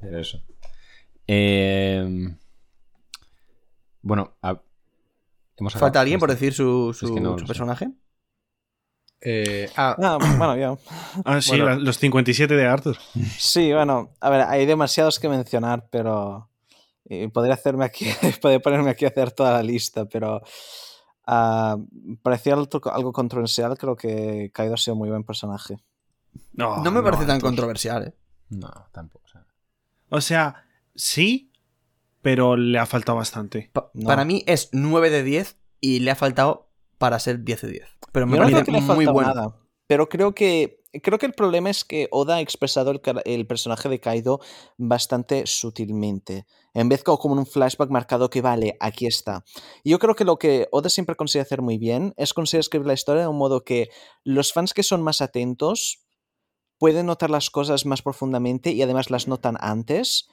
Pero 0.00 0.18
eso. 0.20 0.42
Eh, 1.26 2.36
bueno, 4.02 4.36
a- 4.42 4.60
hemos 5.56 5.74
acabado 5.74 5.86
¿Falta 5.86 6.00
alguien 6.00 6.20
por 6.20 6.30
decir 6.30 6.52
su, 6.52 6.92
su, 6.92 7.06
Es 7.06 7.12
que 7.12 7.20
no 7.20 7.30
lo 7.32 7.38
su 7.38 7.44
sé. 7.44 7.46
personaje? 7.46 7.88
Eh, 9.22 9.70
ah, 9.76 9.96
Ah, 9.98 10.18
bueno, 10.36 10.56
ya. 10.58 10.76
Ah, 11.24 11.40
sí, 11.40 11.52
Bueno. 11.58 11.76
los 11.76 11.98
57 11.98 12.54
de 12.54 12.66
Arthur. 12.66 12.98
Sí, 13.38 13.72
bueno, 13.72 14.10
a 14.20 14.28
ver, 14.28 14.42
hay 14.42 14.66
demasiados 14.66 15.18
que 15.18 15.30
mencionar, 15.30 15.88
pero 15.90 16.50
y 17.04 17.28
podría 17.28 17.54
hacerme 17.54 17.84
aquí, 17.84 18.06
podría 18.42 18.60
ponerme 18.60 18.90
aquí 18.90 19.04
a 19.04 19.08
hacer 19.08 19.30
toda 19.32 19.52
la 19.52 19.62
lista, 19.62 20.06
pero 20.06 20.42
ah, 21.26 21.76
parecía 22.22 22.54
algo, 22.54 22.68
algo 22.92 23.12
controversial, 23.12 23.76
creo 23.78 23.96
que 23.96 24.50
Kaido 24.52 24.74
ha 24.74 24.78
sido 24.78 24.96
muy 24.96 25.08
buen 25.10 25.24
personaje. 25.24 25.76
No, 26.52 26.82
no 26.82 26.90
me 26.90 27.02
parece 27.02 27.26
tan 27.26 27.40
controversial, 27.40 28.08
¿eh? 28.08 28.14
No, 28.50 28.70
tampoco. 28.92 29.24
o 29.24 29.28
sea. 29.28 29.46
O 30.08 30.20
sea, 30.20 30.64
sí, 30.94 31.50
pero 32.22 32.56
le 32.56 32.78
ha 32.78 32.86
faltado 32.86 33.18
bastante. 33.18 33.70
Pa- 33.72 33.90
No. 33.94 34.06
Para 34.06 34.24
mí 34.24 34.42
es 34.46 34.68
9 34.72 35.10
de 35.10 35.22
10 35.22 35.56
y 35.80 36.00
le 36.00 36.10
ha 36.10 36.14
faltado 36.16 36.70
para 36.98 37.18
ser 37.18 37.44
10 37.44 37.62
de 37.62 37.68
10. 37.68 37.88
Pero 38.12 38.26
me 38.26 38.36
Yo 38.36 38.42
no 38.42 38.46
creo 38.46 38.56
parece 38.58 38.64
que 38.66 38.72
le 38.72 38.78
ha 38.78 38.80
muy 38.80 39.04
faltado 39.06 39.12
bueno. 39.14 39.34
nada, 39.34 39.56
pero 39.86 40.08
creo 40.08 40.34
que 40.34 40.82
creo 41.02 41.18
que 41.18 41.26
el 41.26 41.32
problema 41.32 41.70
es 41.70 41.84
que 41.84 42.08
Oda 42.10 42.36
ha 42.36 42.40
expresado 42.40 42.92
el, 43.24 43.46
personaje 43.46 43.88
de 43.88 44.00
Kaido 44.00 44.40
bastante 44.76 45.46
sutilmente, 45.46 46.46
en 46.72 46.88
vez 46.88 47.02
como 47.02 47.18
como 47.18 47.34
en 47.34 47.40
un 47.40 47.46
flashback 47.46 47.90
marcado 47.90 48.28
que 48.28 48.42
vale, 48.42 48.76
aquí 48.80 49.06
está. 49.06 49.44
Yo 49.84 49.98
creo 49.98 50.14
que 50.14 50.24
lo 50.24 50.38
que 50.38 50.68
Oda 50.72 50.90
siempre 50.90 51.16
consigue 51.16 51.42
hacer 51.42 51.62
muy 51.62 51.78
bien 51.78 52.12
es 52.16 52.34
conseguir 52.34 52.60
escribir 52.60 52.86
la 52.86 52.94
historia 52.94 53.22
de 53.22 53.28
un 53.28 53.38
modo 53.38 53.64
que 53.64 53.88
los 54.24 54.52
fans 54.52 54.74
que 54.74 54.82
son 54.82 55.02
más 55.02 55.20
atentos 55.20 56.04
pueden 56.78 57.06
notar 57.06 57.30
las 57.30 57.50
cosas 57.50 57.86
más 57.86 58.02
profundamente 58.02 58.72
y 58.72 58.82
además 58.82 59.10
las 59.10 59.28
notan 59.28 59.56
antes, 59.60 60.28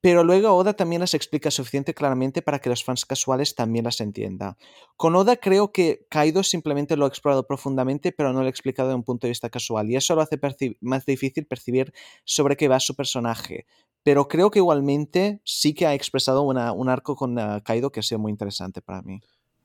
pero 0.00 0.24
luego 0.24 0.54
Oda 0.54 0.74
también 0.74 1.00
las 1.00 1.14
explica 1.14 1.50
suficiente 1.50 1.94
claramente 1.94 2.42
para 2.42 2.58
que 2.58 2.68
los 2.68 2.84
fans 2.84 3.04
casuales 3.04 3.54
también 3.54 3.84
las 3.84 4.00
entiendan. 4.00 4.56
Con 4.96 5.16
Oda 5.16 5.36
creo 5.36 5.72
que 5.72 6.06
Kaido 6.08 6.42
simplemente 6.42 6.96
lo 6.96 7.04
ha 7.04 7.08
explorado 7.08 7.46
profundamente, 7.46 8.12
pero 8.12 8.32
no 8.32 8.40
lo 8.40 8.46
ha 8.46 8.50
explicado 8.50 8.88
de 8.88 8.94
un 8.94 9.04
punto 9.04 9.26
de 9.26 9.30
vista 9.30 9.50
casual, 9.50 9.90
y 9.90 9.96
eso 9.96 10.14
lo 10.14 10.22
hace 10.22 10.38
más 10.80 11.06
difícil 11.06 11.46
percibir 11.46 11.92
sobre 12.24 12.56
qué 12.56 12.68
va 12.68 12.80
su 12.80 12.94
personaje. 12.94 13.66
Pero 14.02 14.28
creo 14.28 14.50
que 14.52 14.60
igualmente 14.60 15.40
sí 15.44 15.74
que 15.74 15.86
ha 15.86 15.94
expresado 15.94 16.42
un 16.42 16.88
arco 16.88 17.16
con 17.16 17.38
ah, 17.38 17.60
Kaido 17.64 17.90
que 17.90 18.00
ha 18.00 18.02
sido 18.04 18.20
muy 18.20 18.30
interesante 18.30 18.80
para 18.80 19.02
mí. 19.02 19.20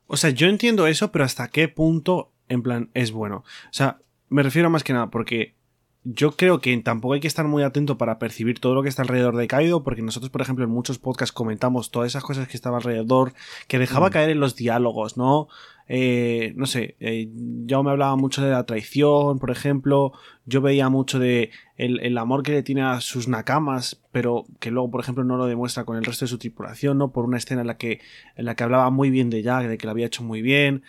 O 0.07 0.17
sea, 0.17 0.31
yo 0.31 0.47
entiendo 0.47 0.87
eso, 0.87 1.11
pero 1.11 1.23
hasta 1.23 1.47
qué 1.49 1.67
punto, 1.67 2.33
en 2.49 2.63
plan, 2.63 2.89
es 2.95 3.11
bueno. 3.11 3.43
O 3.45 3.73
sea, 3.73 3.99
me 4.29 4.43
refiero 4.43 4.69
más 4.69 4.83
que 4.83 4.93
nada 4.93 5.11
porque 5.11 5.55
yo 6.03 6.31
creo 6.31 6.59
que 6.61 6.75
tampoco 6.77 7.13
hay 7.13 7.19
que 7.19 7.27
estar 7.27 7.47
muy 7.47 7.61
atento 7.61 7.97
para 7.97 8.17
percibir 8.17 8.59
todo 8.59 8.73
lo 8.73 8.81
que 8.81 8.89
está 8.89 9.03
alrededor 9.03 9.35
de 9.35 9.47
Kaido, 9.47 9.83
porque 9.83 10.01
nosotros, 10.01 10.31
por 10.31 10.41
ejemplo, 10.41 10.65
en 10.65 10.71
muchos 10.71 10.97
podcasts 10.97 11.31
comentamos 11.31 11.91
todas 11.91 12.07
esas 12.07 12.23
cosas 12.23 12.47
que 12.47 12.57
estaba 12.57 12.77
alrededor, 12.77 13.33
que 13.67 13.77
dejaba 13.77 14.09
Mm. 14.09 14.11
caer 14.11 14.29
en 14.31 14.39
los 14.39 14.55
diálogos, 14.55 15.15
¿no? 15.17 15.47
Eh, 15.87 16.53
no 16.55 16.65
sé, 16.65 16.95
eh, 17.01 17.27
yo 17.65 17.83
me 17.83 17.91
hablaba 17.91 18.15
mucho 18.15 18.41
de 18.43 18.49
la 18.51 18.65
traición, 18.65 19.39
por 19.39 19.51
ejemplo, 19.51 20.13
yo 20.45 20.61
veía 20.61 20.89
mucho 20.89 21.19
de 21.19 21.51
el, 21.75 21.99
el 21.99 22.17
amor 22.17 22.43
que 22.43 22.53
le 22.53 22.63
tiene 22.63 22.81
a 22.81 23.01
sus 23.01 23.27
nakamas, 23.27 24.01
pero 24.11 24.45
que 24.59 24.71
luego, 24.71 24.89
por 24.89 25.01
ejemplo, 25.01 25.23
no 25.23 25.37
lo 25.37 25.45
demuestra 25.47 25.83
con 25.83 25.97
el 25.97 26.05
resto 26.05 26.25
de 26.25 26.29
su 26.29 26.37
tripulación, 26.37 26.97
¿no? 26.97 27.11
Por 27.11 27.25
una 27.25 27.37
escena 27.37 27.61
en 27.61 27.67
la 27.67 27.77
que, 27.77 27.99
en 28.37 28.45
la 28.45 28.55
que 28.55 28.63
hablaba 28.63 28.89
muy 28.89 29.09
bien 29.09 29.29
de 29.29 29.43
Jack, 29.43 29.67
de 29.67 29.77
que 29.77 29.85
lo 29.85 29.91
había 29.91 30.05
hecho 30.07 30.23
muy 30.23 30.41
bien. 30.41 30.83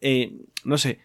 Eh, 0.00 0.32
no 0.64 0.78
sé, 0.78 1.00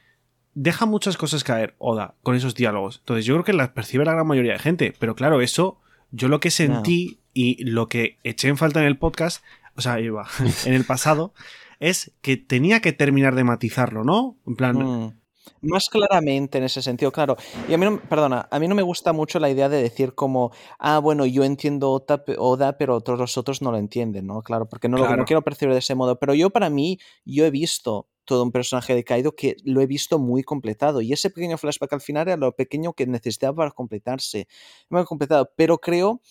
deja 0.56 0.86
muchas 0.86 1.18
cosas 1.18 1.44
caer 1.44 1.76
Oda 1.78 2.16
con 2.24 2.36
esos 2.36 2.56
diálogos. 2.56 3.00
Entonces 3.00 3.26
yo 3.26 3.36
creo 3.36 3.44
que 3.46 3.54
las 3.54 3.70
percibe 3.70 4.06
la 4.06 4.14
gran 4.14 4.28
mayoría 4.28 4.54
de 4.54 4.60
gente. 4.60 4.94
Pero 5.00 5.16
claro, 5.16 5.42
eso, 5.42 5.80
yo 6.12 6.28
lo 6.28 6.40
que 6.40 6.52
sentí 6.52 7.20
y 7.34 7.64
lo 7.66 7.88
que 7.90 8.18
eché 8.24 8.48
en 8.48 8.58
falta 8.58 8.80
en 8.80 8.86
el 8.86 8.98
podcast, 8.98 9.44
o 9.76 9.82
sea, 9.82 10.00
iba, 10.00 10.28
en 10.66 10.74
el 10.74 10.86
pasado, 10.86 11.34
es 11.80 12.12
que 12.22 12.38
tenía 12.38 12.80
que 12.80 12.94
terminar 12.94 13.36
de 13.36 13.44
matizarlo, 13.44 14.04
¿no? 14.04 14.38
En 14.48 14.56
plan, 14.56 14.78
Mm. 14.78 15.14
Más 15.62 15.88
claramente 15.90 16.58
en 16.58 16.66
ese 16.66 16.82
sentido, 16.82 17.12
claro. 17.12 17.36
Y 17.70 17.74
a 17.74 17.78
mí 17.78 17.86
no, 17.86 18.00
perdona, 18.00 18.48
a 18.52 18.60
mí 18.60 18.68
no 18.68 18.76
me 18.76 18.82
gusta 18.82 19.14
mucho 19.14 19.40
la 19.40 19.50
idea 19.50 19.70
de 19.70 19.82
decir 19.82 20.14
como, 20.14 20.52
ah, 20.80 21.00
bueno, 21.00 21.26
yo 21.26 21.44
entiendo 21.44 21.92
Oda, 21.92 22.24
pe- 22.24 22.36
Oda, 22.38 22.78
pero 22.78 23.02
todos 23.02 23.20
los 23.20 23.38
otros 23.38 23.62
no 23.62 23.72
lo 23.72 23.78
entienden, 23.78 24.28
¿no? 24.28 24.42
Claro, 24.42 24.68
porque 24.68 24.90
no 24.90 24.98
lo 24.98 25.16
no 25.16 25.26
quiero 25.26 25.42
percibir 25.42 25.74
de 25.74 25.80
ese 25.80 25.96
modo. 25.96 26.18
Pero 26.20 26.34
yo, 26.34 26.50
para 26.50 26.70
mí, 26.70 27.00
yo 27.26 27.46
he 27.46 27.52
visto 27.52 28.08
todo 28.26 28.44
un 28.44 28.52
personaje 28.52 28.96
de 28.96 29.04
Kaido 29.04 29.34
que 29.34 29.58
lo 29.64 29.82
he 29.82 29.86
visto 29.86 30.18
muy 30.20 30.44
completado. 30.44 31.02
Y 31.02 31.12
ese 31.14 31.30
pequeño 31.30 31.58
flashback 31.58 31.94
al 31.94 32.02
final 32.02 32.28
era 32.28 32.38
lo 32.38 32.54
pequeño 32.54 32.94
que 32.94 33.06
necesitaba 33.06 33.56
para 33.56 33.72
completarse. 33.72 34.48
Muy 34.90 35.04
completado. 35.06 35.52
Pero 35.56 35.78
creo 35.80 36.22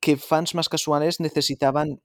que 0.00 0.16
fans 0.16 0.54
más 0.54 0.68
casuales 0.68 1.20
necesitaban 1.20 2.00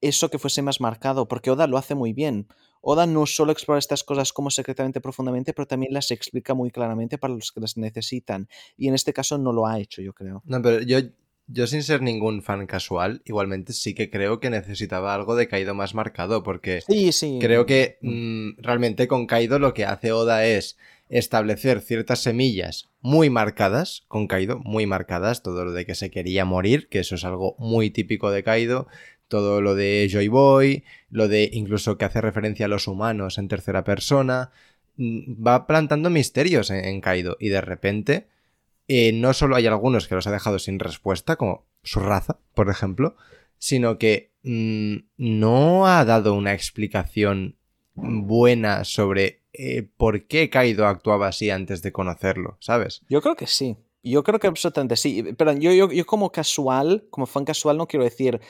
eso 0.00 0.30
que 0.30 0.38
fuese 0.38 0.62
más 0.62 0.80
marcado, 0.80 1.26
porque 1.26 1.50
Oda 1.50 1.66
lo 1.66 1.76
hace 1.76 1.94
muy 1.94 2.12
bien. 2.12 2.46
Oda 2.80 3.06
no 3.06 3.26
solo 3.26 3.52
explora 3.52 3.78
estas 3.78 4.04
cosas 4.04 4.32
como 4.32 4.50
secretamente 4.50 5.00
profundamente, 5.00 5.52
pero 5.52 5.66
también 5.66 5.92
las 5.92 6.10
explica 6.10 6.54
muy 6.54 6.70
claramente 6.70 7.18
para 7.18 7.34
los 7.34 7.52
que 7.52 7.60
las 7.60 7.76
necesitan. 7.76 8.48
Y 8.76 8.88
en 8.88 8.94
este 8.94 9.12
caso 9.12 9.38
no 9.38 9.52
lo 9.52 9.66
ha 9.66 9.78
hecho, 9.78 10.02
yo 10.02 10.12
creo. 10.12 10.42
No, 10.44 10.62
pero 10.62 10.80
yo, 10.82 10.98
yo 11.46 11.66
sin 11.66 11.82
ser 11.82 12.02
ningún 12.02 12.42
fan 12.42 12.66
casual, 12.66 13.22
igualmente 13.24 13.72
sí 13.72 13.94
que 13.94 14.10
creo 14.10 14.40
que 14.40 14.50
necesitaba 14.50 15.14
algo 15.14 15.34
de 15.34 15.48
Kaido 15.48 15.74
más 15.74 15.94
marcado, 15.94 16.42
porque 16.42 16.82
Sí, 16.82 17.12
sí. 17.12 17.38
creo 17.40 17.66
que 17.66 17.98
mm, 18.02 18.58
realmente 18.58 19.08
con 19.08 19.26
Kaido 19.26 19.58
lo 19.58 19.74
que 19.74 19.84
hace 19.84 20.12
Oda 20.12 20.44
es 20.46 20.76
establecer 21.08 21.80
ciertas 21.80 22.20
semillas 22.20 22.90
muy 23.00 23.30
marcadas, 23.30 24.02
con 24.08 24.26
Kaido, 24.26 24.58
muy 24.58 24.86
marcadas, 24.86 25.42
todo 25.42 25.64
lo 25.64 25.72
de 25.72 25.86
que 25.86 25.94
se 25.94 26.10
quería 26.10 26.44
morir, 26.44 26.88
que 26.88 26.98
eso 26.98 27.14
es 27.14 27.24
algo 27.24 27.56
muy 27.58 27.90
típico 27.90 28.30
de 28.30 28.42
Kaido, 28.42 28.86
todo 29.28 29.60
lo 29.60 29.74
de 29.74 30.08
Joy 30.10 30.28
Boy, 30.28 30.84
lo 31.10 31.28
de 31.28 31.48
incluso 31.52 31.98
que 31.98 32.04
hace 32.04 32.20
referencia 32.20 32.66
a 32.66 32.68
los 32.68 32.88
humanos 32.88 33.38
en 33.38 33.48
tercera 33.48 33.84
persona, 33.84 34.50
mm, 34.96 35.46
va 35.46 35.66
plantando 35.66 36.10
misterios 36.10 36.70
en, 36.70 36.84
en 36.84 37.00
Kaido 37.00 37.36
y 37.38 37.48
de 37.50 37.60
repente 37.60 38.26
eh, 38.88 39.12
no 39.12 39.34
solo 39.34 39.54
hay 39.54 39.66
algunos 39.66 40.08
que 40.08 40.14
los 40.14 40.26
ha 40.26 40.32
dejado 40.32 40.58
sin 40.58 40.78
respuesta, 40.78 41.36
como 41.36 41.66
su 41.82 42.00
raza, 42.00 42.38
por 42.54 42.70
ejemplo, 42.70 43.16
sino 43.58 43.98
que 43.98 44.32
mm, 44.42 44.96
no 45.18 45.86
ha 45.86 46.04
dado 46.06 46.34
una 46.34 46.54
explicación 46.54 47.56
buena 47.94 48.84
sobre 48.84 49.42
eh, 49.52 49.86
por 49.96 50.26
qué 50.26 50.48
Kaido 50.48 50.86
actuaba 50.86 51.28
así 51.28 51.50
antes 51.50 51.82
de 51.82 51.92
conocerlo, 51.92 52.56
¿sabes? 52.60 53.02
Yo 53.08 53.20
creo 53.20 53.36
que 53.36 53.46
sí. 53.46 53.76
Yo 54.04 54.22
creo 54.22 54.38
que 54.38 54.46
absolutamente 54.46 54.96
sí. 54.96 55.24
Pero 55.36 55.52
yo, 55.54 55.72
yo, 55.72 55.90
yo 55.90 56.06
como 56.06 56.30
casual, 56.30 57.06
como 57.10 57.26
fan 57.26 57.44
casual, 57.44 57.76
no 57.76 57.86
quiero 57.88 58.04
decir 58.04 58.40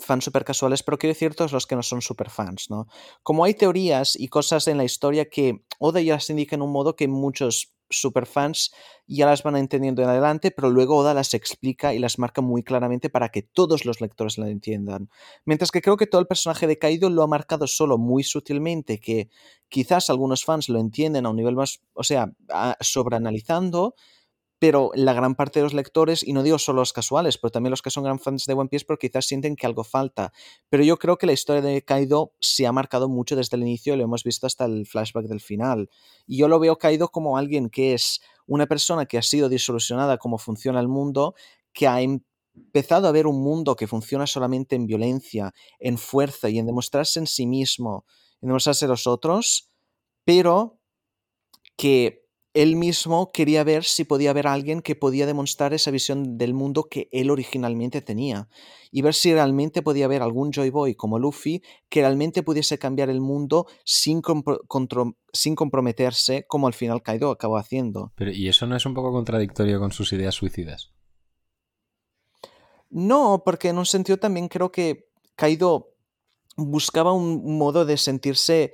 fans 0.00 0.24
super 0.24 0.44
casuales, 0.44 0.82
pero 0.82 0.98
quiero 0.98 1.12
decir 1.14 1.34
todos 1.34 1.52
los 1.52 1.66
que 1.66 1.76
no 1.76 1.82
son 1.82 2.00
super 2.00 2.30
fans, 2.30 2.70
¿no? 2.70 2.86
Como 3.22 3.44
hay 3.44 3.54
teorías 3.54 4.16
y 4.18 4.28
cosas 4.28 4.66
en 4.68 4.78
la 4.78 4.84
historia 4.84 5.26
que 5.28 5.62
Oda 5.78 6.00
ya 6.00 6.14
las 6.14 6.30
indica 6.30 6.56
en 6.56 6.62
un 6.62 6.72
modo 6.72 6.96
que 6.96 7.06
muchos 7.06 7.72
superfans 7.88 8.72
ya 9.06 9.26
las 9.26 9.42
van 9.44 9.56
entendiendo 9.56 10.02
en 10.02 10.08
adelante, 10.08 10.50
pero 10.50 10.70
luego 10.70 10.96
Oda 10.96 11.14
las 11.14 11.34
explica 11.34 11.94
y 11.94 11.98
las 11.98 12.18
marca 12.18 12.40
muy 12.40 12.62
claramente 12.62 13.10
para 13.10 13.28
que 13.28 13.42
todos 13.42 13.84
los 13.84 14.00
lectores 14.00 14.38
la 14.38 14.48
entiendan. 14.48 15.10
Mientras 15.44 15.70
que 15.70 15.82
creo 15.82 15.96
que 15.96 16.06
todo 16.06 16.20
el 16.20 16.26
personaje 16.26 16.66
de 16.66 16.78
Kaido 16.78 17.10
lo 17.10 17.22
ha 17.22 17.26
marcado 17.28 17.66
solo 17.66 17.98
muy 17.98 18.24
sutilmente, 18.24 18.98
que 18.98 19.28
quizás 19.68 20.10
algunos 20.10 20.44
fans 20.44 20.68
lo 20.68 20.80
entienden 20.80 21.26
a 21.26 21.30
un 21.30 21.36
nivel 21.36 21.54
más, 21.54 21.80
o 21.92 22.02
sea, 22.02 22.32
sobreanalizando, 22.80 23.94
pero 24.58 24.90
la 24.94 25.12
gran 25.12 25.34
parte 25.34 25.58
de 25.58 25.64
los 25.64 25.74
lectores, 25.74 26.26
y 26.26 26.32
no 26.32 26.42
digo 26.42 26.58
solo 26.58 26.80
los 26.80 26.92
casuales, 26.92 27.36
pero 27.36 27.50
también 27.50 27.70
los 27.70 27.82
que 27.82 27.90
son 27.90 28.04
gran 28.04 28.18
fans 28.18 28.44
de 28.46 28.54
One 28.54 28.68
Piece, 28.68 28.86
pero 28.86 28.98
quizás 28.98 29.26
sienten 29.26 29.54
que 29.54 29.66
algo 29.66 29.84
falta. 29.84 30.32
Pero 30.70 30.82
yo 30.82 30.98
creo 30.98 31.18
que 31.18 31.26
la 31.26 31.32
historia 31.32 31.60
de 31.60 31.82
Kaido 31.82 32.32
se 32.40 32.66
ha 32.66 32.72
marcado 32.72 33.08
mucho 33.08 33.36
desde 33.36 33.56
el 33.56 33.62
inicio 33.62 33.94
y 33.94 33.98
lo 33.98 34.04
hemos 34.04 34.24
visto 34.24 34.46
hasta 34.46 34.64
el 34.64 34.86
flashback 34.86 35.26
del 35.26 35.40
final. 35.40 35.90
Y 36.26 36.38
yo 36.38 36.48
lo 36.48 36.58
veo 36.58 36.78
Kaido 36.78 37.08
como 37.08 37.36
alguien 37.36 37.68
que 37.68 37.92
es 37.92 38.20
una 38.46 38.66
persona 38.66 39.06
que 39.06 39.18
ha 39.18 39.22
sido 39.22 39.48
disolucionada 39.48 40.16
como 40.18 40.38
funciona 40.38 40.80
el 40.80 40.88
mundo, 40.88 41.34
que 41.72 41.86
ha 41.86 42.00
empezado 42.00 43.08
a 43.08 43.12
ver 43.12 43.26
un 43.26 43.42
mundo 43.42 43.76
que 43.76 43.86
funciona 43.86 44.26
solamente 44.26 44.76
en 44.76 44.86
violencia, 44.86 45.52
en 45.78 45.98
fuerza 45.98 46.48
y 46.48 46.58
en 46.58 46.66
demostrarse 46.66 47.18
en 47.18 47.26
sí 47.26 47.46
mismo, 47.46 48.06
en 48.40 48.48
demostrarse 48.48 48.86
a 48.86 48.88
los 48.88 49.06
otros, 49.06 49.70
pero 50.24 50.80
que 51.76 52.25
él 52.56 52.76
mismo 52.76 53.30
quería 53.32 53.64
ver 53.64 53.84
si 53.84 54.04
podía 54.04 54.30
haber 54.30 54.46
alguien 54.46 54.80
que 54.80 54.96
podía 54.96 55.26
demostrar 55.26 55.74
esa 55.74 55.90
visión 55.90 56.38
del 56.38 56.54
mundo 56.54 56.84
que 56.84 57.10
él 57.12 57.30
originalmente 57.30 58.00
tenía 58.00 58.48
y 58.90 59.02
ver 59.02 59.12
si 59.12 59.34
realmente 59.34 59.82
podía 59.82 60.06
haber 60.06 60.22
algún 60.22 60.52
Joy 60.52 60.70
Boy 60.70 60.94
como 60.94 61.18
Luffy 61.18 61.62
que 61.90 62.00
realmente 62.00 62.42
pudiese 62.42 62.78
cambiar 62.78 63.10
el 63.10 63.20
mundo 63.20 63.66
sin, 63.84 64.22
compro- 64.22 65.16
sin 65.34 65.54
comprometerse 65.54 66.46
como 66.48 66.66
al 66.66 66.72
final 66.72 67.02
Kaido 67.02 67.30
acabó 67.30 67.58
haciendo. 67.58 68.12
Pero, 68.16 68.30
¿y 68.32 68.48
eso 68.48 68.66
no 68.66 68.74
es 68.74 68.86
un 68.86 68.94
poco 68.94 69.12
contradictorio 69.12 69.78
con 69.78 69.92
sus 69.92 70.14
ideas 70.14 70.34
suicidas? 70.34 70.92
No, 72.88 73.42
porque 73.44 73.68
en 73.68 73.76
un 73.76 73.84
sentido 73.86 74.16
también 74.16 74.48
creo 74.48 74.72
que 74.72 75.10
Kaido 75.34 75.92
buscaba 76.56 77.12
un 77.12 77.58
modo 77.58 77.84
de 77.84 77.98
sentirse 77.98 78.72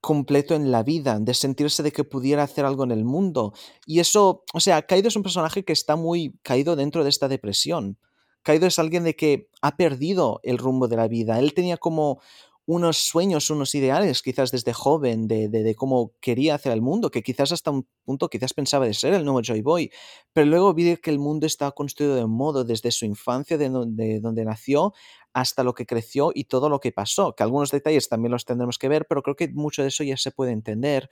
completo 0.00 0.54
en 0.54 0.70
la 0.70 0.82
vida, 0.82 1.18
de 1.20 1.34
sentirse 1.34 1.82
de 1.82 1.92
que 1.92 2.04
pudiera 2.04 2.42
hacer 2.42 2.64
algo 2.64 2.84
en 2.84 2.92
el 2.92 3.04
mundo. 3.04 3.52
Y 3.86 4.00
eso, 4.00 4.44
o 4.54 4.60
sea, 4.60 4.82
Kaido 4.82 5.08
es 5.08 5.16
un 5.16 5.22
personaje 5.22 5.64
que 5.64 5.72
está 5.72 5.96
muy 5.96 6.38
caído 6.42 6.76
dentro 6.76 7.02
de 7.04 7.10
esta 7.10 7.28
depresión. 7.28 7.98
Kaido 8.42 8.66
es 8.66 8.78
alguien 8.78 9.04
de 9.04 9.16
que 9.16 9.48
ha 9.60 9.76
perdido 9.76 10.40
el 10.44 10.58
rumbo 10.58 10.88
de 10.88 10.96
la 10.96 11.08
vida. 11.08 11.38
Él 11.38 11.52
tenía 11.54 11.76
como 11.76 12.20
unos 12.68 12.98
sueños, 12.98 13.48
unos 13.48 13.74
ideales, 13.74 14.20
quizás 14.20 14.50
desde 14.50 14.74
joven, 14.74 15.26
de, 15.26 15.48
de, 15.48 15.62
de 15.62 15.74
cómo 15.74 16.12
quería 16.20 16.54
hacer 16.54 16.70
el 16.72 16.82
mundo, 16.82 17.10
que 17.10 17.22
quizás 17.22 17.50
hasta 17.50 17.70
un 17.70 17.88
punto 18.04 18.28
quizás 18.28 18.52
pensaba 18.52 18.84
de 18.84 18.92
ser 18.92 19.14
el 19.14 19.24
nuevo 19.24 19.40
Joy 19.40 19.62
Boy, 19.62 19.90
pero 20.34 20.46
luego 20.46 20.74
vi 20.74 20.98
que 20.98 21.08
el 21.08 21.18
mundo 21.18 21.46
estaba 21.46 21.72
construido 21.72 22.14
de 22.14 22.24
un 22.24 22.30
modo 22.30 22.64
desde 22.64 22.90
su 22.90 23.06
infancia, 23.06 23.56
de 23.56 23.70
donde, 23.70 24.20
donde 24.20 24.44
nació, 24.44 24.92
hasta 25.32 25.62
lo 25.62 25.74
que 25.74 25.86
creció 25.86 26.32
y 26.34 26.44
todo 26.44 26.68
lo 26.68 26.80
que 26.80 26.92
pasó, 26.92 27.34
que 27.34 27.42
algunos 27.42 27.70
detalles 27.70 28.08
también 28.08 28.32
los 28.32 28.44
tendremos 28.44 28.78
que 28.78 28.88
ver, 28.88 29.06
pero 29.08 29.22
creo 29.22 29.36
que 29.36 29.48
mucho 29.48 29.82
de 29.82 29.88
eso 29.88 30.04
ya 30.04 30.16
se 30.16 30.30
puede 30.30 30.52
entender. 30.52 31.10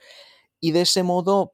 Y 0.59 0.71
de 0.71 0.81
ese 0.81 1.03
modo 1.03 1.53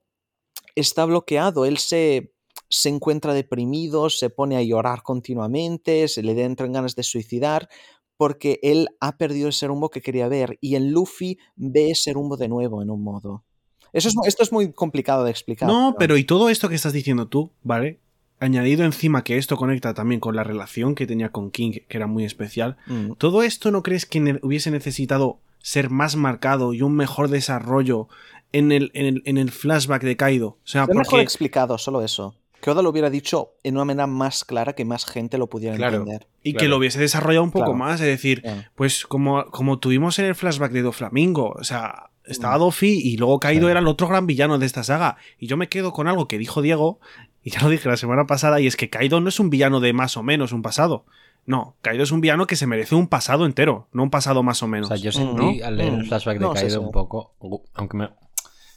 está 0.76 1.06
bloqueado, 1.06 1.66
él 1.66 1.78
se, 1.78 2.34
se 2.70 2.90
encuentra 2.90 3.34
deprimido, 3.34 4.10
se 4.10 4.30
pone 4.30 4.58
a 4.58 4.64
llorar 4.64 5.04
continuamente, 5.04 6.08
se 6.08 6.24
le 6.24 6.42
entran 6.44 6.72
ganas 6.72 6.96
de 6.96 7.04
suicidar, 7.04 7.70
porque 8.18 8.60
él 8.64 8.88
ha 9.00 9.18
perdido 9.18 9.50
ese 9.50 9.68
rumbo 9.68 9.90
que 9.90 10.02
quería 10.02 10.28
ver 10.28 10.58
y 10.62 10.76
en 10.76 10.92
Luffy 10.92 11.38
ve 11.56 11.92
ese 11.92 12.14
rumbo 12.14 12.38
de 12.38 12.48
nuevo 12.48 12.82
en 12.82 12.90
un 12.90 13.04
modo. 13.04 13.44
Eso 13.92 14.10
es, 14.10 14.16
esto 14.26 14.44
es 14.44 14.52
muy 14.52 14.74
complicado 14.74 15.24
de 15.24 15.32
explicar. 15.32 15.68
No, 15.68 15.96
pero 16.00 16.18
y 16.18 16.24
todo 16.24 16.50
esto 16.50 16.68
que 16.68 16.76
estás 16.76 16.94
diciendo 16.94 17.28
tú, 17.28 17.52
¿vale? 17.62 18.00
Añadido 18.40 18.84
encima 18.84 19.24
que 19.24 19.38
esto 19.38 19.56
conecta 19.56 19.94
también 19.94 20.20
con 20.20 20.36
la 20.36 20.44
relación 20.44 20.96
que 20.96 21.08
tenía 21.08 21.30
con 21.30 21.50
King, 21.52 21.72
que 21.88 21.98
era 21.98 22.08
muy 22.08 22.26
especial. 22.26 22.78
Mm. 22.88 23.14
¿Todo 23.18 23.44
esto 23.44 23.72
no 23.72 23.84
crees 23.84 24.06
que 24.06 24.20
ne- 24.20 24.40
hubiese 24.42 24.70
necesitado 24.72 25.40
ser 25.60 25.90
más 25.90 26.16
marcado 26.18 26.74
y 26.74 26.82
un 26.82 26.94
mejor 26.96 27.30
desarrollo 27.30 28.10
en 28.52 28.72
el, 28.74 28.92
en 28.94 29.06
el, 29.06 29.22
en 29.26 29.38
el 29.38 29.52
flashback 29.52 30.04
de 30.04 30.18
Kaido? 30.18 30.48
O 30.48 30.58
sea, 30.66 30.86
mejor 30.88 31.22
explicado, 31.22 31.78
solo 31.78 32.02
eso. 32.02 32.36
Que 32.60 32.70
Oda 32.72 32.82
lo 32.82 32.90
hubiera 32.90 33.10
dicho 33.10 33.52
en 33.64 33.76
una 33.76 33.86
manera 33.86 34.08
más 34.08 34.44
clara 34.46 34.74
que 34.74 34.86
más 34.86 35.06
gente 35.06 35.38
lo 35.38 35.48
pudiera 35.48 35.76
Claro. 35.76 35.98
entender. 35.98 36.28
Y 36.44 36.54
que 36.54 36.68
lo 36.70 36.78
hubiese 36.78 37.00
desarrollado 37.00 37.44
un 37.44 37.52
poco 37.52 37.66
Claro. 37.66 37.78
más, 37.78 38.00
es 38.02 38.08
decir, 38.08 38.42
pues 38.76 39.06
como, 39.06 39.46
como 39.52 39.80
tuvimos 39.80 40.18
en 40.20 40.26
el 40.26 40.36
flashback 40.36 40.72
de 40.72 40.82
Doflamingo, 40.82 41.50
o 41.58 41.64
sea, 41.64 42.10
estaba 42.26 42.56
Mm. 42.56 42.60
Dofi 42.60 43.00
y 43.04 43.18
luego 43.18 43.40
Kaido 43.40 43.70
era 43.70 43.82
el 43.82 43.88
otro 43.88 44.08
gran 44.08 44.28
villano 44.28 44.60
de 44.60 44.66
esta 44.66 44.84
saga. 44.84 45.18
Y 45.40 45.48
yo 45.48 45.58
me 45.58 45.68
quedo 45.68 45.92
con 45.92 46.08
algo 46.08 46.30
que 46.30 46.38
dijo 46.38 46.62
Diego, 46.62 47.02
y 47.44 47.52
ya 47.52 47.62
lo 47.62 47.70
dije 47.70 47.90
la 47.90 47.98
semana 47.98 48.26
pasada, 48.26 48.60
y 48.62 48.68
es 48.68 48.76
que 48.78 48.90
Kaido 48.90 49.20
no 49.22 49.30
es 49.30 49.40
un 49.40 49.50
villano 49.50 49.80
de 49.80 49.94
más 49.94 50.18
o 50.18 50.24
menos 50.24 50.52
un 50.54 50.62
pasado. 50.62 51.06
No, 51.46 51.76
Kaido 51.82 52.04
es 52.04 52.12
un 52.12 52.22
villano 52.22 52.48
que 52.48 52.56
se 52.56 52.68
merece 52.68 52.96
un 52.96 53.08
pasado 53.08 53.46
entero, 53.46 53.90
no 53.92 54.04
un 54.04 54.10
pasado 54.10 54.44
más 54.44 54.64
o 54.64 54.66
O 54.66 54.70
menos. 54.70 54.88
sea, 54.88 54.98
yo 54.98 55.10
Mm, 55.10 55.14
sentí 55.14 55.60
¿no? 55.60 55.66
al 55.66 55.78
leer 55.78 55.94
el 55.94 56.04
Mm. 56.04 56.08
flashback 56.08 56.36
de 56.36 56.40
No, 56.46 56.56
sí, 56.56 56.62
Kaido 56.62 56.80
sí. 56.80 56.86
un 56.86 56.92
poco, 56.92 57.36
aunque 57.74 57.98
me, 57.98 58.10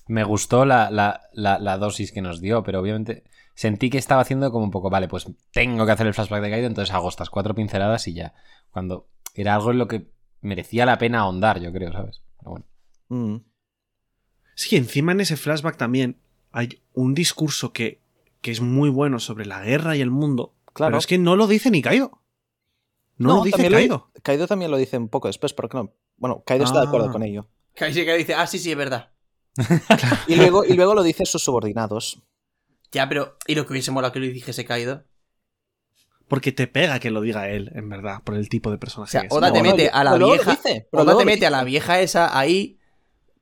me 0.09 0.25
gustó 0.25 0.65
la, 0.65 0.91
la- 0.91 1.21
la- 1.33 1.59
la 1.61 1.79
dosis 1.79 2.11
que 2.13 2.23
nos 2.23 2.41
dio, 2.41 2.63
pero 2.65 2.81
obviamente 2.81 3.23
sentí 3.55 3.89
que 3.89 3.99
estaba 3.99 4.21
haciendo 4.23 4.51
como 4.51 4.65
un 4.65 4.71
poco, 4.73 4.91
vale, 4.91 5.07
pues 5.09 5.27
tengo 5.53 5.87
que 5.87 5.93
hacer 5.93 6.07
el 6.09 6.15
flashback 6.15 6.43
de 6.43 6.51
Kaido, 6.51 6.67
entonces 6.67 6.93
hago 6.95 7.09
estas 7.09 7.31
cuatro 7.31 7.55
pinceladas 7.55 8.07
y 8.09 8.15
ya. 8.15 8.35
Cuando 8.73 9.09
era 9.35 9.55
algo 9.55 9.71
en 9.71 9.79
lo 9.79 9.87
que 9.89 10.11
merecía 10.41 10.85
la 10.87 10.99
pena 10.99 11.21
ahondar, 11.21 11.61
yo 11.61 11.73
creo, 11.73 11.93
¿sabes? 11.93 12.23
Pero 12.39 12.51
bueno. 12.51 12.67
Mm. 13.09 13.45
Sí, 14.55 14.77
encima 14.77 15.13
en 15.13 15.21
ese 15.21 15.37
flashback 15.37 15.77
también 15.77 16.19
hay 16.51 16.83
un 16.95 17.15
discurso 17.15 17.73
que, 17.73 18.01
que 18.47 18.53
es 18.53 18.61
muy 18.61 18.89
bueno 18.91 19.19
sobre 19.19 19.45
la 19.45 19.61
guerra 19.61 19.97
y 19.97 20.01
el 20.01 20.11
mundo. 20.13 20.55
Claro. 20.73 20.91
Pero 20.93 20.99
es 21.01 21.09
que 21.09 21.19
no 21.19 21.35
lo 21.35 21.49
dice 21.49 21.69
ni 21.69 21.83
Kaido. 21.83 22.23
No, 23.17 23.39
lo 23.39 23.43
dice 23.43 23.69
Kaido. 23.69 24.13
Kaido 24.23 24.47
también 24.47 24.71
lo 24.71 24.77
dice 24.77 24.97
un 24.99 25.09
poco 25.09 25.27
después, 25.27 25.53
pero 25.53 25.69
que 25.69 25.77
no. 25.79 25.93
Bueno, 26.17 26.45
Kaido 26.47 26.65
está 26.65 26.81
de 26.81 26.87
acuerdo 26.87 27.09
Ah. 27.09 27.13
con 27.13 27.25
ello. 27.25 27.49
Que 27.75 27.87
dice, 27.87 28.35
ah, 28.35 28.47
sí, 28.47 28.61
sí, 28.61 28.71
es 28.71 28.77
verdad. 28.77 29.11
Y 30.29 30.37
luego, 30.37 30.65
y 30.65 30.75
luego 30.75 30.95
lo 30.95 31.03
dice 31.03 31.27
sus 31.27 31.43
subordinados. 31.43 32.23
Ya, 32.93 33.09
pero. 33.09 33.37
¿Y 33.49 33.57
lo 33.57 33.67
que 33.67 33.73
hubiese 33.73 33.91
molado 33.91 34.13
que 34.13 34.21
lo 34.21 34.27
dijese 34.27 34.65
Kaido? 34.65 35.03
Porque 36.29 36.53
te 36.53 36.69
pega 36.69 37.01
que 37.01 37.11
lo 37.11 37.21
diga 37.23 37.49
él, 37.49 37.73
en 37.75 37.89
verdad, 37.89 38.23
por 38.23 38.37
el 38.37 38.49
tipo 38.49 38.71
de 38.71 38.77
O 38.77 38.81
personaje 38.81 39.11
sea, 39.11 39.21
que 39.23 39.27
es. 39.27 39.33
Oda 39.33 39.53
te 39.53 39.59
No, 39.59 39.65
mete 39.71 39.89
a 39.89 40.05
la 40.05 40.13
pero 40.13 40.27
vieja. 40.29 40.51
dice, 40.53 40.87
pero 40.93 41.03
Oda 41.03 41.19
te 41.19 41.25
mete 41.25 41.47
a 41.47 41.51
la 41.51 41.65
vieja 41.65 42.01
esa 42.01 42.39
ahí 42.39 42.79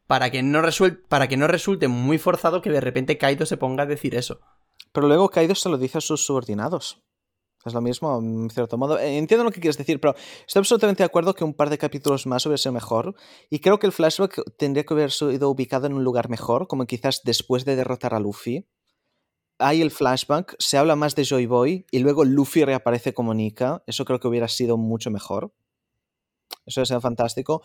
para 0.07 0.31
que 0.31 0.43
no 0.43 0.63
resuel- 0.63 1.03
para 1.09 1.29
que 1.29 1.37
no 1.37 1.47
resulte 1.47 1.89
muy 1.89 2.17
forzado 2.17 2.63
que 2.63 2.71
de 2.71 2.81
repente 2.81 3.19
Kaido 3.19 3.45
se 3.45 3.57
ponga 3.59 3.83
a 3.83 3.87
decir 3.87 4.15
eso. 4.15 4.41
Pero 4.95 5.09
luego 5.09 5.28
Kaido 5.28 5.55
se 5.55 5.68
lo 5.68 5.76
dice 5.78 5.99
a 5.99 6.01
sus 6.01 6.24
subordinados. 6.24 7.03
Es 7.64 7.74
lo 7.74 7.80
mismo, 7.80 8.18
en 8.18 8.51
cierto 8.51 8.78
modo. 8.78 8.99
Eh, 8.99 9.18
Entiendo 9.18 9.45
lo 9.45 9.51
que 9.53 9.61
quieres 9.61 9.78
decir, 9.78 10.01
pero 10.01 10.14
estoy 10.47 10.61
absolutamente 10.61 11.03
de 11.03 11.07
acuerdo 11.07 11.34
que 11.34 11.45
un 11.45 11.55
par 11.55 11.70
de 11.70 11.78
capítulos 11.78 12.26
más 12.26 12.47
hubiera 12.47 12.59
sido 12.59 12.72
mejor. 12.72 13.14
Y 13.51 13.61
creo 13.61 13.78
que 13.78 13.86
el 13.86 13.92
flashback 13.92 14.42
tendría 14.59 14.84
que 14.84 14.95
haber 14.95 15.11
sido 15.11 15.51
ubicado 15.51 15.86
en 15.86 15.95
un 15.95 16.05
lugar 16.05 16.28
mejor, 16.30 16.68
como 16.68 16.86
quizás 16.86 17.22
después 17.24 17.64
de 17.64 17.76
derrotar 17.76 18.14
a 18.14 18.20
Luffy. 18.20 18.66
Hay 19.59 19.82
el 19.82 19.90
flashback, 19.90 20.57
se 20.59 20.78
habla 20.78 20.97
más 20.97 21.14
de 21.16 21.24
Joy 21.24 21.47
Boy 21.47 21.86
y 21.90 22.01
luego 22.01 22.24
Luffy 22.24 22.64
reaparece 22.64 23.14
como 23.14 23.34
Nika. 23.34 23.82
Eso 23.86 24.05
creo 24.05 24.20
que 24.20 24.28
hubiera 24.28 24.49
sido 24.49 24.76
mucho 24.76 25.11
mejor. 25.11 25.53
Eso 26.66 26.80
ha 26.82 26.86
sido 26.86 27.01
fantástico. 27.01 27.62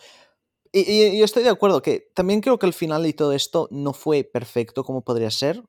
Y- 0.72 0.82
y 1.18 1.22
estoy 1.22 1.42
de 1.44 1.50
acuerdo 1.50 1.82
que 1.82 2.10
también 2.14 2.40
creo 2.40 2.58
que 2.58 2.66
el 2.66 2.72
final 2.74 3.06
y 3.06 3.12
todo 3.14 3.32
esto 3.32 3.68
no 3.70 3.92
fue 3.92 4.24
perfecto 4.24 4.84
como 4.84 5.02
podría 5.02 5.30
ser, 5.30 5.64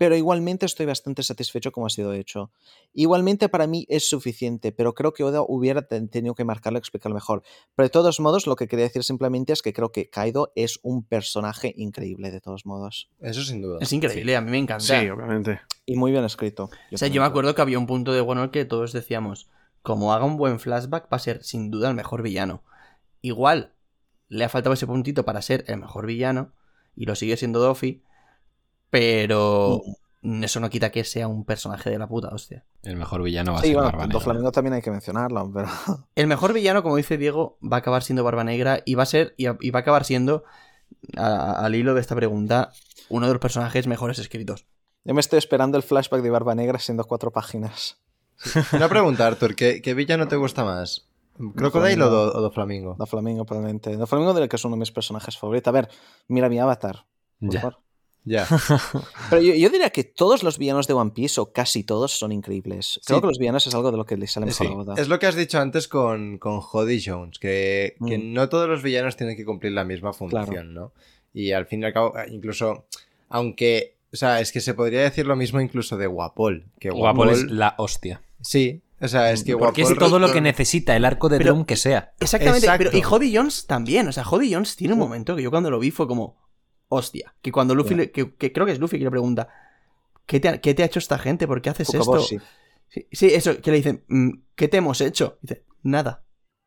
pero 0.00 0.16
igualmente 0.16 0.64
estoy 0.64 0.86
bastante 0.86 1.22
satisfecho 1.22 1.72
como 1.72 1.84
ha 1.86 1.90
sido 1.90 2.14
hecho. 2.14 2.50
Igualmente 2.94 3.50
para 3.50 3.66
mí 3.66 3.84
es 3.90 4.08
suficiente, 4.08 4.72
pero 4.72 4.94
creo 4.94 5.12
que 5.12 5.24
Oda 5.24 5.42
hubiera 5.46 5.82
ten- 5.82 6.08
tenido 6.08 6.34
que 6.34 6.42
marcarlo 6.42 6.78
y 6.78 6.80
explicarlo 6.80 7.12
mejor. 7.14 7.42
Pero 7.76 7.84
de 7.86 7.90
todos 7.90 8.18
modos, 8.18 8.46
lo 8.46 8.56
que 8.56 8.66
quería 8.66 8.86
decir 8.86 9.04
simplemente 9.04 9.52
es 9.52 9.60
que 9.60 9.74
creo 9.74 9.92
que 9.92 10.08
Kaido 10.08 10.52
es 10.54 10.80
un 10.82 11.04
personaje 11.04 11.74
increíble, 11.76 12.30
de 12.30 12.40
todos 12.40 12.64
modos. 12.64 13.10
Eso 13.20 13.42
sin 13.42 13.60
duda. 13.60 13.76
Es 13.82 13.92
increíble, 13.92 14.36
a 14.36 14.40
mí 14.40 14.50
me 14.50 14.56
encanta. 14.56 14.84
Sí, 14.84 15.06
obviamente. 15.10 15.60
Y 15.84 15.96
muy 15.96 16.12
bien 16.12 16.24
escrito. 16.24 16.70
O 16.90 16.96
sea, 16.96 17.08
yo 17.08 17.20
me 17.20 17.26
acuerdo 17.26 17.54
que 17.54 17.60
había 17.60 17.78
un 17.78 17.86
punto 17.86 18.14
de 18.14 18.22
el 18.22 18.50
que 18.50 18.64
todos 18.64 18.94
decíamos, 18.94 19.50
como 19.82 20.14
haga 20.14 20.24
un 20.24 20.38
buen 20.38 20.60
flashback 20.60 21.12
va 21.12 21.18
a 21.18 21.20
ser 21.20 21.44
sin 21.44 21.70
duda 21.70 21.90
el 21.90 21.94
mejor 21.94 22.22
villano. 22.22 22.62
Igual 23.20 23.74
le 24.28 24.46
ha 24.46 24.48
faltado 24.48 24.72
ese 24.72 24.86
puntito 24.86 25.26
para 25.26 25.42
ser 25.42 25.64
el 25.66 25.76
mejor 25.76 26.06
villano 26.06 26.54
y 26.96 27.04
lo 27.04 27.14
sigue 27.16 27.36
siendo 27.36 27.60
Doffy, 27.60 28.02
pero 28.90 29.80
eso 30.22 30.60
no 30.60 30.68
quita 30.68 30.90
que 30.90 31.04
sea 31.04 31.28
un 31.28 31.44
personaje 31.44 31.88
de 31.90 31.98
la 31.98 32.06
puta 32.08 32.28
hostia. 32.28 32.64
El 32.82 32.96
mejor 32.96 33.22
villano 33.22 33.52
va 33.52 33.58
a 33.58 33.62
Sí, 33.62 33.68
ser 33.68 33.76
bueno, 33.76 33.90
Barba 33.90 34.06
Negra. 34.06 34.20
Flamingo 34.20 34.52
también 34.52 34.74
hay 34.74 34.82
que 34.82 34.90
mencionarlo, 34.90 35.50
pero... 35.52 35.68
El 36.14 36.26
mejor 36.26 36.52
villano, 36.52 36.82
como 36.82 36.96
dice 36.96 37.16
Diego, 37.16 37.56
va 37.62 37.76
a 37.76 37.80
acabar 37.80 38.02
siendo 38.02 38.24
Barba 38.24 38.44
Negra 38.44 38.82
y 38.84 38.94
va 38.96 39.04
a 39.04 39.06
ser 39.06 39.34
y, 39.36 39.46
a- 39.46 39.56
y 39.60 39.70
va 39.70 39.78
a 39.78 39.82
acabar 39.82 40.04
siendo 40.04 40.44
a- 41.16 41.64
al 41.64 41.74
hilo 41.74 41.94
de 41.94 42.00
esta 42.00 42.14
pregunta 42.16 42.72
uno 43.08 43.26
de 43.26 43.32
los 43.32 43.40
personajes 43.40 43.86
mejores 43.86 44.18
escritos. 44.18 44.66
Yo 45.04 45.14
me 45.14 45.20
estoy 45.20 45.38
esperando 45.38 45.76
el 45.78 45.82
flashback 45.82 46.20
de 46.22 46.30
Barba 46.30 46.54
Negra 46.54 46.78
siendo 46.78 47.04
cuatro 47.04 47.30
páginas. 47.32 47.98
Una 48.72 48.88
pregunta, 48.88 49.26
Arthur, 49.26 49.54
¿qué, 49.54 49.80
qué 49.82 49.94
villano 49.94 50.28
te 50.28 50.36
gusta 50.36 50.64
más? 50.64 51.06
¿Crocodile 51.56 52.02
o 52.04 52.10
Do, 52.10 52.32
o 52.34 52.40
Do 52.42 52.50
Flamingo? 52.50 52.96
Do 52.98 53.06
Flamingo, 53.06 53.46
probablemente. 53.46 53.96
Do 53.96 54.06
Flamingo 54.06 54.34
diré 54.34 54.48
que 54.48 54.56
es 54.56 54.64
uno 54.66 54.76
de 54.76 54.80
mis 54.80 54.92
personajes 54.92 55.38
favoritos. 55.38 55.68
A 55.68 55.72
ver, 55.72 55.88
mira 56.28 56.50
mi 56.50 56.58
avatar. 56.58 57.06
por 57.40 57.50
Ya. 57.52 57.60
favor. 57.62 57.78
Ya. 58.24 58.46
Pero 59.30 59.42
yo, 59.42 59.54
yo 59.54 59.70
diría 59.70 59.90
que 59.90 60.04
todos 60.04 60.42
los 60.42 60.58
villanos 60.58 60.86
de 60.86 60.92
One 60.94 61.12
Piece, 61.12 61.40
o 61.40 61.52
casi 61.52 61.84
todos, 61.84 62.12
son 62.18 62.32
increíbles. 62.32 63.00
Creo 63.06 63.18
Sí. 63.18 63.20
que 63.22 63.26
los 63.28 63.38
villanos 63.38 63.66
es 63.66 63.74
algo 63.74 63.90
de 63.90 63.96
lo 63.96 64.04
que 64.04 64.16
le 64.16 64.26
sale 64.26 64.46
mejor 64.46 64.66
Sí. 64.66 64.72
a 64.72 64.76
Oda. 64.76 64.94
Es 64.98 65.08
lo 65.08 65.18
que 65.18 65.26
has 65.26 65.34
dicho 65.34 65.58
antes 65.58 65.88
con, 65.88 66.38
con 66.38 66.60
Jody 66.60 67.02
Jones, 67.04 67.38
que, 67.38 67.94
que 68.06 68.18
Mm. 68.18 68.32
no 68.34 68.48
todos 68.48 68.68
los 68.68 68.82
villanos 68.82 69.16
tienen 69.16 69.36
que 69.36 69.44
cumplir 69.44 69.72
la 69.72 69.84
misma 69.84 70.12
función, 70.12 70.74
¿no? 70.74 70.92
Y 71.32 71.52
al 71.52 71.66
fin 71.66 71.82
y 71.82 71.86
al 71.86 71.92
cabo, 71.92 72.16
eh, 72.18 72.26
incluso, 72.30 72.84
aunque, 73.28 73.96
o 74.12 74.16
sea, 74.16 74.40
es 74.40 74.52
que 74.52 74.60
se 74.60 74.74
podría 74.74 75.00
decir 75.02 75.26
lo 75.26 75.36
mismo 75.36 75.60
incluso 75.60 75.96
de 75.96 76.06
Guapol, 76.06 76.66
que 76.78 76.90
Guapol 76.90 77.28
Guapol, 77.28 77.30
es 77.30 77.50
la 77.50 77.74
hostia. 77.78 78.20
sí, 78.40 78.82
o 79.02 79.08
sea, 79.08 79.32
es 79.32 79.44
que 79.44 79.56
Porque 79.56 79.80
es 79.80 79.96
todo 79.96 80.18
lo 80.18 80.30
que 80.30 80.42
necesita 80.42 80.94
el 80.94 81.06
arco 81.06 81.30
de 81.30 81.38
Pero- 81.38 81.54
Drum 81.54 81.64
que 81.64 81.76
sea. 81.76 82.12
Exactamente, 82.20 82.66
Exacto. 82.66 82.84
pero 82.90 82.98
y 82.98 83.00
Jody 83.00 83.34
Jones 83.34 83.66
también, 83.66 84.06
o 84.08 84.12
sea, 84.12 84.24
Jody 84.24 84.52
Jones 84.52 84.76
tiene 84.76 84.92
un 84.92 85.00
momento 85.00 85.34
que 85.36 85.42
yo 85.42 85.50
cuando 85.50 85.70
lo 85.70 85.78
vi 85.78 85.90
fue 85.90 86.06
como, 86.06 86.36
hostia, 86.90 87.34
que 87.40 87.50
cuando 87.50 87.74
Luffy, 87.74 87.94
le- 87.94 88.10
que, 88.10 88.34
que 88.36 88.52
creo 88.52 88.66
que 88.66 88.72
es 88.72 88.78
Luffy 88.78 88.98
que 88.98 89.04
le 89.04 89.10
pregunta, 89.10 89.48
¿qué 90.26 90.38
te, 90.40 90.48
ha, 90.48 90.60
qué 90.60 90.74
te 90.74 90.82
ha 90.82 90.86
hecho 90.86 90.98
esta 90.98 91.18
gente? 91.18 91.46
¿Por 91.46 91.62
qué 91.62 91.70
haces 91.70 91.88
esto? 91.94 92.20
Sí, 92.88 93.06
sí, 93.12 93.26
eso, 93.28 93.56
que 93.60 93.70
le 93.70 93.76
dicen, 93.78 94.04
"Mm, 94.08 94.30
¿qué 94.56 94.68
te 94.68 94.76
hemos 94.76 95.00
hecho? 95.00 95.38
Dice, 95.40 95.64
nada, 95.82 96.24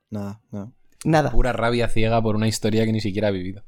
Nada, 0.09 0.41
no. 0.51 0.73
nada. 1.05 1.31
Pura 1.31 1.53
rabia 1.53 1.87
ciega 1.89 2.21
por 2.21 2.35
una 2.35 2.47
historia 2.47 2.85
que 2.85 2.91
ni 2.93 3.01
siquiera 3.01 3.27
ha 3.27 3.31
vivido. 3.31 3.63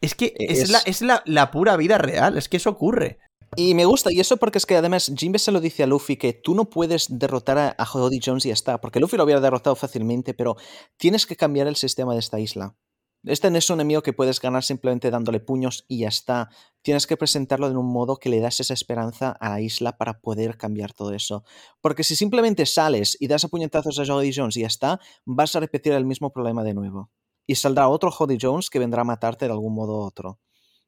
Es 0.00 0.14
que 0.14 0.34
Es- 0.38 0.60
es, 0.64 0.70
la, 0.70 0.78
es 0.86 1.02
la, 1.02 1.22
la 1.26 1.50
pura 1.50 1.76
vida 1.76 1.98
real, 1.98 2.36
es 2.38 2.48
que 2.48 2.58
eso 2.58 2.70
ocurre. 2.70 3.18
Y 3.56 3.74
me 3.74 3.84
gusta, 3.86 4.12
y 4.12 4.20
eso 4.20 4.36
porque 4.36 4.58
es 4.58 4.66
que 4.66 4.76
además 4.76 5.10
Jinbe 5.16 5.38
se 5.38 5.50
lo 5.52 5.60
dice 5.60 5.82
a 5.82 5.86
Luffy 5.86 6.16
que 6.16 6.32
tú 6.34 6.54
no 6.54 6.66
puedes 6.66 7.06
derrotar 7.18 7.58
a, 7.58 7.74
a 7.78 7.86
Jody 7.86 8.20
Jones 8.22 8.44
y 8.44 8.48
ya 8.48 8.54
está, 8.54 8.78
porque 8.80 9.00
Luffy 9.00 9.16
lo 9.16 9.24
hubiera 9.24 9.40
derrotado 9.40 9.74
fácilmente, 9.76 10.34
pero 10.34 10.56
tienes 10.98 11.26
que 11.26 11.36
cambiar 11.36 11.66
el 11.66 11.76
sistema 11.76 12.12
de 12.12 12.18
esta 12.20 12.38
isla. 12.38 12.74
Este 13.26 13.50
no 13.50 13.58
es 13.58 13.68
un 13.70 13.80
enemigo 13.80 14.02
que 14.02 14.12
puedes 14.12 14.40
ganar 14.40 14.62
simplemente 14.62 15.10
dándole 15.10 15.40
puños 15.40 15.84
y 15.88 15.98
ya 15.98 16.08
está. 16.08 16.48
Tienes 16.82 17.08
que 17.08 17.16
presentarlo 17.16 17.68
de 17.68 17.76
un 17.76 17.92
modo 17.92 18.18
que 18.18 18.28
le 18.28 18.38
das 18.38 18.60
esa 18.60 18.72
esperanza 18.72 19.30
a 19.32 19.48
la 19.48 19.60
isla 19.60 19.98
para 19.98 20.20
poder 20.20 20.56
cambiar 20.56 20.92
todo 20.92 21.12
eso. 21.12 21.42
Porque 21.80 22.04
si 22.04 22.14
simplemente 22.14 22.64
sales 22.66 23.16
y 23.18 23.26
das 23.26 23.44
a 23.44 23.48
puñetazos 23.48 23.98
a 23.98 24.06
Jody 24.06 24.32
Jones 24.32 24.56
y 24.56 24.60
ya 24.60 24.68
está, 24.68 25.00
vas 25.24 25.56
a 25.56 25.60
repetir 25.60 25.92
el 25.94 26.06
mismo 26.06 26.32
problema 26.32 26.62
de 26.62 26.74
nuevo. 26.74 27.10
Y 27.48 27.56
saldrá 27.56 27.88
otro 27.88 28.12
Jody 28.12 28.38
Jones 28.40 28.70
que 28.70 28.78
vendrá 28.78 29.00
a 29.00 29.04
matarte 29.04 29.46
de 29.46 29.52
algún 29.52 29.74
modo 29.74 29.98
u 29.98 30.02
otro. 30.02 30.38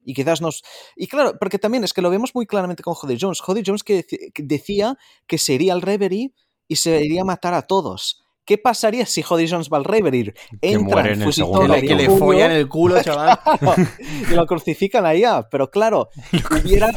Y 0.05 0.15
quizás 0.15 0.41
nos... 0.41 0.63
Y 0.95 1.09
claro, 1.09 1.37
porque 1.41 1.59
también 1.59 1.83
es 1.83 1.93
que 1.93 2.03
lo 2.03 2.11
vemos 2.11 2.37
muy 2.37 2.47
claramente 2.47 2.85
con 2.85 2.95
Jody 2.95 3.19
Jones. 3.21 3.41
Jody 3.41 3.63
Jones 3.67 3.83
que, 3.83 4.05
que 4.05 4.43
decía 4.45 4.97
que 5.27 5.39
se 5.39 5.55
iría 5.55 5.73
al 5.73 5.83
Reverie 5.83 6.33
y 6.69 6.77
se 6.77 7.05
iría 7.05 7.23
a 7.23 7.25
matar 7.25 7.55
a 7.55 7.63
todos. 7.63 8.23
¿Qué 8.49 8.57
pasaría 8.57 9.05
si 9.05 9.21
Jody 9.21 9.47
Jones 9.47 9.69
va 9.71 9.77
al 9.77 9.85
Reverie? 9.85 10.33
Entra, 10.63 11.03
en 11.03 11.21
el 11.21 11.23
fusil 11.23 11.45
segundo 11.45 11.75
Que 11.75 11.83
que 11.83 11.95
le 11.95 12.09
follan 12.09 12.51
el 12.51 12.67
culo, 12.67 12.99
chaval. 13.05 13.39
y 14.31 14.33
lo 14.33 14.47
crucifican 14.47 15.05
allá. 15.05 15.47
Pero 15.51 15.71
claro, 15.71 16.09
hubiera, 16.65 16.89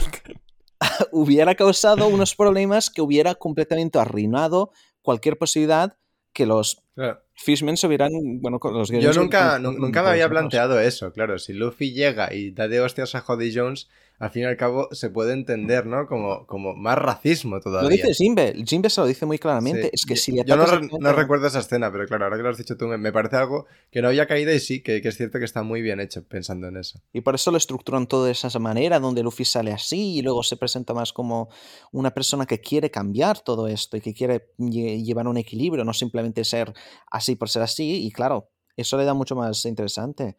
hubiera 1.12 1.54
causado 1.56 2.08
unos 2.08 2.36
problemas 2.36 2.90
que 2.90 3.02
hubiera 3.02 3.36
completamente 3.36 4.00
arruinado 4.00 4.72
cualquier 5.02 5.38
posibilidad 5.38 5.98
que 6.32 6.46
los 6.46 6.86
Claro. 6.96 7.22
Fishmen 7.34 7.78
se 7.78 7.88
hubieran... 7.88 8.12
Bueno, 8.42 8.60
con 8.60 8.74
los 8.74 8.90
Yo 8.90 9.14
nunca, 9.14 9.58
nunca 9.60 10.04
me 10.04 10.10
había 10.10 10.30
planteado 10.30 10.80
eso, 10.80 11.12
claro. 11.12 11.40
Si 11.40 11.54
Luffy 11.54 11.94
llega 11.94 12.34
y 12.34 12.52
da 12.52 12.68
de 12.68 12.82
hostias 12.82 13.16
a 13.16 13.22
Jody 13.22 13.52
Jones, 13.56 13.88
al 14.20 14.30
fin 14.30 14.44
y 14.44 14.46
al 14.46 14.58
cabo 14.58 14.88
se 14.92 15.10
puede 15.10 15.34
entender, 15.34 15.88
¿no? 15.88 16.06
Como, 16.06 16.46
como 16.46 16.76
más 16.76 16.96
racismo 17.00 17.60
todavía. 17.60 17.90
Lo 17.90 17.96
dice 17.96 18.14
Jimbe, 18.14 18.54
Jimbe 18.68 18.92
se 18.92 19.02
lo 19.02 19.08
dice 19.08 19.26
muy 19.26 19.40
claramente. 19.40 19.84
Sí. 19.84 19.90
Es 19.94 20.06
que 20.06 20.14
Yo- 20.14 20.22
si 20.22 20.32
le 20.34 20.44
Yo 20.46 20.56
no, 20.56 20.66
re- 20.68 21.14
recuerdo 21.14 21.48
esa 21.48 21.60
escena, 21.60 21.92
pero 21.92 22.06
claro, 22.06 22.26
ahora 22.26 22.38
que 22.38 22.44
lo 22.44 22.50
has 22.50 22.58
dicho 22.60 22.78
tú, 22.78 22.86
me, 22.86 23.00
me 23.00 23.12
parece 23.12 23.38
algo 23.38 23.66
que 23.90 24.04
no 24.04 24.10
había 24.10 24.28
caído 24.28 24.54
y 24.54 24.60
sí, 24.60 24.84
que, 24.84 25.02
que 25.02 25.08
es 25.08 25.18
cierto 25.18 25.40
que 25.40 25.46
está 25.46 25.64
muy 25.64 25.82
bien 25.82 26.00
hecho 26.00 26.24
pensando 26.28 26.68
en 26.68 26.78
eso. 26.78 27.00
Y 27.14 27.22
por 27.22 27.34
eso 27.34 27.50
lo 27.50 27.58
estructuran 27.58 28.06
todo 28.06 28.26
de 28.26 28.34
esa 28.34 28.60
manera, 28.60 29.00
donde 29.00 29.24
Luffy 29.24 29.46
sale 29.46 29.72
así 29.72 30.18
y 30.18 30.22
luego 30.22 30.44
se 30.44 30.56
presenta 30.58 30.94
más 30.94 31.12
como 31.14 31.50
una 31.92 32.12
persona 32.12 32.46
que 32.46 32.60
quiere 32.62 32.92
cambiar 32.92 33.40
todo 33.40 33.68
esto 33.68 33.98
y 33.98 34.02
que 34.02 34.14
quiere 34.14 34.50
lle- 34.60 35.04
llevar 35.04 35.28
un 35.28 35.38
equilibrio, 35.38 35.84
no 35.84 35.94
simplemente 35.94 36.44
ser 36.44 36.72
así 37.10 37.36
por 37.36 37.50
ser 37.50 37.62
así. 37.64 38.06
Y 38.06 38.12
claro, 38.12 38.50
eso 38.76 38.98
le 38.98 39.06
da 39.06 39.14
mucho 39.14 39.36
más 39.36 39.66
interesante. 39.66 40.38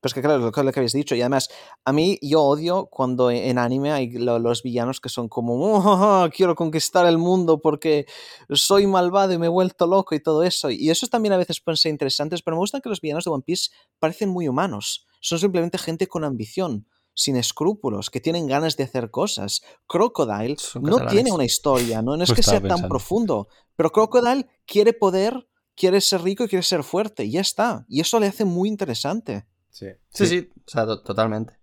Pero 0.00 0.10
es 0.10 0.14
que 0.14 0.20
claro, 0.20 0.38
lo 0.38 0.52
que 0.52 0.62
lo 0.62 0.70
que 0.70 0.80
habéis 0.80 0.92
dicho. 0.92 1.14
Y 1.14 1.22
además, 1.22 1.48
a 1.82 1.90
mí 1.92 2.18
yo 2.20 2.42
odio 2.42 2.86
cuando 2.90 3.30
en 3.30 3.56
anime 3.58 3.90
hay 3.90 4.10
lo- 4.10 4.38
los 4.38 4.62
villanos 4.62 5.00
que 5.00 5.08
son 5.08 5.28
como, 5.30 5.54
"Oh, 5.78 6.28
quiero 6.30 6.54
conquistar 6.54 7.06
el 7.06 7.16
mundo 7.16 7.62
porque 7.62 8.04
soy 8.50 8.86
malvado 8.86 9.32
y 9.32 9.38
me 9.38 9.46
he 9.46 9.48
vuelto 9.48 9.86
loco 9.86 10.14
y 10.14 10.20
todo 10.22 10.42
eso. 10.42 10.68
Y 10.68 10.90
eso 10.90 11.06
también 11.06 11.32
a 11.32 11.38
veces 11.38 11.60
pueden 11.62 11.78
ser 11.78 11.90
interesantes, 11.90 12.42
pero 12.42 12.56
me 12.56 12.60
gustan 12.60 12.82
que 12.82 12.90
los 12.90 13.00
villanos 13.00 13.24
de 13.24 13.30
One 13.30 13.44
Piece 13.46 13.70
parecen 13.98 14.28
muy 14.28 14.46
humanos. 14.46 15.06
Son 15.20 15.38
simplemente 15.38 15.78
gente 15.78 16.06
con 16.06 16.22
ambición, 16.22 16.86
sin 17.14 17.36
escrúpulos, 17.36 18.10
que 18.10 18.20
tienen 18.20 18.46
ganas 18.46 18.76
de 18.76 18.84
hacer 18.84 19.10
cosas. 19.10 19.62
Crocodile 19.86 20.56
no 20.82 20.96
tiene 21.12 21.32
una 21.32 21.44
historia, 21.46 22.02
no, 22.02 22.14
no 22.18 22.24
es 22.24 22.28
que 22.36 22.42
sea 22.42 22.60
tan 22.68 22.88
profundo, 22.90 23.48
pero 23.74 23.90
Crocodile 23.90 24.46
quiere 24.66 24.92
poder, 24.92 25.48
quiere 25.76 26.00
ser 26.00 26.22
rico 26.22 26.44
y 26.44 26.48
quiere 26.48 26.62
ser 26.62 26.82
fuerte, 26.82 27.24
y 27.24 27.32
ya 27.32 27.40
está. 27.40 27.84
Y 27.88 28.00
eso 28.00 28.20
le 28.20 28.26
hace 28.26 28.44
muy 28.44 28.68
interesante. 28.68 29.44
Sí. 29.70 29.86
Sí, 30.10 30.26
sí, 30.26 30.50
o 30.66 30.70
sea, 30.70 30.86
to- 30.86 31.00
totalmente. 31.02 31.54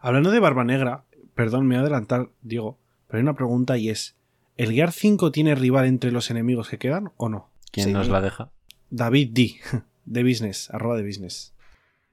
Hablando 0.00 0.30
de 0.30 0.40
Barba 0.40 0.64
Negra, 0.64 1.04
perdón, 1.34 1.66
me 1.66 1.74
voy 1.76 1.78
a 1.78 1.80
adelantar, 1.82 2.28
Diego, 2.42 2.78
pero 3.06 3.18
hay 3.18 3.22
una 3.22 3.34
pregunta 3.34 3.76
y 3.78 3.88
es: 3.90 4.16
¿el 4.56 4.72
Gear 4.72 4.92
5 4.92 5.30
tiene 5.32 5.54
rival 5.54 5.86
entre 5.86 6.10
los 6.10 6.30
enemigos 6.30 6.68
que 6.68 6.78
quedan 6.78 7.12
o 7.16 7.28
no? 7.28 7.48
¿Quién 7.70 7.86
Sí. 7.88 7.92
nos 7.92 8.08
la 8.08 8.20
deja? 8.20 8.50
David 8.90 9.30
D, 9.32 9.56
de 10.04 10.22
Business, 10.24 10.68
arroba 10.70 10.96
de 10.96 11.06
Business. 11.06 11.52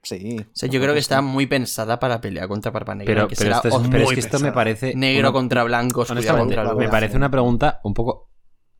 Sí. 0.03 0.37
O 0.41 0.45
sea, 0.51 0.67
yo 0.69 0.81
creo 0.81 0.93
que 0.93 0.99
está 0.99 1.21
muy 1.21 1.45
pensada 1.47 1.97
para 1.99 2.19
pelear 2.19 2.47
contra 2.49 2.71
Barba 2.71 2.93
Negra. 2.93 3.13
Pero, 3.13 3.27
que 3.29 3.35
pero, 3.37 3.55
será 3.55 3.55
esto 3.69 3.81
es, 3.81 3.87
pero 3.89 4.07
que 4.09 4.19
esto 4.19 4.39
me 4.39 4.51
parece. 4.51 4.93
negro 4.95 5.29
una- 5.29 5.31
contra 5.31 5.63
blanco, 5.63 6.01
oscuridad 6.01 6.33
Honestamente, 6.35 6.55
contra 6.57 6.75
me 6.75 6.89
parece 6.89 7.15
una 7.15 7.31
pregunta 7.31 7.79
un 7.83 7.93
poco 7.93 8.29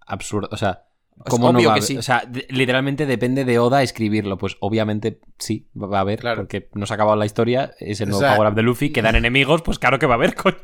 absurda. 0.05 0.49
O 0.51 0.57
sea, 0.57 0.83
Es 1.25 1.29
¿cómo 1.29 1.51
no 1.51 1.59
obvio 1.59 1.69
va 1.69 1.75
a 1.75 1.79
que 1.79 1.83
sí. 1.83 1.97
O 1.97 2.01
sea, 2.01 2.23
de- 2.27 2.45
literalmente 2.49 3.05
depende 3.05 3.45
de 3.45 3.59
Oda 3.59 3.81
escribirlo. 3.83 4.37
Pues 4.37 4.57
obviamente 4.59 5.19
sí, 5.37 5.69
va 5.75 5.97
a 5.97 6.01
haber, 6.01 6.19
Claro. 6.19 6.41
porque 6.41 6.69
no 6.73 6.85
se 6.85 6.93
ha 6.93 6.95
acabado 6.95 7.15
la 7.17 7.25
historia. 7.25 7.73
Es 7.79 8.01
el 8.01 8.09
O 8.09 8.11
nuevo 8.11 8.21
sea- 8.25 8.35
Power 8.35 8.49
Up 8.51 8.55
de 8.55 8.63
Luffy, 8.63 8.91
quedan 8.91 9.15
enemigos, 9.15 9.61
pues 9.61 9.79
claro 9.79 9.99
que 9.99 10.05
va 10.05 10.15
a 10.15 10.17
haber, 10.17 10.35
coño. 10.35 10.55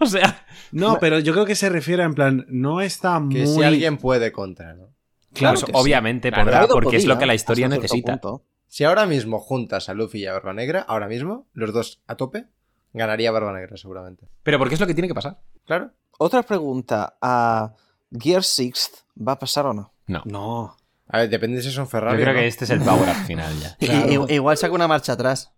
O 0.00 0.06
sea, 0.06 0.46
No, 0.72 0.98
pero 1.00 1.18
yo 1.18 1.32
creo 1.32 1.44
que 1.46 1.54
se 1.54 1.68
refiere 1.68 2.02
en 2.02 2.14
plan, 2.14 2.44
no 2.48 2.80
está 2.80 3.18
muy. 3.20 3.34
Que 3.34 3.46
si 3.46 3.62
alguien 3.62 3.98
puede 3.98 4.32
contra, 4.32 4.74
¿no? 4.74 4.88
Claro, 5.32 5.54
pues 5.54 5.64
que 5.66 5.72
sí. 5.72 5.78
obviamente 5.78 6.30
Claro. 6.30 6.44
podrá, 6.44 6.66
porque 6.66 6.96
es 6.96 7.06
lo 7.06 7.18
que 7.18 7.26
la 7.26 7.34
historia 7.34 7.68
necesita. 7.68 8.20
Si 8.66 8.84
ahora 8.84 9.06
mismo 9.06 9.38
juntas 9.40 9.88
a 9.88 9.94
Luffy 9.94 10.20
y 10.20 10.26
a 10.26 10.32
Barba 10.32 10.52
Negra, 10.54 10.80
ahora 10.88 11.08
mismo, 11.08 11.48
los 11.52 11.72
dos 11.72 12.02
a 12.06 12.16
tope, 12.16 12.46
ganaría 12.92 13.30
Barba 13.32 13.52
Negra 13.52 13.76
seguramente. 13.76 14.28
Pero 14.42 14.58
porque 14.58 14.74
es 14.74 14.80
lo 14.80 14.86
que 14.86 14.94
tiene 14.94 15.08
que 15.08 15.14
pasar. 15.14 15.38
Claro. 15.66 15.90
Otra 16.18 16.42
pregunta. 16.42 17.16
¿A 17.20 17.72
Gear 18.12 18.42
6 18.44 18.90
va 19.26 19.32
a 19.32 19.38
pasar 19.38 19.66
o 19.66 19.72
no? 19.72 19.92
No. 20.06 20.22
No. 20.24 20.76
A 21.08 21.18
ver, 21.18 21.28
depende 21.30 21.60
si 21.62 21.68
es 21.68 21.76
un 21.76 21.88
Ferrari. 21.88 22.18
Yo 22.18 22.22
creo 22.22 22.34
o 22.34 22.36
no. 22.36 22.40
que 22.40 22.46
este 22.46 22.64
es 22.64 22.70
el 22.70 22.80
Power 22.80 23.08
Up 23.08 23.26
final 23.26 23.52
ya. 23.58 23.76
Claro. 23.80 24.26
igual 24.28 24.56
saca 24.56 24.74
una 24.74 24.88
marcha 24.88 25.12
atrás. 25.12 25.52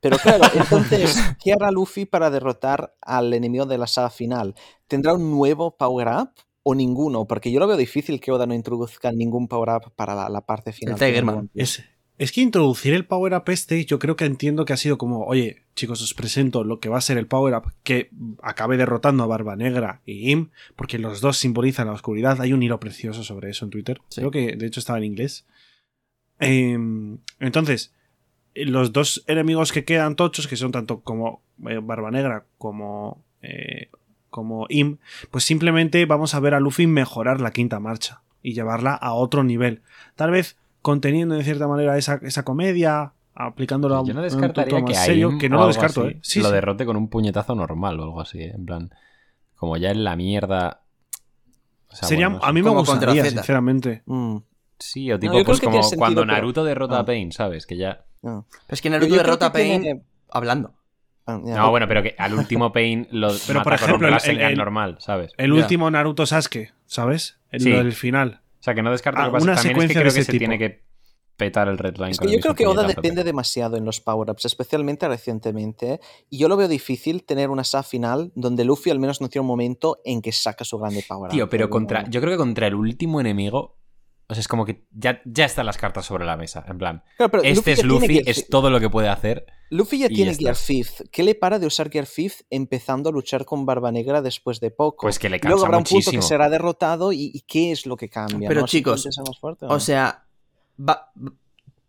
Pero 0.00 0.18
claro, 0.18 0.44
entonces, 0.54 1.18
¿qué 1.42 1.52
hará 1.54 1.70
Luffy 1.70 2.04
para 2.04 2.30
derrotar 2.30 2.94
al 3.00 3.32
enemigo 3.32 3.64
de 3.66 3.78
la 3.78 3.86
saga 3.86 4.10
final? 4.10 4.54
¿Tendrá 4.86 5.14
un 5.14 5.30
nuevo 5.30 5.76
power-up 5.76 6.30
o 6.62 6.74
ninguno? 6.74 7.26
Porque 7.26 7.50
yo 7.50 7.60
lo 7.60 7.66
veo 7.66 7.76
difícil 7.78 8.20
que 8.20 8.30
Oda 8.30 8.46
no 8.46 8.54
introduzca 8.54 9.10
ningún 9.10 9.48
power-up 9.48 9.92
para 9.96 10.14
la, 10.14 10.28
la 10.28 10.42
parte 10.42 10.72
final. 10.72 10.94
El 10.94 10.98
Tigerman. 10.98 11.48
Piece. 11.48 11.84
Es, 12.18 12.32
que 12.32 12.40
introducir 12.40 12.94
el 12.94 13.04
Power 13.04 13.34
Up 13.34 13.44
este, 13.48 13.84
yo 13.84 13.98
creo 13.98 14.16
que 14.16 14.24
entiendo 14.24 14.64
que 14.64 14.72
ha 14.72 14.76
sido 14.76 14.98
como, 14.98 15.24
oye, 15.24 15.62
chicos, 15.74 16.02
os 16.02 16.14
presento 16.14 16.64
lo 16.64 16.80
que 16.80 16.88
va 16.88 16.98
a 16.98 17.02
ser 17.02 17.18
el 17.18 17.26
Power 17.26 17.54
Up 17.54 17.72
que 17.82 18.10
acabe 18.42 18.76
derrotando 18.76 19.22
a 19.22 19.26
Barba 19.26 19.56
Negra 19.56 20.00
y 20.06 20.30
Im, 20.30 20.50
porque 20.76 20.98
los 20.98 21.20
dos 21.20 21.36
simbolizan 21.36 21.86
la 21.86 21.92
oscuridad. 21.92 22.40
Hay 22.40 22.52
un 22.52 22.62
hilo 22.62 22.80
precioso 22.80 23.22
sobre 23.22 23.50
eso 23.50 23.64
en 23.64 23.70
Twitter. 23.70 24.00
Sí. 24.08 24.20
Creo 24.20 24.30
que 24.30 24.56
de 24.56 24.66
hecho 24.66 24.80
estaba 24.80 24.98
en 24.98 25.04
inglés. 25.04 25.46
Em, 26.38 27.18
entonces, 27.40 27.92
los 28.54 28.92
dos 28.92 29.24
enemigos 29.26 29.72
que 29.72 29.84
quedan 29.84 30.16
tochos, 30.16 30.46
que 30.46 30.56
son 30.56 30.72
tanto 30.72 31.00
como 31.00 31.42
eh, 31.68 31.80
Barba 31.82 32.10
Negra 32.10 32.46
como, 32.58 33.22
eh, 33.42 33.90
como 34.30 34.66
Im, 34.68 34.98
pues 35.30 35.44
simplemente 35.44 36.04
vamos 36.06 36.34
a 36.34 36.40
ver 36.40 36.54
a 36.54 36.60
Luffy 36.60 36.86
mejorar 36.86 37.40
la 37.40 37.52
quinta 37.52 37.80
marcha 37.80 38.22
y 38.42 38.54
llevarla 38.54 38.94
a 38.94 39.12
otro 39.12 39.44
nivel. 39.44 39.82
Tal 40.14 40.30
vez 40.30 40.56
conteniendo 40.86 41.34
de 41.34 41.42
cierta 41.42 41.66
manera 41.66 41.98
esa, 41.98 42.20
esa 42.22 42.44
comedia, 42.44 43.12
aplicándola 43.34 43.96
Yo 44.06 44.14
no 44.14 44.20
a 44.20 44.22
un 44.22 44.28
descartaría 44.28 44.84
que, 44.84 44.94
serio, 44.94 45.30
no 45.48 45.56
lo 45.56 45.62
algo 45.62 45.66
descarto, 45.72 46.02
así 46.02 46.10
¿eh? 46.10 46.18
Sí, 46.22 46.40
lo 46.40 46.46
sí. 46.48 46.54
derrote 46.54 46.86
con 46.86 46.96
un 46.96 47.08
puñetazo 47.08 47.56
normal 47.56 47.98
o 47.98 48.04
algo 48.04 48.20
así, 48.20 48.38
¿eh? 48.40 48.52
en 48.54 48.64
plan, 48.66 48.90
como 49.56 49.76
ya 49.76 49.90
en 49.90 50.04
la 50.04 50.14
mierda. 50.14 50.82
O 51.90 51.96
sea, 51.96 52.08
Sería, 52.08 52.28
bueno, 52.28 52.40
no 52.40 52.46
a 52.48 52.52
mí 52.52 52.62
me 52.62 52.68
Como 52.68 52.84
gustaría, 52.84 53.24
sinceramente. 53.24 54.02
Mm, 54.06 54.36
Sí, 54.78 55.10
o 55.10 55.18
tipo, 55.18 55.42
pues 55.42 55.60
como 55.60 55.82
sentido, 55.82 55.98
cuando 55.98 56.20
pero- 56.20 56.32
Naruto 56.34 56.62
derrota 56.62 56.98
Ah. 56.98 57.00
a 57.00 57.04
Pain, 57.04 57.32
¿sabes? 57.32 57.66
Que 57.66 57.76
ya. 57.76 58.04
Pero 58.20 58.44
es 58.68 58.80
que 58.80 58.90
Naruto 58.90 59.14
derrota 59.16 59.46
a 59.46 59.52
Pain 59.52 59.82
tiene- 59.82 60.02
hablando. 60.30 60.74
Ah. 61.26 61.40
No, 61.42 61.70
bueno, 61.70 61.88
pero 61.88 62.02
que 62.04 62.14
al 62.16 62.34
último 62.34 62.72
Pain 62.72 63.08
lo 63.10 63.28
Pero, 63.46 63.58
mata 63.60 63.64
por 63.64 63.72
ejemplo, 63.72 64.08
con 64.08 64.18
un 64.34 64.40
el- 64.40 64.56
normal, 64.56 64.96
¿sabes? 65.00 65.32
El 65.36 65.52
último 65.52 65.90
Naruto 65.90 66.26
Sasuke, 66.26 66.72
¿sabes? 66.86 67.38
El 67.50 67.60
Sí. 67.60 67.70
lo 67.70 67.78
del 67.78 67.92
final. 67.94 68.42
O 68.58 68.62
sea, 68.62 68.74
que 68.74 68.82
no 68.82 68.90
descarto 68.90 69.20
Ah, 69.20 69.26
que 69.26 69.32
pasa. 69.32 69.44
una 69.44 69.54
También 69.54 69.76
es 69.76 69.82
que 69.88 69.94
secuencia 69.94 70.00
creo 70.00 70.10
de 70.12 70.14
que 70.14 70.20
ese 70.22 70.32
se 70.32 70.38
tiene 70.38 70.58
tipo. 70.58 70.68
que 70.70 70.86
petar 71.36 71.68
el 71.68 71.76
red 71.76 71.96
line 71.98 72.10
Es 72.12 72.18
con 72.18 72.28
que 72.28 72.34
el 72.34 72.38
yo 72.38 72.42
creo 72.42 72.54
que 72.54 72.66
Oda 72.66 72.84
depende 72.86 73.22
demasiado 73.22 73.76
en 73.76 73.84
los 73.84 74.00
power-ups, 74.00 74.46
especialmente 74.46 75.06
recientemente. 75.06 76.00
Y 76.30 76.38
yo 76.38 76.48
lo 76.48 76.56
veo 76.56 76.66
difícil 76.66 77.24
tener 77.24 77.50
una 77.50 77.62
SA 77.62 77.82
final 77.82 78.32
donde 78.34 78.64
Luffy 78.64 78.90
al 78.90 78.98
menos 78.98 79.20
no 79.20 79.28
tiene 79.28 79.42
un 79.42 79.46
momento 79.48 79.98
en 80.04 80.22
que 80.22 80.32
saca 80.32 80.64
su 80.64 80.78
grande 80.78 81.04
power-up. 81.06 81.32
Tío, 81.34 81.48
pero 81.50 81.68
contra. 81.68 82.08
Yo 82.08 82.20
creo 82.20 82.32
que 82.32 82.38
contra 82.38 82.66
el 82.66 82.74
último 82.74 83.20
enemigo. 83.20 83.76
O 84.28 84.34
sea, 84.34 84.40
es 84.40 84.48
como 84.48 84.64
que 84.64 84.86
ya, 84.90 85.20
ya 85.24 85.44
están 85.44 85.66
las 85.66 85.76
cartas 85.76 86.04
sobre 86.06 86.24
la 86.24 86.36
mesa. 86.36 86.64
En 86.66 86.78
plan, 86.78 87.04
Claro, 87.16 87.30
pero 87.30 87.42
este 87.44 87.72
es 87.72 87.80
tiene 87.80 87.88
Luffy, 87.88 88.22
es 88.26 88.48
todo 88.48 88.70
lo 88.70 88.80
que 88.80 88.90
puede 88.90 89.08
hacer. 89.08 89.46
Luffy 89.70 89.98
ya 89.98 90.08
tiene 90.08 90.32
ya 90.32 90.38
Gear. 90.38 90.54
Fifth. 90.56 91.02
¿Qué 91.10 91.22
le 91.22 91.34
para 91.34 91.58
de 91.58 91.66
usar 91.66 91.90
Gear 91.90 92.06
Fifth 92.06 92.42
empezando 92.50 93.08
a 93.08 93.12
luchar 93.12 93.44
con 93.44 93.66
Barba 93.66 93.90
Negra 93.92 94.22
después 94.22 94.60
de 94.60 94.70
poco? 94.70 95.06
Pues 95.06 95.18
que 95.18 95.28
le 95.28 95.38
Luego 95.38 95.50
cansa 95.56 95.66
habrá 95.66 95.78
un 95.78 95.84
punto 95.84 96.10
que 96.10 96.22
será 96.22 96.48
derrotado 96.48 97.12
y, 97.12 97.30
y 97.34 97.40
¿qué 97.42 97.72
es 97.72 97.86
lo 97.86 97.96
que 97.96 98.08
cambia? 98.08 98.48
Pero 98.48 98.60
¿no? 98.60 98.66
chicos, 98.66 99.02
¿Simplemente 99.02 99.14
ser 99.16 99.24
más 99.28 99.38
fuerte 99.40 99.64
o 99.66 99.68
no? 99.68 99.80
sea, 99.80 100.24
va- 100.78 101.10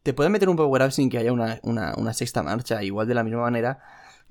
te 0.04 0.14
pueden 0.14 0.32
meter 0.32 0.50
un 0.50 0.56
power 0.56 0.84
up 0.84 0.92
sin 0.92 1.10
que 1.10 1.18
haya 1.18 1.32
una, 1.34 1.60
una- 1.64 1.94
una 1.98 2.14
sexta 2.14 2.42
marcha, 2.42 2.82
igual 2.84 3.08
de 3.08 3.14
la 3.14 3.24
misma 3.24 3.42
manera 3.42 3.80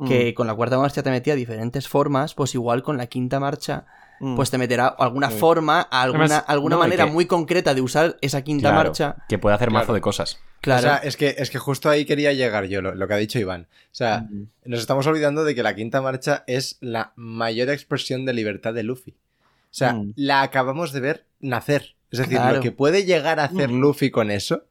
que 0.07 0.35
con 0.35 0.47
la 0.47 0.55
cuarta 0.55 0.79
marcha 0.79 1.03
te 1.03 1.11
metía 1.11 1.35
diferentes 1.35 1.89
formas, 1.89 2.35
pues 2.35 2.55
igual 2.55 2.83
con 2.83 2.99
la 2.99 3.07
quinta 3.07 3.41
marcha, 3.41 3.87
Mm. 4.21 4.37
pues 4.37 4.51
te 4.51 4.59
meterá 4.59 4.87
alguna 4.87 5.31
Sí. 5.31 5.39
forma, 5.39 5.81
alguna, 5.83 6.25
Además, 6.25 6.45
alguna 6.47 6.77
no, 6.77 6.81
manera 6.81 7.05
que- 7.05 7.11
muy 7.11 7.27
concreta 7.27 7.75
de 7.75 7.81
usar 7.83 8.17
esa 8.23 8.43
quinta 8.43 8.71
Claro, 8.71 8.89
marcha. 8.89 9.17
Que 9.29 9.39
puede 9.39 9.55
hacer 9.57 9.71
mazo 9.71 9.93
de 9.93 10.01
cosas. 10.01 10.39
Claro. 10.63 10.79
O 10.81 10.83
sea, 10.83 10.97
es 10.99 11.17
que, 11.17 11.35
es 11.39 11.51
que 11.51 11.59
justo 11.59 11.91
ahí 11.91 12.05
quería 12.07 12.33
llegar 12.33 12.65
yo, 12.65 12.81
lo, 12.83 12.95
lo 12.95 13.07
que 13.07 13.15
ha 13.15 13.19
dicho 13.19 13.39
Iván. 13.39 13.69
O 13.71 13.95
sea, 13.95 14.21
Mm. 14.31 14.47
nos 14.65 14.81
estamos 14.81 15.07
olvidando 15.07 15.45
de 15.45 15.55
que 15.55 15.63
la 15.63 15.75
quinta 15.75 16.01
marcha 16.01 16.45
es 16.47 16.79
la 16.81 17.13
mayor 17.17 17.69
expresión 17.71 18.25
de 18.25 18.33
libertad 18.33 18.73
de 18.75 18.83
Luffy. 18.83 19.13
O 19.13 19.75
sea, 19.79 19.93
Mm. 19.93 20.13
la 20.17 20.43
acabamos 20.43 20.93
de 20.93 21.01
ver 21.01 21.27
nacer. 21.41 21.95
Es 22.11 22.19
decir, 22.21 22.39
Claro. 22.39 22.57
lo 22.57 22.63
que 22.63 22.73
puede 22.73 23.05
llegar 23.05 23.39
a 23.41 23.45
hacer 23.45 23.69
Mm. 23.71 23.81
Luffy 23.81 24.11
con 24.11 24.31
eso 24.31 24.65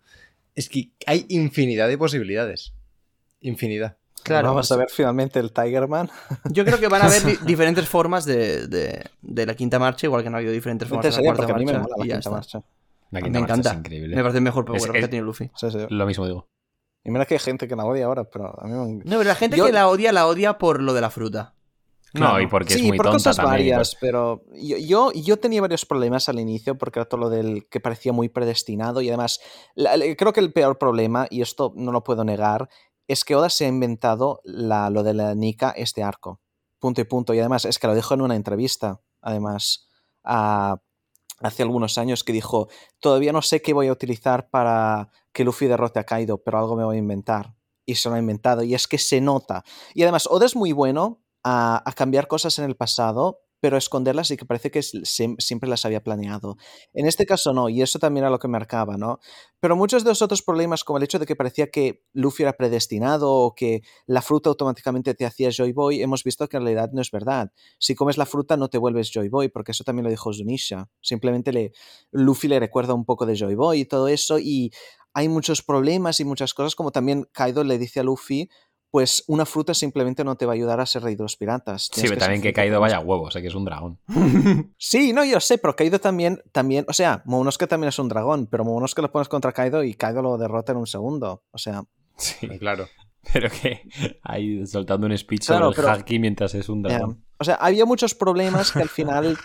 es 0.55 0.69
que 0.69 0.89
hay 1.05 1.25
infinidad 1.29 1.87
de 1.87 1.97
posibilidades. 1.97 2.73
Infinidad. 3.41 3.97
Claro. 4.25 4.49
Vamos 4.49 4.71
a 4.71 4.75
ver 4.75 4.89
finalmente 4.89 5.39
el 5.39 5.51
Tigerman. 5.53 6.09
Yo 6.51 6.65
creo 6.65 6.79
que 6.79 6.87
van 6.89 7.01
a 7.03 7.05
haber 7.05 7.23
di- 7.23 7.37
diferentes 7.45 7.87
formas 7.87 8.25
de, 8.25 8.67
de- 8.67 9.03
de 9.21 9.45
la 9.45 9.55
quinta 9.55 9.79
marcha, 9.79 10.07
igual 10.07 10.23
que 10.23 10.29
no 10.29 10.35
ha 10.35 10.39
habido 10.39 10.51
diferentes 10.53 10.87
formas 10.89 11.05
de 11.15 11.21
la 11.21 11.33
cuarta 11.33 11.43
porque 11.47 11.53
a 11.53 11.55
mí 11.57 11.65
me 11.65 11.73
marcha. 11.73 11.83
mola 11.89 11.95
la 12.05 12.13
quinta 12.13 12.29
marcha. 12.29 12.57
La 13.11 13.19
Me 13.19 13.23
quinta 13.23 13.39
marcha 13.39 13.53
encanta. 13.53 13.71
Es 13.71 13.77
increíble. 13.77 14.15
Me 14.15 14.21
parece 14.21 14.37
el 14.39 14.43
mejor 14.43 14.65
power 14.65 14.81
Es- 14.81 14.87
que 14.91 14.97
es- 14.99 15.09
tenido 15.09 15.25
Luffy. 15.25 15.49
Sí, 15.55 15.71
sí. 15.71 15.77
Lo 15.89 16.05
mismo 16.05 16.25
digo. 16.25 16.47
Y 17.03 17.11
mira 17.11 17.25
que 17.25 17.35
hay 17.35 17.39
gente 17.39 17.67
que 17.67 17.75
la 17.75 17.85
odia 17.85 18.05
ahora, 18.07 18.23
pero 18.25 18.59
a 18.59 18.65
mí 18.65 18.71
me... 18.73 19.03
No, 19.03 19.17
pero 19.17 19.23
la 19.23 19.35
gente 19.35 19.57
Yo- 19.57 19.65
que 19.67 19.71
la 19.71 19.87
odia, 19.87 20.11
la 20.11 20.25
odia 20.27 20.57
por 20.57 20.81
lo 20.81 20.93
de 20.93 21.01
la 21.01 21.11
fruta. 21.11 21.53
No, 22.15 22.21
Claro. 22.21 22.39
y 22.41 22.47
porque 22.47 22.73
sí, 22.73 22.79
es 22.79 22.87
muy 22.87 22.97
por 22.97 23.07
tonta 23.07 23.17
cosas 23.17 23.35
también. 23.35 23.51
varias, 23.71 23.91
todo. 23.91 23.99
pero 23.99 24.43
yo, 24.55 24.77
yo, 24.77 25.11
yo 25.11 25.37
tenía 25.37 25.59
varios 25.61 25.85
problemas 25.85 26.29
al 26.29 26.39
inicio 26.39 26.77
porque 26.77 26.99
era 26.99 27.09
todo 27.09 27.19
lo 27.19 27.29
del 27.29 27.67
que 27.69 27.81
parecía 27.81 28.13
muy 28.13 28.29
predestinado 28.29 29.01
y 29.01 29.09
además 29.09 29.39
la- 29.75 29.97
la- 29.97 30.15
creo 30.15 30.31
que 30.31 30.39
el 30.39 30.53
peor 30.53 30.77
problema, 30.77 31.27
y 31.29 31.41
esto 31.41 31.73
no 31.75 31.91
lo 31.91 32.03
puedo 32.05 32.23
negar, 32.23 32.69
es 33.07 33.23
que 33.23 33.35
Oda 33.35 33.49
se 33.49 33.65
ha 33.65 33.67
inventado 33.67 34.41
la, 34.43 34.89
lo 34.89 35.03
de 35.03 35.13
la 35.13 35.35
Nika 35.35 35.71
este 35.71 36.03
arco. 36.03 36.41
Punto 36.79 37.01
y 37.01 37.03
punto. 37.03 37.33
Y 37.33 37.39
además 37.39 37.65
es 37.65 37.79
que 37.79 37.87
lo 37.87 37.95
dijo 37.95 38.13
en 38.13 38.21
una 38.21 38.35
entrevista, 38.35 39.01
además, 39.21 39.89
hace 40.23 41.63
algunos 41.63 41.97
años, 41.97 42.23
que 42.23 42.33
dijo, 42.33 42.67
todavía 42.99 43.31
no 43.31 43.41
sé 43.41 43.61
qué 43.61 43.73
voy 43.73 43.87
a 43.87 43.91
utilizar 43.91 44.49
para 44.49 45.09
que 45.31 45.43
Luffy 45.43 45.67
derrote 45.67 45.99
a 45.99 46.03
Kaido, 46.03 46.37
pero 46.43 46.59
algo 46.59 46.75
me 46.75 46.83
voy 46.83 46.97
a 46.97 46.99
inventar. 46.99 47.55
Y 47.85 47.95
se 47.95 48.09
lo 48.09 48.15
ha 48.15 48.19
inventado. 48.19 48.63
Y 48.63 48.73
es 48.73 48.87
que 48.87 48.97
se 48.97 49.21
nota. 49.21 49.63
Y 49.93 50.03
además, 50.03 50.27
Oda 50.27 50.45
es 50.45 50.55
muy 50.55 50.71
bueno 50.71 51.21
a 51.43 51.93
cambiar 51.95 52.27
cosas 52.27 52.57
en 52.57 52.65
el 52.65 52.75
pasado, 52.75 53.44
pero 53.59 53.77
esconderlas 53.77 54.31
y 54.31 54.37
que 54.37 54.45
parece 54.45 54.71
que 54.71 54.81
siempre 54.83 55.69
las 55.69 55.85
había 55.85 56.03
planeado. 56.03 56.57
En 56.93 57.05
este 57.05 57.25
caso 57.25 57.53
no, 57.53 57.69
y 57.69 57.81
eso 57.81 57.99
también 57.99 58.23
era 58.23 58.29
lo 58.29 58.39
que 58.39 58.47
marcaba, 58.47 58.97
¿no? 58.97 59.19
Pero 59.59 59.75
muchos 59.75 60.03
de 60.03 60.09
los 60.09 60.21
otros 60.21 60.41
problemas, 60.41 60.83
como 60.83 60.97
el 60.97 61.03
hecho 61.03 61.19
de 61.19 61.25
que 61.25 61.35
parecía 61.35 61.67
que 61.67 62.03
Luffy 62.13 62.43
era 62.43 62.53
predestinado 62.53 63.31
o 63.31 63.55
que 63.55 63.81
la 64.05 64.21
fruta 64.21 64.49
automáticamente 64.49 65.13
te 65.15 65.25
hacía 65.25 65.49
Joy 65.49 65.73
Boy, 65.73 66.01
hemos 66.01 66.23
visto 66.23 66.47
que 66.47 66.57
en 66.57 66.63
realidad 66.63 66.89
no 66.93 67.01
es 67.01 67.11
verdad. 67.11 67.51
Si 67.79 67.95
comes 67.95 68.17
la 68.17 68.25
fruta 68.25 68.57
no 68.57 68.69
te 68.69 68.77
vuelves 68.77 69.11
Joy 69.11 69.29
Boy, 69.29 69.49
porque 69.49 69.71
eso 69.71 69.83
también 69.83 70.03
lo 70.03 70.09
dijo 70.09 70.33
Zunisha. 70.33 70.89
Simplemente 71.01 71.51
le, 71.51 71.71
Luffy 72.11 72.47
le 72.47 72.59
recuerda 72.59 72.93
un 72.93 73.05
poco 73.05 73.25
de 73.25 73.35
Joy 73.35 73.55
Boy 73.55 73.81
y 73.81 73.85
todo 73.85 74.07
eso, 74.07 74.39
y 74.39 74.71
hay 75.17 75.29
muchos 75.29 75.63
problemas 75.63 76.19
y 76.19 76.25
muchas 76.25 76.53
cosas, 76.53 76.75
como 76.75 76.91
también 76.91 77.25
Kaido 77.31 77.63
le 77.63 77.77
dice 77.77 78.01
a 78.01 78.03
Luffy, 78.03 78.49
pues 78.95 79.25
una 79.27 79.45
fruta 79.45 79.73
simplemente 79.73 80.23
no 80.23 80.37
te 80.37 80.45
va 80.45 80.53
a 80.53 80.55
ayudar 80.55 80.79
a 80.79 80.85
ser 80.85 81.03
rey 81.03 81.15
de 81.17 81.23
los 81.23 81.35
piratas. 81.35 81.89
Sí, 81.91 82.03
pero 82.07 82.17
también 82.17 82.41
que 82.41 82.53
Kaido 82.53 82.79
vaya 82.79 83.01
huevo, 83.01 83.23
o 83.23 83.29
sea 83.31 83.41
que 83.41 83.49
es 83.49 83.55
un 83.55 83.65
dragón. 83.65 83.99
Sí, 84.77 85.11
no, 85.11 85.25
yo 85.25 85.41
sé, 85.41 85.57
pero 85.57 85.75
Kaido 85.75 85.99
también, 85.99 86.41
también, 86.53 86.85
o 86.87 86.93
sea, 86.93 87.21
Momonosuke 87.25 87.67
también 87.67 87.89
es 87.89 87.99
un 87.99 88.07
dragón, 88.07 88.47
pero 88.47 88.63
Momonosuke 88.63 89.01
lo 89.01 89.11
pones 89.11 89.27
contra 89.27 89.51
Kaido 89.51 89.83
y 89.83 89.95
Kaido 89.95 90.21
lo 90.21 90.37
derrota 90.37 90.71
en 90.71 90.77
un 90.77 90.87
segundo. 90.87 91.43
O 91.51 91.57
sea, 91.57 91.83
Sí, 92.15 92.47
Claro. 92.59 92.87
pero 93.33 93.49
que 93.49 93.81
ahí 94.23 94.65
soltando 94.65 95.07
un 95.07 95.17
speech 95.17 95.47
Claro, 95.47 95.65
sobre 95.73 95.79
el 95.81 95.85
pero- 95.91 95.99
haki 96.01 96.19
mientras 96.19 96.55
es 96.55 96.69
un 96.69 96.81
dragón. 96.81 97.25
o 97.37 97.43
sea, 97.43 97.55
había 97.55 97.85
muchos 97.85 98.15
problemas 98.15 98.71
que 98.71 98.79
al 98.83 98.89
final 98.99 99.37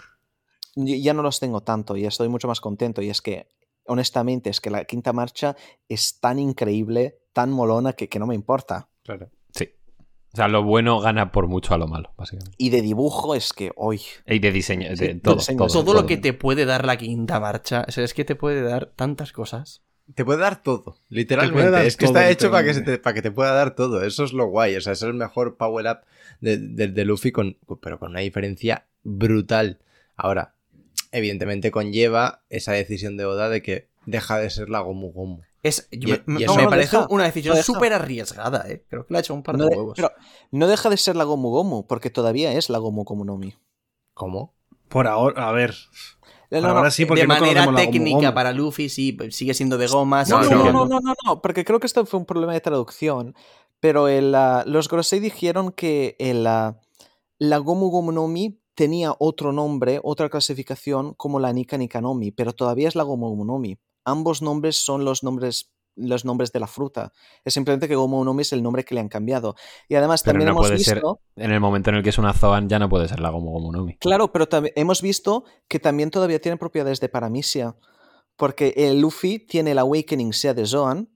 ya 0.77 1.13
no 1.13 1.23
los 1.23 1.41
tengo 1.41 1.63
tanto 1.63 1.97
y 1.97 2.07
estoy 2.07 2.29
mucho 2.29 2.47
más 2.47 2.61
contento. 2.61 3.03
Y 3.03 3.11
es 3.11 3.21
que, 3.21 3.49
honestamente, 3.87 4.49
es 4.51 4.61
que 4.61 4.71
la 4.71 4.85
quinta 4.85 5.13
marcha 5.13 5.57
es 5.89 6.21
tan 6.21 6.39
increíble, 6.39 7.19
tan 7.33 7.51
molona 7.51 7.95
que, 7.95 8.09
que 8.09 8.21
no 8.21 8.29
me 8.29 8.37
importa. 8.37 8.89
Claro. 9.03 9.29
O 10.33 10.37
sea, 10.37 10.47
lo 10.49 10.63
bueno 10.63 11.01
gana 11.01 11.33
por 11.33 11.49
mucho 11.49 11.75
a 11.75 11.79
lo 11.79 11.89
malo, 11.89 12.13
básicamente. 12.17 12.55
Y 12.57 12.71
de 12.71 12.83
dibujo 12.83 13.35
es 13.35 13.53
que 13.53 13.73
hoy. 13.77 14.01
Y 14.27 14.39
de 14.39 14.53
diseño, 14.53 14.89
de 14.91 14.97
Sí, 14.97 15.07
de 15.09 15.15
todo, 15.17 15.37
diseño, 15.37 15.67
todo, 15.67 15.85
Todo 15.85 15.95
lo 15.95 16.07
que 16.07 16.17
te 16.19 16.33
puede 16.33 16.65
dar 16.67 16.87
la 16.87 16.97
quinta 16.97 17.41
marcha. 17.41 17.85
O 17.89 17.91
sea, 17.91 18.05
es 18.05 18.15
que 18.15 18.25
te 18.25 18.37
puede 18.37 18.63
dar 18.63 18.87
tantas 18.95 19.33
cosas. 19.33 19.83
Te 20.15 20.25
puede 20.25 20.41
dar 20.41 20.63
todo, 20.63 20.97
literalmente. 21.09 21.71
dar 21.71 21.85
es 21.85 21.97
que 21.97 22.07
todo, 22.07 22.17
está 22.19 22.31
hecho 22.31 22.51
para 22.51 22.65
que, 22.65 22.75
se 22.75 22.81
te, 22.83 22.99
para 22.99 23.15
que 23.15 23.23
te 23.23 23.31
pueda 23.31 23.53
dar 23.53 23.75
todo. 23.75 24.03
Eso 24.05 24.25
es 24.25 24.33
lo 24.33 24.47
guay. 24.47 24.77
O 24.77 24.81
sea, 24.81 24.93
es 24.93 25.03
el 25.03 25.15
mejor 25.15 25.57
power 25.57 25.87
up 25.87 25.99
de, 26.41 26.59
de- 26.59 26.89
de 26.89 27.05
Luffy, 27.05 27.31
con, 27.33 27.57
pero 27.81 27.99
con 27.99 28.11
una 28.11 28.21
diferencia 28.21 28.87
brutal. 29.05 29.79
Ahora, 30.17 30.55
evidentemente 31.13 31.71
conlleva 31.71 32.43
esa 32.51 32.73
decisión 32.73 33.17
de 33.17 33.25
Oda 33.25 33.49
de 33.49 33.63
que 33.63 33.89
deja 34.07 34.39
de 34.39 34.51
ser 34.51 34.69
la 34.69 34.81
Gomu 34.81 35.13
Gomu. 35.13 35.41
Es, 35.63 35.89
yo 35.93 36.15
Y- 36.15 36.23
me 36.27 36.41
y 36.43 36.47
me 36.47 36.53
eso- 36.55 36.69
parece 36.71 36.97
deja, 36.97 37.07
una 37.11 37.25
decisión 37.25 37.55
deja. 37.55 37.67
súper 37.67 37.93
arriesgada, 37.93 38.65
¿eh? 38.69 38.85
Creo 38.89 39.07
que 39.07 39.13
le 39.13 39.19
ha 39.19 39.21
hecho 39.21 39.35
un 39.35 39.43
par 39.43 39.57
de 39.57 39.65
No, 39.65 39.69
de- 39.69 39.77
huevos. 39.77 39.93
pero 39.97 40.11
no 40.53 40.67
deja 40.69 40.89
de 40.89 40.97
ser 40.97 41.17
la 41.17 41.25
Gomu 41.25 41.51
Gomu, 41.51 41.87
porque 41.87 42.09
todavía 42.11 42.53
es 42.55 42.71
la 42.71 42.79
Gomu 42.79 43.05
Gomu 43.05 43.25
no 43.25 43.37
Mi. 43.37 43.55
¿Cómo? 44.15 44.55
Por 44.89 45.07
ahora, 45.07 45.49
a 45.49 45.53
ver. 45.53 45.75
No, 46.51 46.61
no, 46.63 46.69
ahora 46.69 46.91
sí, 46.91 47.05
porque 47.05 47.21
de 47.23 47.29
no 47.29 47.35
manera 47.35 47.61
la 47.61 47.67
Gomu 47.67 47.77
técnica 47.79 48.17
Gomu. 48.17 48.35
para 48.35 48.53
Luffy, 48.53 48.89
sí, 48.89 49.17
sigue 49.31 49.55
siendo 49.55 49.79
de 49.79 49.87
goma. 49.87 50.25
No, 50.25 50.43
no, 50.43 50.51
no, 50.73 50.87
no, 50.87 51.01
no, 51.01 51.15
no, 51.25 51.41
porque 51.43 51.65
creo 51.65 51.79
que 51.79 51.87
esto 51.87 52.05
fue 52.07 52.19
un 52.19 52.27
problema 52.27 52.53
de 52.55 52.61
traducción. 52.61 53.35
Pero 53.79 54.09
el, 54.09 54.35
ah, 54.35 54.65
los 54.67 54.89
Grosei 54.89 55.21
dijeron 55.21 55.71
que 55.73 56.17
el, 56.19 56.47
ah, 56.47 56.81
la 57.39 57.59
Gomu 57.59 57.89
Gomu 57.91 58.13
no 58.13 58.27
Mi 58.29 58.59
tenía 58.75 59.15
otro 59.19 59.53
nombre, 59.53 60.01
otra 60.03 60.29
clasificación 60.29 61.15
como 61.15 61.39
la 61.39 61.53
Nika 61.53 61.77
Nikanomi, 61.79 62.31
pero 62.33 62.53
todavía 62.53 62.89
es 62.89 62.95
la 62.97 63.03
Gomu 63.05 63.29
Gomu 63.29 63.45
no 63.45 63.59
Mi. 63.59 63.79
Ambos 64.05 64.43
nombres 64.43 64.77
son 64.77 65.05
los 65.05 65.23
nombres 65.23 65.71
los 65.97 66.25
nombres 66.25 66.53
de 66.53 66.61
la 66.61 66.67
fruta. 66.67 67.13
Es 67.45 67.53
simplemente 67.53 67.87
que 67.89 67.97
Gomu 67.97 68.25
no 68.25 68.33
Mi 68.33 68.43
es 68.43 68.53
el 68.53 68.63
nombre 68.63 68.85
que 68.85 68.95
le 68.95 69.01
han 69.01 69.09
cambiado. 69.09 69.57
Y 69.89 69.97
además 69.97 70.23
Pero 70.23 70.33
también 70.35 70.47
no 70.47 70.53
hemos 70.53 70.67
puede 70.69 70.79
visto... 70.79 71.21
ser- 71.35 71.45
En 71.45 71.51
el 71.53 71.61
momento 71.61 71.91
en 71.91 71.97
el 71.97 72.03
que 72.03 72.09
es 72.11 72.17
una 72.17 72.33
Zoan 72.33 72.69
ya 72.69 72.79
no 72.79 72.89
puede 72.89 73.09
ser 73.09 73.21
la 73.21 73.29
Gomu 73.31 73.51
Gomu 73.51 73.73
no 73.73 73.85
Mi. 73.85 73.97
Claro, 73.99 74.33
pero 74.33 74.47
hemos 74.77 75.03
visto 75.03 75.45
que 75.69 75.79
también 75.79 76.11
todavía 76.11 76.41
tiene 76.41 76.57
propiedades 76.57 77.01
de 77.01 77.09
Paramisia. 77.11 77.77
Porque 78.37 78.73
el 78.77 79.01
Luffy 79.01 79.41
tiene 79.41 79.73
el 79.73 79.79
Awakening 79.79 80.33
sea 80.33 80.55
de 80.55 80.65
Zoan, 80.65 81.11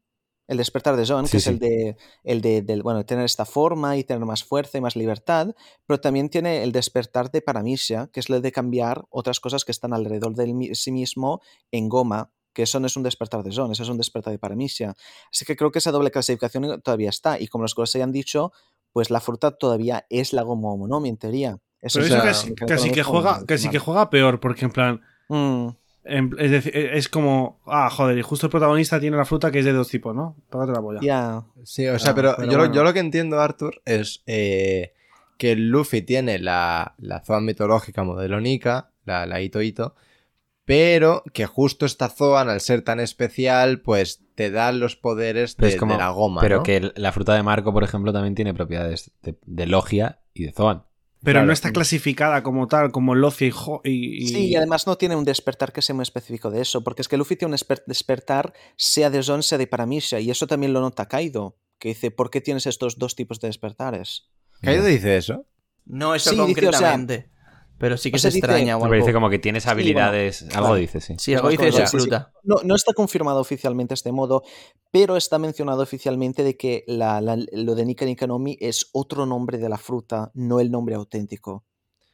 El 0.47 0.59
despertar 0.59 0.97
de 0.97 1.06
Sí, 1.06 1.15
que 1.31 1.36
es 1.39 1.47
el 1.47 1.59
de, 1.59 1.97
el 2.23 2.43
de 2.43 2.61
del, 2.61 2.82
bueno, 2.82 3.06
tener 3.06 3.24
esta 3.24 3.47
forma 3.47 3.97
y 3.97 4.05
tener 4.05 4.27
más 4.27 4.44
fuerza 4.44 4.77
y 4.77 4.82
más 4.82 4.94
libertad, 4.97 5.55
pero 5.86 6.01
también 6.01 6.28
tiene 6.28 6.62
el 6.62 6.73
despertar 6.73 7.31
de 7.31 7.40
Paramisia, 7.40 8.11
que 8.12 8.20
es 8.20 8.28
el 8.28 8.43
de 8.43 8.52
cambiar 8.52 9.06
otras 9.09 9.40
cosas 9.40 9.65
que 9.65 9.73
están 9.73 9.94
alrededor 9.94 10.35
de 10.35 10.74
sí 10.74 10.93
mismo 10.93 11.40
en 11.70 11.89
goma, 11.89 12.31
que 12.55 12.62
eso 12.62 12.81
no 12.81 12.86
es 12.86 12.97
un 12.97 13.02
despertar 13.02 13.43
de 13.43 13.52
Zon, 13.52 13.72
eso 13.72 13.82
es 13.82 13.89
un 13.90 13.98
despertar 13.98 14.32
de 14.32 14.39
Paramisia. 14.39 14.94
Así 15.31 15.44
que 15.44 15.56
creo 15.56 15.70
que 15.70 15.81
esa 15.81 15.90
doble 15.90 16.10
clasificación 16.10 16.81
todavía 16.81 17.10
está, 17.10 17.39
y 17.39 17.48
como 17.48 17.62
los 17.64 17.74
cosas 17.74 17.90
se 17.90 17.98
hayan 17.98 18.12
dicho, 18.12 18.52
pues 18.93 19.10
la 19.10 19.20
fruta 19.20 19.51
todavía 19.51 20.06
es 20.09 20.32
la 20.32 20.43
goma 20.43 20.74
monomi, 20.76 21.09
en 21.10 21.16
teoría. 21.18 21.59
Eso 21.82 21.98
Pero 21.98 22.06
es 22.06 22.12
eso 22.12 22.22
casi, 22.22 22.90
que 22.93 23.02
juega, 23.02 23.44
casi 23.44 23.68
que 23.68 23.78
juega 23.78 24.09
peor, 24.09 24.40
porque 24.40 24.64
en 24.64 24.70
plan. 24.70 25.01
Mm, 25.28 25.68
en- 26.05 26.35
es 26.39 26.51
decir, 26.51 26.74
es 26.76 27.09
como. 27.09 27.60
Ah, 27.66 27.90
joder, 27.90 28.16
y 28.18 28.22
justo 28.22 28.47
el 28.47 28.51
protagonista 28.51 29.01
tiene 29.01 29.16
la 29.16 29.24
fruta 29.24 29.51
que 29.51 29.59
es 29.59 29.64
de 29.64 29.72
dos 29.72 29.89
tipos, 29.89 30.14
¿no? 30.14 30.36
Tócate 30.51 30.72
la 30.72 30.81
polla. 30.81 31.01
ya. 31.02 31.43
Sí, 31.64 31.86
o 31.89 31.98
sea, 31.98 32.12
Ah, 32.12 32.14
pero, 32.14 32.35
pero 32.39 32.51
yo, 32.52 32.59
lo- 32.59 32.72
yo 32.72 32.85
lo 32.85 32.93
que 32.93 33.01
entiendo, 33.01 33.40
Arthur, 33.40 33.82
es 33.85 34.22
eh, 34.26 34.93
que 35.39 35.56
Luffy 35.56 36.02
tiene 36.02 36.39
la, 36.39 36.94
la 36.98 37.20
Zoan 37.20 37.44
mitológica 37.44 38.05
modelo 38.05 38.40
Nika, 38.40 38.90
la, 39.05 39.26
la 39.26 39.40
Ito 39.40 39.60
Ito, 39.60 39.94
pero 40.64 41.22
que 41.32 41.46
justo 41.46 41.84
esta 41.86 42.08
Zoan, 42.08 42.48
al 42.48 42.60
ser 42.60 42.82
tan 42.82 43.00
especial, 43.00 43.80
pues 43.82 44.22
te 44.34 44.50
da 44.50 44.72
los 44.72 44.96
poderes 44.96 45.56
de, 45.56 45.68
es 45.68 45.76
como- 45.76 45.92
de 45.92 45.98
la 45.98 46.10
goma. 46.10 46.40
Pero 46.40 46.58
¿no? 46.58 46.62
que 46.62 46.92
la 46.96 47.12
fruta 47.12 47.34
de 47.34 47.42
Marco, 47.42 47.72
por 47.72 47.84
ejemplo, 47.84 48.12
también 48.12 48.34
tiene 48.34 48.54
propiedades 48.54 49.12
de, 49.22 49.36
de 49.44 49.66
Logia 49.66 50.20
y 50.32 50.44
de 50.44 50.52
Zoan. 50.52 50.84
Pero 51.22 51.36
Claro. 51.36 51.46
no 51.46 51.52
está 51.54 51.72
clasificada 51.72 52.42
como 52.42 52.66
tal, 52.66 52.92
como 52.92 53.14
Locia 53.14 53.46
y, 53.84 54.28
Sí, 54.28 54.46
y 54.48 54.56
además 54.56 54.86
no 54.86 54.96
tiene 54.96 55.16
un 55.16 55.24
despertar 55.24 55.72
que 55.72 55.80
sea 55.80 55.94
muy 55.94 56.02
específico 56.02 56.50
de 56.50 56.60
eso, 56.60 56.84
porque 56.84 57.00
es 57.00 57.08
que 57.08 57.16
Luffy 57.16 57.36
tiene 57.36 57.54
un 57.54 57.58
esper- 57.58 57.82
despertar 57.86 58.52
sea 58.76 59.08
de 59.08 59.22
Zon, 59.22 59.42
sea 59.42 59.56
de 59.56 59.66
Paramisha, 59.66 60.20
y 60.20 60.30
eso 60.30 60.46
también 60.46 60.74
lo 60.74 60.80
nota 60.82 61.08
Kaido, 61.08 61.56
que 61.78 61.88
dice, 61.90 62.10
¿por 62.10 62.30
qué 62.30 62.42
tienes 62.42 62.66
estos 62.66 62.98
dos 62.98 63.16
tipos 63.16 63.40
de 63.40 63.48
despertares? 63.48 64.28
Kaido 64.60 64.84
dice 64.84 65.16
eso. 65.16 65.46
No 65.86 66.14
eso 66.14 66.28
Sí, 66.30 66.36
dice, 66.36 66.68
o 66.68 66.72
sea- 66.72 66.92
concretamente. 66.92 67.30
Pero 67.78 67.96
sí 67.96 68.10
que 68.10 68.16
o 68.16 68.18
sea, 68.18 68.30
se 68.30 68.36
dice- 68.36 68.46
extraña 68.46 68.76
o 68.76 68.80
Me 68.84 68.88
parece 68.88 69.09
algo. 69.09 69.16
como 69.18 69.30
que 69.30 69.38
tienes 69.38 69.64
bueno, 69.64 69.72
habilidades. 69.72 70.42
algo 70.42 70.52
claro. 70.52 70.74
dice, 70.76 71.01
sí. 71.01 71.14
Sí, 71.18 71.34
algo 71.34 71.48
dice 71.48 71.68
esa 71.68 71.86
sí. 71.86 71.96
No, 72.42 72.56
no 72.64 72.74
está 72.74 72.92
confirmado 72.94 73.40
oficialmente 73.40 73.94
este 73.94 74.12
modo, 74.12 74.42
pero 74.90 75.16
está 75.16 75.38
mencionado 75.38 75.82
oficialmente 75.82 76.42
de 76.44 76.56
que 76.56 76.84
la- 76.86 77.20
la- 77.20 77.36
lo 77.52 77.74
de 77.74 77.84
Nika 77.84 78.05
Nikanomi 78.05 78.56
es 78.60 78.88
otro 78.92 79.26
nombre 79.26 79.59
de 79.59 79.68
la 79.68 79.78
fruta, 79.78 80.30
no 80.34 80.60
el 80.60 80.70
nombre 80.70 80.94
auténtico. 80.94 81.64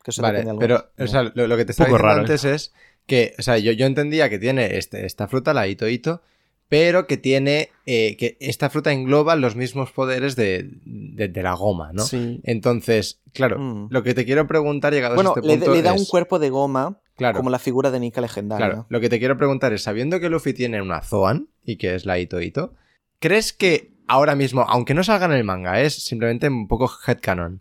Que 0.03 0.13
eso 0.13 0.23
Vale, 0.23 0.45
pero 0.59 0.77
algo- 0.77 0.89
o 0.99 1.07
sea, 1.07 1.23
lo, 1.35 1.47
lo 1.47 1.57
que 1.57 1.65
te 1.67 1.73
estaba 1.73 1.89
diciendo 1.89 2.07
raro, 2.09 2.19
¿eh? 2.19 2.23
antes 2.23 2.45
es 2.45 2.73
que, 3.07 3.35
o 3.39 3.43
sea, 3.43 3.59
yo, 3.59 3.73
yo 3.73 3.85
entendía 3.87 4.31
que 4.31 4.39
tiene 4.39 4.79
este- 4.79 5.05
esta 5.05 5.29
fruta, 5.29 5.53
la 5.53 5.67
Ito 5.69 5.87
Ito, 5.89 6.23
pero 6.71 7.07
que 7.07 7.17
tiene, 7.19 7.69
eh, 7.85 8.17
que 8.17 8.39
esta 8.41 8.71
fruta 8.71 8.93
engloba 8.93 9.35
los 9.37 9.57
mismos 9.57 9.91
poderes 9.91 10.37
de, 10.37 10.71
de- 10.87 11.29
de 11.29 11.43
la 11.43 11.53
goma, 11.53 11.93
¿no? 11.93 12.05
Sí. 12.05 12.41
Entonces, 12.45 13.21
claro, 13.35 13.59
Mm. 13.59 13.89
lo 13.91 14.03
que 14.03 14.15
te 14.15 14.25
quiero 14.25 14.47
preguntar 14.47 14.93
llegados 14.95 15.17
bueno, 15.17 15.31
a 15.31 15.35
este 15.37 15.47
le, 15.49 15.57
punto 15.57 15.75
le 15.75 15.83
da 15.83 15.93
un 15.93 16.07
cuerpo 16.07 16.39
de 16.39 16.49
goma 16.49 16.99
claro, 17.17 17.37
como 17.37 17.51
la 17.51 17.59
figura 17.59 17.91
de 17.91 18.01
Nika 18.01 18.21
legendaria. 18.23 18.67
claro, 18.67 18.87
lo 18.89 19.01
que 19.01 19.09
te 19.11 19.19
quiero 19.19 19.37
preguntar 19.37 19.73
es, 19.73 19.83
sabiendo 19.83 20.21
que 20.21 20.31
Luffy 20.31 20.55
tiene 20.55 20.81
una 20.81 21.03
Zoan 21.03 21.49
y 21.65 21.77
que 21.77 21.95
es 21.97 22.07
la 22.07 22.19
Ito 22.21 22.41
Ito, 22.41 22.73
¿crees 23.19 23.53
que 23.53 23.91
ahora 24.07 24.37
mismo, 24.37 24.63
aunque 24.69 24.95
no 24.95 25.03
salga 25.03 25.27
en 25.27 25.33
el 25.33 25.45
manga, 25.45 25.81
es 25.83 25.95
simplemente 26.05 26.49
un 26.49 26.69
poco 26.69 26.89
headcanon, 27.07 27.61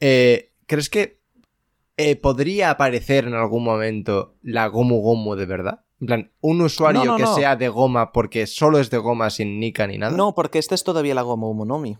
eh, 0.00 0.52
¿crees 0.66 0.88
que 0.88 1.18
eh, 1.96 2.16
podría 2.16 2.70
aparecer 2.70 3.26
en 3.26 3.34
algún 3.34 3.62
momento 3.64 4.34
la 4.42 4.66
Gomu 4.68 5.00
Gomu 5.00 5.34
de 5.36 5.46
verdad? 5.46 5.80
En 6.00 6.06
plan, 6.06 6.32
un 6.40 6.60
usuario 6.60 7.04
No, 7.04 7.12
no, 7.12 7.16
que 7.16 7.22
no. 7.22 7.34
sea 7.34 7.56
de 7.56 7.68
goma 7.68 8.12
porque 8.12 8.46
solo 8.46 8.78
es 8.78 8.90
de 8.90 8.98
goma 8.98 9.30
sin 9.30 9.60
Nika 9.60 9.86
ni 9.86 9.98
nada. 9.98 10.16
No, 10.16 10.34
porque 10.34 10.58
esta 10.58 10.74
es 10.74 10.84
todavía 10.84 11.14
la 11.14 11.22
Goma 11.22 11.48
Umonomi. 11.48 11.96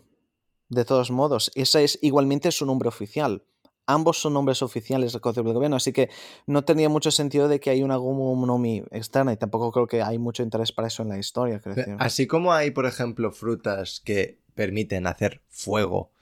De 0.68 0.84
todos 0.84 1.10
modos, 1.10 1.52
esa 1.54 1.80
es 1.80 1.98
igualmente 2.02 2.50
su 2.50 2.66
nombre 2.66 2.88
oficial. 2.88 3.44
Ambos 3.86 4.18
son 4.18 4.32
nombres 4.32 4.62
oficiales 4.62 5.12
del 5.12 5.20
Código 5.20 5.44
del 5.44 5.52
Gobierno, 5.54 5.76
así 5.76 5.92
que 5.92 6.08
no 6.46 6.64
tenía 6.64 6.88
mucho 6.88 7.10
sentido 7.10 7.48
de 7.48 7.60
que 7.60 7.68
hay 7.70 7.82
una 7.82 7.96
Goma 7.96 8.30
Umonomi 8.30 8.82
externa 8.90 9.32
y 9.32 9.36
tampoco 9.36 9.70
creo 9.72 9.86
que 9.86 10.02
hay 10.02 10.18
mucho 10.18 10.42
interés 10.42 10.72
para 10.72 10.88
eso 10.88 11.02
en 11.02 11.10
la 11.10 11.18
historia. 11.18 11.60
Así 11.98 12.26
como 12.26 12.52
hay, 12.52 12.70
por 12.70 12.86
ejemplo, 12.86 13.30
frutas 13.30 14.00
que 14.04 14.40
permiten 14.54 15.06
hacer 15.06 15.42
fuego 15.48 16.12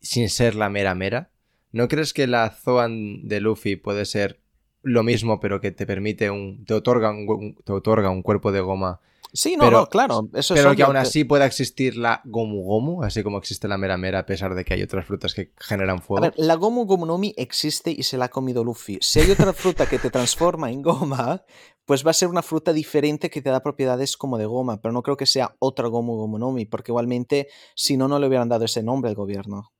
sin 0.00 0.28
ser 0.28 0.54
la 0.54 0.68
mera 0.70 0.94
mera, 0.94 1.30
¿no 1.70 1.86
crees 1.86 2.12
que 2.12 2.26
la 2.26 2.50
Zoan 2.50 3.28
de 3.28 3.40
Luffy 3.40 3.76
puede 3.76 4.04
ser 4.04 4.41
lo 4.82 5.02
mismo, 5.02 5.40
pero 5.40 5.60
que 5.60 5.70
te 5.70 5.86
permite 5.86 6.30
un. 6.30 6.64
te 6.64 6.74
otorga 6.74 7.10
un, 7.10 7.56
te 7.64 7.72
otorga 7.72 8.10
un 8.10 8.22
cuerpo 8.22 8.52
de 8.52 8.60
goma, 8.60 9.00
Sí, 9.34 9.56
no, 9.56 9.64
pero- 9.64 9.80
no, 9.80 9.86
claro. 9.88 10.28
Eso 10.34 10.52
es 10.54 10.60
pero 10.60 10.76
que 10.76 10.82
aún 10.82 10.96
así 10.96 11.24
pueda 11.24 11.46
existir 11.46 11.96
la 11.96 12.20
Gomu 12.26 12.64
Gomu, 12.64 13.02
así 13.02 13.22
como 13.22 13.38
existe 13.38 13.66
la 13.66 13.78
mera 13.78 13.96
mera, 13.96 14.18
a 14.18 14.26
pesar 14.26 14.54
de 14.54 14.62
que 14.62 14.74
hay 14.74 14.82
otras 14.82 15.06
frutas 15.06 15.32
que 15.32 15.52
generan 15.56 15.98
A 15.98 16.02
fuego? 16.02 16.20
ver, 16.20 16.34
la 16.36 16.54
Gomu 16.56 16.84
Gomunomi 16.84 17.32
existe 17.38 17.90
y 17.90 18.02
se 18.02 18.18
la 18.18 18.26
ha 18.26 18.28
comido 18.28 18.62
Luffy. 18.62 18.98
Si 19.00 19.20
hay 19.20 19.30
otra 19.30 19.54
fruta 19.54 19.86
que 19.88 19.98
te 19.98 20.10
transforma 20.10 20.70
en 20.70 20.82
goma, 20.82 21.44
pues 21.86 22.04
va 22.06 22.10
a 22.10 22.14
ser 22.14 22.28
una 22.28 22.42
fruta 22.42 22.74
diferente 22.74 23.30
que 23.30 23.40
te 23.40 23.48
da 23.48 23.62
propiedades 23.62 24.18
como 24.18 24.36
de 24.36 24.44
goma, 24.44 24.82
pero 24.82 24.92
no 24.92 25.02
creo 25.02 25.16
que 25.16 25.24
sea 25.24 25.56
otra 25.60 25.88
Gomu 25.88 26.14
Gomunomi, 26.16 26.66
porque 26.66 26.90
igualmente, 26.92 27.48
si 27.74 27.96
no, 27.96 28.08
no 28.08 28.18
le 28.18 28.26
hubieran 28.26 28.50
dado 28.50 28.66
ese 28.66 28.82
nombre 28.82 29.08
al 29.08 29.14
gobierno. 29.16 29.70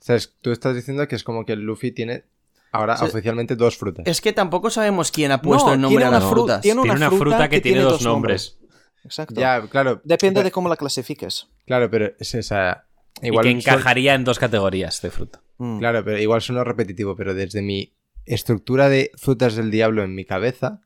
O 0.00 0.04
sea, 0.04 0.18
tú 0.42 0.50
estás 0.52 0.74
diciendo 0.76 1.08
que 1.08 1.16
es 1.16 1.24
como 1.24 1.46
que 1.46 1.56
Luffy 1.56 1.92
tiene 1.92 2.24
ahora 2.72 2.94
oficialmente 3.00 3.54
dos 3.54 3.76
frutas. 3.76 4.04
Es 4.06 4.20
que 4.20 4.32
tampoco 4.32 4.70
sabemos 4.70 5.10
quién 5.12 5.30
ha 5.30 5.40
puesto 5.40 5.68
No, 5.68 5.74
el 5.74 5.80
nombre 5.80 5.98
tiene 5.98 6.04
a 6.06 6.08
una 6.08 6.18
las 6.18 6.28
fru- 6.28 6.32
frutas. 6.32 6.60
tiene 6.62 6.82
Tiene 6.82 6.96
una 6.96 7.10
fruta 7.10 7.48
que 7.48 7.60
tiene 7.60 7.80
dos 7.82 8.02
nombres. 8.02 8.58
Exacto. 9.04 9.40
Ya, 9.40 9.62
claro. 9.68 10.00
Depende 10.04 10.38
Pero- 10.38 10.44
de 10.44 10.50
cómo 10.52 10.68
la 10.68 10.76
clasifiques. 10.76 11.48
Claro, 11.66 11.90
pero 11.90 12.12
es 12.18 12.34
esa. 12.34 12.86
y 13.20 13.26
Igual 13.28 13.44
que 13.44 13.50
suel- 13.50 13.56
encajaría 13.58 14.14
en 14.14 14.24
dos 14.24 14.38
categorías 14.38 15.00
de 15.02 15.10
fruta. 15.10 15.42
Mm. 15.58 15.78
Claro, 15.78 16.04
pero 16.04 16.18
igual 16.18 16.40
suena 16.42 16.64
repetitivo, 16.64 17.14
pero 17.14 17.34
desde 17.34 17.62
mi 17.62 17.92
estructura 18.26 18.88
de 18.88 19.10
frutas 19.16 19.54
del 19.54 19.70
diablo 19.70 20.02
en 20.02 20.14
mi 20.14 20.24
cabeza, 20.24 20.80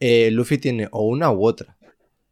eh, 0.00 0.30
Luffy 0.30 0.58
tiene 0.58 0.88
o 0.90 1.02
una 1.06 1.30
u 1.30 1.44
otra, 1.46 1.76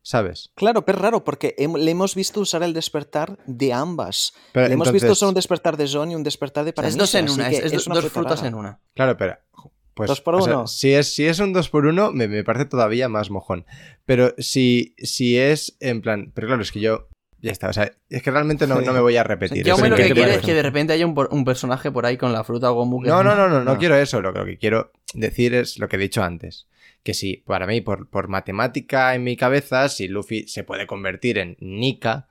¿sabes? 0.06 0.52
Claro, 0.54 0.84
pero 0.84 0.98
es 0.98 1.02
raro 1.02 1.24
porque 1.24 1.56
hem- 1.58 1.76
le 1.78 1.90
hemos 1.90 2.14
visto 2.14 2.38
usar 2.40 2.62
el 2.62 2.72
despertar 2.72 3.38
de 3.46 3.72
ambas. 3.72 4.32
Pero 4.52 4.68
le 4.68 4.74
hemos 4.74 4.92
visto 4.92 5.10
usar 5.10 5.28
un 5.30 5.34
despertar 5.34 5.76
de 5.76 5.88
Zon 5.88 6.12
y 6.12 6.14
un 6.14 6.22
despertar 6.22 6.64
de 6.64 6.70
O 6.70 6.74
Paramecia. 6.74 7.02
es 7.02 7.10
dos 7.12 7.14
en 7.16 7.28
una, 7.28 7.50
es, 7.50 7.58
es 7.72 7.72
do- 7.84 7.90
una 7.90 7.94
dos 7.96 8.04
fruta 8.04 8.10
frutas 8.20 8.38
rara. 8.38 8.48
en 8.48 8.54
una. 8.54 8.80
Claro, 8.94 9.16
pero... 9.16 9.36
Pues, 9.94 10.08
¿Dos 10.08 10.20
por 10.20 10.34
o 10.36 10.42
sea, 10.42 10.58
uno? 10.58 10.66
si, 10.66 10.92
es, 10.92 11.14
si 11.14 11.24
es 11.26 11.38
un 11.40 11.54
2 11.54 11.70
por 11.70 11.86
1 11.86 12.12
me, 12.12 12.28
me 12.28 12.44
parece 12.44 12.66
todavía 12.66 13.08
más 13.08 13.30
mojón. 13.30 13.64
Pero 14.04 14.34
si, 14.36 14.94
si 14.98 15.38
es 15.38 15.76
en 15.80 16.02
plan... 16.02 16.32
Pero 16.34 16.46
claro, 16.48 16.60
es 16.62 16.70
que 16.70 16.80
yo... 16.80 17.08
Ya 17.40 17.50
está, 17.50 17.68
o 17.68 17.72
sea, 17.72 17.90
es 18.10 18.22
que 18.22 18.30
realmente 18.30 18.66
no, 18.66 18.80
no 18.82 18.92
me 18.92 19.00
voy 19.00 19.16
a 19.16 19.20
O 19.22 19.24
sea, 19.24 19.28
repetir. 19.28 19.64
yo 19.64 19.76
me 19.78 19.88
lo 19.88 19.96
que 19.96 20.14
parece. 20.14 20.36
es 20.36 20.44
que 20.44 20.52
de 20.54 20.62
repente 20.62 20.92
haya 20.92 21.06
un, 21.06 21.44
personaje 21.46 21.90
por 21.90 22.04
ahí 22.06 22.16
con 22.18 22.32
la 22.32 22.44
fruta 22.44 22.68
Gomu 22.70 23.02
que- 23.02 23.08
No, 23.08 23.22
no, 23.24 23.34
no, 23.34 23.48
no, 23.48 23.60
no 23.64 23.72
No. 23.72 23.78
quiero 23.78 23.96
eso. 23.96 24.20
Lo, 24.20 24.32
lo 24.32 24.44
que 24.44 24.58
quiero 24.58 24.92
decir 25.14 25.54
es 25.54 25.78
lo 25.78 25.88
que 25.88 25.96
he 25.96 25.98
dicho 25.98 26.22
antes. 26.22 26.66
Que 27.06 27.14
si, 27.14 27.36
para 27.36 27.68
mí, 27.68 27.82
por, 27.82 28.10
por 28.10 28.26
matemática 28.26 29.14
en 29.14 29.22
mi 29.22 29.36
cabeza, 29.36 29.88
si 29.88 30.08
Luffy 30.08 30.48
se 30.48 30.64
puede 30.64 30.88
convertir 30.88 31.38
en 31.38 31.56
Nika, 31.60 32.26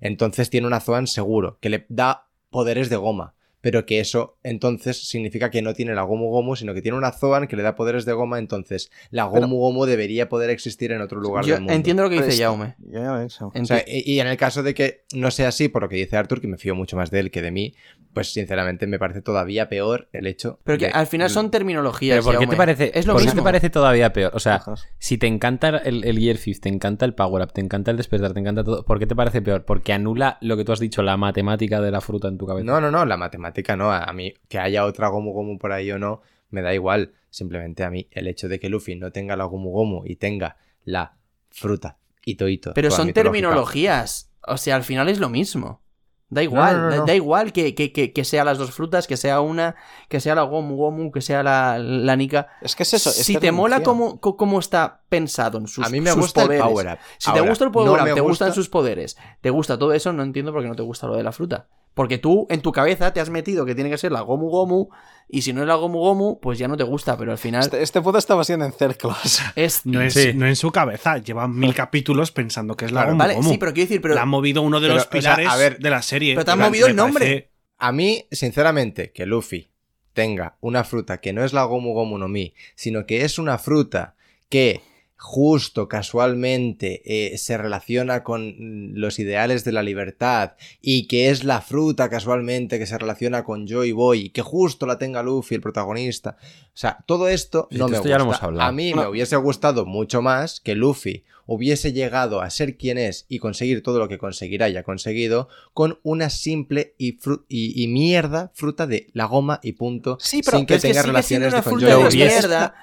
entonces 0.00 0.50
tiene 0.50 0.66
una 0.66 0.80
Zoan 0.80 1.06
seguro, 1.06 1.58
que 1.60 1.68
le 1.68 1.86
da 1.88 2.26
poderes 2.50 2.90
de 2.90 2.96
goma. 2.96 3.35
Pero 3.62 3.84
que 3.86 3.98
eso 4.00 4.38
entonces 4.44 5.08
significa 5.08 5.50
que 5.50 5.60
no 5.62 5.74
tiene 5.74 5.94
la 5.94 6.02
Gomu 6.02 6.28
Gomu, 6.30 6.54
sino 6.56 6.72
que 6.74 6.82
tiene 6.82 6.96
una 6.98 7.10
Zoan 7.10 7.48
que 7.48 7.56
le 7.56 7.62
da 7.62 7.74
poderes 7.74 8.04
de 8.04 8.12
goma, 8.12 8.38
entonces 8.38 8.90
la 9.10 9.24
Gomu 9.24 9.34
Pero- 9.40 9.48
Gomu 9.56 9.86
debería 9.86 10.28
poder 10.28 10.50
existir 10.50 10.92
en 10.92 11.00
otro 11.00 11.20
lugar 11.20 11.44
Yo 11.44 11.54
del 11.54 11.62
mundo. 11.62 11.72
entiendo 11.72 12.02
lo 12.04 12.10
que 12.10 12.22
dice 12.22 12.42
Jaume. 12.42 12.76
Ya, 12.78 13.00
ya 13.02 13.12
ves. 13.12 13.40
O 13.42 13.50
sea, 13.64 13.82
y, 13.86 14.10
y 14.12 14.20
en 14.20 14.26
el 14.28 14.36
caso 14.36 14.62
de 14.62 14.74
que 14.74 15.04
no 15.14 15.30
sea 15.30 15.48
así, 15.48 15.68
por 15.68 15.82
lo 15.82 15.88
que 15.88 15.96
dice 15.96 16.16
Arthur, 16.16 16.40
que 16.40 16.46
me 16.48 16.58
fío 16.58 16.74
mucho 16.74 16.96
más 16.96 17.10
de 17.10 17.18
él 17.20 17.30
que 17.30 17.42
de 17.42 17.50
mí, 17.50 17.74
pues 18.12 18.32
sinceramente 18.32 18.86
me 18.86 18.98
parece 18.98 19.20
todavía 19.20 19.68
peor 19.68 20.08
el 20.12 20.26
hecho. 20.26 20.58
Pero 20.64 20.78
que 20.78 20.86
de- 20.86 20.92
al 20.92 21.06
final 21.06 21.28
son 21.30 21.50
terminologías. 21.50 22.18
Pero 22.24 22.32
¿por 22.32 22.38
qué 22.38 22.46
te 22.46 22.56
parece, 22.56 22.90
Es 22.98 23.06
lo 23.06 23.14
por 23.14 23.22
qué 23.22 23.26
mismo. 23.26 23.40
te 23.40 23.44
parece 23.44 23.70
todavía 23.70 24.12
peor? 24.12 24.30
O 24.34 24.38
sea, 24.38 24.56
Ajá. 24.56 24.74
si 24.98 25.18
te 25.18 25.26
encanta 25.26 25.68
el, 25.78 26.04
el 26.04 26.18
Year 26.18 26.36
Fifth, 26.36 26.60
te 26.60 26.68
encanta 26.68 27.04
el 27.04 27.14
Power 27.14 27.42
Up, 27.42 27.52
te 27.52 27.60
encanta 27.62 27.90
el 27.90 27.96
despertar, 27.96 28.32
te 28.32 28.40
encanta 28.40 28.64
todo, 28.64 28.84
¿por 28.84 28.98
qué 28.98 29.06
te 29.06 29.16
parece 29.16 29.42
peor? 29.42 29.64
Porque 29.64 29.92
anula 29.92 30.38
lo 30.40 30.56
que 30.56 30.64
tú 30.64 30.72
has 30.72 30.80
dicho, 30.80 31.02
la 31.02 31.16
matemática 31.16 31.80
de 31.80 31.90
la 31.90 32.00
fruta 32.00 32.28
en 32.28 32.38
tu 32.38 32.46
cabeza. 32.46 32.64
No, 32.64 32.80
no, 32.80 32.90
no, 32.90 33.04
la 33.04 33.16
matemática 33.16 33.45
no. 33.76 33.90
A 33.92 34.04
a 34.04 34.12
mí, 34.12 34.34
que 34.48 34.58
haya 34.58 34.84
otra 34.84 35.08
Gomu 35.08 35.32
Gomu 35.32 35.58
por 35.58 35.72
ahí 35.72 35.90
o 35.92 35.98
no, 35.98 36.20
me 36.50 36.62
da 36.62 36.72
igual. 36.74 37.12
Simplemente 37.30 37.84
a 37.84 37.90
mí, 37.90 38.08
el 38.12 38.28
hecho 38.28 38.48
de 38.48 38.58
que 38.58 38.68
Luffy 38.68 38.94
no 38.96 39.12
tenga 39.12 39.36
la 39.36 39.44
Gomu 39.44 39.70
Gomu 39.70 40.02
y 40.06 40.16
tenga 40.16 40.56
la 40.84 41.16
fruta 41.50 41.98
Ito 42.24 42.48
Ito. 42.48 42.72
Pero 42.74 42.90
son 42.90 43.12
terminologías. 43.12 44.32
O 44.46 44.56
sea, 44.56 44.76
al 44.76 44.84
final 44.84 45.08
es 45.08 45.18
lo 45.18 45.28
mismo. 45.28 45.82
Da 46.28 46.42
igual, 46.42 46.76
No, 46.76 46.90
no, 46.90 46.96
no, 46.96 47.06
da- 47.06 47.14
igual 47.14 47.52
que, 47.52 47.76
que, 47.76 47.92
que, 47.92 48.12
que 48.12 48.24
sea 48.24 48.44
las 48.44 48.58
dos 48.58 48.72
frutas, 48.72 49.06
que 49.06 49.16
sea 49.16 49.40
una, 49.40 49.76
que 50.08 50.18
sea 50.18 50.34
la 50.34 50.42
Gomu 50.42 50.74
Gomu, 50.76 51.12
que 51.12 51.20
sea 51.20 51.44
la, 51.44 51.78
la 51.78 52.16
Nika. 52.16 52.48
Es 52.62 52.74
que 52.74 52.82
es 52.82 52.94
eso. 52.94 53.10
es 53.10 53.16
si 53.24 53.36
te 53.36 53.52
mola 53.52 53.82
cómo, 53.84 54.20
cómo 54.20 54.58
está 54.58 55.04
pensado 55.08 55.58
en 55.58 55.68
sus 55.68 55.86
A 55.86 55.88
mí 55.88 56.00
me 56.00 56.10
sus 56.10 56.20
gusta 56.22 56.42
poderes. 56.42 56.64
el 56.64 56.68
Power 56.68 56.86
Up. 56.94 56.98
Si 57.18 57.32
te 57.32 57.40
gusta 57.42 57.64
el 57.66 57.70
Power 57.70 57.86
no 57.86 57.92
Up, 57.92 58.04
te 58.04 58.10
gusta- 58.12 58.22
gustan 58.22 58.52
sus 58.54 58.68
poderes, 58.68 59.16
te 59.40 59.50
gusta 59.50 59.78
todo 59.78 59.92
eso, 59.92 60.12
no 60.12 60.24
entiendo 60.24 60.52
por 60.52 60.62
qué 60.62 60.68
no 60.68 60.74
te 60.74 60.82
gusta 60.82 61.06
lo 61.06 61.14
de 61.16 61.22
la 61.22 61.30
fruta. 61.30 61.68
Porque 61.96 62.18
tú, 62.18 62.46
en 62.50 62.60
tu 62.60 62.72
cabeza, 62.72 63.14
te 63.14 63.20
has 63.20 63.30
metido 63.30 63.64
que 63.64 63.74
tiene 63.74 63.88
que 63.88 63.96
ser 63.96 64.12
la 64.12 64.20
Gomu 64.20 64.50
Gomu, 64.50 64.88
y 65.30 65.40
si 65.40 65.54
no 65.54 65.62
es 65.62 65.66
la 65.66 65.76
Gomu 65.76 65.98
Gomu, 65.98 66.38
pues 66.40 66.58
ya 66.58 66.68
no 66.68 66.76
te 66.76 66.84
gusta, 66.84 67.16
pero 67.16 67.32
al 67.32 67.38
final 67.38 67.62
Este, 67.62 67.82
este 67.82 68.02
estaba 68.18 68.44
siendo 68.44 68.66
en 68.66 68.72
círculos. 68.72 69.40
es... 69.56 69.86
No 69.86 70.02
es, 70.02 70.12
Sí. 70.12 70.32
no 70.34 70.46
en 70.46 70.56
su 70.56 70.70
cabeza. 70.70 71.16
Lleva 71.16 71.48
mil 71.48 71.74
capítulos 71.74 72.32
pensando 72.32 72.76
que 72.76 72.84
es 72.84 72.92
la 72.92 73.00
Claro, 73.00 73.12
Gomu 73.12 73.18
Vale, 73.20 73.34
Gomu. 73.36 73.48
sí, 73.50 73.56
pero 73.56 73.72
quiero 73.72 73.88
decir, 73.88 74.02
pero... 74.02 74.12
Le 74.14 74.20
han 74.20 74.28
movido 74.28 74.60
uno 74.60 74.78
de 74.78 74.88
Pero, 74.88 74.94
los 74.96 75.06
o 75.06 75.20
sea, 75.22 75.32
a 75.32 75.36
pilares 75.36 75.58
ver, 75.58 75.78
de 75.78 75.88
la 75.90 76.02
serie. 76.02 76.34
pero 76.34 76.44
te 76.44 76.50
han 76.50 76.58
movido 76.58 76.86
el 76.86 76.94
parece- 76.94 77.06
nombre. 77.06 77.50
A 77.78 77.92
mí, 77.92 78.26
sinceramente, 78.30 79.10
que 79.12 79.24
Luffy 79.24 79.70
tenga 80.12 80.58
una 80.60 80.84
fruta 80.84 81.18
que 81.22 81.32
no 81.32 81.44
es 81.44 81.54
la 81.54 81.64
Gomu 81.64 81.94
Gomu 81.94 82.18
no 82.18 82.28
Mi, 82.28 82.52
sino 82.74 83.06
que 83.06 83.24
es 83.24 83.38
una 83.38 83.56
fruta 83.56 84.16
que 84.50 84.82
justo 85.18 85.88
casualmente 85.88 87.02
eh, 87.04 87.38
se 87.38 87.56
relaciona 87.56 88.22
con 88.22 88.54
los 88.94 89.18
ideales 89.18 89.64
de 89.64 89.72
la 89.72 89.82
libertad 89.82 90.52
y 90.80 91.06
que 91.08 91.30
es 91.30 91.44
la 91.44 91.60
fruta 91.62 92.08
casualmente 92.10 92.78
que 92.78 92.86
se 92.86 92.98
relaciona 92.98 93.42
con 93.44 93.66
Joy 93.66 93.92
Boy 93.92 94.20
y 94.26 94.30
que 94.30 94.42
justo 94.42 94.86
la 94.86 94.98
tenga 94.98 95.22
Luffy, 95.22 95.54
el 95.56 95.60
protagonista. 95.60 96.36
O 96.40 96.44
sea, 96.76 96.98
todo 97.06 97.28
esto 97.28 97.68
Sí, 97.70 97.78
no 97.78 97.88
me 97.88 97.96
esto 97.96 98.02
gusta. 98.02 98.08
ya 98.10 98.18
lo 98.18 98.24
hemos 98.24 98.42
hablado. 98.42 98.68
A 98.68 98.72
mí 98.72 98.90
No. 98.92 99.02
me 99.02 99.08
hubiese 99.08 99.36
gustado 99.36 99.86
mucho 99.86 100.20
más 100.22 100.60
que 100.60 100.74
Luffy 100.74 101.24
hubiese 101.46 101.92
llegado 101.92 102.40
a 102.40 102.50
ser 102.50 102.76
quien 102.76 102.98
es 102.98 103.24
y 103.28 103.38
conseguir 103.38 103.82
todo 103.82 103.98
lo 103.98 104.08
que 104.08 104.18
conseguirá 104.18 104.68
y 104.68 104.76
ha 104.76 104.82
conseguido 104.82 105.48
con 105.72 105.98
una 106.02 106.28
simple 106.28 106.94
y, 106.98 107.18
fru- 107.18 107.44
y, 107.48 107.82
y 107.82 107.88
mierda 107.88 108.50
fruta 108.54 108.86
de 108.86 109.08
la 109.12 109.24
goma 109.26 109.60
y 109.62 109.72
punto 109.72 110.18
Sí, 110.20 110.42
pero 110.44 110.58
sin 110.58 110.66
que 110.66 110.74
que 110.74 110.80
tenga 110.80 110.94
siendo 111.02 111.06
relaciones 111.08 111.52
de 111.54 111.62
con. 111.62 111.80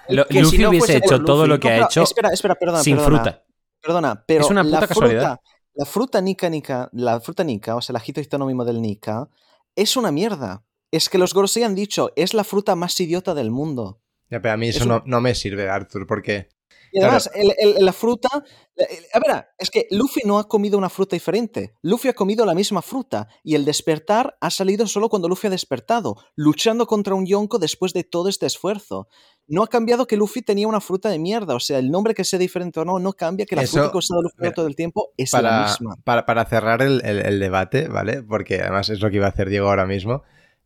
Lo- 0.10 0.26
que 0.28 0.34
si 0.36 0.42
Luffy 0.42 0.58
no 0.60 0.70
hubiese 0.70 0.98
hecho 0.98 1.24
todo 1.24 1.46
Luffy- 1.46 1.50
lo 1.50 1.60
que 1.60 1.70
ha 1.70 1.78
No, 1.80 1.86
hecho 1.86 2.04
Espera, 2.04 2.30
espera, 2.30 2.56
perdona. 2.56 2.84
sin 2.84 2.96
perdona, 2.98 3.18
fruta. 3.24 3.44
Perdona, 3.82 4.24
pero 4.26 4.42
Es 4.46 4.50
una 4.52 4.64
puta 4.64 4.80
la 4.82 4.88
casualidad. 4.88 5.22
Fruta, 5.22 5.42
la 5.76 5.86
fruta 5.86 6.22
Nika 6.22 6.50
Nika, 6.50 6.90
la 6.94 7.20
fruta 7.20 7.44
Nika, 7.44 7.76
o 7.76 7.82
sea, 7.82 7.94
el 7.94 7.98
agito 7.98 8.22
histónimo 8.22 8.64
del 8.64 8.82
Nika, 8.82 9.28
es 9.76 9.98
una 9.98 10.12
mierda. 10.12 10.64
Es 10.92 11.10
que 11.10 11.18
los 11.18 11.34
Gorosei 11.34 11.64
han 11.64 11.76
dicho, 11.76 12.12
es 12.16 12.34
la 12.34 12.44
fruta 12.44 12.76
más 12.76 12.98
idiota 13.00 13.34
del 13.34 13.50
mundo. 13.52 14.00
Ya, 14.30 14.42
pero 14.42 14.54
a 14.54 14.58
mí 14.58 14.68
Es 14.70 14.76
eso 14.78 14.86
un- 14.86 14.90
no, 14.90 15.04
no 15.06 15.20
me 15.22 15.36
sirve, 15.36 15.68
Arthur, 15.70 16.06
porque 16.08 16.50
Y 16.96 17.02
además, 17.02 17.30
el- 17.34 17.54
el- 17.58 17.84
la 17.86 17.92
fruta. 17.94 18.30
A 18.34 19.20
ver, 19.20 19.46
es 19.58 19.70
que 19.72 19.88
Luffy 19.92 20.22
no 20.26 20.38
ha 20.40 20.48
comido 20.48 20.78
una 20.78 20.90
fruta 20.90 21.16
diferente. 21.16 21.74
Luffy 21.82 22.10
ha 22.10 22.14
comido 22.14 22.46
la 22.46 22.54
misma 22.54 22.82
fruta. 22.82 23.28
Y 23.44 23.56
el 23.56 23.66
despertar 23.66 24.38
ha 24.40 24.50
salido 24.50 24.86
solo 24.88 25.10
cuando 25.10 25.28
Luffy 25.28 25.48
ha 25.48 25.50
despertado, 25.50 26.16
luchando 26.36 26.86
contra 26.86 27.16
un 27.16 27.26
Yonko 27.26 27.58
después 27.60 27.94
de 27.94 28.04
todo 28.04 28.30
este 28.30 28.46
esfuerzo. 28.46 29.08
No 29.48 29.64
ha 29.64 29.68
cambiado 29.68 30.06
que 30.08 30.16
Luffy 30.18 30.42
tenía 30.42 30.68
una 30.68 30.80
fruta 30.80 31.10
de 31.10 31.20
mierda. 31.20 31.56
O 31.56 31.60
sea, 31.60 31.80
el 31.80 31.90
nombre 31.92 32.14
que 32.14 32.24
sea 32.24 32.40
diferente 32.40 32.80
o 32.80 32.86
no, 32.86 33.00
no 33.00 33.14
cambia 33.14 33.46
que 33.46 33.56
la 33.56 33.64
Eso- 33.64 33.74
fruta 33.78 33.92
que 33.92 33.98
ha 33.98 34.00
usado 34.00 34.22
Luffy 34.22 34.36
mira, 34.40 34.54
todo 34.54 34.68
el 34.68 34.76
tiempo 34.76 35.10
es 35.18 35.34
la 35.34 35.64
misma. 35.68 35.96
para, 36.04 36.26
para 36.26 36.46
cerrar 36.46 36.82
el, 36.82 37.02
el- 37.04 37.26
el 37.26 37.40
debate, 37.40 37.88
¿vale? 37.88 38.22
Porque 38.24 38.62
además 38.62 38.90
es 38.90 39.00
lo 39.02 39.10
que 39.10 39.18
iba 39.18 39.26
a 39.26 39.30
hacer 39.30 39.50
Diego 39.50 39.68
ahora 39.68 39.86
mismo, 39.86 40.22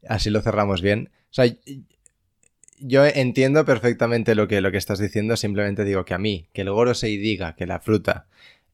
así 0.07 0.29
lo 0.29 0.41
cerramos 0.41 0.81
bien. 0.81 1.09
O 1.29 1.33
sea, 1.33 1.45
yo 2.79 3.05
entiendo 3.05 3.65
perfectamente 3.65 4.35
lo 4.35 4.47
que, 4.47 4.61
lo 4.61 4.71
que 4.71 4.77
estás 4.77 4.99
diciendo, 4.99 5.35
simplemente 5.37 5.83
digo 5.83 6.05
que 6.05 6.13
a 6.13 6.17
mí, 6.17 6.47
que 6.53 6.61
el 6.61 6.71
Gorosei 6.71 7.17
diga 7.17 7.55
que 7.55 7.65
la 7.65 7.79
fruta 7.79 8.27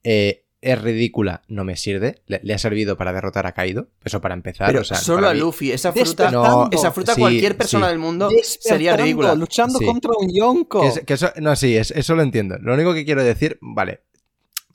eh, 0.03 0.43
es 0.61 0.81
ridícula, 0.81 1.41
no 1.49 1.63
me 1.65 1.75
sirve. 1.75 2.21
Le, 2.27 2.39
le 2.43 2.53
ha 2.53 2.57
servido 2.57 2.95
para 2.97 3.11
derrotar 3.11 3.45
a 3.47 3.51
Kaido, 3.51 3.87
eso 4.05 4.21
para 4.21 4.33
empezar. 4.33 4.67
Pero 4.67 4.81
o 4.81 4.83
sea, 4.85 4.95
solo 4.97 5.19
para 5.19 5.31
a 5.31 5.33
mí- 5.33 5.39
Luffy, 5.41 5.71
esa 5.71 5.91
fruta, 5.91 6.31
esa 6.71 6.91
fruta 6.91 7.13
Sí, 7.15 7.19
cualquier 7.21 7.57
persona 7.57 7.87
sí. 7.87 7.89
del 7.91 7.99
mundo 7.99 8.29
sería 8.41 8.95
ridícula. 8.95 9.35
Luchando 9.35 9.79
Sí. 9.79 9.85
contra 9.85 10.11
un 10.17 10.33
Yonko. 10.33 10.81
Que, 10.81 10.87
es- 10.87 10.99
que 11.01 11.13
eso, 11.15 11.31
no, 11.41 11.55
sí, 11.55 11.75
es- 11.75 11.91
eso 11.91 12.15
lo 12.15 12.21
entiendo. 12.23 12.57
Lo 12.59 12.73
único 12.73 12.93
que 12.93 13.03
quiero 13.05 13.23
decir, 13.23 13.57
vale. 13.61 14.01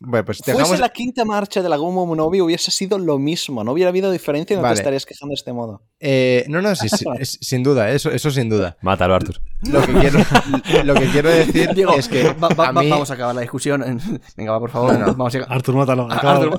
Bueno, 0.00 0.24
pues 0.24 0.38
Fuese 0.44 0.78
la 0.78 0.90
quinta 0.90 1.24
marcha 1.24 1.60
de 1.60 1.68
la 1.68 1.76
Gomu 1.76 2.06
Monobi 2.06 2.40
hubiese 2.40 2.70
sido 2.70 2.98
lo 2.98 3.18
mismo. 3.18 3.64
No 3.64 3.72
hubiera 3.72 3.88
habido 3.88 4.12
diferencia 4.12 4.54
y 4.54 4.56
no 4.56 4.62
Vale. 4.62 4.76
te 4.76 4.80
estarías 4.82 5.04
quejando 5.04 5.30
de 5.32 5.34
este 5.34 5.52
modo. 5.52 5.82
eh, 5.98 6.44
no, 6.48 6.62
no, 6.62 6.76
sí, 6.76 6.88
sí, 6.88 7.04
es- 7.18 7.38
sin 7.40 7.64
duda, 7.64 7.90
eso, 7.90 8.10
eso 8.12 8.30
sin 8.30 8.48
duda. 8.48 8.76
Mátalo, 8.80 9.14
Arthur. 9.16 9.40
Lo 9.62 9.80
que 9.84 9.92
quiero, 9.94 10.18
lo 10.84 10.94
que 10.94 11.06
quiero 11.10 11.28
decir 11.30 11.74
Diego, 11.74 11.94
es 11.94 12.06
que 12.08 12.32
va- 12.34 12.48
va- 12.50 12.68
a 12.68 12.72
mí, 12.72 12.88
vamos 12.88 13.10
a 13.10 13.14
acabar 13.14 13.34
la 13.34 13.40
discusión. 13.40 13.80
Venga, 14.36 14.52
va, 14.52 14.60
por 14.60 14.70
favor. 14.70 14.92
No, 14.92 14.98
no. 15.06 15.14
Vamos 15.14 15.34
a 15.34 15.38
Arthur, 15.38 15.74
mátalo. 15.74 16.06
Acábalo, 16.10 16.54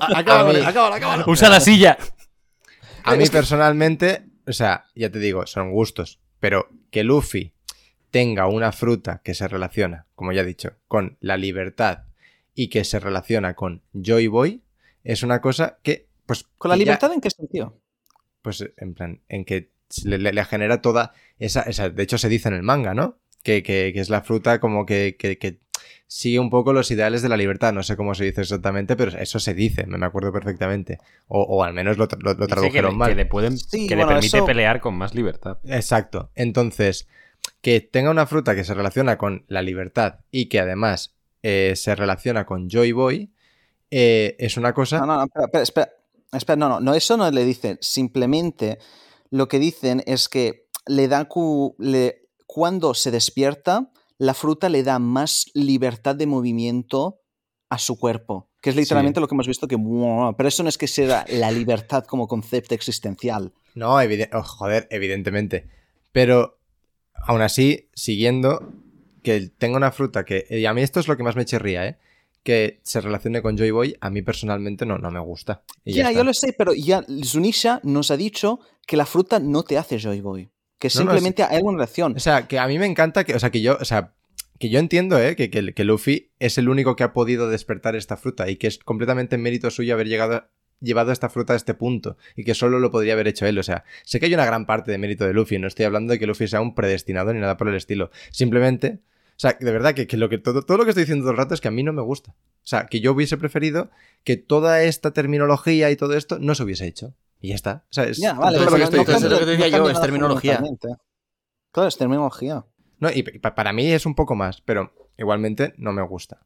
acábalo. 0.64 1.24
Usa 1.26 1.48
la 1.48 1.60
silla. 1.60 1.96
a 3.04 3.16
mí 3.16 3.24
personalmente, 3.28 4.26
o 4.46 4.52
sea, 4.52 4.84
ya 4.94 5.10
te 5.10 5.18
digo, 5.18 5.46
son 5.46 5.72
gustos, 5.72 6.20
pero 6.40 6.68
que 6.90 7.04
Luffy 7.04 7.54
tenga 8.10 8.46
una 8.48 8.72
fruta 8.72 9.22
que 9.24 9.32
se 9.34 9.48
relaciona, 9.48 10.06
como 10.14 10.32
ya 10.32 10.42
he 10.42 10.44
dicho, 10.44 10.72
con 10.88 11.16
la 11.20 11.36
libertad 11.36 12.00
y 12.54 12.68
que 12.68 12.84
se 12.84 13.00
relaciona 13.00 13.54
con 13.54 13.82
Joy 13.92 14.26
Boy, 14.26 14.62
es 15.04 15.22
una 15.22 15.40
cosa 15.40 15.78
que, 15.82 16.08
pues... 16.26 16.44
¿Con 16.58 16.68
la 16.70 16.74
que 16.76 16.80
ya- 16.80 16.84
libertad 16.84 17.12
en 17.12 17.20
qué 17.20 17.30
sentido? 17.30 17.78
pues 18.42 18.64
en 18.78 18.94
plan, 18.94 19.20
en 19.28 19.44
que 19.44 19.70
le, 20.04 20.16
le- 20.18 20.32
le 20.32 20.44
genera 20.46 20.80
toda 20.80 21.12
esa, 21.38 21.62
esa- 21.62 21.90
De 21.90 22.02
hecho, 22.02 22.16
se 22.18 22.28
dice 22.30 22.48
en 22.48 22.54
el 22.54 22.62
manga, 22.62 22.94
¿no? 22.94 23.18
Que, 23.42 23.62
que- 23.62 23.92
que 23.92 24.00
es 24.00 24.08
la 24.10 24.22
fruta 24.22 24.60
como 24.60 24.86
que, 24.86 25.16
que- 25.18 25.36
que 25.38 25.58
sigue 26.06 26.38
un 26.38 26.48
poco 26.50 26.72
los 26.72 26.90
ideales 26.90 27.22
de 27.22 27.28
la 27.28 27.36
libertad. 27.36 27.72
No 27.72 27.82
sé 27.82 27.96
cómo 27.96 28.14
se 28.14 28.24
dice 28.24 28.40
exactamente, 28.40 28.96
pero 28.96 29.16
eso 29.18 29.38
se 29.38 29.52
dice, 29.54 29.86
me 29.86 29.98
me 29.98 30.06
acuerdo 30.06 30.32
perfectamente. 30.32 30.98
O, 31.28 31.42
o 31.42 31.62
al 31.64 31.72
menos 31.74 31.98
lo, 31.98 32.08
tra- 32.08 32.18
lo- 32.22 32.32
lo 32.32 32.34
Dice 32.34 32.46
que, 32.46 32.52
tradujeron 32.54 32.92
le, 32.92 32.96
mal. 32.98 33.08
que 33.10 33.14
le 33.16 33.26
pueden, 33.26 33.58
Sí, 33.58 33.86
que 33.86 33.94
bueno, 33.94 34.10
le 34.10 34.14
permite 34.16 34.36
eso- 34.38 34.46
pelear 34.46 34.80
con 34.80 34.94
más 34.96 35.14
libertad. 35.14 35.58
Exacto. 35.64 36.30
Entonces, 36.34 37.06
que 37.60 37.80
tenga 37.80 38.10
una 38.10 38.26
fruta 38.26 38.54
que 38.54 38.64
se 38.64 38.74
relaciona 38.74 39.18
con 39.18 39.44
la 39.48 39.62
libertad 39.62 40.20
y 40.30 40.46
que 40.46 40.60
además 40.60 41.14
eh, 41.42 41.74
se 41.76 41.94
relaciona 41.94 42.44
con 42.46 42.68
Joy 42.68 42.92
Boy, 42.92 43.32
eh, 43.90 44.36
es 44.38 44.56
una 44.56 44.72
cosa... 44.72 45.00
No, 45.00 45.06
no, 45.06 45.16
no, 45.16 45.24
espera, 45.24 45.44
espera, 45.46 45.62
espera, 45.62 45.90
espera, 46.32 46.56
no, 46.56 46.68
no, 46.68 46.80
no, 46.80 46.94
eso 46.94 47.16
no 47.16 47.30
le 47.30 47.44
dicen. 47.44 47.78
Simplemente 47.80 48.78
lo 49.30 49.48
que 49.48 49.58
dicen 49.58 50.02
es 50.06 50.28
que 50.28 50.66
le 50.86 51.08
da 51.08 51.24
cu- 51.26 51.74
le- 51.78 52.28
cuando 52.46 52.94
se 52.94 53.10
despierta, 53.10 53.90
la 54.18 54.34
fruta 54.34 54.68
le 54.68 54.82
da 54.82 54.98
más 54.98 55.46
libertad 55.54 56.14
de 56.16 56.26
movimiento 56.26 57.20
a 57.68 57.78
su 57.78 57.98
cuerpo. 57.98 58.48
Que 58.60 58.70
es 58.70 58.76
literalmente 58.76 59.20
lo 59.20 59.26
que 59.28 59.34
hemos 59.34 59.46
visto 59.46 59.66
que. 59.66 59.78
Pero 60.36 60.48
eso 60.48 60.62
no 60.62 60.68
es 60.68 60.76
que 60.76 60.86
sea 60.86 61.24
la 61.30 61.50
libertad 61.50 62.04
como 62.04 62.28
concepto 62.28 62.74
existencial. 62.74 63.52
No, 63.74 64.00
evide- 64.02 64.28
oh, 64.34 64.42
joder, 64.42 64.86
evidentemente. 64.90 65.66
Pero 66.12 66.58
aún 67.14 67.40
así, 67.40 67.88
siguiendo, 67.94 68.72
que 69.22 69.50
tenga 69.58 69.76
una 69.76 69.92
fruta 69.92 70.24
que. 70.24 70.46
Y 70.50 70.66
a 70.66 70.74
mí 70.74 70.82
esto 70.82 71.00
es 71.00 71.08
lo 71.08 71.16
que 71.16 71.22
más 71.22 71.36
me 71.36 71.44
chirría, 71.44 71.86
¿eh? 71.86 71.98
Que 72.42 72.80
se 72.82 73.00
relacione 73.00 73.42
con 73.42 73.56
Joy 73.56 73.70
Boy, 73.70 73.96
a 74.00 74.10
mí 74.10 74.22
personalmente 74.22 74.86
no, 74.86 74.98
no 74.98 75.10
me 75.10 75.20
gusta. 75.20 75.62
Y 75.84 75.94
ya 75.94 76.10
yo 76.10 76.24
lo 76.24 76.32
sé, 76.32 76.54
pero 76.56 76.72
ya 76.72 77.04
Zunisha 77.24 77.80
nos 77.82 78.10
ha 78.10 78.16
dicho 78.16 78.60
que 78.86 78.96
la 78.96 79.06
fruta 79.06 79.38
no 79.38 79.62
te 79.62 79.78
hace 79.78 79.98
Joy 79.98 80.20
Boy. 80.20 80.50
Que 80.78 80.88
No, 80.88 81.04
no, 81.04 81.10
simplemente 81.12 81.42
hay 81.42 81.60
una 81.62 81.78
reacción. 81.78 82.14
O 82.16 82.20
sea, 82.20 82.48
que 82.48 82.58
a 82.58 82.66
mí 82.66 82.78
me 82.78 82.86
encanta 82.86 83.24
que. 83.24 83.34
O 83.34 83.38
sea, 83.38 83.50
que 83.50 83.60
yo. 83.60 83.76
O 83.78 83.84
sea, 83.84 84.14
que 84.58 84.70
yo 84.70 84.78
entiendo, 84.78 85.18
¿eh? 85.18 85.36
Que, 85.36 85.50
que, 85.50 85.74
que 85.74 85.84
Luffy 85.84 86.32
es 86.38 86.58
el 86.58 86.68
único 86.68 86.96
que 86.96 87.04
ha 87.04 87.12
podido 87.12 87.48
despertar 87.50 87.96
esta 87.96 88.16
fruta 88.16 88.48
y 88.48 88.56
que 88.56 88.66
es 88.66 88.78
completamente 88.78 89.36
mérito 89.38 89.70
suyo 89.70 89.94
haber 89.94 90.08
llegado. 90.08 90.48
Llevado 90.80 91.12
esta 91.12 91.28
fruta 91.28 91.52
a 91.52 91.56
este 91.56 91.74
punto 91.74 92.16
y 92.36 92.44
que 92.44 92.54
solo 92.54 92.78
lo 92.78 92.90
podría 92.90 93.12
haber 93.14 93.28
hecho 93.28 93.46
él. 93.46 93.58
O 93.58 93.62
sea, 93.62 93.84
sé 94.04 94.18
que 94.20 94.26
hay 94.26 94.34
una 94.34 94.44
gran 94.46 94.66
parte 94.66 94.90
de 94.90 94.98
mérito 94.98 95.26
de 95.26 95.32
Luffy. 95.34 95.58
No 95.58 95.66
estoy 95.68 95.84
hablando 95.84 96.12
de 96.12 96.18
que 96.18 96.26
Luffy 96.26 96.48
sea 96.48 96.60
un 96.60 96.74
predestinado 96.74 97.32
ni 97.32 97.40
nada 97.40 97.56
por 97.56 97.68
el 97.68 97.74
estilo. 97.76 98.10
Simplemente. 98.30 99.00
O 99.36 99.40
sea, 99.40 99.56
de 99.58 99.72
verdad 99.72 99.94
que, 99.94 100.06
que 100.06 100.16
lo 100.18 100.28
que 100.28 100.36
todo, 100.38 100.62
todo 100.62 100.76
lo 100.76 100.84
que 100.84 100.90
estoy 100.90 101.04
diciendo 101.04 101.22
todo 101.24 101.30
el 101.32 101.38
rato 101.38 101.54
es 101.54 101.60
que 101.62 101.68
a 101.68 101.70
mí 101.70 101.82
no 101.82 101.92
me 101.94 102.02
gusta. 102.02 102.32
O 102.32 102.66
sea, 102.66 102.86
que 102.86 103.00
yo 103.00 103.12
hubiese 103.12 103.38
preferido 103.38 103.90
que 104.22 104.36
toda 104.36 104.82
esta 104.82 105.12
terminología 105.12 105.90
y 105.90 105.96
todo 105.96 106.14
esto 106.14 106.38
no 106.38 106.54
se 106.54 106.62
hubiese 106.64 106.86
hecho. 106.86 107.14
Y 107.40 107.48
ya 107.48 107.54
está. 107.54 107.84
O 107.90 107.92
sea, 107.92 108.04
es 108.04 108.18
Ya, 108.18 108.34
vale, 108.34 108.58
todo 108.58 108.70
lo 108.70 108.76
que 108.76 108.82
estoy 108.82 108.98
diciendo. 109.00 109.28
lo 109.30 109.38
que 109.38 109.44
te 109.46 109.50
decía 109.52 109.68
yo, 109.68 109.88
es 109.88 110.00
terminología. 110.00 110.62
Claro, 111.72 111.88
es 111.88 111.96
terminología. 111.96 112.64
No, 112.98 113.10
y 113.10 113.22
pa- 113.22 113.54
para 113.54 113.72
mí 113.72 113.90
es 113.90 114.04
un 114.04 114.14
poco 114.14 114.34
más, 114.34 114.60
pero 114.60 114.92
igualmente 115.16 115.72
no 115.78 115.92
me 115.92 116.02
gusta. 116.02 116.40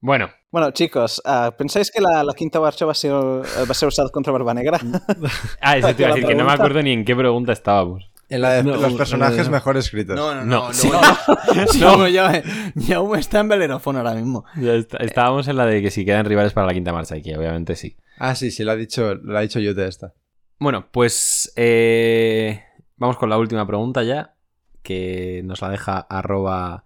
Bueno, 0.00 0.30
Bueno, 0.50 0.70
chicos, 0.70 1.20
ah, 1.24 1.54
¿pensáis 1.58 1.90
que 1.90 2.00
la, 2.00 2.22
la 2.24 2.32
quinta 2.34 2.60
marcha 2.60 2.86
va 2.86 2.92
a 2.92 2.94
ser, 2.94 3.12
va 3.12 3.42
a 3.42 3.74
ser 3.74 3.88
usada 3.88 4.08
contra 4.10 4.32
Barba 4.32 4.54
Negra? 4.54 4.78
ah, 5.60 5.76
eso 5.76 5.94
te 5.94 6.02
iba 6.02 6.12
a 6.12 6.14
decir 6.14 6.26
que 6.28 6.34
no 6.34 6.44
me 6.44 6.52
acuerdo 6.52 6.82
ni 6.82 6.92
en 6.92 7.04
qué 7.04 7.16
pregunta 7.16 7.52
estábamos. 7.52 8.08
En 8.30 8.42
la 8.42 8.52
de 8.52 8.62
No, 8.62 8.76
los 8.76 8.92
personajes 8.92 9.48
mejor 9.48 9.76
escritos. 9.78 10.14
No, 10.14 10.34
no, 10.34 10.44
No, 10.44 10.68
no. 10.68 10.72
sí. 10.74 10.90
Sí, 11.72 11.80
ya, 12.12 12.42
ya 12.74 12.96
aún 12.96 13.18
está 13.18 13.40
en 13.40 13.48
Belerofón 13.48 13.96
ahora 13.96 14.14
mismo. 14.14 14.44
Ya 14.56 14.74
está- 14.74 14.98
estábamos 14.98 15.48
en 15.48 15.56
la 15.56 15.64
de 15.66 15.80
que 15.82 15.90
si 15.90 16.04
quedan 16.04 16.26
rivales 16.26 16.52
para 16.52 16.66
la 16.66 16.74
quinta 16.74 16.92
marcha, 16.92 17.16
y 17.16 17.22
que 17.22 17.36
obviamente 17.36 17.74
sí. 17.74 17.96
Ah, 18.18 18.34
sí, 18.34 18.50
sí, 18.50 18.64
lo 18.64 18.72
ha 18.72 18.76
dicho, 18.76 19.14
lo 19.14 19.36
ha 19.38 19.40
dicho 19.40 19.58
Yute 19.60 19.86
esta. 19.88 20.12
Bueno, 20.58 20.88
pues 20.92 21.52
eh, 21.56 22.62
vamos 22.96 23.16
con 23.16 23.30
la 23.30 23.38
última 23.38 23.66
pregunta 23.66 24.02
ya, 24.02 24.34
que 24.82 25.40
nos 25.44 25.62
la 25.62 25.70
deja 25.70 25.98
arroba 25.98 26.84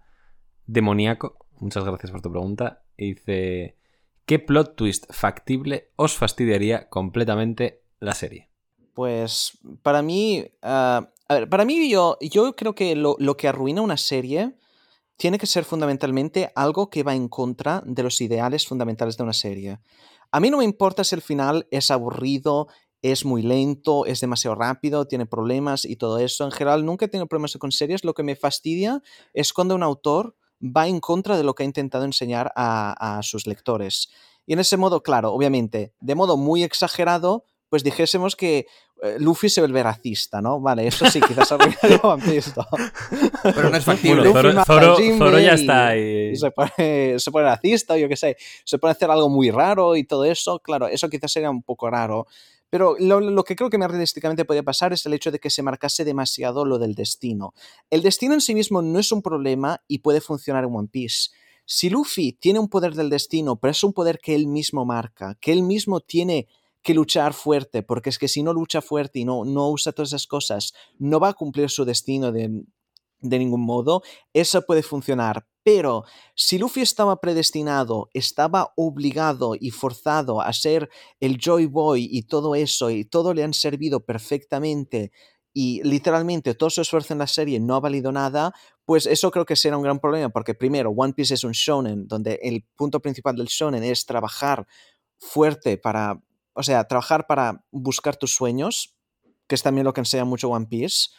demoníaco. 0.66 1.38
Muchas 1.58 1.84
gracias 1.84 2.12
por 2.12 2.22
tu 2.22 2.30
pregunta. 2.30 2.82
Dice, 3.04 3.76
¿qué 4.26 4.38
plot 4.38 4.76
twist 4.76 5.06
factible 5.10 5.90
os 5.96 6.16
fastidiaría 6.16 6.88
completamente 6.88 7.82
la 8.00 8.14
serie? 8.14 8.50
Pues 8.94 9.58
para 9.82 10.02
mí, 10.02 10.44
ah, 10.62 11.10
para 11.48 11.64
mí 11.64 11.88
yo, 11.90 12.18
yo 12.20 12.54
creo 12.54 12.74
que 12.74 12.94
lo, 12.94 13.16
lo 13.18 13.36
que 13.36 13.48
arruina 13.48 13.80
una 13.80 13.96
serie 13.96 14.54
tiene 15.16 15.38
que 15.38 15.46
ser 15.46 15.64
fundamentalmente 15.64 16.50
algo 16.54 16.90
que 16.90 17.02
va 17.02 17.14
en 17.14 17.28
contra 17.28 17.82
de 17.86 18.02
los 18.02 18.20
ideales 18.20 18.66
fundamentales 18.66 19.16
de 19.16 19.22
una 19.22 19.32
serie. 19.32 19.78
A 20.30 20.40
mí 20.40 20.50
no 20.50 20.58
me 20.58 20.64
importa 20.64 21.04
si 21.04 21.14
el 21.14 21.22
final 21.22 21.66
es 21.70 21.90
aburrido 21.90 22.68
es 23.02 23.24
muy 23.24 23.42
lento, 23.42 24.06
es 24.06 24.20
demasiado 24.20 24.54
rápido, 24.54 25.06
tiene 25.06 25.26
problemas 25.26 25.84
y 25.84 25.96
todo 25.96 26.18
eso. 26.18 26.44
En 26.44 26.52
general, 26.52 26.86
nunca 26.86 27.04
he 27.04 27.08
tenido 27.08 27.26
problemas 27.26 27.56
con 27.58 27.72
series. 27.72 28.04
Lo 28.04 28.14
que 28.14 28.22
me 28.22 28.36
fastidia 28.36 29.02
es 29.34 29.52
cuando 29.52 29.74
un 29.74 29.82
autor 29.82 30.36
va 30.62 30.88
en 30.88 31.00
contra 31.00 31.36
de 31.36 31.44
lo 31.44 31.54
que 31.54 31.62
ha 31.62 31.66
intentado 31.66 32.04
enseñar 32.04 32.52
a, 32.56 33.18
a 33.18 33.22
sus 33.22 33.46
lectores. 33.46 34.10
Y 34.46 34.54
en 34.54 34.60
ese 34.60 34.76
modo, 34.76 35.02
claro, 35.02 35.32
obviamente, 35.32 35.92
de 36.00 36.14
modo 36.14 36.36
muy 36.36 36.62
exagerado, 36.62 37.44
pues 37.68 37.82
dijésemos 37.84 38.36
que 38.36 38.66
eh, 39.02 39.16
Luffy 39.18 39.48
se 39.48 39.60
vuelve 39.60 39.82
racista, 39.82 40.40
¿no? 40.40 40.60
Vale, 40.60 40.86
eso 40.86 41.10
sí, 41.10 41.20
quizás 41.20 41.50
arruinaría 41.50 42.00
¿no? 42.02 42.18
Pero 43.42 43.70
no 43.70 43.76
es 43.76 43.84
factible. 43.84 44.28
Bueno, 44.28 44.64
Zoro, 44.64 45.38
ya 45.40 45.54
está 45.54 45.88
ahí. 45.88 46.36
se 46.36 46.50
pone, 46.50 47.18
se 47.18 47.30
pone 47.30 47.46
racista 47.46 47.94
o 47.94 47.96
yo 47.96 48.08
qué 48.08 48.16
sé, 48.16 48.36
se 48.64 48.78
pone 48.78 48.90
a 48.90 48.92
hacer 48.92 49.10
algo 49.10 49.28
muy 49.28 49.50
raro 49.50 49.96
y 49.96 50.04
todo 50.04 50.24
eso, 50.24 50.60
claro, 50.60 50.86
eso 50.86 51.08
quizás 51.08 51.32
sería 51.32 51.50
un 51.50 51.62
poco 51.62 51.90
raro. 51.90 52.26
Pero 52.72 52.96
lo, 52.98 53.20
lo 53.20 53.44
que 53.44 53.54
creo 53.54 53.68
que 53.68 53.76
más 53.76 53.90
realísticamente 53.90 54.46
podría 54.46 54.62
pasar 54.62 54.94
es 54.94 55.04
el 55.04 55.12
hecho 55.12 55.30
de 55.30 55.38
que 55.38 55.50
se 55.50 55.62
marcase 55.62 56.06
demasiado 56.06 56.64
lo 56.64 56.78
del 56.78 56.94
destino. 56.94 57.52
El 57.90 58.00
destino 58.00 58.32
en 58.32 58.40
sí 58.40 58.54
mismo 58.54 58.80
no 58.80 58.98
es 58.98 59.12
un 59.12 59.20
problema 59.20 59.82
y 59.86 59.98
puede 59.98 60.22
funcionar 60.22 60.64
en 60.64 60.74
One 60.74 60.88
Piece. 60.90 61.32
Si 61.66 61.90
Luffy 61.90 62.32
tiene 62.32 62.60
un 62.60 62.70
poder 62.70 62.94
del 62.94 63.10
destino, 63.10 63.56
pero 63.56 63.72
es 63.72 63.84
un 63.84 63.92
poder 63.92 64.20
que 64.20 64.34
él 64.34 64.46
mismo 64.46 64.86
marca, 64.86 65.36
que 65.38 65.52
él 65.52 65.62
mismo 65.62 66.00
tiene 66.00 66.48
que 66.82 66.94
luchar 66.94 67.34
fuerte, 67.34 67.82
porque 67.82 68.08
es 68.08 68.18
que 68.18 68.26
si 68.26 68.42
no 68.42 68.54
lucha 68.54 68.80
fuerte 68.80 69.18
y 69.18 69.26
no, 69.26 69.44
no 69.44 69.68
usa 69.68 69.92
todas 69.92 70.08
esas 70.08 70.26
cosas, 70.26 70.72
no 70.98 71.20
va 71.20 71.28
a 71.28 71.34
cumplir 71.34 71.68
su 71.68 71.84
destino 71.84 72.32
de, 72.32 72.64
de 73.20 73.38
ningún 73.38 73.66
modo, 73.66 74.02
eso 74.32 74.62
puede 74.62 74.82
funcionar. 74.82 75.46
Pero 75.64 76.04
si 76.34 76.58
Luffy 76.58 76.80
estaba 76.80 77.20
predestinado, 77.20 78.08
estaba 78.12 78.72
obligado 78.76 79.54
y 79.58 79.70
forzado 79.70 80.40
a 80.40 80.52
ser 80.52 80.88
el 81.20 81.38
Joy 81.38 81.66
Boy 81.66 82.08
y 82.10 82.22
todo 82.24 82.54
eso, 82.54 82.90
y 82.90 83.04
todo 83.04 83.32
le 83.32 83.44
han 83.44 83.54
servido 83.54 84.04
perfectamente, 84.04 85.12
y 85.54 85.82
literalmente 85.82 86.54
todo 86.54 86.70
su 86.70 86.80
esfuerzo 86.80 87.12
en 87.12 87.18
la 87.18 87.26
serie 87.26 87.60
no 87.60 87.76
ha 87.76 87.80
valido 87.80 88.10
nada, 88.10 88.52
pues 88.84 89.06
eso 89.06 89.30
creo 89.30 89.44
que 89.44 89.56
será 89.56 89.76
un 89.76 89.82
gran 89.82 90.00
problema, 90.00 90.30
porque 90.30 90.54
primero, 90.54 90.90
One 90.90 91.12
Piece 91.12 91.34
es 91.34 91.44
un 91.44 91.52
shonen, 91.52 92.08
donde 92.08 92.40
el 92.42 92.64
punto 92.74 93.00
principal 93.00 93.36
del 93.36 93.46
shonen 93.46 93.84
es 93.84 94.06
trabajar 94.06 94.66
fuerte 95.18 95.78
para, 95.78 96.20
o 96.54 96.62
sea, 96.62 96.84
trabajar 96.88 97.26
para 97.26 97.64
buscar 97.70 98.16
tus 98.16 98.34
sueños, 98.34 98.96
que 99.46 99.54
es 99.54 99.62
también 99.62 99.84
lo 99.84 99.92
que 99.92 100.00
enseña 100.00 100.24
mucho 100.24 100.48
One 100.48 100.66
Piece 100.66 101.10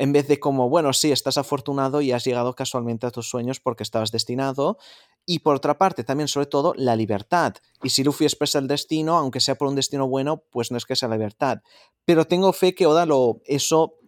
en 0.00 0.12
vez 0.12 0.26
de 0.28 0.40
como, 0.40 0.70
bueno, 0.70 0.94
sí, 0.94 1.12
estás 1.12 1.36
afortunado 1.36 2.00
y 2.00 2.12
has 2.12 2.24
llegado 2.24 2.54
casualmente 2.54 3.06
a 3.06 3.10
tus 3.10 3.28
sueños 3.28 3.60
porque 3.60 3.82
estabas 3.82 4.10
destinado. 4.10 4.78
Y 5.26 5.40
por 5.40 5.56
otra 5.56 5.76
parte, 5.76 6.04
también 6.04 6.26
sobre 6.26 6.46
todo, 6.46 6.72
la 6.74 6.96
libertad. 6.96 7.56
Y 7.82 7.90
si 7.90 8.02
Luffy 8.02 8.24
expresa 8.24 8.58
el 8.58 8.66
destino, 8.66 9.18
aunque 9.18 9.40
sea 9.40 9.56
por 9.56 9.68
un 9.68 9.74
destino 9.74 10.08
bueno, 10.08 10.42
pues 10.50 10.70
no 10.70 10.78
es 10.78 10.86
que 10.86 10.96
sea 10.96 11.10
la 11.10 11.16
libertad. 11.16 11.58
Pero 12.06 12.24
tengo 12.24 12.54
fe 12.54 12.74
que 12.74 12.86
Oda 12.86 13.04
lo, 13.04 13.42
eso 13.44 13.98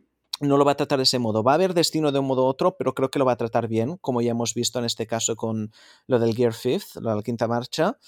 no 0.40 0.56
lo 0.56 0.64
va 0.64 0.72
a 0.72 0.76
tratar 0.76 0.96
de 0.96 1.02
ese 1.02 1.18
modo. 1.18 1.42
Va 1.42 1.52
a 1.52 1.56
haber 1.56 1.74
destino 1.74 2.10
de 2.10 2.20
un 2.20 2.26
modo 2.26 2.44
u 2.44 2.46
otro, 2.46 2.74
pero 2.78 2.94
creo 2.94 3.10
que 3.10 3.18
lo 3.18 3.26
va 3.26 3.32
a 3.32 3.36
tratar 3.36 3.68
bien, 3.68 3.98
como 3.98 4.22
ya 4.22 4.30
hemos 4.30 4.54
visto 4.54 4.78
en 4.78 4.86
este 4.86 5.06
caso 5.06 5.36
con 5.36 5.72
lo 6.06 6.18
del 6.18 6.34
Gear 6.34 6.54
Fifth, 6.54 6.96
lo 6.96 7.14
la 7.14 7.22
quinta 7.22 7.46
marcha. 7.46 7.98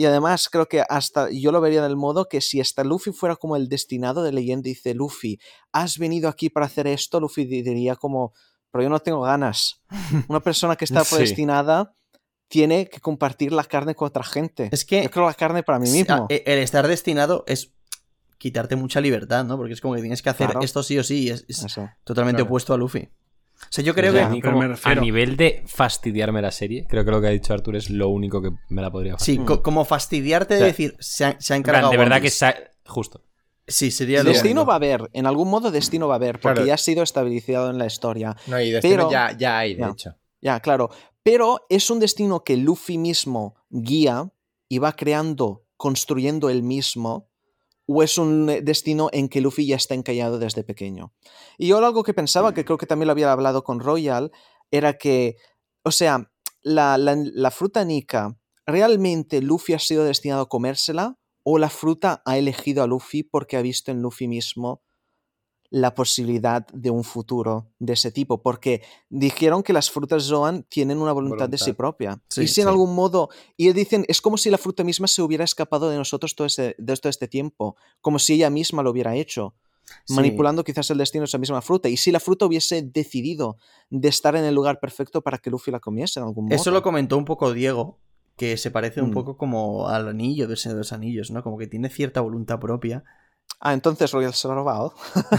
Y 0.00 0.04
además 0.04 0.48
creo 0.48 0.66
que 0.66 0.84
hasta 0.88 1.28
yo 1.32 1.50
lo 1.50 1.60
vería 1.60 1.82
del 1.82 1.96
modo 1.96 2.28
que 2.28 2.40
si 2.40 2.60
hasta 2.60 2.84
Luffy 2.84 3.10
fuera 3.10 3.34
como 3.34 3.56
el 3.56 3.68
destinado 3.68 4.22
de 4.22 4.30
leyenda 4.30 4.68
dice, 4.68 4.94
Luffy, 4.94 5.40
has 5.72 5.98
venido 5.98 6.28
aquí 6.28 6.50
para 6.50 6.66
hacer 6.66 6.86
esto, 6.86 7.18
Luffy 7.18 7.46
di- 7.46 7.62
diría 7.62 7.96
como, 7.96 8.32
pero 8.70 8.84
yo 8.84 8.90
no 8.90 9.00
tengo 9.00 9.22
ganas. 9.22 9.82
Una 10.28 10.38
persona 10.38 10.76
que 10.76 10.84
está 10.84 11.02
Sí. 11.04 11.16
predestinada 11.16 11.96
tiene 12.46 12.88
que 12.88 13.00
compartir 13.00 13.52
la 13.52 13.64
carne 13.64 13.96
con 13.96 14.06
otra 14.06 14.22
gente. 14.22 14.68
Es 14.70 14.84
que 14.84 15.02
Yo 15.02 15.10
creo 15.10 15.26
la 15.26 15.34
carne 15.34 15.64
para 15.64 15.80
mí 15.80 15.90
mismo. 15.90 16.14
ah, 16.14 16.26
e- 16.28 16.44
El 16.46 16.60
estar 16.60 16.86
destinado 16.86 17.42
es 17.48 17.72
quitarte 18.38 18.76
mucha 18.76 19.00
libertad, 19.00 19.44
¿no? 19.44 19.56
Porque 19.56 19.72
es 19.72 19.80
como 19.80 19.94
que 19.96 20.00
tienes 20.02 20.22
que 20.22 20.30
hacer 20.30 20.46
Claro. 20.50 20.64
esto 20.64 20.84
sí 20.84 20.96
o 20.96 21.02
sí. 21.02 21.24
y 21.24 21.30
Es, 21.30 21.44
totalmente 22.04 22.36
Claro. 22.36 22.46
opuesto 22.50 22.72
a 22.72 22.76
Luffy. 22.76 23.08
O 23.60 23.66
sea, 23.70 23.84
yo 23.84 23.94
creo 23.94 24.12
que. 24.12 24.20
a 24.20 24.28
mí 24.28 24.40
pero 24.40 24.52
como- 24.54 24.62
me 24.62 24.68
refiero- 24.68 25.00
A 25.00 25.04
nivel 25.04 25.36
de 25.36 25.62
fastidiarme 25.66 26.40
la 26.42 26.50
serie, 26.52 26.86
creo 26.88 27.04
que 27.04 27.10
lo 27.10 27.20
que 27.20 27.26
ha 27.26 27.30
dicho 27.30 27.52
Artur 27.52 27.76
es 27.76 27.90
lo 27.90 28.08
único 28.08 28.40
que 28.40 28.50
me 28.68 28.82
la 28.82 28.90
podría 28.90 29.12
Sí, 29.14 29.36
fastidiar. 29.36 29.46
co- 29.46 29.62
como 29.62 29.84
fastidiarte 29.84 30.54
de 30.54 30.60
O 30.60 30.62
sea, 30.62 30.66
decir, 30.68 30.96
se 31.00 31.24
ha, 31.24 31.40
se 31.40 31.54
ha 31.54 31.56
encargado. 31.56 31.90
de 31.90 31.96
verdad 31.96 32.16
One 32.18 32.22
que 32.22 32.30
sa- 32.30 32.54
justo. 32.86 33.24
Sí, 33.66 33.90
sería 33.90 34.22
lo 34.22 34.30
Destino 34.30 34.62
único. 34.62 34.66
va 34.68 34.72
a 34.74 34.76
haber, 34.76 35.10
en 35.12 35.26
algún 35.26 35.50
modo 35.50 35.70
destino 35.70 36.08
va 36.08 36.14
a 36.14 36.16
haber, 36.16 36.40
porque 36.40 36.54
Claro. 36.54 36.66
ya 36.66 36.74
ha 36.74 36.78
sido 36.78 37.02
estabilizado 37.02 37.68
en 37.68 37.76
la 37.78 37.84
historia. 37.86 38.34
No, 38.46 38.58
y 38.60 38.70
destino 38.70 38.96
Pero- 38.96 39.10
ya, 39.10 39.36
ya 39.36 39.58
hay, 39.58 39.74
de 39.74 39.80
Ya. 39.80 39.88
hecho. 39.90 40.14
Ya, 40.40 40.60
claro. 40.60 40.88
Pero 41.22 41.66
es 41.68 41.90
un 41.90 42.00
destino 42.00 42.42
que 42.44 42.56
Luffy 42.56 42.96
mismo 42.96 43.56
guía 43.68 44.30
y 44.70 44.78
va 44.78 44.92
creando, 44.92 45.64
construyendo 45.76 46.48
él 46.48 46.62
mismo, 46.62 47.28
o 47.88 48.02
es 48.02 48.18
un 48.18 48.48
eh, 48.50 48.60
destino 48.62 49.08
en 49.12 49.28
que 49.28 49.40
Luffy 49.40 49.66
ya 49.66 49.76
está 49.76 49.94
encallado 49.94 50.38
desde 50.38 50.62
pequeño. 50.62 51.12
Y 51.56 51.68
yo 51.68 51.78
algo 51.78 52.02
que 52.04 52.14
pensaba, 52.14 52.52
que 52.54 52.64
creo 52.64 52.78
que 52.78 52.86
también 52.86 53.06
lo 53.08 53.12
había 53.12 53.32
hablado 53.32 53.64
con 53.64 53.80
Royal, 53.80 54.30
era 54.70 54.98
que, 54.98 55.36
o 55.84 55.90
sea, 55.90 56.30
la, 56.62 56.98
la- 56.98 57.16
la 57.16 57.50
fruta 57.50 57.84
Nika, 57.84 58.36
¿realmente 58.66 59.40
Luffy 59.40 59.72
ha 59.72 59.78
sido 59.78 60.04
destinado 60.04 60.42
a 60.42 60.48
comérsela? 60.48 61.16
¿O 61.44 61.58
la 61.58 61.70
fruta 61.70 62.22
ha 62.26 62.36
elegido 62.36 62.82
a 62.82 62.86
Luffy 62.86 63.22
porque 63.22 63.56
ha 63.56 63.62
visto 63.62 63.90
en 63.90 64.02
Luffy 64.02 64.28
mismo 64.28 64.82
la 65.70 65.94
posibilidad 65.94 66.66
de 66.68 66.90
un 66.90 67.04
futuro 67.04 67.66
de 67.78 67.92
ese 67.92 68.10
tipo? 68.10 68.40
Porque 68.42 68.82
dijeron 69.10 69.62
que 69.62 69.72
las 69.72 69.90
frutas 69.90 70.24
Zoan 70.24 70.62
tienen 70.64 70.98
una 70.98 71.12
voluntad, 71.12 71.48
de 71.48 71.58
sí 71.58 71.72
propia. 71.72 72.20
Sí, 72.28 72.42
y 72.42 72.48
si 72.48 72.60
en 72.62 72.68
algún 72.68 72.94
modo, 72.94 73.28
y 73.56 73.72
dicen, 73.72 74.04
es 74.08 74.20
como 74.20 74.38
si 74.38 74.50
la 74.50 74.58
fruta 74.58 74.82
misma 74.84 75.06
se 75.08 75.22
hubiera 75.22 75.44
escapado 75.44 75.90
de 75.90 75.96
nosotros 75.96 76.34
todo, 76.34 76.46
ese, 76.46 76.74
de 76.78 76.96
todo 76.96 77.10
este 77.10 77.28
tiempo, 77.28 77.76
como 78.00 78.18
si 78.18 78.34
ella 78.34 78.50
misma 78.50 78.82
lo 78.82 78.90
hubiera 78.90 79.14
hecho 79.14 79.54
Sí. 80.04 80.14
manipulando 80.14 80.64
quizás 80.64 80.90
el 80.90 80.98
destino 80.98 81.22
de 81.22 81.26
esa 81.26 81.38
misma 81.38 81.62
fruta. 81.62 81.88
Y 81.88 81.96
si 81.96 82.12
la 82.12 82.20
fruta 82.20 82.44
hubiese 82.44 82.82
decidido 82.82 83.56
de 83.88 84.08
estar 84.08 84.36
en 84.36 84.44
el 84.44 84.54
lugar 84.54 84.80
perfecto 84.80 85.22
para 85.22 85.38
que 85.38 85.48
Luffy 85.48 85.70
la 85.70 85.80
comiese 85.80 86.20
en 86.20 86.26
algún 86.26 86.44
modo. 86.44 86.54
Eso 86.54 86.70
lo 86.70 86.82
comentó 86.82 87.16
un 87.16 87.24
poco 87.24 87.54
Diego, 87.54 87.98
que 88.36 88.58
se 88.58 88.70
parece 88.70 89.00
un 89.00 89.10
Mm. 89.10 89.14
poco 89.14 89.36
como 89.38 89.88
al 89.88 90.06
anillo 90.08 90.46
de 90.46 90.56
los 90.74 90.92
Anillos, 90.92 91.30
¿no? 91.30 91.42
Como 91.42 91.56
que 91.56 91.66
tiene 91.66 91.88
cierta 91.88 92.20
voluntad 92.20 92.58
propia. 92.60 93.02
Ah, 93.60 93.72
entonces 93.72 94.10
Royal 94.12 94.32
se 94.34 94.46
lo 94.48 94.52
ha 94.52 94.56
robado. 94.56 94.94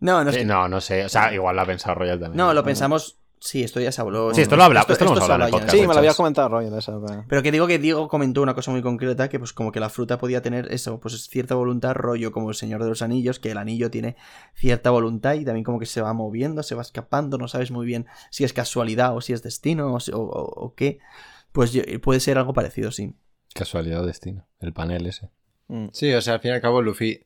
No, 0.00 0.22
no, 0.22 0.30
es 0.30 0.36
Eh, 0.36 0.38
que- 0.40 0.44
no, 0.44 0.68
no 0.68 0.80
sé. 0.82 1.04
O 1.04 1.08
sea, 1.08 1.32
igual 1.32 1.56
lo 1.56 1.62
ha 1.62 1.66
pensado 1.66 1.94
Royal 1.94 2.18
también. 2.20 2.36
no, 2.36 2.52
lo 2.52 2.62
pensamos. 2.62 3.16
Sí, 3.38 3.62
esto 3.62 3.78
ya 3.80 3.92
se 3.92 4.00
habló. 4.02 4.34
Sí, 4.34 4.40
esto 4.42 4.56
lo 4.56 4.64
habla- 4.64 4.80
esto 4.80 5.04
lo 5.04 5.12
hemos 5.12 5.18
se 5.26 5.32
hablado 5.32 5.40
en 5.40 5.46
el 5.46 5.50
podcast. 5.52 5.70
Sí, 5.72 5.80
me 5.86 5.92
lo 5.94 5.98
había 5.98 6.10
es- 6.10 6.16
comentado 6.16 6.48
Royal. 6.48 6.76
Eso, 6.76 7.02
pero- 7.06 7.24
Pero 7.28 7.42
que 7.42 7.52
digo 7.52 7.66
que 7.66 7.78
Diego 7.78 8.08
comentó 8.08 8.42
una 8.42 8.54
cosa 8.54 8.70
muy 8.70 8.82
concreta, 8.82 9.28
que 9.28 9.38
pues 9.38 9.52
como 9.54 9.70
que 9.72 9.80
la 9.80 9.88
fruta 9.88 10.18
podía 10.18 10.42
tener 10.42 10.70
eso, 10.72 10.98
pues 11.00 11.28
cierta 11.28 11.54
voluntad, 11.54 11.94
rollo 11.94 12.32
como 12.32 12.50
el 12.50 12.54
Señor 12.54 12.82
de 12.82 12.88
los 12.90 13.00
Anillos, 13.02 13.38
que 13.40 13.50
el 13.52 13.56
anillo 13.58 13.90
tiene 13.90 14.16
cierta 14.54 14.90
voluntad 14.90 15.34
y 15.34 15.44
también 15.44 15.64
como 15.64 15.78
que 15.78 15.86
se 15.86 16.02
va 16.02 16.12
moviendo, 16.12 16.62
se 16.62 16.74
va 16.74 16.82
escapando, 16.82 17.38
no 17.38 17.48
sabes 17.48 17.70
muy 17.70 17.86
bien 17.86 18.06
si 18.30 18.44
es 18.44 18.52
casualidad 18.52 19.14
o 19.16 19.20
si 19.22 19.32
es 19.32 19.42
destino 19.42 19.96
o, 20.12 20.74
qué. 20.76 20.98
Pues 21.52 21.72
yo- 21.72 21.82
puede 22.02 22.20
ser 22.20 22.36
algo 22.36 22.52
parecido, 22.52 22.90
sí. 22.90 23.14
Casualidad 23.54 24.02
o 24.02 24.06
destino. 24.06 24.46
El 24.60 24.72
panel 24.72 25.06
ese. 25.06 25.30
Mm. 25.68 25.86
Sí, 25.92 26.12
o 26.12 26.20
sea, 26.20 26.34
al 26.34 26.40
fin 26.40 26.50
y 26.50 26.54
al 26.54 26.60
cabo, 26.60 26.82
Luffy 26.82 27.23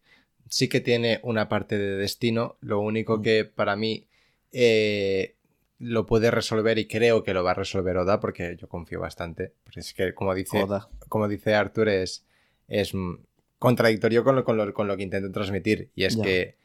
sí 0.48 0.68
que 0.68 0.80
tiene 0.80 1.20
una 1.22 1.48
parte 1.48 1.76
de 1.78 1.96
destino. 1.96 2.56
Lo 2.60 2.80
único 2.80 3.18
Mm. 3.18 3.22
que 3.22 3.44
para 3.44 3.76
mí 3.76 4.06
eh, 4.52 5.34
lo 5.78 6.06
puede 6.06 6.30
resolver 6.30 6.78
y 6.78 6.86
creo 6.88 7.22
que 7.22 7.34
lo 7.34 7.44
va 7.44 7.52
a 7.52 7.54
resolver 7.54 7.96
Oda, 7.98 8.18
porque 8.20 8.56
yo 8.58 8.68
confío 8.68 9.00
bastante. 9.00 9.52
Porque 9.64 9.80
es 9.80 9.94
que, 9.94 10.14
como 10.14 10.34
dice, 10.34 10.62
Oda. 10.62 10.88
como 11.08 11.28
dice 11.28 11.54
Arthur, 11.54 11.88
es, 11.88 12.24
es 12.66 12.94
mm, 12.94 13.14
contradictorio 13.58 14.24
con 14.24 14.36
lo, 14.36 14.44
con, 14.44 14.56
lo, 14.56 14.72
con 14.72 14.88
lo 14.88 14.96
que 14.96 15.02
intento 15.04 15.30
transmitir. 15.30 15.90
Y 15.94 16.04
es 16.04 16.16
Ya. 16.16 16.22
que 16.24 16.56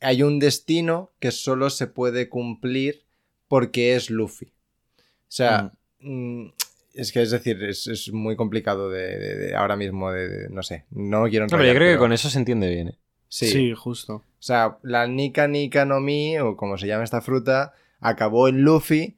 hay 0.00 0.22
un 0.22 0.38
destino 0.38 1.12
que 1.18 1.30
solo 1.30 1.70
se 1.70 1.86
puede 1.86 2.28
cumplir 2.28 3.04
porque 3.48 3.94
es 3.96 4.10
Luffy. 4.10 4.46
O 4.46 5.36
sea, 5.36 5.72
mm, 6.00 6.46
es 6.92 7.10
que 7.10 7.22
es 7.22 7.30
decir, 7.30 7.62
es, 7.64 7.86
es 7.88 8.12
muy 8.12 8.36
complicado 8.36 8.88
de, 8.90 9.18
de- 9.18 9.36
de 9.36 9.54
ahora 9.56 9.76
mismo, 9.76 10.12
de, 10.12 10.28
de- 10.28 10.48
no 10.50 10.62
sé, 10.62 10.84
no 10.90 11.24
quiero 11.28 11.46
No, 11.46 11.50
pero 11.56 11.64
yo 11.64 11.74
creo 11.74 11.92
que 11.94 11.98
con 11.98 12.12
eso 12.12 12.28
se 12.30 12.38
entiende 12.38 12.68
bien. 12.68 12.88
¿eh? 12.88 12.98
Sí. 13.28 13.48
Sí, 13.48 13.72
justo. 13.74 14.16
O 14.16 14.22
sea, 14.46 14.78
la 14.82 15.06
Nika 15.06 15.48
Nika 15.48 15.84
no 15.84 16.00
Mi, 16.00 16.38
o 16.38 16.56
como 16.56 16.76
se 16.78 16.86
llama 16.86 17.04
esta 17.04 17.20
fruta, 17.20 17.72
acabó 18.00 18.48
en 18.48 18.62
Luffy 18.62 19.16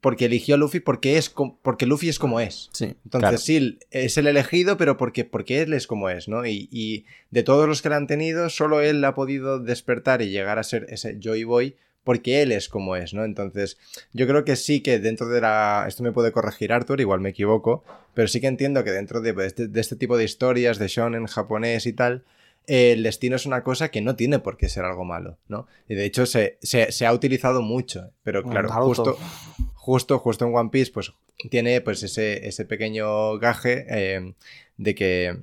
porque 0.00 0.26
eligió 0.26 0.54
a 0.54 0.58
Luffy 0.58 0.80
porque, 0.80 1.16
es 1.16 1.32
porque 1.62 1.86
Luffy 1.86 2.08
es 2.10 2.18
como 2.18 2.40
es. 2.40 2.68
Sí. 2.72 2.94
Entonces, 3.04 3.20
Claro. 3.20 3.38
sí, 3.38 3.78
es 3.90 4.18
el 4.18 4.26
elegido, 4.26 4.76
pero 4.76 4.96
porque, 4.98 5.24
porque 5.24 5.62
él 5.62 5.72
es 5.72 5.86
como 5.86 6.10
es, 6.10 6.28
¿no? 6.28 6.44
Y, 6.46 6.68
y 6.70 7.06
de 7.30 7.42
todos 7.42 7.66
los 7.68 7.80
que 7.80 7.88
la 7.88 7.96
han 7.96 8.06
tenido, 8.06 8.50
solo 8.50 8.80
él 8.82 9.02
ha 9.04 9.14
podido 9.14 9.58
despertar 9.60 10.20
y 10.20 10.28
llegar 10.30 10.58
a 10.58 10.62
ser 10.62 10.86
ese 10.90 11.18
Joy 11.20 11.44
Boy 11.44 11.76
porque 12.04 12.40
él 12.42 12.52
es 12.52 12.68
como 12.70 12.96
es, 12.96 13.12
¿no? 13.12 13.24
Entonces, 13.24 13.76
yo 14.14 14.26
creo 14.26 14.44
que 14.44 14.56
sí 14.56 14.80
que 14.82 14.98
dentro 14.98 15.28
de 15.28 15.42
la... 15.42 15.84
Esto 15.86 16.02
me 16.02 16.12
puede 16.12 16.32
corregir 16.32 16.72
Arthur, 16.72 17.00
igual 17.02 17.20
me 17.20 17.28
equivoco, 17.30 17.84
pero 18.14 18.28
sí 18.28 18.40
que 18.40 18.46
entiendo 18.46 18.82
que 18.82 18.92
dentro 18.92 19.20
de 19.20 19.34
este, 19.46 19.68
de 19.68 19.80
este 19.80 19.94
tipo 19.96 20.16
de 20.16 20.24
historias, 20.24 20.78
de 20.78 20.88
shonen 20.88 21.26
japonés 21.26 21.84
y 21.86 21.92
tal, 21.92 22.24
el 22.68 23.02
destino 23.02 23.34
es 23.36 23.46
una 23.46 23.62
cosa 23.64 23.90
que 23.90 24.00
no 24.02 24.14
tiene 24.14 24.38
por 24.38 24.56
qué 24.56 24.68
ser 24.68 24.84
algo 24.84 25.04
malo, 25.04 25.38
¿no? 25.48 25.66
Y 25.88 25.94
de 25.94 26.04
hecho 26.04 26.26
se, 26.26 26.58
se- 26.62 26.92
se 26.92 27.06
ha 27.06 27.12
utilizado 27.12 27.62
mucho, 27.62 28.12
pero 28.22 28.42
claro, 28.42 28.68
justo, 28.88 29.18
justo, 29.74 30.18
justo 30.18 30.44
en 30.46 30.54
One 30.54 30.70
Piece, 30.70 30.92
pues 30.92 31.12
tiene 31.50 31.80
pues 31.80 32.02
ese, 32.02 32.46
ese 32.46 32.64
pequeño 32.64 33.38
gaje 33.38 33.86
eh, 33.88 34.34
de 34.76 34.94
que 34.94 35.36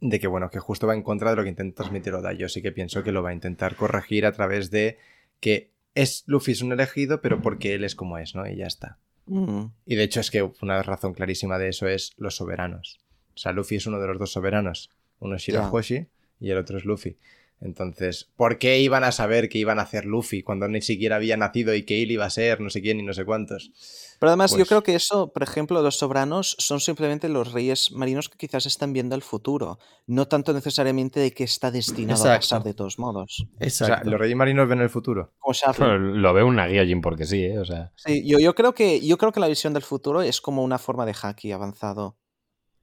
de 0.00 0.18
que, 0.18 0.26
bueno, 0.28 0.50
que 0.50 0.58
justo 0.60 0.86
va 0.86 0.94
en 0.94 1.02
contra 1.02 1.28
de 1.30 1.36
lo 1.36 1.42
que 1.42 1.50
intenta 1.50 1.76
transmitir 1.82 2.14
Oda. 2.14 2.32
Yo 2.32 2.48
sí 2.48 2.62
que 2.62 2.72
pienso 2.72 3.02
que 3.02 3.12
lo 3.12 3.22
va 3.22 3.30
a 3.30 3.34
intentar 3.34 3.76
corregir 3.76 4.24
a 4.24 4.32
través 4.32 4.70
de 4.70 4.96
que 5.40 5.70
es 5.94 6.24
Luffy 6.26 6.52
es 6.52 6.62
un 6.62 6.72
elegido, 6.72 7.20
pero 7.20 7.42
porque 7.42 7.74
él 7.74 7.84
es 7.84 7.94
como 7.94 8.16
es, 8.16 8.34
¿no? 8.34 8.48
Y 8.48 8.56
ya 8.56 8.66
está. 8.66 8.96
Mm. 9.26 9.66
Y 9.84 9.96
de 9.96 10.02
hecho 10.02 10.20
es 10.20 10.30
que 10.30 10.42
una 10.62 10.82
razón 10.82 11.12
clarísima 11.12 11.58
de 11.58 11.68
eso 11.68 11.86
es 11.86 12.14
los 12.16 12.34
soberanos. 12.36 12.98
O 13.34 13.38
sea, 13.38 13.52
Luffy 13.52 13.76
es 13.76 13.86
uno 13.86 14.00
de 14.00 14.06
los 14.06 14.18
dos 14.18 14.32
soberanos. 14.32 14.88
Uno 15.18 15.36
es 15.36 15.42
Shirahoshi 15.42 16.06
y 16.40 16.50
el 16.50 16.58
otro 16.58 16.78
es 16.78 16.84
Luffy. 16.84 17.16
Entonces, 17.62 18.30
¿por 18.36 18.56
qué 18.58 18.80
iban 18.80 19.04
a 19.04 19.12
saber 19.12 19.50
que 19.50 19.58
iban 19.58 19.78
a 19.78 19.82
hacer 19.82 20.06
Luffy 20.06 20.42
cuando 20.42 20.66
ni 20.66 20.80
siquiera 20.80 21.16
había 21.16 21.36
nacido 21.36 21.74
y 21.74 21.82
que 21.82 22.02
él 22.02 22.10
iba 22.10 22.24
a 22.24 22.30
ser 22.30 22.58
no 22.62 22.70
sé 22.70 22.80
quién 22.80 22.98
y 23.00 23.02
no 23.02 23.12
sé 23.12 23.26
cuántos? 23.26 23.70
Pero 24.18 24.30
además, 24.30 24.52
yo 24.52 24.58
Pues- 24.58 24.68
creo 24.68 24.82
que 24.82 24.94
eso, 24.94 25.30
por 25.30 25.42
ejemplo, 25.42 25.82
los 25.82 25.96
soberanos 25.98 26.56
son 26.58 26.80
simplemente 26.80 27.28
los 27.28 27.52
reyes 27.52 27.92
marinos 27.92 28.30
que 28.30 28.38
quizás 28.38 28.64
están 28.64 28.94
viendo 28.94 29.14
el 29.14 29.20
futuro, 29.20 29.78
no 30.06 30.26
tanto 30.26 30.54
necesariamente 30.54 31.20
de 31.20 31.32
que 31.32 31.44
está 31.44 31.70
destinado 31.70 32.24
a 32.24 32.34
Exacto. 32.36 32.40
pasar 32.40 32.62
de 32.64 32.72
todos 32.74 32.98
modos. 32.98 33.44
O 33.44 33.58
sea, 33.58 33.66
Exacto. 33.66 34.10
los 34.10 34.18
reyes 34.18 34.36
marinos 34.38 34.66
ven 34.66 34.80
el 34.80 34.88
futuro. 34.88 35.34
Lo 35.78 36.32
veo 36.32 36.46
una 36.46 36.66
Gyojin 36.66 37.02
porque 37.02 37.26
sí, 37.26 37.42
¿eh? 37.44 37.58
O 37.58 37.66
sea. 37.66 37.92
Sí, 37.96 38.26
yo, 38.26 38.38
yo, 38.38 38.54
creo 38.54 38.72
que, 38.74 39.06
yo 39.06 39.18
creo 39.18 39.32
que 39.32 39.40
la 39.40 39.48
visión 39.48 39.74
del 39.74 39.82
futuro 39.82 40.22
es 40.22 40.40
como 40.40 40.64
una 40.64 40.78
forma 40.78 41.04
de 41.04 41.14
haki 41.22 41.52
avanzado. 41.52 42.16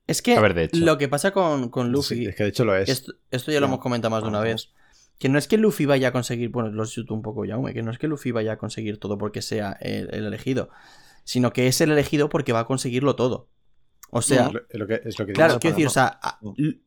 Es 0.07 0.21
que 0.21 0.35
A 0.35 0.41
ver, 0.41 0.53
de 0.53 0.63
hecho. 0.65 0.84
lo 0.85 0.97
que 0.97 1.07
pasa 1.09 1.31
con, 1.31 1.69
con 1.69 1.91
Luffy, 1.91 2.15
Sí, 2.15 2.25
es 2.25 2.35
que 2.35 2.43
de 2.43 2.49
hecho 2.49 2.63
lo 2.65 2.75
es. 2.75 2.88
esto, 2.89 3.13
esto 3.29 3.51
ya 3.51 3.59
lo 3.59 3.65
hemos 3.67 3.79
comentado 3.79 4.09
más 4.11 4.23
de 4.23 4.29
una 4.29 4.39
vez, 4.39 4.69
que 5.19 5.27
no 5.29 5.38
es 5.38 5.47
que 5.47 5.57
Luffy 5.57 5.85
vaya 5.85 6.09
a 6.09 6.11
conseguir, 6.13 6.49
bueno, 6.49 6.69
lo 6.71 6.85
siento 6.85 7.13
un 7.13 7.21
poco 7.21 7.43
Jaume, 7.45 7.73
que 7.73 7.84
no 7.84 7.91
es 7.91 7.97
que 7.97 8.07
Luffy 8.07 8.31
vaya 8.31 8.53
a 8.53 8.57
conseguir 8.57 8.99
todo 8.99 9.17
porque 9.17 9.41
sea 9.41 9.73
el, 9.81 10.13
el 10.13 10.25
elegido, 10.25 10.69
sino 11.25 11.51
que 11.51 11.67
es 11.67 11.81
el 11.81 11.91
elegido 11.91 12.29
porque 12.29 12.53
va 12.53 12.61
a 12.61 12.65
conseguirlo 12.65 13.15
todo. 13.15 13.49
O 14.09 14.21
sea, 14.21 14.47
Es 14.47 14.53
lo- 14.53 14.61
es 14.69 14.79
lo 14.79 14.88
que, 14.88 15.01
es 15.03 15.19
lo 15.19 15.25
que 15.25 15.34
Claro, 15.34 15.59
quiero 15.59 15.75
decir, 15.75 15.88
o 15.88 15.89
sea, 15.89 16.19
l- 16.57 16.79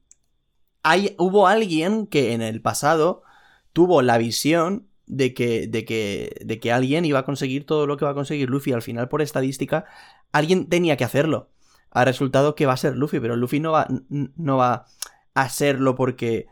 hay, 0.82 1.14
hubo 1.18 1.46
alguien 1.46 2.06
que 2.06 2.32
en 2.32 2.40
el 2.42 2.62
pasado 2.62 3.22
tuvo 3.72 4.00
la 4.02 4.16
visión 4.18 4.86
de 5.06 5.34
que, 5.34 5.66
de, 5.66 5.84
que, 5.84 6.36
de 6.44 6.58
que 6.60 6.72
alguien 6.72 7.04
iba 7.04 7.18
a 7.18 7.24
conseguir 7.24 7.66
todo 7.66 7.86
lo 7.86 7.96
que 7.96 8.04
va 8.04 8.12
a 8.12 8.14
conseguir 8.14 8.48
Luffy. 8.48 8.72
Al 8.72 8.80
final, 8.82 9.08
por 9.08 9.20
estadística, 9.22 9.84
alguien 10.32 10.68
tenía 10.68 10.96
que 10.96 11.04
hacerlo. 11.04 11.50
Ha 11.90 12.04
resultado 12.04 12.54
que 12.54 12.66
va 12.66 12.74
a 12.74 12.76
ser 12.76 12.96
Luffy, 12.96 13.20
pero 13.20 13.36
Luffy 13.36 13.60
no 13.60 13.72
va, 13.72 13.86
no 14.08 14.56
va 14.56 14.86
a 15.34 15.48
serlo 15.48 15.94
porque 15.96 16.46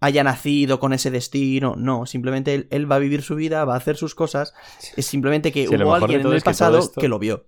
haya 0.00 0.24
nacido 0.24 0.80
con 0.80 0.92
ese 0.92 1.10
destino. 1.10 1.74
No, 1.76 2.06
simplemente 2.06 2.54
él, 2.54 2.68
él 2.70 2.90
va 2.90 2.96
a 2.96 3.00
vivir 3.00 3.22
su 3.22 3.34
vida, 3.36 3.64
va 3.64 3.74
a 3.74 3.76
hacer 3.78 3.96
sus 3.96 4.14
cosas. 4.14 4.54
Es 4.96 5.06
simplemente 5.06 5.52
que 5.52 5.66
Sí, 5.66 5.74
hubo 5.76 5.94
alguien 5.94 6.22
en 6.22 6.26
el 6.28 6.32
es 6.34 6.42
que 6.42 6.44
todo 6.44 6.50
pasado 6.52 6.78
esto- 6.78 7.00
que 7.00 7.08
lo 7.08 7.18
vio. 7.18 7.46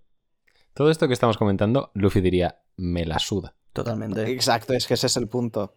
Todo 0.74 0.90
esto 0.90 1.06
que 1.08 1.14
estamos 1.14 1.36
comentando, 1.36 1.90
Luffy 1.94 2.20
diría, 2.20 2.60
me 2.76 3.04
la 3.04 3.18
suda. 3.18 3.54
Totalmente. 3.72 4.30
Exacto, 4.30 4.72
es 4.74 4.86
que 4.86 4.94
ese 4.94 5.06
es 5.06 5.16
el 5.16 5.28
punto. 5.28 5.74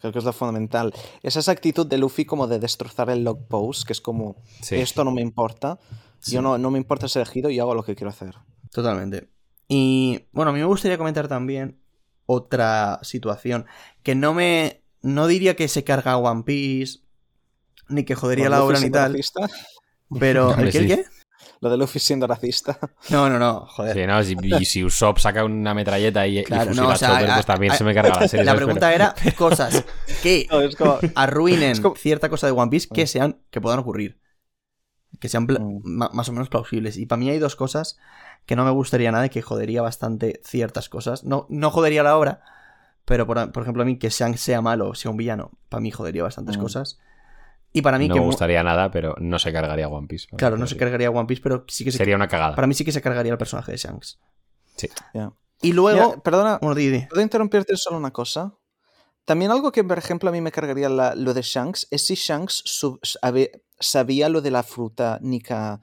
Creo 0.00 0.12
que 0.12 0.18
es 0.18 0.24
lo 0.24 0.32
fundamental. 0.34 0.92
Es 1.22 1.36
esa 1.36 1.52
actitud 1.52 1.86
de 1.86 1.96
Luffy 1.96 2.24
como 2.26 2.46
de 2.46 2.58
destrozar 2.58 3.08
el 3.10 3.24
log 3.24 3.46
post, 3.48 3.86
que 3.86 3.92
es 3.94 4.00
como, 4.02 4.36
Sí. 4.60 4.74
esto 4.76 5.04
no 5.04 5.10
me 5.10 5.22
importa, 5.22 5.78
yo 6.26 6.42
no, 6.42 6.58
no 6.58 6.70
me 6.70 6.78
importa 6.78 7.08
ser 7.08 7.22
elegido 7.22 7.48
y 7.48 7.58
hago 7.58 7.74
lo 7.74 7.82
que 7.84 7.94
quiero 7.94 8.10
hacer. 8.10 8.34
Totalmente. 8.70 9.30
Y 9.68 10.26
bueno, 10.32 10.50
a 10.50 10.54
mí 10.54 10.60
me 10.60 10.66
gustaría 10.66 10.98
comentar 10.98 11.28
también 11.28 11.78
otra 12.26 13.00
situación 13.02 13.66
que 14.02 14.14
no 14.14 14.34
me. 14.34 14.82
No 15.02 15.26
diría 15.26 15.54
que 15.56 15.68
se 15.68 15.84
carga 15.84 16.16
One 16.16 16.42
Piece, 16.44 17.00
ni 17.88 18.04
que 18.04 18.14
jodería 18.14 18.48
la 18.48 18.62
obra 18.64 18.80
ni 18.80 18.90
tal, 18.90 19.12
racista, 19.12 19.46
pero. 20.18 20.48
Hombre, 20.50 20.66
¿El 20.66 20.72
qué? 20.72 20.78
el 20.78 20.88
sí. 20.88 20.94
qué? 20.96 21.04
Lo 21.60 21.70
de 21.70 21.76
Luffy 21.78 21.98
siendo 21.98 22.26
racista. 22.26 22.78
No, 23.10 23.28
no, 23.30 23.38
no, 23.38 23.66
joder. 23.66 23.94
Sí, 23.96 24.06
no, 24.06 24.22
si, 24.22 24.36
y 24.60 24.64
si 24.66 24.84
Usopp 24.84 25.18
saca 25.18 25.44
una 25.44 25.72
metralleta 25.72 26.26
y, 26.26 26.38
y 26.40 26.44
Claro, 26.44 26.66
fusila 26.70 26.82
no, 26.82 26.90
a 26.90 26.94
o 26.94 26.96
sea, 26.96 27.08
Chopper, 27.10 27.30
a- 27.30 27.34
pues 27.34 27.46
también 27.46 27.72
a- 27.72 27.76
se 27.76 27.84
me 27.84 27.94
carga 27.94 28.20
la 28.20 28.28
serie. 28.28 28.44
La 28.44 28.54
pregunta 28.54 28.92
era 28.94 29.14
cosas 29.38 29.84
que 30.22 30.46
No, 30.50 30.60
es 30.60 30.76
como- 30.76 30.98
arruinen 31.14 31.80
como- 31.80 31.96
cierta 31.96 32.28
cosa 32.28 32.46
de 32.46 32.52
One 32.52 32.70
Piece 32.70 32.88
que 32.92 33.06
sean. 33.06 33.38
que 33.50 33.60
puedan 33.62 33.78
ocurrir. 33.78 34.18
Que 35.20 35.28
sean 35.28 35.44
Mm. 35.44 35.80
más 36.12 36.28
o 36.28 36.32
menos 36.32 36.48
plausibles. 36.48 36.96
Y 36.96 37.06
para 37.06 37.18
mí 37.18 37.30
hay 37.30 37.38
dos 37.38 37.56
cosas 37.56 37.98
que 38.46 38.56
no 38.56 38.64
me 38.64 38.70
gustaría 38.70 39.10
nada 39.12 39.26
y 39.26 39.30
que 39.30 39.42
jodería 39.42 39.80
bastante 39.82 40.40
ciertas 40.44 40.88
cosas. 40.88 41.24
No, 41.24 41.46
no 41.48 41.70
jodería 41.70 42.02
la 42.02 42.16
obra, 42.16 42.40
pero 43.04 43.26
por, 43.26 43.52
por 43.52 43.62
ejemplo 43.62 43.82
a 43.82 43.86
mí 43.86 43.98
que 43.98 44.08
Shanks 44.10 44.40
sea 44.40 44.60
malo, 44.60 44.94
sea 44.94 45.10
un 45.10 45.16
villano, 45.16 45.52
para 45.68 45.80
mí 45.80 45.90
jodería 45.90 46.22
bastantes 46.24 46.58
Mm. 46.58 46.60
cosas. 46.60 46.98
Y 47.72 47.82
para 47.82 47.98
mí 47.98 48.06
no 48.08 48.14
que... 48.14 48.20
me 48.20 48.26
gustaría 48.26 48.62
nada, 48.62 48.90
pero 48.90 49.16
no 49.18 49.38
se 49.38 49.52
cargaría 49.52 49.88
One 49.88 50.06
Piece. 50.06 50.26
Claro, 50.28 50.38
Pero 50.54 50.56
no 50.58 50.66
se 50.66 50.74
sí. 50.74 50.78
cargaría 50.78 51.10
One 51.10 51.26
Piece, 51.26 51.42
pero 51.42 51.64
sí 51.68 51.84
que 51.84 51.90
se... 51.90 51.98
Sería 51.98 52.14
una 52.16 52.28
cagada. 52.28 52.54
Para 52.54 52.66
mí 52.68 52.74
sí 52.74 52.84
que 52.84 52.92
se 52.92 53.02
cargaría 53.02 53.32
el 53.32 53.38
personaje 53.38 53.72
de 53.72 53.78
Shanks. 53.78 54.20
Sí. 54.76 54.88
Ya. 55.12 55.32
Y 55.60 55.72
luego... 55.72 56.10
Mira, 56.10 56.22
perdona, 56.22 56.58
Bueno, 56.60 56.74
di, 56.76 56.88
di. 56.90 57.06
¿puedo 57.08 57.20
interrumpirte 57.22 57.76
solo 57.76 57.96
una 57.96 58.12
cosa? 58.12 58.54
También 59.24 59.50
algo 59.50 59.72
que, 59.72 59.82
por 59.82 59.98
ejemplo, 59.98 60.28
a 60.28 60.32
mí 60.32 60.40
me 60.40 60.52
cargaría 60.52 60.88
la- 60.88 61.14
lo 61.16 61.34
de 61.34 61.42
Shanks 61.42 61.88
es 61.90 62.06
si 62.06 62.14
Shanks 62.14 62.62
sub- 62.64 63.00
sabía 63.80 64.28
lo 64.28 64.40
de 64.40 64.50
la 64.50 64.62
fruta 64.62 65.18
Nika 65.22 65.80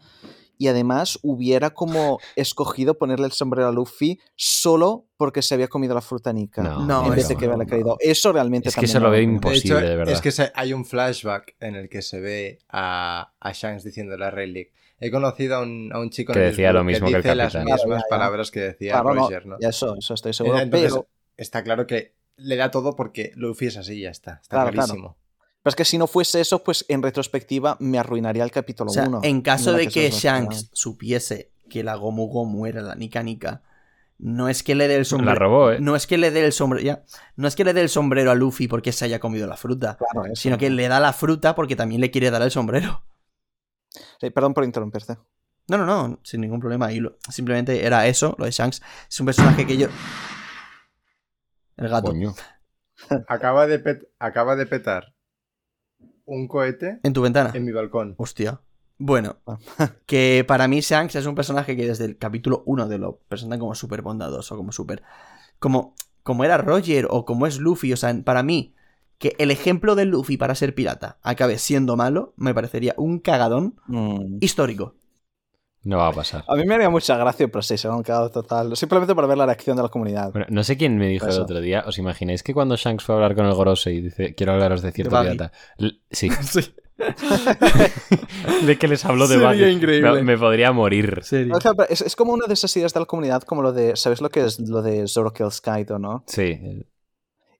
y 0.58 0.68
además 0.68 1.18
hubiera 1.24 1.72
como 1.72 2.20
escogido 2.36 2.98
ponerle 3.00 3.26
el 3.26 3.32
sombrero 3.32 3.68
a 3.70 3.72
Luffy 3.72 4.20
solo 4.36 5.08
porque 5.18 5.42
se 5.42 5.56
había 5.56 5.68
comido 5.68 5.96
la 5.96 6.02
fruta 6.02 6.32
Nika. 6.34 6.62
No, 6.62 6.86
No, 6.86 7.06
en 7.08 7.16
vez 7.16 7.28
de 7.28 7.36
que 7.36 7.48
no, 7.48 7.58
no. 7.58 7.66
creído. 7.66 7.98
Eso 8.00 8.32
realmente 8.32 8.70
Es 8.70 8.76
que 8.76 8.82
también 8.82 8.98
eso 8.98 9.00
lo 9.04 9.10
veo 9.12 9.18
De 9.20 9.24
imposible, 9.24 9.78
hecho, 9.80 9.88
de 9.90 9.96
verdad. 9.96 10.14
Es 10.14 10.22
que 10.22 10.32
se- 10.32 10.52
hay 10.54 10.74
un 10.74 10.86
flashback 10.86 11.56
en 11.60 11.76
el 11.76 11.90
que 11.90 12.02
se 12.04 12.20
ve 12.20 12.60
a, 12.70 13.34
a 13.40 13.52
Shanks 13.54 13.84
diciéndole 13.84 14.24
a 14.24 14.30
Rayleigh. 14.30 14.72
He 15.00 15.10
conocido 15.10 15.56
a 15.56 15.62
un, 15.64 15.90
a 15.92 16.00
un 16.00 16.12
chico 16.12 16.32
en 16.34 16.38
Que 16.40 16.44
el 16.46 16.52
decía 16.52 16.72
lo 16.74 16.84
mismo 16.84 17.08
que 17.08 17.16
el 17.16 17.24
dice 17.24 17.34
las 17.36 17.54
capitán. 17.54 17.66
mismas 17.66 17.82
Claro, 17.82 17.96
ya, 17.98 18.04
ya. 18.04 18.10
palabras 18.10 18.52
que 18.52 18.60
decía 18.60 18.92
Claro, 19.02 19.14
Roger, 19.16 19.46
¿no? 19.48 19.58
ya 19.60 19.70
eso, 19.70 19.96
eso 19.98 20.14
estoy 20.14 20.34
seguro. 20.34 20.60
Entonces, 20.60 20.92
pero, 20.92 21.08
está 21.38 21.64
claro 21.64 21.88
que 21.88 22.14
le 22.36 22.56
da 22.56 22.70
todo 22.70 22.96
porque 22.96 23.32
Luffy 23.36 23.66
es 23.66 23.78
así 23.78 23.94
y 23.98 24.02
ya 24.02 24.12
está. 24.12 24.34
Está 24.44 24.58
Claro, 24.58 24.70
claro. 24.72 24.86
clarísimo. 24.94 25.18
Pero 25.64 25.70
es 25.72 25.76
que 25.76 25.86
si 25.86 25.98
no 25.98 26.08
fuese 26.08 26.42
eso, 26.42 26.64
pues 26.64 26.86
en 26.88 27.02
retrospectiva 27.04 27.78
me 27.80 28.00
arruinaría 28.00 28.44
el 28.44 28.52
capítulo 28.52 28.90
O 28.92 28.94
sea, 28.94 29.08
1. 29.08 29.22
en 29.24 29.42
caso 29.42 29.74
de 29.74 29.88
que 29.88 30.10
Shanks 30.10 30.70
supiese 30.74 31.52
que 31.70 31.84
la 31.84 31.96
Gomu 31.96 32.28
Gomu 32.28 32.66
era 32.66 32.82
la 32.82 32.96
Nika 32.96 33.22
Nika, 33.24 33.62
no 34.18 34.50
es 34.50 34.62
que 34.64 34.76
le 34.76 34.88
dé 34.88 34.96
el 34.98 35.06
sombrero. 35.06 35.34
La 35.34 35.40
robó, 35.40 35.72
¿eh? 35.72 35.80
No 35.80 35.96
es 35.96 36.06
que 36.06 36.18
le 36.18 36.30
dé 36.30 36.46
el 36.46 36.52
sombrero. 36.54 36.84
Ya, 36.86 37.04
no 37.36 37.48
es 37.48 37.56
que 37.56 37.64
le 37.64 37.74
dé 37.74 37.82
el 37.82 37.90
sombrero 37.90 38.30
a 38.32 38.36
Luffy 38.36 38.68
porque 38.68 38.92
se 38.92 39.06
haya 39.06 39.20
comido 39.20 39.48
la 39.48 39.58
fruta. 39.58 39.98
Claro, 39.98 40.26
eso. 40.28 40.36
Sino 40.42 40.58
que 40.60 40.70
le 40.70 40.88
da 40.88 41.00
la 41.00 41.12
fruta 41.14 41.56
porque 41.56 41.76
también 41.76 42.02
le 42.02 42.12
quiere 42.12 42.30
dar 42.30 42.42
el 42.44 42.52
sombrero. 42.52 43.04
Sí, 44.20 44.30
perdón 44.30 44.54
por 44.54 44.64
interrumpirte. 44.64 45.18
No, 45.68 45.78
no, 45.78 45.86
no, 45.86 46.20
sin 46.24 46.42
ningún 46.42 46.60
problema. 46.60 46.92
Y 46.92 47.00
lo- 47.00 47.18
simplemente 47.30 47.84
era 47.86 48.06
eso, 48.08 48.36
lo 48.38 48.46
de 48.46 48.52
Shanks. 48.52 48.82
Es 49.10 49.20
un 49.20 49.26
personaje 49.26 49.66
que 49.66 49.78
yo. 49.78 49.88
El 51.78 51.90
gato. 51.90 52.12
Coño. 52.12 52.34
Acaba 53.28 53.66
de, 53.68 53.80
pet- 53.84 54.08
acaba 54.20 54.56
de 54.56 54.66
petar 54.68 55.14
un 56.34 56.48
cohete 56.48 57.00
En 57.04 57.14
tu 57.14 57.22
ventana. 57.22 57.52
en 57.54 57.66
mi 57.66 57.72
balcón. 57.72 58.16
Hostia. 58.18 58.62
Bueno, 58.98 59.38
que 60.06 60.46
para 60.48 60.68
mí 60.68 60.80
Shanks 60.82 61.16
es 61.16 61.26
un 61.26 61.36
personaje 61.36 61.76
que 61.76 61.88
desde 61.88 62.06
el 62.06 62.18
capítulo 62.18 62.64
1 62.66 62.88
de 62.88 62.98
lo 62.98 63.20
presentan 63.28 63.60
como 63.60 63.76
súper 63.76 64.02
bondadoso, 64.02 64.56
como 64.56 64.72
súper... 64.72 65.02
Como, 65.60 65.96
como 66.24 66.44
era 66.44 66.58
Roger 66.58 67.08
o 67.10 67.26
como 67.26 67.48
es 67.48 67.60
Luffy, 67.60 67.94
o 67.94 67.98
sea, 67.98 68.16
para 68.24 68.44
mí, 68.44 68.74
que 69.18 69.36
el 69.40 69.52
ejemplo 69.52 69.96
de 69.96 70.06
Luffy 70.06 70.38
para 70.38 70.56
ser 70.56 70.74
pirata 70.74 71.18
acabe 71.22 71.58
siendo 71.58 71.96
malo, 71.98 72.34
me 72.38 72.54
parecería 72.54 72.94
un 72.98 73.20
cagadón 73.20 73.76
Mm. 73.88 74.38
histórico. 74.42 74.96
No 75.84 75.98
va 75.98 76.10
a 76.10 76.12
pasar. 76.12 76.44
A 76.48 76.56
mí 76.56 76.64
me 76.66 76.76
haría 76.76 76.90
mucha 76.90 77.18
gracia, 77.18 77.48
pero 77.48 77.64
sí, 77.64 77.76
se 77.78 77.88
me 77.88 77.96
han 77.96 78.04
quedado 78.04 78.30
total. 78.30 78.76
Simplemente 78.76 79.16
para 79.16 79.28
ver 79.28 79.38
la 79.38 79.48
reacción 79.48 79.76
de 79.76 79.84
la 79.84 79.90
comunidad. 79.90 80.32
Bueno, 80.32 80.46
no 80.50 80.64
sé 80.64 80.78
quién 80.78 80.98
me 80.98 81.08
dijo 81.08 81.28
el 81.28 81.40
otro 81.40 81.60
día. 81.60 81.84
¿Os 81.88 81.98
imagináis 81.98 82.44
que 82.44 82.54
cuando 82.54 82.76
Shanks 82.76 83.04
fue 83.04 83.16
a 83.16 83.18
hablar 83.18 83.36
con 83.36 83.48
el 83.48 83.54
Gorose 83.54 83.92
y 83.92 84.02
dice, 84.02 84.36
quiero 84.36 84.54
hablaros 84.54 84.84
de 84.84 84.92
cierto 84.92 85.20
pirata? 85.20 85.52
Sí, 86.12 86.30
Sí, 86.42 86.62
de 88.66 88.78
que 88.78 88.88
les 88.88 89.04
habló 89.06 89.28
de 89.28 89.40
Sería 89.40 89.70
increíble. 89.70 90.12
Me, 90.12 90.24
me 90.24 90.38
podría 90.38 90.72
morir. 90.72 91.22
Es, 91.90 92.02
es 92.02 92.16
como 92.16 92.34
una 92.34 92.46
de 92.48 92.54
esas 92.54 92.76
ideas 92.78 92.94
de 92.94 93.00
la 93.00 93.06
comunidad, 93.06 93.42
como 93.44 93.62
lo 93.62 93.74
de, 93.74 93.96
¿sabes 93.96 94.22
lo 94.22 94.30
que 94.30 94.46
es 94.46 94.60
lo 94.60 94.82
de 94.82 95.08
Zoro 95.08 95.34
Kills 95.34 95.62
Kaido, 95.62 95.98
no? 95.98 96.24
Sí. 96.28 96.60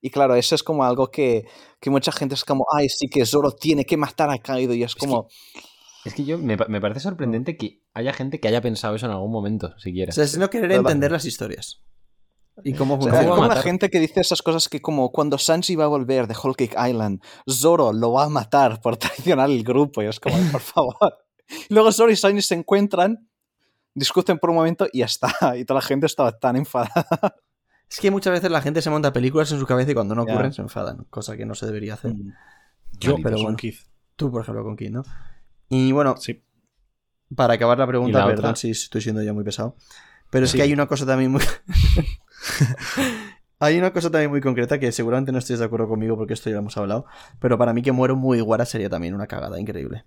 Y 0.02 0.10
claro, 0.10 0.36
eso 0.36 0.56
es 0.56 0.64
como 0.64 0.84
algo 0.84 1.12
que, 1.12 1.46
que 1.80 1.90
mucha 1.90 2.12
gente 2.12 2.36
es 2.36 2.44
como, 2.44 2.66
ay, 2.76 2.90
sí 2.90 3.08
que 3.08 3.26
Zoro 3.26 3.52
tiene 3.52 3.86
que 3.86 3.98
matar 3.98 4.30
a 4.30 4.38
Kaido. 4.40 4.74
Y 4.74 4.84
es 4.84 4.96
como, 4.96 5.28
Es 5.30 5.54
que 5.54 5.71
yo 6.18 6.38
me, 6.38 6.58
me 6.58 6.82
parece 6.82 7.00
sorprendente 7.00 7.58
que 7.58 7.84
haya 7.94 8.14
gente 8.14 8.40
que 8.40 8.48
haya 8.48 8.62
pensado 8.62 8.96
eso 8.96 9.06
en 9.06 9.12
algún 9.12 9.32
momento, 9.32 9.78
siquiera. 9.78 10.10
O 10.10 10.14
sea, 10.14 10.24
es 10.24 10.38
no 10.38 10.50
querer 10.50 10.72
entender 10.72 11.12
las 11.12 11.26
historias. 11.26 11.84
Y 12.64 12.74
cómo 12.74 12.96
o 12.96 13.02
sea, 13.02 13.12
funciona. 13.12 13.22
es 13.22 13.30
va 13.30 13.34
a 13.34 13.36
como 13.36 13.48
la 13.48 13.62
gente 13.62 13.90
que 13.90 14.00
dice 14.00 14.22
esas 14.22 14.42
cosas 14.42 14.68
que 14.70 14.82
como 14.82 15.12
cuando 15.12 15.38
Sanji 15.38 15.76
va 15.76 15.86
a 15.86 15.88
volver 15.88 16.28
de 16.28 16.36
Whole 16.36 16.56
Cake 16.56 16.76
Island, 16.90 17.22
Zoro 17.50 17.94
lo 17.94 18.12
va 18.12 18.26
a 18.26 18.30
matar 18.30 18.82
por 18.82 18.98
traicionar 18.98 19.50
el 19.50 19.64
grupo. 19.64 20.02
Y 20.02 20.08
es 20.08 20.20
como, 20.20 20.38
por 20.52 20.62
favor. 20.62 20.96
Luego 21.70 21.92
Zoro 21.92 22.12
y 22.12 22.16
Sanji 22.16 22.42
se 22.42 22.56
encuentran, 22.56 23.30
discuten 23.94 24.38
por 24.38 24.50
un 24.50 24.58
momento 24.58 24.88
y 24.92 25.00
ya 25.00 25.06
está. 25.06 25.34
Y 25.58 25.66
toda 25.66 25.80
la 25.80 25.86
gente 25.86 26.06
estaba 26.06 26.38
tan 26.38 26.56
enfadada. 26.56 27.36
Es 27.90 28.00
que 28.00 28.10
muchas 28.10 28.34
veces 28.34 28.50
la 28.50 28.62
gente 28.62 28.82
se 28.82 28.90
monta 28.90 29.12
películas 29.12 29.52
en 29.52 29.60
su 29.60 29.66
cabeza 29.66 29.92
y 29.92 29.94
cuando 29.94 30.16
no 30.16 30.24
ocurren 30.24 30.54
se 30.54 30.62
enfadan, 30.62 31.06
cosa 31.10 31.36
que 31.36 31.46
no 31.46 31.56
se 31.56 31.66
debería 31.66 31.96
hacer. 31.96 32.14
Yo, 32.94 33.16
Pero 33.16 33.24
pero 33.24 33.42
bueno. 33.42 33.58
Keith. 33.58 33.80
Tú, 34.16 34.32
por 34.32 34.44
ejemplo, 34.44 34.64
con 34.64 34.78
Kid, 34.78 34.92
¿no? 34.92 35.04
Y 35.72 35.92
bueno, 35.94 36.18
Sí. 36.18 36.44
para 37.36 37.54
acabar 37.56 37.78
la 37.80 37.86
¿Y 37.86 37.88
pregunta, 37.88 38.20
la 38.20 38.26
perdón 38.28 38.46
otra? 38.46 38.56
si 38.58 38.72
estoy 38.72 39.02
siendo 39.02 39.24
ya 39.24 39.32
muy 39.34 39.44
pesado. 39.46 39.76
Pero 40.30 40.46
es 40.46 40.52
Sí. 40.52 40.58
que 40.58 40.64
hay 40.64 40.74
una 40.74 40.86
cosa 40.88 41.06
también 41.06 41.32
muy. 41.32 41.42
Hay 43.64 43.78
una 43.78 43.94
cosa 43.94 44.10
también 44.10 44.32
muy 44.32 44.42
concreta 44.42 44.80
que 44.80 44.92
seguramente 44.92 45.32
no 45.32 45.38
estéis 45.38 45.60
de 45.60 45.66
acuerdo 45.66 45.88
conmigo 45.88 46.18
porque 46.18 46.34
esto 46.34 46.50
ya 46.50 46.56
lo 46.56 46.62
hemos 46.62 46.76
hablado, 46.78 47.06
pero 47.40 47.60
para 47.60 47.74
mí 47.74 47.84
que 47.84 47.92
muero 47.92 48.16
muy 48.16 48.40
Mugiwara 48.40 48.66
sería 48.66 48.90
también 48.90 49.14
una 49.14 49.28
cagada 49.28 49.60
increíble. 49.60 50.04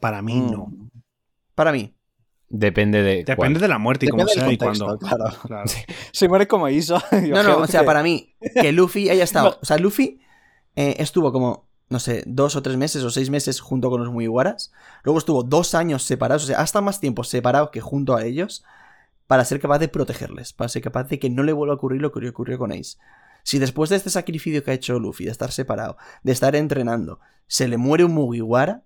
Para 0.00 0.22
mí 0.22 0.34
no. 0.40 0.66
Mm. 0.66 0.90
Para 1.54 1.70
mí. 1.70 1.94
Depende 2.48 3.00
de. 3.04 3.18
Depende 3.18 3.36
cuál. 3.36 3.54
de 3.60 3.68
la 3.68 3.78
muerte 3.78 4.06
y 4.06 4.08
cómo 4.08 4.26
sea 4.26 4.50
y 4.50 4.58
cuándo. 4.58 4.98
claro. 4.98 5.26
Claro. 5.46 5.70
Si 6.12 6.26
muere 6.26 6.48
como 6.48 6.68
Iso. 6.68 7.00
No, 7.28 7.44
no, 7.44 7.58
o 7.58 7.66
sea, 7.68 7.84
para 7.84 8.02
mí, 8.02 8.34
que 8.60 8.72
Luffy 8.72 9.08
haya 9.08 9.22
estado. 9.22 9.56
O 9.62 9.64
sea, 9.64 9.78
Luffy 9.78 10.20
eh, 10.74 10.96
estuvo 10.98 11.30
como, 11.30 11.69
no 11.90 11.98
sé, 11.98 12.22
dos 12.26 12.54
o 12.54 12.62
tres 12.62 12.76
meses 12.76 13.02
o 13.02 13.10
seis 13.10 13.30
meses 13.30 13.60
junto 13.60 13.90
con 13.90 14.00
los 14.00 14.12
Mugiwaras. 14.12 14.72
Luego 15.02 15.18
estuvo 15.18 15.42
dos 15.42 15.74
años 15.74 16.04
separados, 16.04 16.44
o 16.44 16.46
sea, 16.46 16.60
hasta 16.60 16.80
más 16.80 17.00
tiempo 17.00 17.24
separado 17.24 17.72
que 17.72 17.80
junto 17.80 18.16
a 18.16 18.24
ellos, 18.24 18.64
para 19.26 19.44
ser 19.44 19.60
capaz 19.60 19.80
de 19.80 19.88
protegerles, 19.88 20.52
para 20.52 20.68
ser 20.68 20.82
capaz 20.82 21.04
de 21.08 21.18
que 21.18 21.28
no 21.28 21.42
le 21.42 21.52
vuelva 21.52 21.74
a 21.74 21.76
ocurrir 21.76 22.00
lo 22.00 22.12
que 22.12 22.28
ocurrió 22.28 22.58
con 22.58 22.70
Ace. 22.70 22.96
Si 23.42 23.58
después 23.58 23.90
de 23.90 23.96
este 23.96 24.08
sacrificio 24.08 24.62
que 24.62 24.70
ha 24.70 24.74
hecho 24.74 25.00
Luffy, 25.00 25.24
de 25.24 25.32
estar 25.32 25.50
separado, 25.50 25.96
de 26.22 26.30
estar 26.30 26.54
entrenando, 26.54 27.18
se 27.48 27.66
le 27.66 27.76
muere 27.76 28.04
un 28.04 28.12
Mugiwara, 28.12 28.84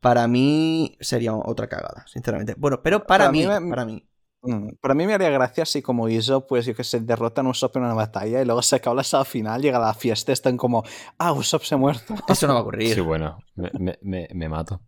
para 0.00 0.26
mí 0.26 0.98
sería 1.00 1.32
otra 1.32 1.68
cagada, 1.68 2.04
sinceramente. 2.08 2.54
Bueno, 2.58 2.82
pero 2.82 3.06
para, 3.06 3.26
Para 3.26 3.32
mí, 3.32 3.46
para 3.70 3.84
mí. 3.84 4.06
Mm, 4.44 4.74
Para 4.80 4.94
mí 4.94 5.06
me 5.06 5.14
haría 5.14 5.30
gracia 5.30 5.64
si 5.64 5.80
como 5.82 6.08
Iso, 6.08 6.46
pues 6.46 6.66
yo 6.66 6.74
que 6.74 6.84
sé, 6.84 7.00
derrotan 7.00 7.46
a 7.46 7.50
Usopp 7.50 7.76
en 7.76 7.84
una 7.84 7.94
batalla 7.94 8.42
y 8.42 8.44
luego 8.44 8.60
se 8.62 8.76
acaba 8.76 9.02
la 9.10 9.24
final, 9.24 9.62
llega 9.62 9.78
la 9.78 9.94
fiesta, 9.94 10.32
están 10.32 10.56
como, 10.56 10.84
ah, 11.18 11.32
Usopp 11.32 11.62
se 11.62 11.74
ha 11.74 11.78
muerto. 11.78 12.14
Eso 12.28 12.46
no 12.46 12.52
va 12.54 12.60
a 12.60 12.62
ocurrir. 12.62 12.94
Sí, 12.94 13.00
bueno, 13.00 13.38
me, 13.56 13.70
me- 13.78 13.98
me- 14.02 14.28
me 14.34 14.48
mato. 14.48 14.80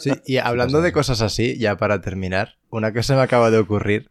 Sí, 0.00 0.10
y 0.26 0.38
hablando 0.38 0.80
de 0.80 0.92
cosas 0.92 1.20
así, 1.20 1.56
ya 1.58 1.76
para 1.76 2.00
terminar, 2.00 2.56
una 2.70 2.92
cosa 2.92 3.14
me 3.14 3.20
acaba 3.22 3.50
de 3.50 3.58
ocurrir. 3.58 4.10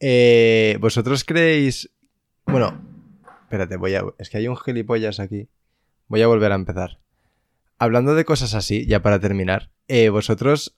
Eh, 0.00 0.76
¿Vosotros 0.80 1.24
creéis... 1.24 1.90
Bueno, 2.46 2.80
espérate, 3.42 3.76
voy 3.76 3.94
a... 3.96 4.04
Es 4.18 4.30
que 4.30 4.38
hay 4.38 4.46
un 4.46 4.56
gilipollas 4.56 5.18
aquí. 5.18 5.48
Voy 6.06 6.22
a 6.22 6.28
volver 6.28 6.52
a 6.52 6.54
empezar. 6.54 7.00
Hablando 7.78 8.14
de 8.14 8.24
cosas 8.24 8.54
así, 8.54 8.86
ya 8.86 9.02
para 9.02 9.18
terminar, 9.18 9.70
eh, 9.88 10.08
¿vosotros 10.10 10.77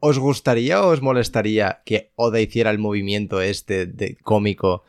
os 0.00 0.18
gustaría 0.18 0.82
o 0.82 0.88
os 0.90 1.02
molestaría 1.02 1.82
que 1.84 2.12
Oda 2.16 2.40
hiciera 2.40 2.70
el 2.70 2.78
movimiento 2.78 3.40
este 3.40 3.86
de 3.86 4.16
cómico, 4.22 4.82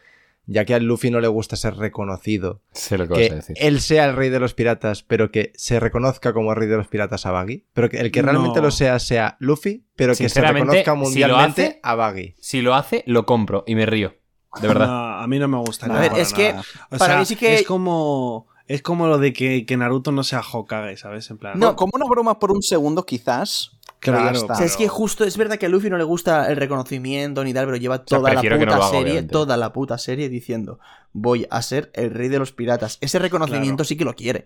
ya 0.48 0.64
que 0.65 0.76
a 0.76 0.80
Luffy 0.80 1.10
no 1.10 1.19
le 1.22 1.27
gusta 1.27 1.56
ser 1.56 1.76
reconocido? 1.76 2.61
Sé 2.73 2.98
lo 2.98 3.07
que 3.07 3.14
vas 3.14 3.22
a 3.23 3.30
que 3.30 3.36
decir. 3.36 3.56
él 3.60 3.80
sea 3.82 4.06
el 4.06 4.15
rey 4.15 4.30
de 4.30 4.40
los 4.40 4.53
piratas, 4.53 5.02
pero 5.03 5.32
que 5.32 5.52
se 5.56 5.80
reconozca 5.80 6.34
como 6.34 6.53
rey 6.53 6.68
de 6.68 6.77
los 6.77 6.88
piratas 6.88 7.26
a 7.26 7.32
Baggy. 7.32 7.64
Pero 7.73 7.90
que 7.90 7.98
el 7.98 8.11
que 8.11 8.22
realmente 8.22 8.60
No. 8.60 8.65
lo 8.65 8.72
sea 8.72 8.99
sea 8.99 9.38
Luffy, 9.40 9.86
pero 9.95 10.14
que 10.15 10.30
se 10.30 10.41
reconozca 10.41 10.91
si 10.94 10.98
mundialmente 10.98 11.65
hace- 11.65 11.80
a 11.82 11.95
Baggy. 11.95 12.36
Si 12.40 12.61
lo 12.61 12.76
hace, 12.76 13.03
lo 13.07 13.26
compro 13.26 13.64
y 13.65 13.76
me 13.76 13.86
río. 13.86 14.14
De 14.61 14.68
verdad. 14.69 14.88
No, 14.88 14.94
a 15.19 15.27
mí 15.27 15.38
no 15.40 15.48
me 15.48 15.57
gustaría. 15.57 15.98
A 15.98 15.99
ver, 15.99 16.11
es 16.18 16.32
que. 16.34 16.52
O 16.91 16.98
para 16.98 17.06
sea, 17.14 17.19
mí 17.19 17.26
sí 17.26 17.36
que- 17.36 17.56
Es 17.56 17.64
como. 17.65 18.48
Es 18.68 18.82
como 18.82 19.07
lo 19.07 19.18
de 19.19 19.32
que, 19.34 19.64
que 19.65 19.77
Naruto 19.77 20.11
no 20.11 20.23
sea 20.23 20.41
Hokage, 20.41 20.98
¿sabes? 20.98 21.30
En 21.30 21.38
plan. 21.38 21.60
No, 21.60 21.76
como 21.76 21.91
una 21.95 22.06
broma 22.06 22.40
por 22.40 22.52
un 22.52 22.64
segundo 22.64 23.06
quizás. 23.06 23.72
Claro. 23.99 24.39
O 24.49 24.55
sea, 24.55 24.65
es 24.65 24.77
que 24.77 24.88
justo 24.88 25.23
es 25.23 25.35
verdad 25.38 25.57
que 25.57 25.65
a 25.65 25.69
Luffy 25.69 25.89
no 25.89 25.97
le 25.97 26.03
gusta 26.03 26.49
el 26.51 26.57
reconocimiento 26.57 27.43
ni 27.43 27.53
tal, 27.53 27.65
pero 27.65 27.77
lleva 27.77 28.05
toda 28.05 28.34
la 28.34 28.41
puta 28.41 28.55
haga, 28.76 28.88
serie, 28.89 29.01
obviamente. 29.03 29.31
toda 29.31 29.57
la 29.57 29.73
puta 29.73 29.97
serie 29.97 30.30
diciendo, 30.30 30.80
voy 31.13 31.47
a 31.49 31.61
ser 31.61 31.89
el 31.93 32.11
rey 32.11 32.27
de 32.30 32.38
los 32.39 32.51
piratas. 32.51 32.97
Ese 33.01 33.17
reconocimiento 33.19 33.77
Claro. 33.77 33.85
sí 33.85 33.97
que 33.97 34.05
lo 34.05 34.13
quiere. 34.15 34.45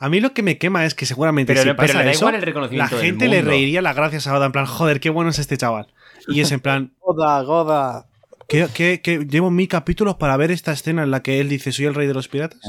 A 0.00 0.08
mí 0.08 0.20
lo 0.20 0.34
que 0.34 0.42
me 0.42 0.58
quema 0.58 0.84
es 0.84 0.94
que 0.94 1.06
seguramente 1.06 1.52
Pero, 1.52 1.62
si 1.62 1.68
no- 1.68 1.76
pero 1.76 1.86
pasa 1.86 1.98
le 2.00 2.04
da 2.06 2.10
eso, 2.10 2.20
igual 2.28 2.34
el 2.70 2.76
la 2.78 2.88
gente 2.88 3.28
le 3.28 3.40
reiría 3.40 3.80
las 3.82 3.94
gracias 3.96 4.26
a 4.26 4.36
Oda 4.36 4.46
en 4.46 4.52
plan, 4.52 4.66
joder, 4.66 5.00
qué 5.00 5.10
bueno 5.10 5.30
es 5.30 5.38
este 5.38 5.56
chaval. 5.56 5.86
Y 6.28 6.40
es 6.40 6.50
en 6.52 6.60
plan, 6.60 6.92
Goda, 7.00 7.40
Goda. 7.42 8.06
que, 8.48 8.66
que- 8.74 9.00
que 9.00 9.26
llevo 9.26 9.50
mil 9.50 9.68
capítulos 9.68 10.16
para 10.16 10.36
ver 10.36 10.50
esta 10.50 10.72
escena 10.72 11.04
en 11.04 11.12
la 11.12 11.22
que 11.22 11.40
él 11.40 11.48
dice 11.48 11.70
soy 11.72 11.84
el 11.86 11.94
rey 11.94 12.08
de 12.08 12.14
los 12.14 12.26
piratas. 12.28 12.60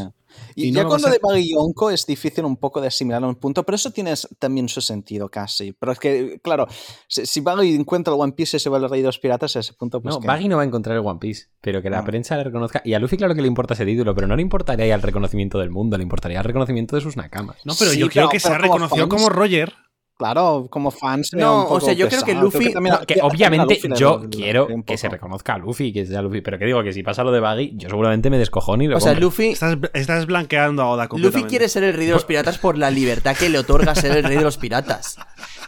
Y, 0.56 0.68
Y 0.68 0.72
no 0.72 0.82
ya 0.82 0.88
con 0.88 1.02
lo 1.02 1.08
a- 1.08 1.34
de 1.34 1.48
Yonko 1.48 1.90
es 1.92 2.06
difícil 2.06 2.46
un 2.46 2.58
poco 2.58 2.82
de 2.82 2.88
asimilar 2.88 3.24
a 3.24 3.28
un 3.28 3.36
punto, 3.36 3.64
pero 3.64 3.76
eso 3.76 3.92
tiene 3.92 4.14
también 4.40 4.68
su 4.70 4.82
sentido 4.82 5.30
casi. 5.30 5.74
Pero 5.74 5.92
es 5.92 6.00
que, 6.00 6.40
claro, 6.44 6.68
si, 7.08 7.26
si 7.26 7.40
Baggy 7.42 7.76
encuentra 7.76 8.14
el 8.14 8.20
One 8.20 8.34
Piece 8.34 8.58
y 8.58 8.60
se 8.60 8.70
va 8.70 8.78
al 8.78 8.90
rey 8.90 9.02
de 9.02 9.08
los 9.08 9.20
piratas, 9.20 9.56
a 9.56 9.60
ese 9.60 9.74
punto, 9.74 10.02
pues 10.02 10.16
No, 10.16 10.22
que- 10.22 10.28
Baggy 10.28 10.48
no 10.48 10.58
va 10.58 10.64
a 10.64 10.66
encontrar 10.66 10.98
el 10.98 11.06
One 11.06 11.20
Piece, 11.20 11.48
pero 11.62 11.82
que 11.82 11.90
la 11.90 12.04
prensa 12.04 12.38
le 12.38 12.44
reconozca. 12.46 12.82
Y 12.86 12.94
a 12.94 13.00
Luffy, 13.00 13.18
claro 13.18 13.36
que 13.36 13.42
le 13.42 13.48
importa 13.48 13.74
ese 13.74 13.86
título, 13.86 14.14
pero 14.16 14.28
no 14.28 14.36
le 14.36 14.42
importaría 14.42 14.86
ya 14.88 14.96
el 14.96 15.02
reconocimiento 15.02 15.60
del 15.60 15.70
mundo, 15.70 15.98
le 15.98 16.04
importaría 16.04 16.40
el 16.40 16.44
reconocimiento 16.46 16.96
de 16.96 17.02
sus 17.02 17.18
nakamas. 17.18 17.58
No, 17.66 17.74
pero 17.78 17.92
Sí, 17.92 18.00
yo 18.00 18.08
pero- 18.14 18.30
que 18.30 18.40
pero 18.40 18.50
como 18.56 18.62
reconocido 18.62 19.08
fans- 19.08 19.10
como 19.10 19.30
Roger. 19.30 19.74
Claro, 20.22 20.68
como 20.70 20.92
fans. 20.92 21.32
No, 21.34 21.66
un 21.68 21.78
o 21.78 21.80
sea, 21.82 21.94
yo 21.94 22.08
creo 22.08 22.22
que. 22.22 22.36
Luffy- 22.36 22.68
Que 22.68 22.74
también 22.74 22.96
obviamente 23.24 23.80
yo 23.96 24.22
quiero 24.30 24.68
que 24.86 24.98
se 24.98 25.10
reconozca 25.10 25.56
a 25.56 25.58
Luffy, 25.58 25.92
que 25.92 26.06
sea 26.06 26.22
Luffy, 26.22 26.42
pero 26.42 26.60
que 26.60 26.66
digo 26.66 26.84
que 26.84 26.94
si 26.94 27.02
pasa 27.02 27.24
lo 27.24 27.32
de 27.32 27.40
Baggy, 27.40 27.72
yo 27.76 27.90
seguramente 27.90 28.30
me 28.30 28.38
descojono 28.38 28.84
y 28.84 28.88
lo 28.88 28.98
O 28.98 29.00
sea. 29.00 29.14
Luffy, 29.16 29.48
Estás, 29.50 29.78
estás 29.94 30.28
blanqueando 30.28 30.84
a 30.84 30.90
Oda. 30.90 31.10
Luffy 31.16 31.44
quiere 31.46 31.68
ser 31.70 31.84
el 31.84 31.94
rey 31.94 32.06
de 32.06 32.14
los 32.14 32.26
piratas 32.26 32.60
por 32.60 32.78
la 32.78 32.92
libertad 32.92 33.36
que 33.36 33.50
le 33.50 33.58
otorga 33.58 33.96
ser 33.96 34.16
el 34.18 34.24
rey 34.24 34.38
de 34.38 34.44
los 34.44 34.58
piratas. 34.58 35.18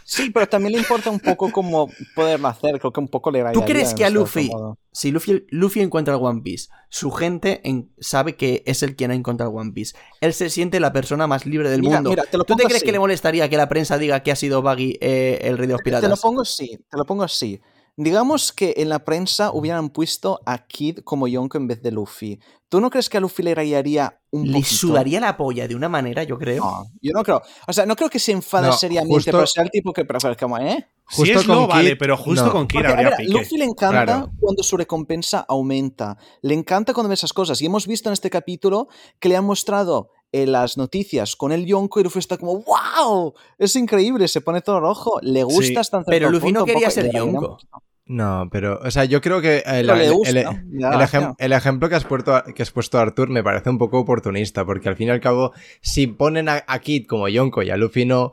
Sí, 0.06 0.28
pero 0.30 0.46
también 0.46 0.72
le 0.74 0.78
importa 0.78 1.08
un 1.10 1.18
poco 1.18 1.50
cómo 1.50 1.88
poderlo 2.14 2.48
hacer. 2.48 2.78
Creo 2.78 2.92
que 2.92 3.00
un 3.00 3.08
poco 3.08 3.30
le 3.30 3.38
¿Tú 3.38 3.44
rayaría, 3.44 3.64
crees 3.64 3.94
que 3.94 4.04
a 4.04 4.10
Luffy, 4.10 4.50
modo. 4.50 4.78
si 4.92 5.10
Luffy, 5.10 5.46
Luffy 5.48 5.80
encuentra 5.80 6.14
el 6.14 6.20
One 6.22 6.42
Piece, 6.42 6.68
su 6.90 7.10
gente 7.10 7.62
en- 7.64 7.90
sabe 7.98 8.36
que 8.36 8.62
es 8.66 8.82
el 8.82 8.96
quien 8.96 9.10
ha 9.12 9.14
encontrado 9.14 9.50
el 9.52 9.56
One 9.58 9.72
Piece? 9.72 9.96
Él 10.20 10.34
se 10.34 10.50
siente 10.50 10.78
la 10.78 10.92
persona 10.92 11.26
más 11.26 11.46
libre 11.46 11.70
del 11.70 11.80
Mira, 11.80 11.96
mundo. 11.96 12.10
mira, 12.10 12.24
te 12.30 12.36
lo 12.36 12.44
¿Tú 12.44 12.54
te 12.54 12.64
crees 12.64 12.76
así. 12.76 12.86
que 12.86 12.92
le 12.92 12.98
molestaría 12.98 13.48
que 13.48 13.56
la 13.56 13.68
prensa 13.68 13.96
diga 13.96 14.22
que 14.22 14.30
ha 14.30 14.36
sido 14.36 14.60
Baggy 14.60 14.98
eh, 15.00 15.38
el 15.42 15.56
rey 15.56 15.66
de 15.68 15.72
los 15.72 15.82
Te 15.82 15.90
lo 15.90 15.98
piratas? 16.00 16.20
pongo 16.20 16.42
así, 16.42 16.78
te 16.90 16.96
lo 16.98 17.06
pongo 17.06 17.22
así. 17.22 17.60
Digamos 17.96 18.52
que 18.52 18.74
en 18.78 18.88
la 18.88 19.04
prensa 19.04 19.52
hubieran 19.52 19.88
puesto 19.90 20.40
a 20.46 20.66
Kid 20.66 20.98
como 21.04 21.28
Yonko 21.28 21.58
en 21.58 21.68
vez 21.68 21.80
de 21.80 21.92
Luffy. 21.92 22.40
¿Tú 22.68 22.80
no 22.80 22.90
crees 22.90 23.08
que 23.08 23.18
a 23.18 23.20
Luffy 23.20 23.44
le 23.44 23.54
rayaría 23.54 24.20
un 24.32 24.46
Le 24.48 24.54
poquito? 24.58 24.68
sudaría 24.74 25.20
la 25.20 25.36
polla 25.36 25.68
de 25.68 25.76
una 25.76 25.88
manera, 25.88 26.24
yo 26.24 26.36
creo. 26.36 26.64
No, 26.64 26.86
yo 27.00 27.12
no 27.14 27.22
creo. 27.22 27.40
O 27.68 27.72
sea, 27.72 27.86
no 27.86 27.94
creo 27.94 28.10
que 28.10 28.18
se 28.18 28.32
enfade 28.32 28.66
No, 28.66 28.72
seriamente, 28.72 29.14
justo- 29.14 29.30
pero 29.30 29.46
sea 29.46 29.62
el 29.62 29.70
tipo 29.70 29.92
que 29.92 30.04
prefiere 30.04 30.34
como, 30.36 30.58
¿eh? 30.58 30.88
Si 31.08 31.18
Justo 31.18 31.38
es 31.40 31.46
con 31.46 31.56
lo 31.56 31.66
vale, 31.68 31.90
Kid, 31.90 31.98
pero 32.00 32.16
justo 32.16 32.46
no. 32.46 32.50
con 32.52 32.66
Kid 32.66 32.78
Porque, 32.78 32.88
a 32.88 32.90
habría 32.94 33.08
ver, 33.10 33.18
pique. 33.18 33.32
Luffy 33.32 33.58
le 33.58 33.64
encanta 33.66 34.04
Claro. 34.04 34.30
cuando 34.40 34.62
su 34.64 34.76
recompensa 34.76 35.44
aumenta. 35.48 36.16
Le 36.42 36.54
encanta 36.54 36.94
cuando 36.94 37.08
ve 37.10 37.14
esas 37.14 37.32
cosas. 37.32 37.62
Y 37.62 37.66
hemos 37.66 37.86
visto 37.86 38.08
en 38.08 38.14
este 38.14 38.28
capítulo 38.30 38.88
que 39.20 39.28
le 39.28 39.36
han 39.36 39.44
mostrado 39.44 40.10
eh, 40.32 40.46
las 40.46 40.76
noticias 40.76 41.36
con 41.36 41.52
el 41.52 41.64
Yonko 41.64 42.00
y 42.00 42.02
Luffy 42.02 42.18
está 42.18 42.36
como 42.38 42.64
¡Wow! 42.64 43.34
Es 43.56 43.76
increíble, 43.76 44.26
se 44.26 44.40
pone 44.40 44.62
todo 44.62 44.80
rojo. 44.80 45.20
Le 45.22 45.44
gusta 45.44 45.62
Sí, 45.62 45.76
hasta 45.76 46.02
pero 46.02 46.28
Luffy 46.28 46.50
no 46.50 46.60
punto, 46.60 46.64
quería 46.72 46.88
poco- 46.88 46.90
ser 46.90 47.12
Yonko. 47.12 47.58
No, 48.06 48.48
pero, 48.52 48.78
o 48.82 48.90
sea, 48.90 49.04
yo 49.06 49.20
creo 49.22 49.40
que 49.40 49.62
el, 49.66 49.88
ejemplo 51.52 51.88
que 51.88 51.94
has, 51.94 52.04
puesto, 52.04 52.42
que 52.54 52.62
has 52.62 52.70
puesto 52.70 52.98
Arthur 52.98 53.30
me 53.30 53.42
parece 53.42 53.70
un 53.70 53.78
poco 53.78 53.98
oportunista, 53.98 54.64
porque 54.66 54.88
al 54.88 54.96
fin 54.96 55.08
y 55.08 55.10
al 55.10 55.20
cabo, 55.20 55.52
si 55.80 56.06
ponen 56.06 56.48
a, 56.48 56.64
a 56.66 56.78
Kid 56.80 57.06
como 57.06 57.28
Yonko 57.28 57.62
y 57.62 57.70
a 57.70 57.76
Luffy 57.76 58.04
no, 58.04 58.32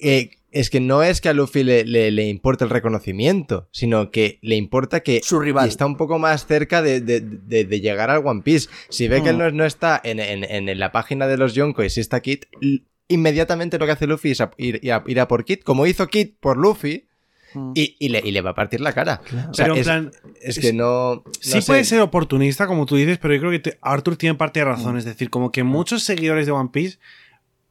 eh, 0.00 0.30
es 0.52 0.70
que 0.70 0.80
no 0.80 1.02
es 1.02 1.20
que 1.20 1.28
a 1.28 1.34
Luffy 1.34 1.62
le, 1.62 1.84
le, 1.84 2.10
le 2.10 2.28
importe 2.28 2.64
el 2.64 2.70
reconocimiento, 2.70 3.68
sino 3.72 4.10
que 4.10 4.38
le 4.42 4.56
importa 4.56 5.00
que 5.00 5.20
Su 5.22 5.38
rival. 5.38 5.68
está 5.68 5.84
un 5.86 5.96
poco 5.96 6.18
más 6.18 6.46
cerca 6.46 6.80
de, 6.82 7.00
de- 7.00 7.20
de- 7.20 7.64
de 7.64 7.80
llegar 7.80 8.10
al 8.10 8.26
One 8.26 8.40
Piece. 8.42 8.68
Si 8.88 9.06
ve 9.06 9.22
que 9.22 9.28
él 9.28 9.36
Mm. 9.36 9.38
no, 9.38 9.50
no 9.50 9.64
está 9.66 10.00
en, 10.02 10.18
en- 10.18 10.44
en 10.68 10.78
la 10.78 10.92
página 10.92 11.26
de 11.26 11.36
los 11.36 11.54
Yonko 11.54 11.84
y 11.84 11.90
si 11.90 12.00
está 12.00 12.20
Kid, 12.20 12.44
l- 12.62 12.82
inmediatamente 13.06 13.78
lo 13.78 13.86
que 13.86 13.92
hace 13.92 14.06
Luffy 14.06 14.30
es 14.32 14.40
a- 14.40 14.50
ir, 14.56 14.80
ir 14.82 14.92
a, 14.92 15.04
ir 15.06 15.20
a 15.20 15.28
por 15.28 15.44
Kid, 15.44 15.60
como 15.60 15.86
hizo 15.86 16.06
Kid 16.08 16.30
por 16.40 16.56
Luffy, 16.56 17.06
Mm. 17.54 17.72
y, 17.74 17.96
y 17.98 18.08
le, 18.10 18.20
y 18.24 18.30
le 18.30 18.40
va 18.40 18.50
a 18.50 18.54
partir 18.54 18.80
la 18.80 18.92
cara. 18.92 19.20
O 19.50 19.54
sea, 19.54 19.64
Pero 19.66 19.74
en 19.74 19.80
es, 19.80 19.86
plan, 19.86 20.10
es 20.40 20.56
es- 20.56 20.64
que 20.64 20.72
no. 20.72 21.16
no 21.16 21.22
sí 21.40 21.60
sé. 21.60 21.66
puede 21.66 21.84
ser 21.84 22.00
oportunista, 22.00 22.66
como 22.66 22.86
tú 22.86 22.96
dices, 22.96 23.18
pero 23.18 23.34
yo 23.34 23.40
creo 23.40 23.50
que 23.52 23.58
te- 23.58 23.78
Arthur 23.82 24.16
tiene 24.16 24.34
parte 24.36 24.60
de 24.60 24.64
razón. 24.66 24.96
Es 24.96 25.04
decir, 25.04 25.30
como 25.30 25.50
que 25.52 25.62
muchos 25.64 26.02
seguidores 26.02 26.46
de 26.46 26.52
One 26.52 26.70
Piece 26.72 26.98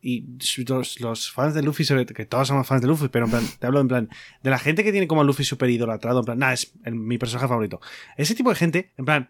y 0.01 0.25
los, 0.67 0.99
los 1.01 1.31
fans 1.31 1.53
de 1.53 1.61
Luffy, 1.61 1.83
sobre, 1.83 2.05
que 2.05 2.25
todos 2.25 2.47
somos 2.47 2.65
fans 2.65 2.81
de 2.81 2.87
Luffy, 2.87 3.09
pero 3.09 3.25
en 3.25 3.31
plan, 3.31 3.43
te 3.59 3.67
hablo 3.67 3.81
en 3.81 3.87
plan 3.89 4.09
de 4.43 4.49
la 4.49 4.57
gente 4.59 4.83
que 4.83 4.91
tiene 4.91 5.07
como 5.07 5.21
a 5.21 5.23
Luffy 5.25 5.43
super 5.43 5.69
idolatrado, 5.69 6.19
en 6.19 6.25
plan, 6.25 6.39
nada, 6.39 6.53
es 6.53 6.71
el- 6.85 6.95
mi 6.95 7.17
personaje 7.17 7.47
favorito. 7.49 7.81
Ese 8.17 8.33
tipo 8.35 8.49
de 8.49 8.55
gente, 8.55 8.91
en 8.97 9.05
plan, 9.05 9.29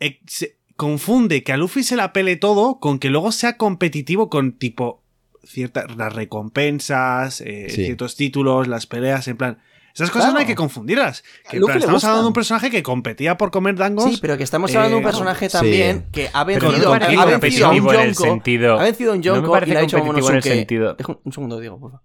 eh, 0.00 0.20
se 0.26 0.56
confunde 0.76 1.42
que 1.44 1.52
a 1.52 1.56
Luffy 1.56 1.82
se 1.82 1.96
la 1.96 2.12
pele 2.12 2.36
todo 2.36 2.78
con 2.80 2.98
que 2.98 3.08
luego 3.10 3.30
sea 3.32 3.56
competitivo 3.56 4.28
con 4.30 4.52
tipo 4.52 5.02
ciertas 5.44 5.96
las 5.96 6.12
recompensas, 6.14 7.40
eh, 7.40 7.66
Sí. 7.68 7.84
ciertos 7.84 8.16
títulos, 8.16 8.68
las 8.68 8.86
peleas, 8.86 9.28
en 9.28 9.36
plan. 9.36 9.58
Esas 9.94 10.10
cosas 10.10 10.32
no 10.32 10.38
hay 10.38 10.46
que 10.46 10.54
confundirlas. 10.54 11.22
Que, 11.50 11.60
plan, 11.60 11.76
estamos 11.78 12.02
hablando 12.04 12.22
de 12.22 12.28
un 12.28 12.32
personaje 12.34 12.70
que 12.70 12.82
competía 12.82 13.36
por 13.36 13.50
comer 13.50 13.76
dangos. 13.76 14.04
Sí, 14.10 14.18
pero 14.22 14.36
que 14.38 14.42
estamos 14.44 14.70
eh, 14.72 14.76
hablando 14.76 14.96
de 14.96 14.98
un 14.98 15.04
personaje 15.04 15.48
sí. 15.48 15.52
también 15.52 16.06
que 16.10 16.30
ha 16.32 16.44
vencido, 16.44 16.72
no 16.78 16.90
parece 16.90 17.16
ha 17.16 17.24
vencido 17.26 17.66
a 17.66 17.70
un 17.70 17.78
competitivo 17.78 17.92
en 17.92 18.00
el 18.00 18.14
Yonko. 18.14 18.22
sentido. 18.24 18.78
Ha 18.80 18.82
vencido 18.84 19.10
a 19.10 19.14
un 19.14 19.20
No 19.20 19.32
me 19.32 19.36
Yonko 19.40 19.56
y 19.58 19.66
le 19.70 19.76
ha 19.78 19.80
dicho 19.82 19.96
a 19.98 20.02
un- 20.02 21.20
un 21.24 21.32
segundo, 21.32 21.60
digo, 21.60 21.78
por 21.78 21.90
favor. 21.90 22.04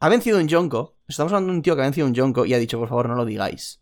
Ha 0.00 0.08
vencido 0.08 0.38
a 0.38 0.40
un 0.40 0.48
Yonko. 0.48 0.96
Estamos 1.08 1.32
hablando 1.32 1.52
de 1.52 1.56
un 1.58 1.62
tío 1.62 1.74
que 1.74 1.82
ha 1.82 1.84
vencido 1.84 2.06
a 2.06 2.08
un 2.08 2.14
Yonko 2.14 2.44
y 2.46 2.54
ha 2.54 2.58
dicho, 2.58 2.78
por 2.78 2.88
favor, 2.88 3.08
no 3.08 3.14
lo 3.14 3.24
digáis. 3.24 3.80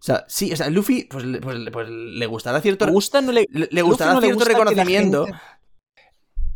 O 0.00 0.02
sea, 0.02 0.24
sí, 0.28 0.52
o 0.52 0.56
sea, 0.56 0.70
Luffy, 0.70 1.08
pues, 1.10 1.24
le- 1.24 1.40
pues, 1.40 1.58
pues 1.72 1.88
le 1.88 2.26
gustará 2.26 2.60
cierto. 2.60 2.86
Le 2.86 2.92
gusta, 2.92 3.20
no 3.20 3.32
le, 3.32 3.46
le, 3.50 3.82
gustará 3.82 4.12
no 4.14 4.20
le 4.20 4.26
cierto 4.26 4.44
gusta 4.44 4.52
reconocimiento. 4.58 5.24
gente- 5.26 5.40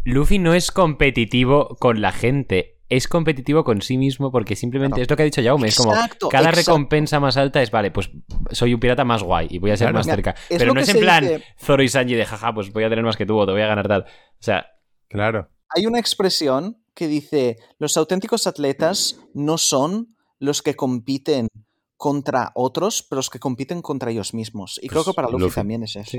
Luffy 0.05 0.39
no 0.39 0.55
es 0.55 0.71
competitivo 0.71 1.77
con 1.79 2.01
la 2.01 2.13
gente. 2.13 2.81
Es 2.97 3.09
competitivo 3.09 3.65
con 3.65 3.81
sí 3.83 3.97
mismo 3.99 4.31
porque 4.31 4.55
simplemente 4.57 4.95
Claro. 4.97 5.03
es 5.03 5.11
lo 5.11 5.17
que 5.17 5.23
ha 5.23 5.25
dicho 5.25 5.43
Jaume. 5.43 5.69
Es 5.69 5.77
como 5.77 5.93
Exacto, 5.95 6.29
cada 6.29 6.51
exacto. 6.51 6.71
recompensa 6.73 7.21
más 7.21 7.37
alta 7.37 7.63
es, 7.63 7.71
vale, 7.71 7.91
pues 7.91 8.11
soy 8.51 8.75
un 8.75 8.81
pirata 8.81 9.05
más 9.05 9.23
guay 9.23 9.47
y 9.51 9.59
voy 9.59 9.71
a 9.71 9.77
ser 9.77 9.87
Claro. 9.87 9.99
más 9.99 10.07
Mira, 10.07 10.17
cerca. 10.17 10.35
Pero 10.49 10.75
no 10.75 10.81
es 10.81 10.89
en 10.89 11.01
plan 11.01 11.25
dice- 11.25 11.45
Zoro 11.59 11.83
y 11.83 11.89
Sanji 11.89 12.15
de 12.15 12.25
jaja, 12.27 12.53
pues 12.55 12.73
voy 12.73 12.85
a 12.85 12.89
tener 12.89 13.05
más 13.05 13.17
que 13.17 13.27
tú 13.27 13.39
o 13.39 13.47
te 13.47 13.53
voy 13.53 13.63
a 13.63 13.67
ganar 13.67 13.89
tal. 13.89 14.03
O 14.03 14.07
sea, 14.43 14.67
Claro. 15.09 15.51
Hay 15.75 15.87
una 15.87 15.99
expresión 15.99 16.83
que 16.95 17.07
dice, 17.07 17.57
los 17.79 17.97
auténticos 17.97 18.47
atletas 18.47 19.19
no 19.35 19.59
son 19.59 20.17
los 20.39 20.63
que 20.63 20.75
compiten 20.75 21.49
contra 21.97 22.51
otros, 22.55 23.07
pero 23.09 23.19
los 23.19 23.31
que 23.31 23.39
compiten 23.39 23.81
contra 23.81 24.11
ellos 24.11 24.35
mismos. 24.35 24.79
Y 24.83 24.89
creo 24.89 25.05
Pues 25.05 25.15
que 25.15 25.17
para 25.17 25.29
Luffy, 25.29 25.45
Luffy, 25.45 25.55
también 25.55 25.83
es 25.85 25.97
eso. 25.97 26.11
sí. 26.11 26.19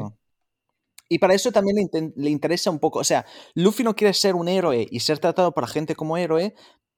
Y 1.09 1.19
para 1.19 1.34
eso 1.34 1.51
también 1.51 1.89
le, 2.15 2.30
interesa 2.30 2.71
un 2.71 2.80
poco, 2.80 2.99
o 2.99 3.03
sea, 3.03 3.25
Luffy 3.55 3.84
no 3.84 3.95
quiere 3.95 4.13
ser 4.13 4.35
un 4.35 4.47
héroe 4.47 4.88
y 4.89 4.99
ser 5.01 5.19
tratado 5.19 5.51
por 5.53 5.63
la 5.63 5.67
gente 5.67 5.95
como 5.95 6.17
héroe, 6.17 6.55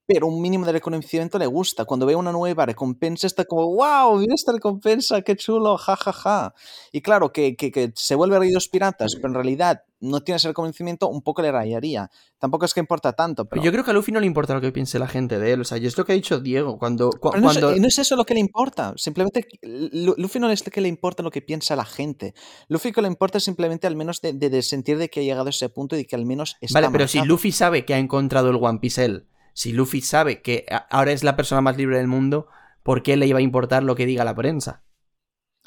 pero 0.07 0.27
un 0.27 0.41
mínimo 0.41 0.65
de 0.65 0.71
reconocimiento 0.73 1.39
le 1.39 1.47
gusta. 1.47 1.85
Cuando 1.85 2.05
ve 2.05 2.15
una 2.15 2.31
nueva 2.31 2.65
recompensa 2.65 3.25
está 3.27 3.45
como, 3.45 3.73
wow, 3.75 4.17
mira 4.17 4.35
esta 4.35 4.51
recompensa, 4.51 5.21
qué 5.21 5.35
chulo, 5.35 5.77
ja, 5.77 5.95
ja, 5.95 6.13
ja. 6.13 6.53
Y 6.91 7.01
claro, 7.01 7.31
que, 7.31 7.55
que, 7.55 7.71
que 7.71 7.91
se 7.95 8.15
vuelve 8.15 8.37
rey 8.39 8.49
de 8.49 8.53
los 8.55 8.67
piratas, 8.69 9.15
pero 9.15 9.29
en 9.29 9.33
realidad 9.33 9.81
no 10.01 10.21
tiene 10.21 10.37
ese 10.37 10.49
reconocimiento, 10.49 11.07
un 11.07 11.23
poco 11.23 11.41
le 11.41 11.51
rayaría. 11.51 12.11
Tampoco 12.37 12.65
es 12.65 12.73
que 12.75 12.79
importa 12.79 13.13
tanto, 13.13 13.45
pero... 13.45 13.63
Yo 13.63 13.71
creo 13.71 13.83
que 13.83 13.89
a 13.89 13.93
Luffy 13.95 14.11
no 14.11 14.19
le 14.19 14.27
importa 14.27 14.53
lo 14.53 14.61
que 14.61 14.71
piense 14.71 14.99
la 14.99 15.07
gente 15.07 15.39
de 15.39 15.53
él. 15.53 15.61
O 15.61 15.63
sea, 15.63 15.79
yo 15.79 15.87
es 15.87 15.97
lo 15.97 16.05
que 16.05 16.11
ha 16.11 16.15
dicho 16.15 16.39
Diego. 16.39 16.77
Cuando. 16.77 17.09
cu- 17.09 17.31
Pero 17.31 17.41
no, 17.41 17.49
es- 17.51 17.57
cuando... 17.59 17.79
no 17.81 17.87
es 17.87 17.97
eso 17.97 18.15
lo 18.15 18.25
que 18.25 18.35
le 18.35 18.39
importa. 18.41 18.93
Simplemente, 18.97 19.47
Lu- 19.63 20.13
Luffy 20.17 20.39
no 20.39 20.51
es 20.51 20.61
que 20.61 20.81
le 20.81 20.89
importa 20.89 21.23
lo 21.23 21.31
que 21.31 21.41
piensa 21.41 21.75
la 21.75 21.85
gente. 21.85 22.35
Luffy 22.67 22.91
que 22.91 23.01
le 23.01 23.07
importa 23.07 23.39
es 23.39 23.43
simplemente 23.45 23.87
al 23.87 23.95
menos 23.95 24.21
de, 24.21 24.33
de- 24.33 24.49
de 24.51 24.61
sentir 24.61 24.99
de 24.99 25.09
que 25.09 25.21
ha 25.21 25.23
llegado 25.23 25.47
a 25.47 25.49
ese 25.49 25.69
punto 25.69 25.95
y 25.95 25.99
de 25.99 26.05
que 26.05 26.15
al 26.15 26.25
menos 26.27 26.57
está 26.61 26.79
Vale, 26.79 26.91
pero 26.91 27.07
si. 27.07 27.21
Luffy 27.21 27.51
sabe 27.51 27.85
que 27.85 27.95
ha 27.95 27.97
encontrado 27.97 28.49
el 28.49 28.57
One 28.61 28.77
Piece 28.79 29.05
él, 29.05 29.25
si 29.55 29.71
Luffy 29.71 30.01
sabe 30.01 30.41
que 30.41 30.65
ahora 30.89 31.13
es 31.13 31.23
la 31.23 31.35
persona 31.37 31.61
más 31.61 31.77
libre 31.77 31.97
del 31.97 32.07
mundo, 32.07 32.47
¿por 32.83 33.01
qué 33.03 33.15
le 33.15 33.25
iba 33.25 33.39
a 33.39 33.41
importar 33.41 33.83
lo 33.83 33.95
que 33.95 34.05
diga 34.05 34.25
la 34.25 34.35
prensa? 34.35 34.83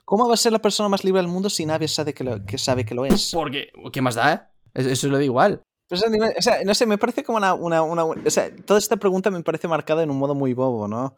¿Cómo 0.04 0.28
va 0.28 0.34
a 0.34 0.38
ser 0.38 0.52
la 0.52 0.58
persona 0.60 0.88
más 0.88 1.04
libre 1.04 1.20
del 1.22 1.30
mundo 1.30 1.48
si 1.50 1.64
nadie 1.66 1.88
sabe 1.88 2.12
que 2.14 2.22
lo, 2.24 2.44
que 2.44 2.58
sabe 2.58 2.84
que 2.84 2.94
lo 2.94 3.04
es? 3.06 3.30
Porque, 3.32 3.68
¿qué 3.92 4.02
más 4.02 4.14
da? 4.14 4.32
eh? 4.34 4.40
Eso, 4.74 4.88
eso 4.90 5.08
lo 5.08 5.16
da 5.16 5.24
igual. 5.24 5.62
Pues, 5.88 6.02
o 6.04 6.42
sea, 6.42 6.64
no 6.64 6.74
sé, 6.74 6.84
me 6.84 6.98
parece 6.98 7.24
como 7.24 7.38
una, 7.38 7.54
una, 7.54 7.82
una- 7.82 8.04
O 8.04 8.30
sea, 8.30 8.54
toda 8.54 8.78
esta 8.78 8.96
pregunta 8.98 9.30
me 9.30 9.42
parece 9.42 9.68
marcada 9.68 10.02
en 10.02 10.10
un 10.10 10.18
modo 10.18 10.34
muy 10.34 10.52
bobo, 10.52 10.86
¿no? 10.86 11.16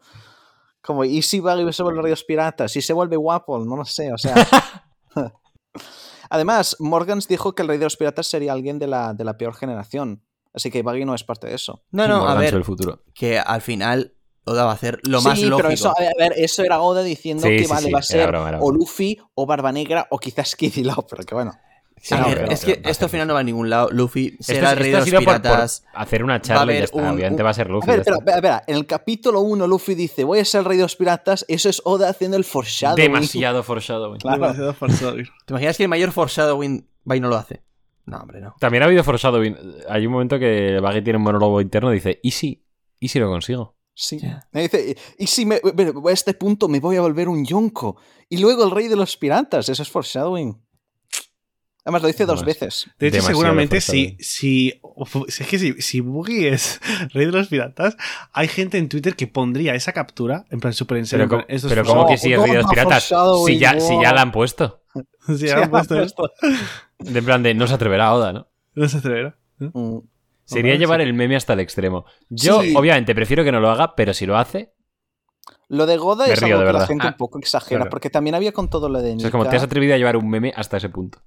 Como, 0.81 1.03
¿y 1.03 1.21
si 1.21 1.41
Baggy 1.41 1.71
se 1.73 1.83
vuelve 1.83 2.01
Ríos 2.01 2.23
Piratas? 2.23 2.75
¿Y 2.77 2.81
se 2.81 2.93
vuelve 2.93 3.17
guapo? 3.17 3.59
No 3.59 3.75
lo 3.75 3.85
sé, 3.85 4.11
o 4.13 4.17
sea... 4.17 4.33
Además, 6.29 6.77
Morgans 6.79 7.27
dijo 7.27 7.53
que 7.53 7.61
el 7.63 7.67
Rey 7.67 7.77
de 7.77 7.83
los 7.85 7.97
Piratas 7.97 8.27
sería 8.27 8.53
alguien 8.53 8.79
de 8.79 8.87
la, 8.87 9.13
de 9.13 9.25
la 9.25 9.37
peor 9.37 9.53
generación. 9.53 10.23
Así 10.53 10.69
que 10.71 10.81
Baggy 10.83 11.05
no 11.05 11.15
es 11.15 11.23
parte 11.23 11.47
de 11.47 11.55
eso. 11.55 11.83
No, 11.91 12.07
no, 12.07 12.27
a 12.27 12.35
ver, 12.35 12.53
del 12.53 12.63
futuro. 12.65 13.03
que 13.13 13.39
al 13.39 13.61
final 13.61 14.13
Oda 14.43 14.65
va 14.65 14.71
a 14.71 14.73
hacer 14.73 14.99
lo 15.03 15.21
más 15.21 15.37
sí, 15.39 15.45
lógico. 15.45 15.57
pero 15.67 15.73
eso, 15.73 15.89
a 15.95 16.01
ver, 16.01 16.09
a 16.09 16.23
ver, 16.23 16.33
eso 16.35 16.63
era 16.63 16.81
Oda 16.81 17.03
diciendo 17.03 17.43
Sí, 17.43 17.49
que 17.57 17.63
sí, 17.65 17.69
vale, 17.69 17.87
sí, 17.87 17.91
va 17.93 17.99
a 17.99 18.03
ser 18.03 18.27
broma, 18.27 18.57
o. 18.59 18.71
Luffy 18.71 19.17
o 19.35 19.45
Barba 19.45 19.71
Negra 19.71 20.07
o 20.09 20.17
quizás 20.17 20.55
Kid 20.55 20.75
Law, 20.77 21.05
pero 21.09 21.23
que 21.23 21.35
bueno. 21.35 21.53
Sí, 22.03 22.15
a 22.15 22.23
ver, 22.25 22.51
es 22.51 22.65
que 22.65 22.81
esto 22.83 23.05
al 23.05 23.11
final 23.11 23.27
no 23.27 23.35
va 23.35 23.41
a 23.41 23.43
ningún 23.43 23.69
lado. 23.69 23.89
Luffy 23.91 24.35
será 24.39 24.69
Esto, 24.69 24.71
el 24.71 24.77
rey 24.79 24.89
de 24.89 24.95
ha 24.95 24.99
los 25.01 25.05
sido 25.07 25.19
por- 25.21 25.33
por 25.33 25.41
piratas. 25.43 25.83
hacer 25.93 26.23
una 26.23 26.33
Va 26.33 26.41
charla 26.41 26.73
y 26.73 26.77
ya 26.79 26.83
está. 26.85 26.97
un- 26.97 27.07
Obviamente 27.09 27.43
un- 27.43 27.45
va 27.45 27.49
a 27.51 27.53
ser 27.53 27.67
A 27.67 27.69
Luffy. 27.69 27.87
ver, 27.87 27.99
espera, 27.99 28.17
espera. 28.35 28.63
En 28.65 28.75
el 28.77 28.87
capítulo 28.87 29.41
1 29.41 29.67
Luffy 29.67 29.93
dice, 29.93 30.23
voy 30.23 30.39
a 30.39 30.45
ser 30.45 30.59
el 30.59 30.65
rey 30.65 30.77
de 30.77 30.83
los 30.83 30.95
piratas. 30.95 31.45
Eso 31.47 31.69
es 31.69 31.79
Oda 31.85 32.09
haciendo 32.09 32.37
el 32.37 32.43
foreshadowing. 32.43 33.03
Demasiado 33.03 33.61
foreshadowing. 33.61 34.19
Claro. 34.19 34.41
Demasiado 34.41 34.73
forzado. 34.73 35.13
¿Te 35.13 35.23
imaginas 35.53 35.77
que 35.77 35.83
el 35.83 35.89
mayor 35.89 36.11
foreshadowing 36.11 36.87
va 37.09 37.15
y 37.15 37.19
no 37.19 37.27
lo 37.29 37.35
hace? 37.35 37.61
No, 38.05 38.17
hombre, 38.17 38.41
no. 38.41 38.55
También 38.59 38.83
ha 38.83 38.87
habido 38.87 39.03
foreshadowing. 39.03 39.57
Hay 39.89 40.05
un 40.05 40.13
momento 40.13 40.39
que 40.39 40.79
Baggy 40.79 41.01
tiene 41.01 41.17
un 41.17 41.23
monólogo 41.23 41.61
interno 41.61 41.91
y 41.91 41.95
dice, 41.95 42.19
¿y 42.23 42.31
si? 42.31 42.65
¿Y 42.99 43.07
si 43.07 43.19
lo 43.19 43.29
consigo? 43.29 43.75
Sí. 43.93 44.19
Ya. 44.19 44.47
Me 44.51 44.63
dice, 44.63 44.95
y 45.17 45.27
si 45.27 45.45
me, 45.45 45.59
pero 45.75 46.07
a 46.07 46.11
este 46.11 46.33
punto 46.33 46.67
me 46.67 46.79
voy 46.79 46.95
a 46.95 47.01
volver 47.01 47.29
un 47.29 47.45
yonko. 47.45 47.97
Y 48.29 48.37
luego 48.37 48.63
el 48.63 48.71
rey 48.71 48.87
de 48.87 48.95
los 48.95 49.17
piratas. 49.17 49.69
Eso 49.69 49.83
es 49.83 49.89
foreshadowing. 49.89 50.59
Además 51.83 52.03
lo 52.03 52.07
dice 52.09 52.25
dos 52.25 52.45
veces. 52.45 52.91
De 52.99 53.07
hecho, 53.07 53.15
Demasiado 53.15 53.39
seguramente 53.39 53.81
si, 53.81 54.09
forzado. 54.11 55.25
si, 55.25 55.41
Es 55.41 55.47
que 55.47 55.57
si, 55.57 55.73
si 55.81 55.99
Boogie 55.99 56.49
es 56.49 56.79
rey 57.13 57.25
de 57.25 57.31
los 57.31 57.47
piratas, 57.47 57.97
hay 58.33 58.47
gente 58.47 58.77
en 58.77 58.87
Twitter 58.87 59.15
que 59.15 59.25
pondría 59.25 59.73
esa 59.73 59.91
captura, 59.91 60.45
en 60.51 60.59
plan 60.59 60.73
súper 60.73 60.97
en 60.97 61.07
serio. 61.07 61.27
Pero, 61.27 61.41
en 61.41 61.45
plan, 61.45 61.55
esto 61.55 61.67
es 61.67 61.71
pero 61.71 61.83
forzado. 61.83 62.03
¿cómo 62.03 62.11
que 62.11 62.17
si 62.19 62.33
es 62.33 62.39
Rey 62.39 62.51
de 62.51 62.57
los 62.57 62.69
Piratas? 62.69 63.03
Si 63.45 63.57
ya, 63.57 63.73
no. 63.73 63.79
si 63.79 63.99
ya 64.01 64.13
la 64.13 64.21
han 64.21 64.31
puesto. 64.31 64.81
Han 64.93 65.71
puesto. 65.71 66.31
De 67.03 67.19
en 67.19 67.25
plan 67.25 67.43
de, 67.43 67.53
no 67.53 67.67
se 67.67 67.73
atreverá 67.73 68.13
Oda, 68.13 68.33
¿no? 68.33 68.47
No 68.73 68.87
se 68.87 68.97
atreverá. 68.97 69.37
¿no? 69.59 69.71
Mm. 69.73 70.01
Sería 70.45 70.75
llevar 70.75 71.01
el 71.01 71.13
meme 71.13 71.35
hasta 71.35 71.53
el 71.53 71.59
extremo. 71.61 72.05
Yo, 72.29 72.61
Sí. 72.61 72.73
obviamente, 72.75 73.15
prefiero 73.15 73.43
que 73.43 73.51
no 73.51 73.59
lo 73.59 73.69
haga, 73.69 73.95
pero 73.95 74.13
si 74.13 74.25
lo 74.25 74.37
hace, 74.37 74.73
Lo 75.69 75.85
de 75.85 75.95
Goda 75.97 76.27
es 76.27 76.41
río, 76.41 76.57
algo 76.59 76.67
que 76.71 76.77
la 76.79 76.85
gente 76.87 77.07
Ah, 77.07 77.11
un 77.11 77.17
poco 77.17 77.39
exagera, 77.39 77.79
claro. 77.81 77.89
porque 77.91 78.09
también 78.09 78.35
había 78.35 78.51
con 78.51 78.69
todo 78.69 78.89
lo 78.89 79.01
de 79.01 79.11
o 79.11 79.15
Nika. 79.15 79.19
sea, 79.21 79.27
es 79.27 79.31
como 79.31 79.45
te 79.47 79.55
has 79.55 79.63
atrevido 79.63 79.93
a 79.93 79.97
llevar 79.97 80.17
un 80.17 80.29
meme 80.29 80.51
hasta 80.55 80.75
ese 80.77 80.89
punto. 80.89 81.19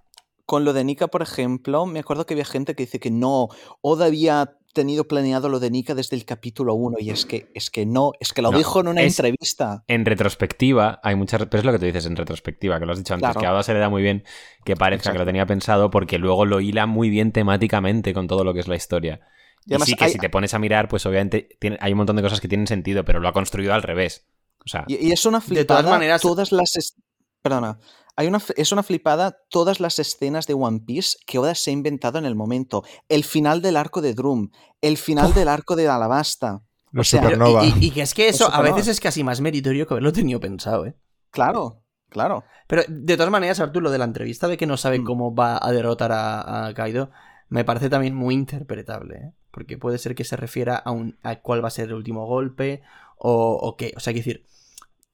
Con 0.45 0.67
lo 0.67 0.75
de 0.75 0.85
Nika, 0.85 1.07
por 1.09 1.23
ejemplo, 1.23 1.87
me 1.87 2.01
acuerdo 2.01 2.27
que 2.27 2.35
había 2.35 2.45
gente 2.45 2.75
que 2.75 2.83
dice 2.83 3.01
que 3.01 3.11
no, 3.11 3.49
Oda 3.81 4.05
había 4.07 4.59
tenido 4.75 5.09
planeado 5.09 5.49
lo 5.49 5.59
de 5.61 5.71
Nika 5.71 5.95
desde 5.95 6.17
el 6.17 6.27
capítulo 6.27 6.75
1 6.75 6.99
y 7.01 7.09
es 7.09 7.25
que, 7.25 7.51
es 7.55 7.71
que 7.71 7.87
no, 7.87 8.13
es 8.21 8.35
que 8.35 8.43
lo 8.43 8.51
No, 8.53 8.59
dijo 8.59 8.81
en 8.81 8.89
una 8.89 9.01
es- 9.01 9.19
entrevista. 9.19 9.85
En 9.89 10.05
retrospectiva, 10.05 11.01
hay 11.03 11.15
muchas. 11.15 11.47
Pero 11.47 11.59
es 11.61 11.65
lo 11.65 11.73
que 11.73 11.79
tú 11.79 11.87
dices 11.87 12.05
en 12.05 12.17
retrospectiva, 12.17 12.79
que 12.79 12.85
lo 12.85 12.93
has 12.93 12.99
dicho 12.99 13.15
antes, 13.15 13.25
Claro. 13.29 13.41
que 13.41 13.47
a 13.47 13.53
Oda 13.55 13.63
se 13.63 13.73
le 13.73 13.79
da 13.81 13.89
muy 13.89 14.03
bien 14.03 14.25
que 14.67 14.77
parezca 14.77 15.13
que 15.13 15.19
lo 15.19 15.25
tenía 15.25 15.47
pensado, 15.47 15.91
porque 15.91 16.19
luego 16.19 16.45
lo 16.45 16.61
hila 16.61 16.85
muy 16.87 17.09
bien 17.09 17.33
temáticamente 17.33 18.13
con 18.13 18.27
todo 18.27 18.45
lo 18.45 18.53
que 18.53 18.61
es 18.61 18.69
la 18.69 18.77
historia. 18.77 19.21
Y 19.67 19.77
sí 19.81 19.95
que 19.95 20.05
hay- 20.05 20.13
si 20.13 20.19
te 20.19 20.29
pones 20.29 20.53
a 20.53 20.59
mirar, 20.59 20.89
pues 20.89 21.07
obviamente 21.07 21.49
tiene- 21.59 21.79
hay 21.81 21.93
un 21.93 21.97
montón 21.99 22.17
de 22.17 22.23
cosas 22.23 22.41
que 22.43 22.49
tienen 22.49 22.67
sentido, 22.67 23.05
pero 23.07 23.21
lo 23.21 23.29
ha 23.29 23.33
construido 23.33 23.73
al 23.73 23.83
revés. 23.83 24.27
O 24.65 24.69
sea, 24.69 24.85
Y, 24.89 25.09
y 25.09 25.13
es 25.13 25.25
una 25.25 25.39
De 25.41 25.45
flipada. 25.47 25.81
todas 25.81 25.91
maneras- 25.91 26.21
todas 26.21 26.53
las. 26.53 26.97
Perdona. 27.43 27.79
Hay 28.17 28.27
una, 28.29 28.41
es 28.57 28.71
una 28.73 28.83
flipada 28.83 29.39
todas 29.51 29.81
las 29.81 29.99
escenas 29.99 30.47
de 30.47 30.55
One 30.55 30.81
Piece 30.87 31.19
que 31.27 31.39
Oda 31.39 31.55
se 31.55 31.71
ha 31.71 31.73
inventado 31.73 32.19
en 32.19 32.25
el 32.25 32.35
momento. 32.37 32.85
El 33.09 33.25
final 33.25 33.61
del 33.61 33.77
arco 33.77 34.01
de 34.01 34.15
Drum, 34.15 34.51
el 34.81 34.97
final 34.99 35.35
del 35.35 35.49
arco 35.49 35.75
de 35.77 35.89
Alabasta. 35.89 36.63
Los 36.93 37.09
sea, 37.09 37.23
supernova. 37.23 37.65
y, 37.65 37.71
y- 37.81 37.87
y 37.87 37.91
que 37.91 38.03
es 38.03 38.15
que 38.15 38.29
eso 38.29 38.49
a 38.53 38.63
veces 38.63 38.87
es 38.87 39.01
casi 39.01 39.25
más 39.25 39.41
meritorio 39.41 39.87
que 39.87 39.95
haberlo 39.95 40.13
tenido 40.13 40.39
pensado, 40.39 40.87
¿eh? 40.87 40.95
Claro, 41.31 41.83
claro. 42.09 42.45
Pero 42.69 42.83
de 42.89 43.17
todas 43.17 43.33
maneras, 43.33 43.59
Artur, 43.59 43.83
lo 43.83 43.91
de 43.91 43.99
la 43.99 44.05
entrevista 44.05 44.47
de 44.47 44.57
que 44.57 44.67
no 44.67 44.77
sabe 44.77 45.01
Mm. 45.01 45.05
cómo 45.05 45.35
va 45.35 45.59
a 45.61 45.73
derrotar 45.73 46.13
a, 46.13 46.67
a 46.67 46.75
Kaido, 46.75 47.11
me 47.49 47.65
parece 47.65 47.91
también 47.91 48.15
muy 48.15 48.35
interpretable, 48.35 49.17
¿eh? 49.17 49.33
Porque 49.51 49.77
puede 49.77 49.99
ser 49.99 50.15
que 50.15 50.23
se 50.25 50.37
refiera 50.37 50.77
a, 50.77 50.93
un, 50.93 51.19
a 51.25 51.41
cuál 51.41 51.65
va 51.65 51.69
a 51.69 51.71
ser 51.73 51.89
el 51.89 51.95
último 51.95 52.27
golpe 52.27 52.83
o, 53.19 53.59
o 53.61 53.77
qué. 53.77 53.93
O 53.97 54.01
sea, 54.01 54.13
quiero 54.13 54.25
decir, 54.27 54.47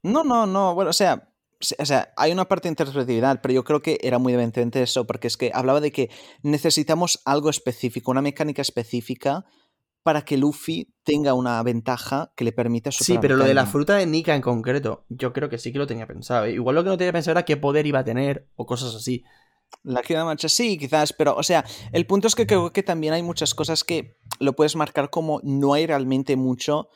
No, 0.03 0.23
no, 0.25 0.47
no. 0.47 0.75
Bueno, 0.75 0.91
o 0.91 0.95
sea, 0.95 1.15
se- 1.17 1.30
o 1.79 1.85
sea, 1.85 2.13
hay 2.17 2.33
una 2.33 2.47
parte 2.47 2.69
de 2.69 2.73
interpretatividad, 2.73 3.41
pero 3.43 3.55
yo 3.55 3.65
creo 3.65 3.83
que 3.83 3.99
era 4.03 4.19
muy 4.19 4.33
evidente 4.33 4.83
eso, 4.83 5.07
porque 5.07 5.29
es 5.29 5.37
que 5.37 5.51
hablaba 5.55 5.81
de 5.81 5.93
que 5.93 6.11
necesitamos 6.43 7.21
algo 7.25 7.51
específico, 7.51 8.11
una 8.11 8.23
mecánica 8.23 8.63
específica 8.63 9.45
para 10.03 10.23
que 10.23 10.39
Luffy 10.39 10.95
tenga 11.03 11.35
una 11.35 11.63
ventaja 11.63 12.33
que 12.35 12.45
le 12.45 12.53
permita 12.53 12.91
Sí, 12.91 13.05
superar 13.05 13.21
pero 13.21 13.35
a 13.35 13.39
lo 13.39 13.45
de 13.45 13.55
la 13.55 13.67
fruta 13.67 13.97
de 13.97 14.07
Nika 14.07 14.35
en 14.35 14.41
concreto, 14.41 15.05
yo 15.09 15.33
creo 15.33 15.51
que 15.51 15.59
sí 15.59 15.73
que 15.73 15.79
lo 15.79 15.87
tenía 15.87 16.07
pensado. 16.07 16.47
¿eh? 16.47 16.53
Igual 16.53 16.77
lo 16.77 16.83
que 16.83 16.89
no 16.89 16.97
tenía 16.97 17.13
pensado 17.13 17.33
era 17.33 17.45
qué 17.45 17.59
poder 17.59 17.87
iba 17.87 17.99
a 17.99 18.05
tener 18.05 18.49
o 18.57 18.65
cosas 18.65 18.95
así. 18.95 19.25
La 19.83 20.03
queda 20.03 20.25
marcha, 20.25 20.49
sí, 20.49 20.79
quizás, 20.79 21.13
pero, 21.13 21.37
o 21.37 21.43
sea, 21.43 21.65
el 21.93 22.07
punto 22.07 22.27
es 22.27 22.35
que 22.35 22.47
creo 22.47 22.73
que 22.73 22.83
también 22.83 23.13
hay 23.13 23.23
muchas 23.23 23.55
cosas 23.55 23.85
que 23.85 24.17
lo 24.41 24.55
puedes 24.55 24.75
marcar 24.75 25.11
como 25.11 25.41
no 25.45 25.75
hay 25.75 25.87
realmente 25.87 26.35
mucho 26.37 26.89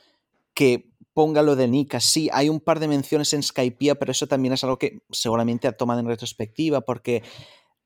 que 0.53 0.94
ponga 1.15 1.41
lo 1.41 1.55
de 1.55 1.69
Nika. 1.69 2.01
Sí, 2.01 2.29
hay 2.33 2.49
un 2.49 2.59
par 2.59 2.79
de 2.79 2.89
menciones 2.89 3.33
en 3.33 3.41
Skypiea, 3.41 3.95
pero 3.95 4.11
eso 4.11 4.27
también 4.27 4.53
es 4.53 4.63
algo 4.65 4.77
que 4.77 4.99
seguramente 5.09 5.67
ha 5.67 5.71
tomado 5.71 6.01
en 6.01 6.07
retrospectiva, 6.07 6.81
porque 6.81 7.23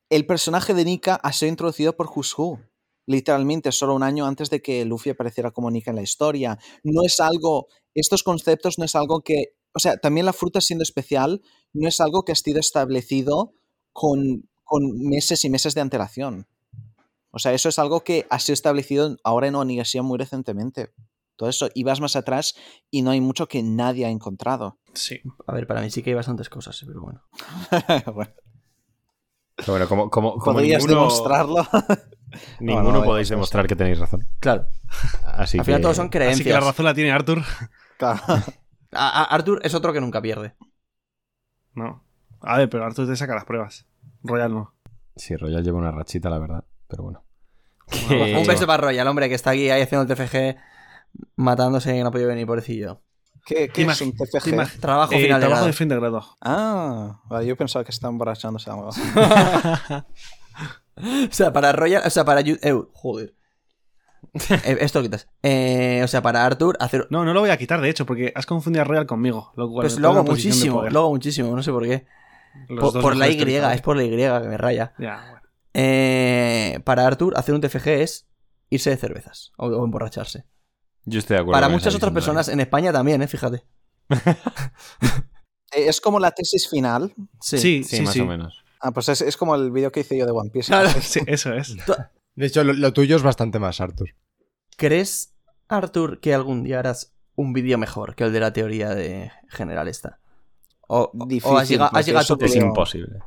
el 0.10 0.26
personaje 0.26 0.74
de 0.74 0.84
Nika 0.84 1.16
ha 1.16 1.32
sido 1.32 1.50
introducido 1.50 1.96
por 1.96 2.08
Who's 2.08 2.38
Who, 2.38 2.60
literalmente, 3.06 3.72
solo 3.72 3.94
un 3.94 4.02
año 4.02 4.26
antes 4.26 4.50
de 4.50 4.64
que 4.64 4.84
Luffy 4.84 5.12
apareciera 5.12 5.52
como 5.52 5.70
Nika 5.70 5.92
en 5.92 5.98
la 5.98 6.02
historia. 6.02 6.58
No 6.84 7.04
es 7.06 7.20
algo, 7.20 7.68
estos 7.94 8.24
conceptos 8.24 8.80
no 8.80 8.86
es 8.86 8.96
algo 8.96 9.22
que, 9.22 9.54
o 9.74 9.80
sea, 9.80 9.98
también 9.98 10.26
la 10.26 10.34
fruta 10.34 10.60
siendo 10.60 10.82
especial, 10.82 11.44
no 11.72 11.88
es 11.88 12.02
algo 12.02 12.24
que 12.24 12.32
ha 12.32 12.36
sido 12.36 12.60
establecido 12.60 13.54
con, 13.94 14.50
con 14.64 14.98
meses 14.98 15.46
y 15.46 15.52
meses 15.52 15.76
de 15.76 15.82
antelación. 15.82 16.48
O 17.30 17.38
sea, 17.38 17.54
eso 17.54 17.70
es 17.70 17.78
algo 17.78 18.04
que 18.04 18.26
ha 18.32 18.40
sido 18.40 18.56
establecido 18.56 19.18
ahora 19.24 19.48
en 19.48 19.56
Onigashima 19.56 20.04
muy 20.04 20.18
recientemente. 20.18 20.90
Todo 21.40 21.48
eso, 21.48 21.70
y 21.74 21.86
vas 21.86 22.02
más 22.02 22.18
atrás 22.18 22.54
y 22.92 23.02
no 23.02 23.12
hay 23.12 23.22
mucho 23.22 23.48
que 23.48 23.64
nadie 23.64 24.06
ha 24.06 24.10
encontrado. 24.10 24.78
Sí. 24.94 25.22
A 25.48 25.54
ver, 25.54 25.68
para 25.68 25.80
mí 25.80 25.90
sí 25.90 26.04
que 26.04 26.10
hay 26.10 26.16
bastantes 26.18 26.50
cosas, 26.50 26.84
¿eh? 26.84 26.86
pero 26.86 27.00
bueno. 27.02 27.24
bueno, 28.14 28.32
pero 29.56 29.72
bueno, 29.74 29.88
como, 29.88 30.10
como, 30.10 30.32
como 30.34 30.54
podrías 30.56 30.84
ninguno, 30.84 31.00
demostrarlo. 31.04 31.66
ninguno 32.60 32.92
No, 32.92 33.00
no, 33.00 33.04
podéis 33.06 33.30
no, 33.32 33.38
demostrar 33.38 33.68
que 33.68 33.78
tenéis 33.78 34.00
razón. 34.00 34.28
Claro, 34.42 34.68
Así 35.28 35.58
al 35.60 35.64
final 35.64 35.80
que- 35.80 35.84
todos 35.84 35.96
son 35.96 36.08
Así 36.08 36.12
que 36.12 36.20
la 36.20 36.26
creencias. 36.26 36.64
razón 36.66 36.86
la 36.86 36.94
tiene 36.94 37.12
Arthur. 37.14 37.42
Claro. 37.98 38.20
A- 38.92 39.22
a- 39.22 39.24
Arthur 39.36 39.62
es 39.64 39.74
otro 39.74 39.94
que 39.94 40.02
nunca 40.02 40.22
pierde. 40.22 40.56
No. 41.74 42.04
A 42.42 42.58
ver, 42.58 42.70
pero 42.70 42.84
Arthur 42.84 43.08
te 43.08 43.16
saca 43.16 43.34
las 43.36 43.46
pruebas. 43.46 43.86
Royal 44.24 44.52
no. 44.54 44.74
Sí, 45.16 45.38
Royal 45.38 45.64
lleva 45.64 45.78
una 45.78 45.92
rachita, 45.92 46.30
la 46.30 46.40
verdad, 46.40 46.66
pero 46.90 47.04
bueno. 47.04 47.24
Un 48.10 48.46
beso 48.46 48.68
para 48.68 48.82
Royal, 48.84 49.08
hombre, 49.08 49.30
que 49.30 49.36
está 49.36 49.52
aquí 49.52 49.70
ahí 49.70 49.82
haciendo 49.82 50.12
el 50.12 50.18
TFG. 50.18 50.58
Matándose 51.36 51.96
y 51.96 52.02
no 52.02 52.08
ha 52.08 52.12
podido 52.12 52.30
venir, 52.30 52.46
pobrecillo. 52.46 53.02
¿Qué, 53.46 53.70
qué 53.70 53.84
es 53.84 54.02
un 54.02 54.14
TFG? 54.16 54.80
Trabajo 54.80 55.14
Eh, 55.14 55.22
final 55.22 55.40
de 55.40 55.46
trabajo 55.48 55.50
grado. 55.50 55.66
de 55.68 55.74
fin 55.74 55.88
de 55.90 55.96
grado. 55.96 56.24
Ah, 56.42 57.22
vale, 57.26 57.48
yo 57.48 57.56
pensaba 57.56 57.84
que 57.84 57.92
estaba 57.92 58.12
emborrachándose 58.12 58.70
algo. 58.70 58.90
O 61.02 61.32
sea, 61.32 61.54
para 61.54 61.72
Royal, 61.72 62.04
o 62.06 62.10
sea, 62.10 62.26
para 62.26 62.42
eh, 62.42 62.82
joder. 62.94 63.34
Eh, 64.50 64.78
esto 64.82 65.00
lo 65.00 65.04
quitas. 65.04 65.30
Eh, 65.44 66.02
o 66.04 66.08
sea, 66.08 66.22
para 66.22 66.46
Arthur 66.46 66.76
hacer 66.82 67.08
No, 67.10 67.24
no 67.24 67.34
lo 67.34 67.40
voy 67.40 67.52
a 67.52 67.58
quitar, 67.58 67.80
de 67.80 67.90
hecho, 67.90 68.06
porque 68.06 68.34
has 68.36 68.46
confundido 68.46 68.82
a 68.82 68.86
Royal 68.86 69.06
conmigo. 69.06 69.54
Lo 69.56 69.70
cual 69.70 69.86
pues 69.86 69.98
lo 69.98 70.10
hago 70.10 70.24
muchísimo, 70.24 70.84
lo 70.90 71.00
hago 71.00 71.10
muchísimo, 71.12 71.56
no 71.56 71.64
sé 71.64 71.72
por 71.72 71.86
qué. 71.86 72.06
Por, 72.68 73.16
la 73.16 73.30
Y, 73.30 73.38
es 73.42 73.82
por 73.82 73.96
la 73.96 74.04
Y 74.04 74.10
que 74.10 74.16
me 74.50 74.58
raya. 74.58 74.94
Ya, 75.00 75.26
bueno. 75.32 75.48
Eh, 75.74 76.80
para 76.84 77.08
Arthur, 77.08 77.38
hacer 77.38 77.56
un 77.56 77.62
TFG 77.62 77.88
es 77.88 78.28
irse 78.70 78.90
de 78.90 78.98
cervezas 78.98 79.54
o, 79.58 79.68
o 79.68 79.86
emborracharse. 79.86 80.46
Yo 81.10 81.20
estoy 81.20 81.36
de 81.36 81.42
acuerdo. 81.42 81.54
Para 81.58 81.70
muchas 81.70 81.94
otras 81.96 82.12
personas 82.14 82.48
en 82.50 82.60
España 82.60 82.92
también, 82.92 83.22
eh, 83.22 83.28
fíjate. 83.28 83.64
Eh, 85.72 85.88
Es 85.88 86.02
como 86.02 86.20
la 86.20 86.32
tesis 86.32 86.68
final. 86.68 87.14
Sí. 87.42 87.58
Sí, 87.60 87.74
David. 87.76 87.84
sí, 87.88 87.98
Sí, 87.98 88.02
más 88.04 88.14
sí. 88.14 88.20
o 88.22 88.26
menos. 88.26 88.64
Ah, 88.82 88.92
pues 88.92 89.10
es, 89.10 89.22
es 89.22 89.38
como 89.38 89.56
el 89.56 89.72
vídeo 89.72 89.92
que 89.92 90.00
hice 90.00 90.18
yo 90.18 90.26
de 90.26 90.32
One 90.32 90.50
Piece. 90.50 90.68
Claro. 90.68 90.90
Sí, 91.02 91.20
eso 91.28 91.54
es. 91.54 91.76
De 92.36 92.46
hecho, 92.46 92.64
lo, 92.64 92.74
lo 92.74 92.94
tuyo 92.94 93.16
es 93.16 93.22
bastante 93.24 93.60
más, 93.60 93.80
Arthur. 93.82 94.10
¿Crees, 94.78 95.36
Arthur, 95.68 96.20
que 96.22 96.34
algún 96.34 96.64
día 96.64 96.80
harás 96.80 97.14
un 97.36 97.54
vídeo 97.54 97.78
mejor 97.78 98.16
que 98.16 98.24
el 98.24 98.34
de 98.34 98.40
la 98.40 98.52
teoría 98.54 98.90
de 98.96 99.32
general 99.50 99.88
esta? 99.88 100.20
O, 100.88 101.12
o- 101.14 101.26
Difícil, 101.28 101.54
o 101.54 101.58
has 101.60 101.70
llegado, 101.70 101.92
has 101.94 102.06
llegado 102.06 102.22
a 102.22 102.24
eso 102.24 102.38
tu 102.38 102.46
Es 102.46 102.56
imposible. 102.56 103.20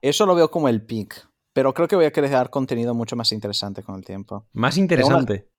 Eso 0.00 0.24
lo 0.26 0.34
veo 0.34 0.50
como 0.50 0.68
el 0.68 0.82
peak. 0.82 1.28
Pero 1.52 1.74
creo 1.74 1.86
que 1.88 1.96
voy 1.96 2.06
a 2.06 2.12
crear 2.12 2.48
contenido 2.48 2.94
mucho 2.94 3.14
más 3.16 3.30
interesante 3.32 3.82
con 3.82 3.96
el 3.96 4.04
tiempo. 4.04 4.46
Más 4.54 4.78
interesante. 4.78 5.50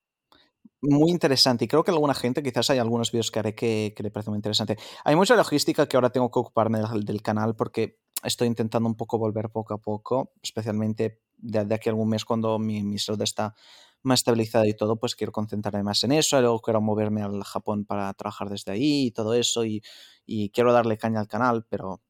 Muy 0.80 1.10
interesante. 1.10 1.64
Y 1.64 1.68
creo 1.68 1.84
que 1.84 1.90
alguna 1.90 2.14
gente, 2.14 2.42
quizás 2.42 2.70
hay 2.70 2.78
algunos 2.78 3.10
vídeos 3.10 3.30
que 3.30 3.38
haré 3.38 3.54
que, 3.54 3.94
que 3.96 4.02
le 4.02 4.10
parece 4.10 4.30
muy 4.30 4.38
interesante. 4.38 4.76
Hay 5.04 5.16
mucha 5.16 5.34
logística 5.36 5.86
que 5.86 5.96
ahora 5.96 6.10
tengo 6.10 6.30
que 6.30 6.38
ocuparme 6.38 6.78
del, 6.80 7.04
del 7.04 7.22
canal 7.22 7.56
porque 7.56 8.00
estoy 8.22 8.48
intentando 8.48 8.88
un 8.88 8.94
poco 8.94 9.18
volver 9.18 9.50
poco 9.50 9.74
a 9.74 9.78
poco, 9.78 10.32
especialmente 10.42 11.22
de, 11.38 11.64
de 11.64 11.74
aquí 11.74 11.88
a 11.88 11.92
algún 11.92 12.08
mes 12.08 12.24
cuando 12.24 12.58
mi, 12.58 12.82
mi 12.82 12.98
salud 12.98 13.20
está 13.22 13.54
más 14.02 14.20
estabilizada 14.20 14.66
y 14.66 14.74
todo, 14.74 14.96
pues 14.96 15.14
quiero 15.14 15.32
concentrarme 15.32 15.82
más 15.82 16.04
en 16.04 16.12
eso. 16.12 16.40
Luego 16.40 16.60
quiero 16.60 16.80
moverme 16.80 17.22
al 17.22 17.42
Japón 17.44 17.86
para 17.86 18.12
trabajar 18.14 18.50
desde 18.50 18.72
ahí 18.72 19.06
y 19.06 19.10
todo 19.10 19.34
eso. 19.34 19.64
Y, 19.64 19.82
y 20.26 20.50
quiero 20.50 20.72
darle 20.72 20.98
caña 20.98 21.20
al 21.20 21.28
canal, 21.28 21.66
pero 21.68 22.02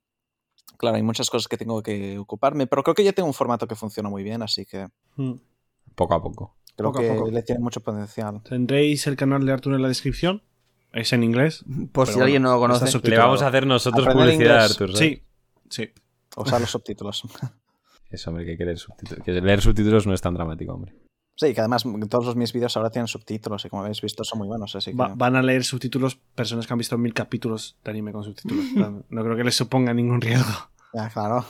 claro, 0.76 0.96
hay 0.96 1.02
muchas 1.02 1.30
cosas 1.30 1.46
que 1.46 1.56
tengo 1.56 1.82
que 1.82 2.18
ocuparme. 2.18 2.66
Pero 2.66 2.82
creo 2.82 2.94
que 2.94 3.04
ya 3.04 3.12
tengo 3.12 3.28
un 3.28 3.34
formato 3.34 3.68
que 3.68 3.76
funciona 3.76 4.08
muy 4.08 4.24
bien, 4.24 4.42
así 4.42 4.66
que 4.66 4.88
Mm. 5.16 5.34
Poco 5.94 6.14
a 6.14 6.22
poco. 6.22 6.56
Creo 6.76 6.90
Poco 6.92 6.98
a 6.98 7.02
que 7.02 7.08
poco. 7.14 7.30
le 7.30 7.42
tiene 7.42 7.60
mucho 7.60 7.80
potencial. 7.80 8.40
Tendréis 8.42 9.06
el 9.06 9.16
canal 9.16 9.44
de 9.46 9.52
Arthur 9.52 9.74
en 9.74 9.82
la 9.82 9.88
descripción. 9.88 10.42
Es 10.92 11.12
en 11.12 11.24
inglés. 11.24 11.64
Por 11.92 12.06
si 12.06 12.12
bueno, 12.14 12.24
alguien 12.24 12.42
no 12.42 12.52
lo 12.52 12.58
conoce. 12.60 12.98
Le 13.08 13.18
vamos 13.18 13.42
a 13.42 13.48
hacer 13.48 13.66
nosotros 13.66 14.06
Aprender 14.06 14.26
publicidad, 14.34 14.54
inglés. 14.56 14.70
Artur. 14.70 14.92
¿sabes? 14.96 14.98
Sí, 14.98 15.22
sí. 15.68 15.90
Usar 16.36 16.60
los 16.60 16.70
subtítulos. 16.70 17.22
Eso, 18.10 18.30
hombre, 18.30 18.44
que 18.44 18.52
hay 18.52 18.56
que 18.56 18.64
leer 18.64 18.78
subtítulos. 18.78 19.24
Que 19.24 19.32
leer 19.32 19.60
subtítulos 19.60 20.06
no 20.06 20.14
es 20.14 20.20
tan 20.20 20.34
dramático, 20.34 20.72
hombre. 20.72 20.94
Sí, 21.36 21.52
que 21.52 21.60
además 21.60 21.82
todos 22.08 22.26
los 22.26 22.36
mis 22.36 22.52
vídeos 22.52 22.76
ahora 22.76 22.90
tienen 22.90 23.08
subtítulos 23.08 23.64
y 23.64 23.68
como 23.68 23.82
habéis 23.82 24.00
visto 24.00 24.22
son 24.22 24.38
muy 24.38 24.46
buenos, 24.46 24.76
así 24.76 24.92
que... 24.92 24.96
Va- 24.96 25.14
van 25.16 25.34
a 25.34 25.42
leer 25.42 25.64
subtítulos 25.64 26.14
personas 26.14 26.64
que 26.68 26.72
han 26.74 26.78
visto 26.78 26.96
mil 26.96 27.12
capítulos 27.12 27.76
de 27.82 27.90
anime 27.90 28.12
con 28.12 28.22
subtítulos. 28.22 28.64
No, 29.08 29.22
creo 29.24 29.36
que 29.36 29.42
les 29.42 29.56
suponga 29.56 29.92
ningún 29.92 30.20
riesgo. 30.20 30.52
Ya, 30.92 31.08
claro. 31.10 31.44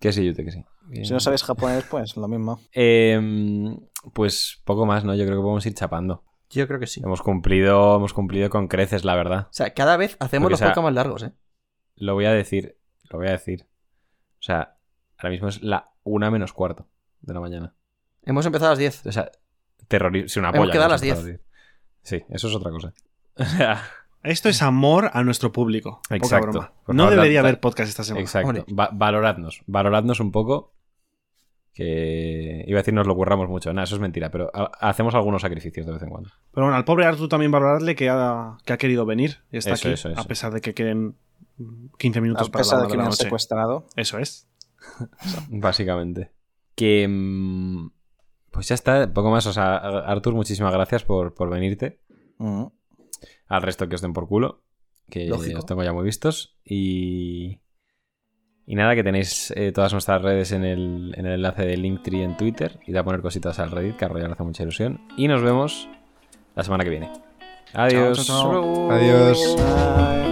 Que 0.00 0.12
sí, 0.12 0.24
Yute, 0.26 0.44
que 0.44 0.50
sí. 0.50 0.64
Bien. 0.92 1.04
Si 1.06 1.12
no 1.12 1.20
sabéis 1.20 1.42
japonés, 1.42 1.84
pues 1.90 2.16
lo 2.16 2.28
mismo. 2.28 2.60
Em, 2.72 3.76
pues 4.12 4.60
poco 4.64 4.84
más, 4.86 5.04
¿no? 5.04 5.14
Yo 5.14 5.24
creo 5.24 5.38
que 5.38 5.42
podemos 5.42 5.64
ir 5.66 5.74
chapando. 5.74 6.24
Yo 6.50 6.66
creo 6.68 6.78
que 6.78 6.86
sí. 6.86 7.00
O 7.02 7.06
Hemos 7.06 7.22
cumplido, 7.22 7.96
hemos 7.96 8.12
cumplido 8.12 8.50
con 8.50 8.68
creces, 8.68 9.04
la 9.04 9.14
verdad. 9.14 9.48
sea, 9.50 9.72
cada 9.72 9.96
vez 9.96 10.16
hacemos 10.20 10.44
Porque, 10.46 10.52
los 10.52 10.58
o 10.58 10.64
sea, 10.64 10.68
podcasts 10.68 10.84
más 10.84 10.94
largos, 10.94 11.22
¿eh? 11.22 11.32
Lo 11.96 12.14
voy 12.14 12.26
a 12.26 12.32
decir, 12.32 12.76
lo 13.10 13.18
voy 13.18 13.28
a 13.28 13.32
decir. 13.32 13.66
O 14.38 14.42
sea, 14.42 14.76
ahora 15.16 15.30
mismo 15.30 15.48
es 15.48 15.62
la 15.62 15.92
una 16.04 16.30
menos 16.30 16.52
cuarto 16.52 16.88
de 17.22 17.32
la 17.34 17.40
mañana. 17.40 17.74
Hemos 18.24 18.44
empezado 18.44 18.68
a 18.68 18.72
las 18.72 18.78
10. 18.78 19.06
O 19.06 19.12
sea, 19.12 19.30
terrorismo. 19.88 20.28
Si 20.28 20.38
una 20.40 20.50
Hemos 20.50 20.58
polla. 20.60 20.72
quedado 20.72 20.88
no 20.88 20.94
a 20.94 20.98
las 20.98 21.00
sé, 21.00 21.06
10. 21.30 21.40
Sí, 22.02 22.22
eso 22.28 22.48
es 22.48 22.54
otra 22.54 22.70
cosa. 22.70 22.92
O 23.38 23.44
sea, 23.44 23.82
Esto 24.24 24.48
es 24.50 24.60
amor 24.62 25.10
a 25.14 25.24
nuestro 25.24 25.50
público. 25.52 26.00
Poca 26.02 26.16
Exacto. 26.16 26.50
broma. 26.50 26.72
Por 26.84 26.94
No 26.94 27.04
favor, 27.04 27.16
debería 27.16 27.40
haber 27.40 27.60
podcast 27.60 27.88
esta 27.88 28.04
semana. 28.04 28.20
exacto. 28.22 28.64
Va- 28.78 28.90
valoradnos. 28.92 29.62
Valoradnos 29.66 30.20
un 30.20 30.30
poco. 30.30 30.74
Que 31.74 32.64
iba 32.66 32.78
a 32.78 32.82
decir 32.82 32.92
nos 32.92 33.06
lo 33.06 33.14
curramos 33.14 33.48
mucho. 33.48 33.72
Nada, 33.72 33.84
eso 33.84 33.94
es 33.94 34.00
mentira, 34.00 34.30
pero 34.30 34.50
ha- 34.52 34.70
hacemos 34.80 35.14
algunos 35.14 35.40
sacrificios 35.42 35.86
de 35.86 35.92
vez 35.92 36.02
en 36.02 36.10
cuando. 36.10 36.28
Pero 36.52 36.66
bueno, 36.66 36.76
al 36.76 36.84
pobre 36.84 37.06
Arthur 37.06 37.28
también 37.28 37.50
valorarle 37.50 37.94
que 37.94 38.10
ha, 38.10 38.58
que 38.66 38.72
ha 38.74 38.76
querido 38.76 39.06
venir 39.06 39.38
y 39.50 39.56
está 39.56 39.72
Eso, 39.72 39.88
aquí, 39.88 39.94
eso, 39.94 40.10
eso. 40.10 40.20
a 40.20 40.24
pesar 40.24 40.52
de 40.52 40.60
que 40.60 40.74
queden 40.74 41.16
mm, 41.56 41.86
15 41.98 42.20
minutos 42.20 42.48
A 42.48 42.50
para 42.52 42.62
la 42.64 42.68
pesar 42.70 42.82
de 42.82 42.88
que 42.88 42.96
me 42.98 43.02
han 43.04 43.08
noche. 43.08 43.24
secuestrado. 43.24 43.86
Eso 43.96 44.18
es. 44.18 44.48
Básicamente. 45.48 46.30
Que. 46.74 47.06
mm, 47.08 47.90
Pues 48.50 48.68
ya 48.68 48.74
está, 48.74 49.10
poco 49.12 49.30
más. 49.30 49.46
O 49.46 49.52
sea, 49.52 49.76
Artur, 49.76 50.34
muchísimas 50.34 50.72
gracias 50.74 51.04
por, 51.04 51.32
por 51.34 51.48
venirte. 51.48 52.00
Al 53.46 53.62
resto 53.62 53.88
que 53.88 53.94
os 53.94 54.02
den 54.02 54.12
por 54.12 54.28
culo. 54.28 54.62
Que 55.08 55.26
Lógico. 55.26 55.58
os 55.60 55.66
tengo 55.66 55.82
ya 55.84 55.92
muy 55.92 56.04
vistos. 56.04 56.58
Y. 56.64 57.60
Y 58.66 58.76
nada, 58.76 58.94
que 58.94 59.02
tenéis 59.02 59.52
eh, 59.56 59.72
todas 59.72 59.92
nuestras 59.92 60.22
redes 60.22 60.52
en 60.52 60.64
el, 60.64 61.14
en 61.16 61.26
el 61.26 61.32
enlace 61.34 61.66
de 61.66 61.76
Linktree 61.76 62.22
en 62.22 62.36
Twitter. 62.36 62.78
Y 62.86 62.96
a 62.96 63.04
poner 63.04 63.20
cositas 63.20 63.58
al 63.58 63.70
Reddit, 63.70 63.96
que 63.96 64.04
a 64.04 64.08
Royal 64.08 64.28
le 64.28 64.34
hace 64.34 64.44
mucha 64.44 64.62
ilusión. 64.62 65.00
Y 65.16 65.28
nos 65.28 65.42
vemos 65.42 65.88
la 66.54 66.62
semana 66.62 66.84
que 66.84 66.90
viene. 66.90 67.10
Adiós. 67.74 68.26
chao, 68.26 68.52
chao. 68.52 68.90
Adiós. 68.90 69.56
Bye. 69.56 70.31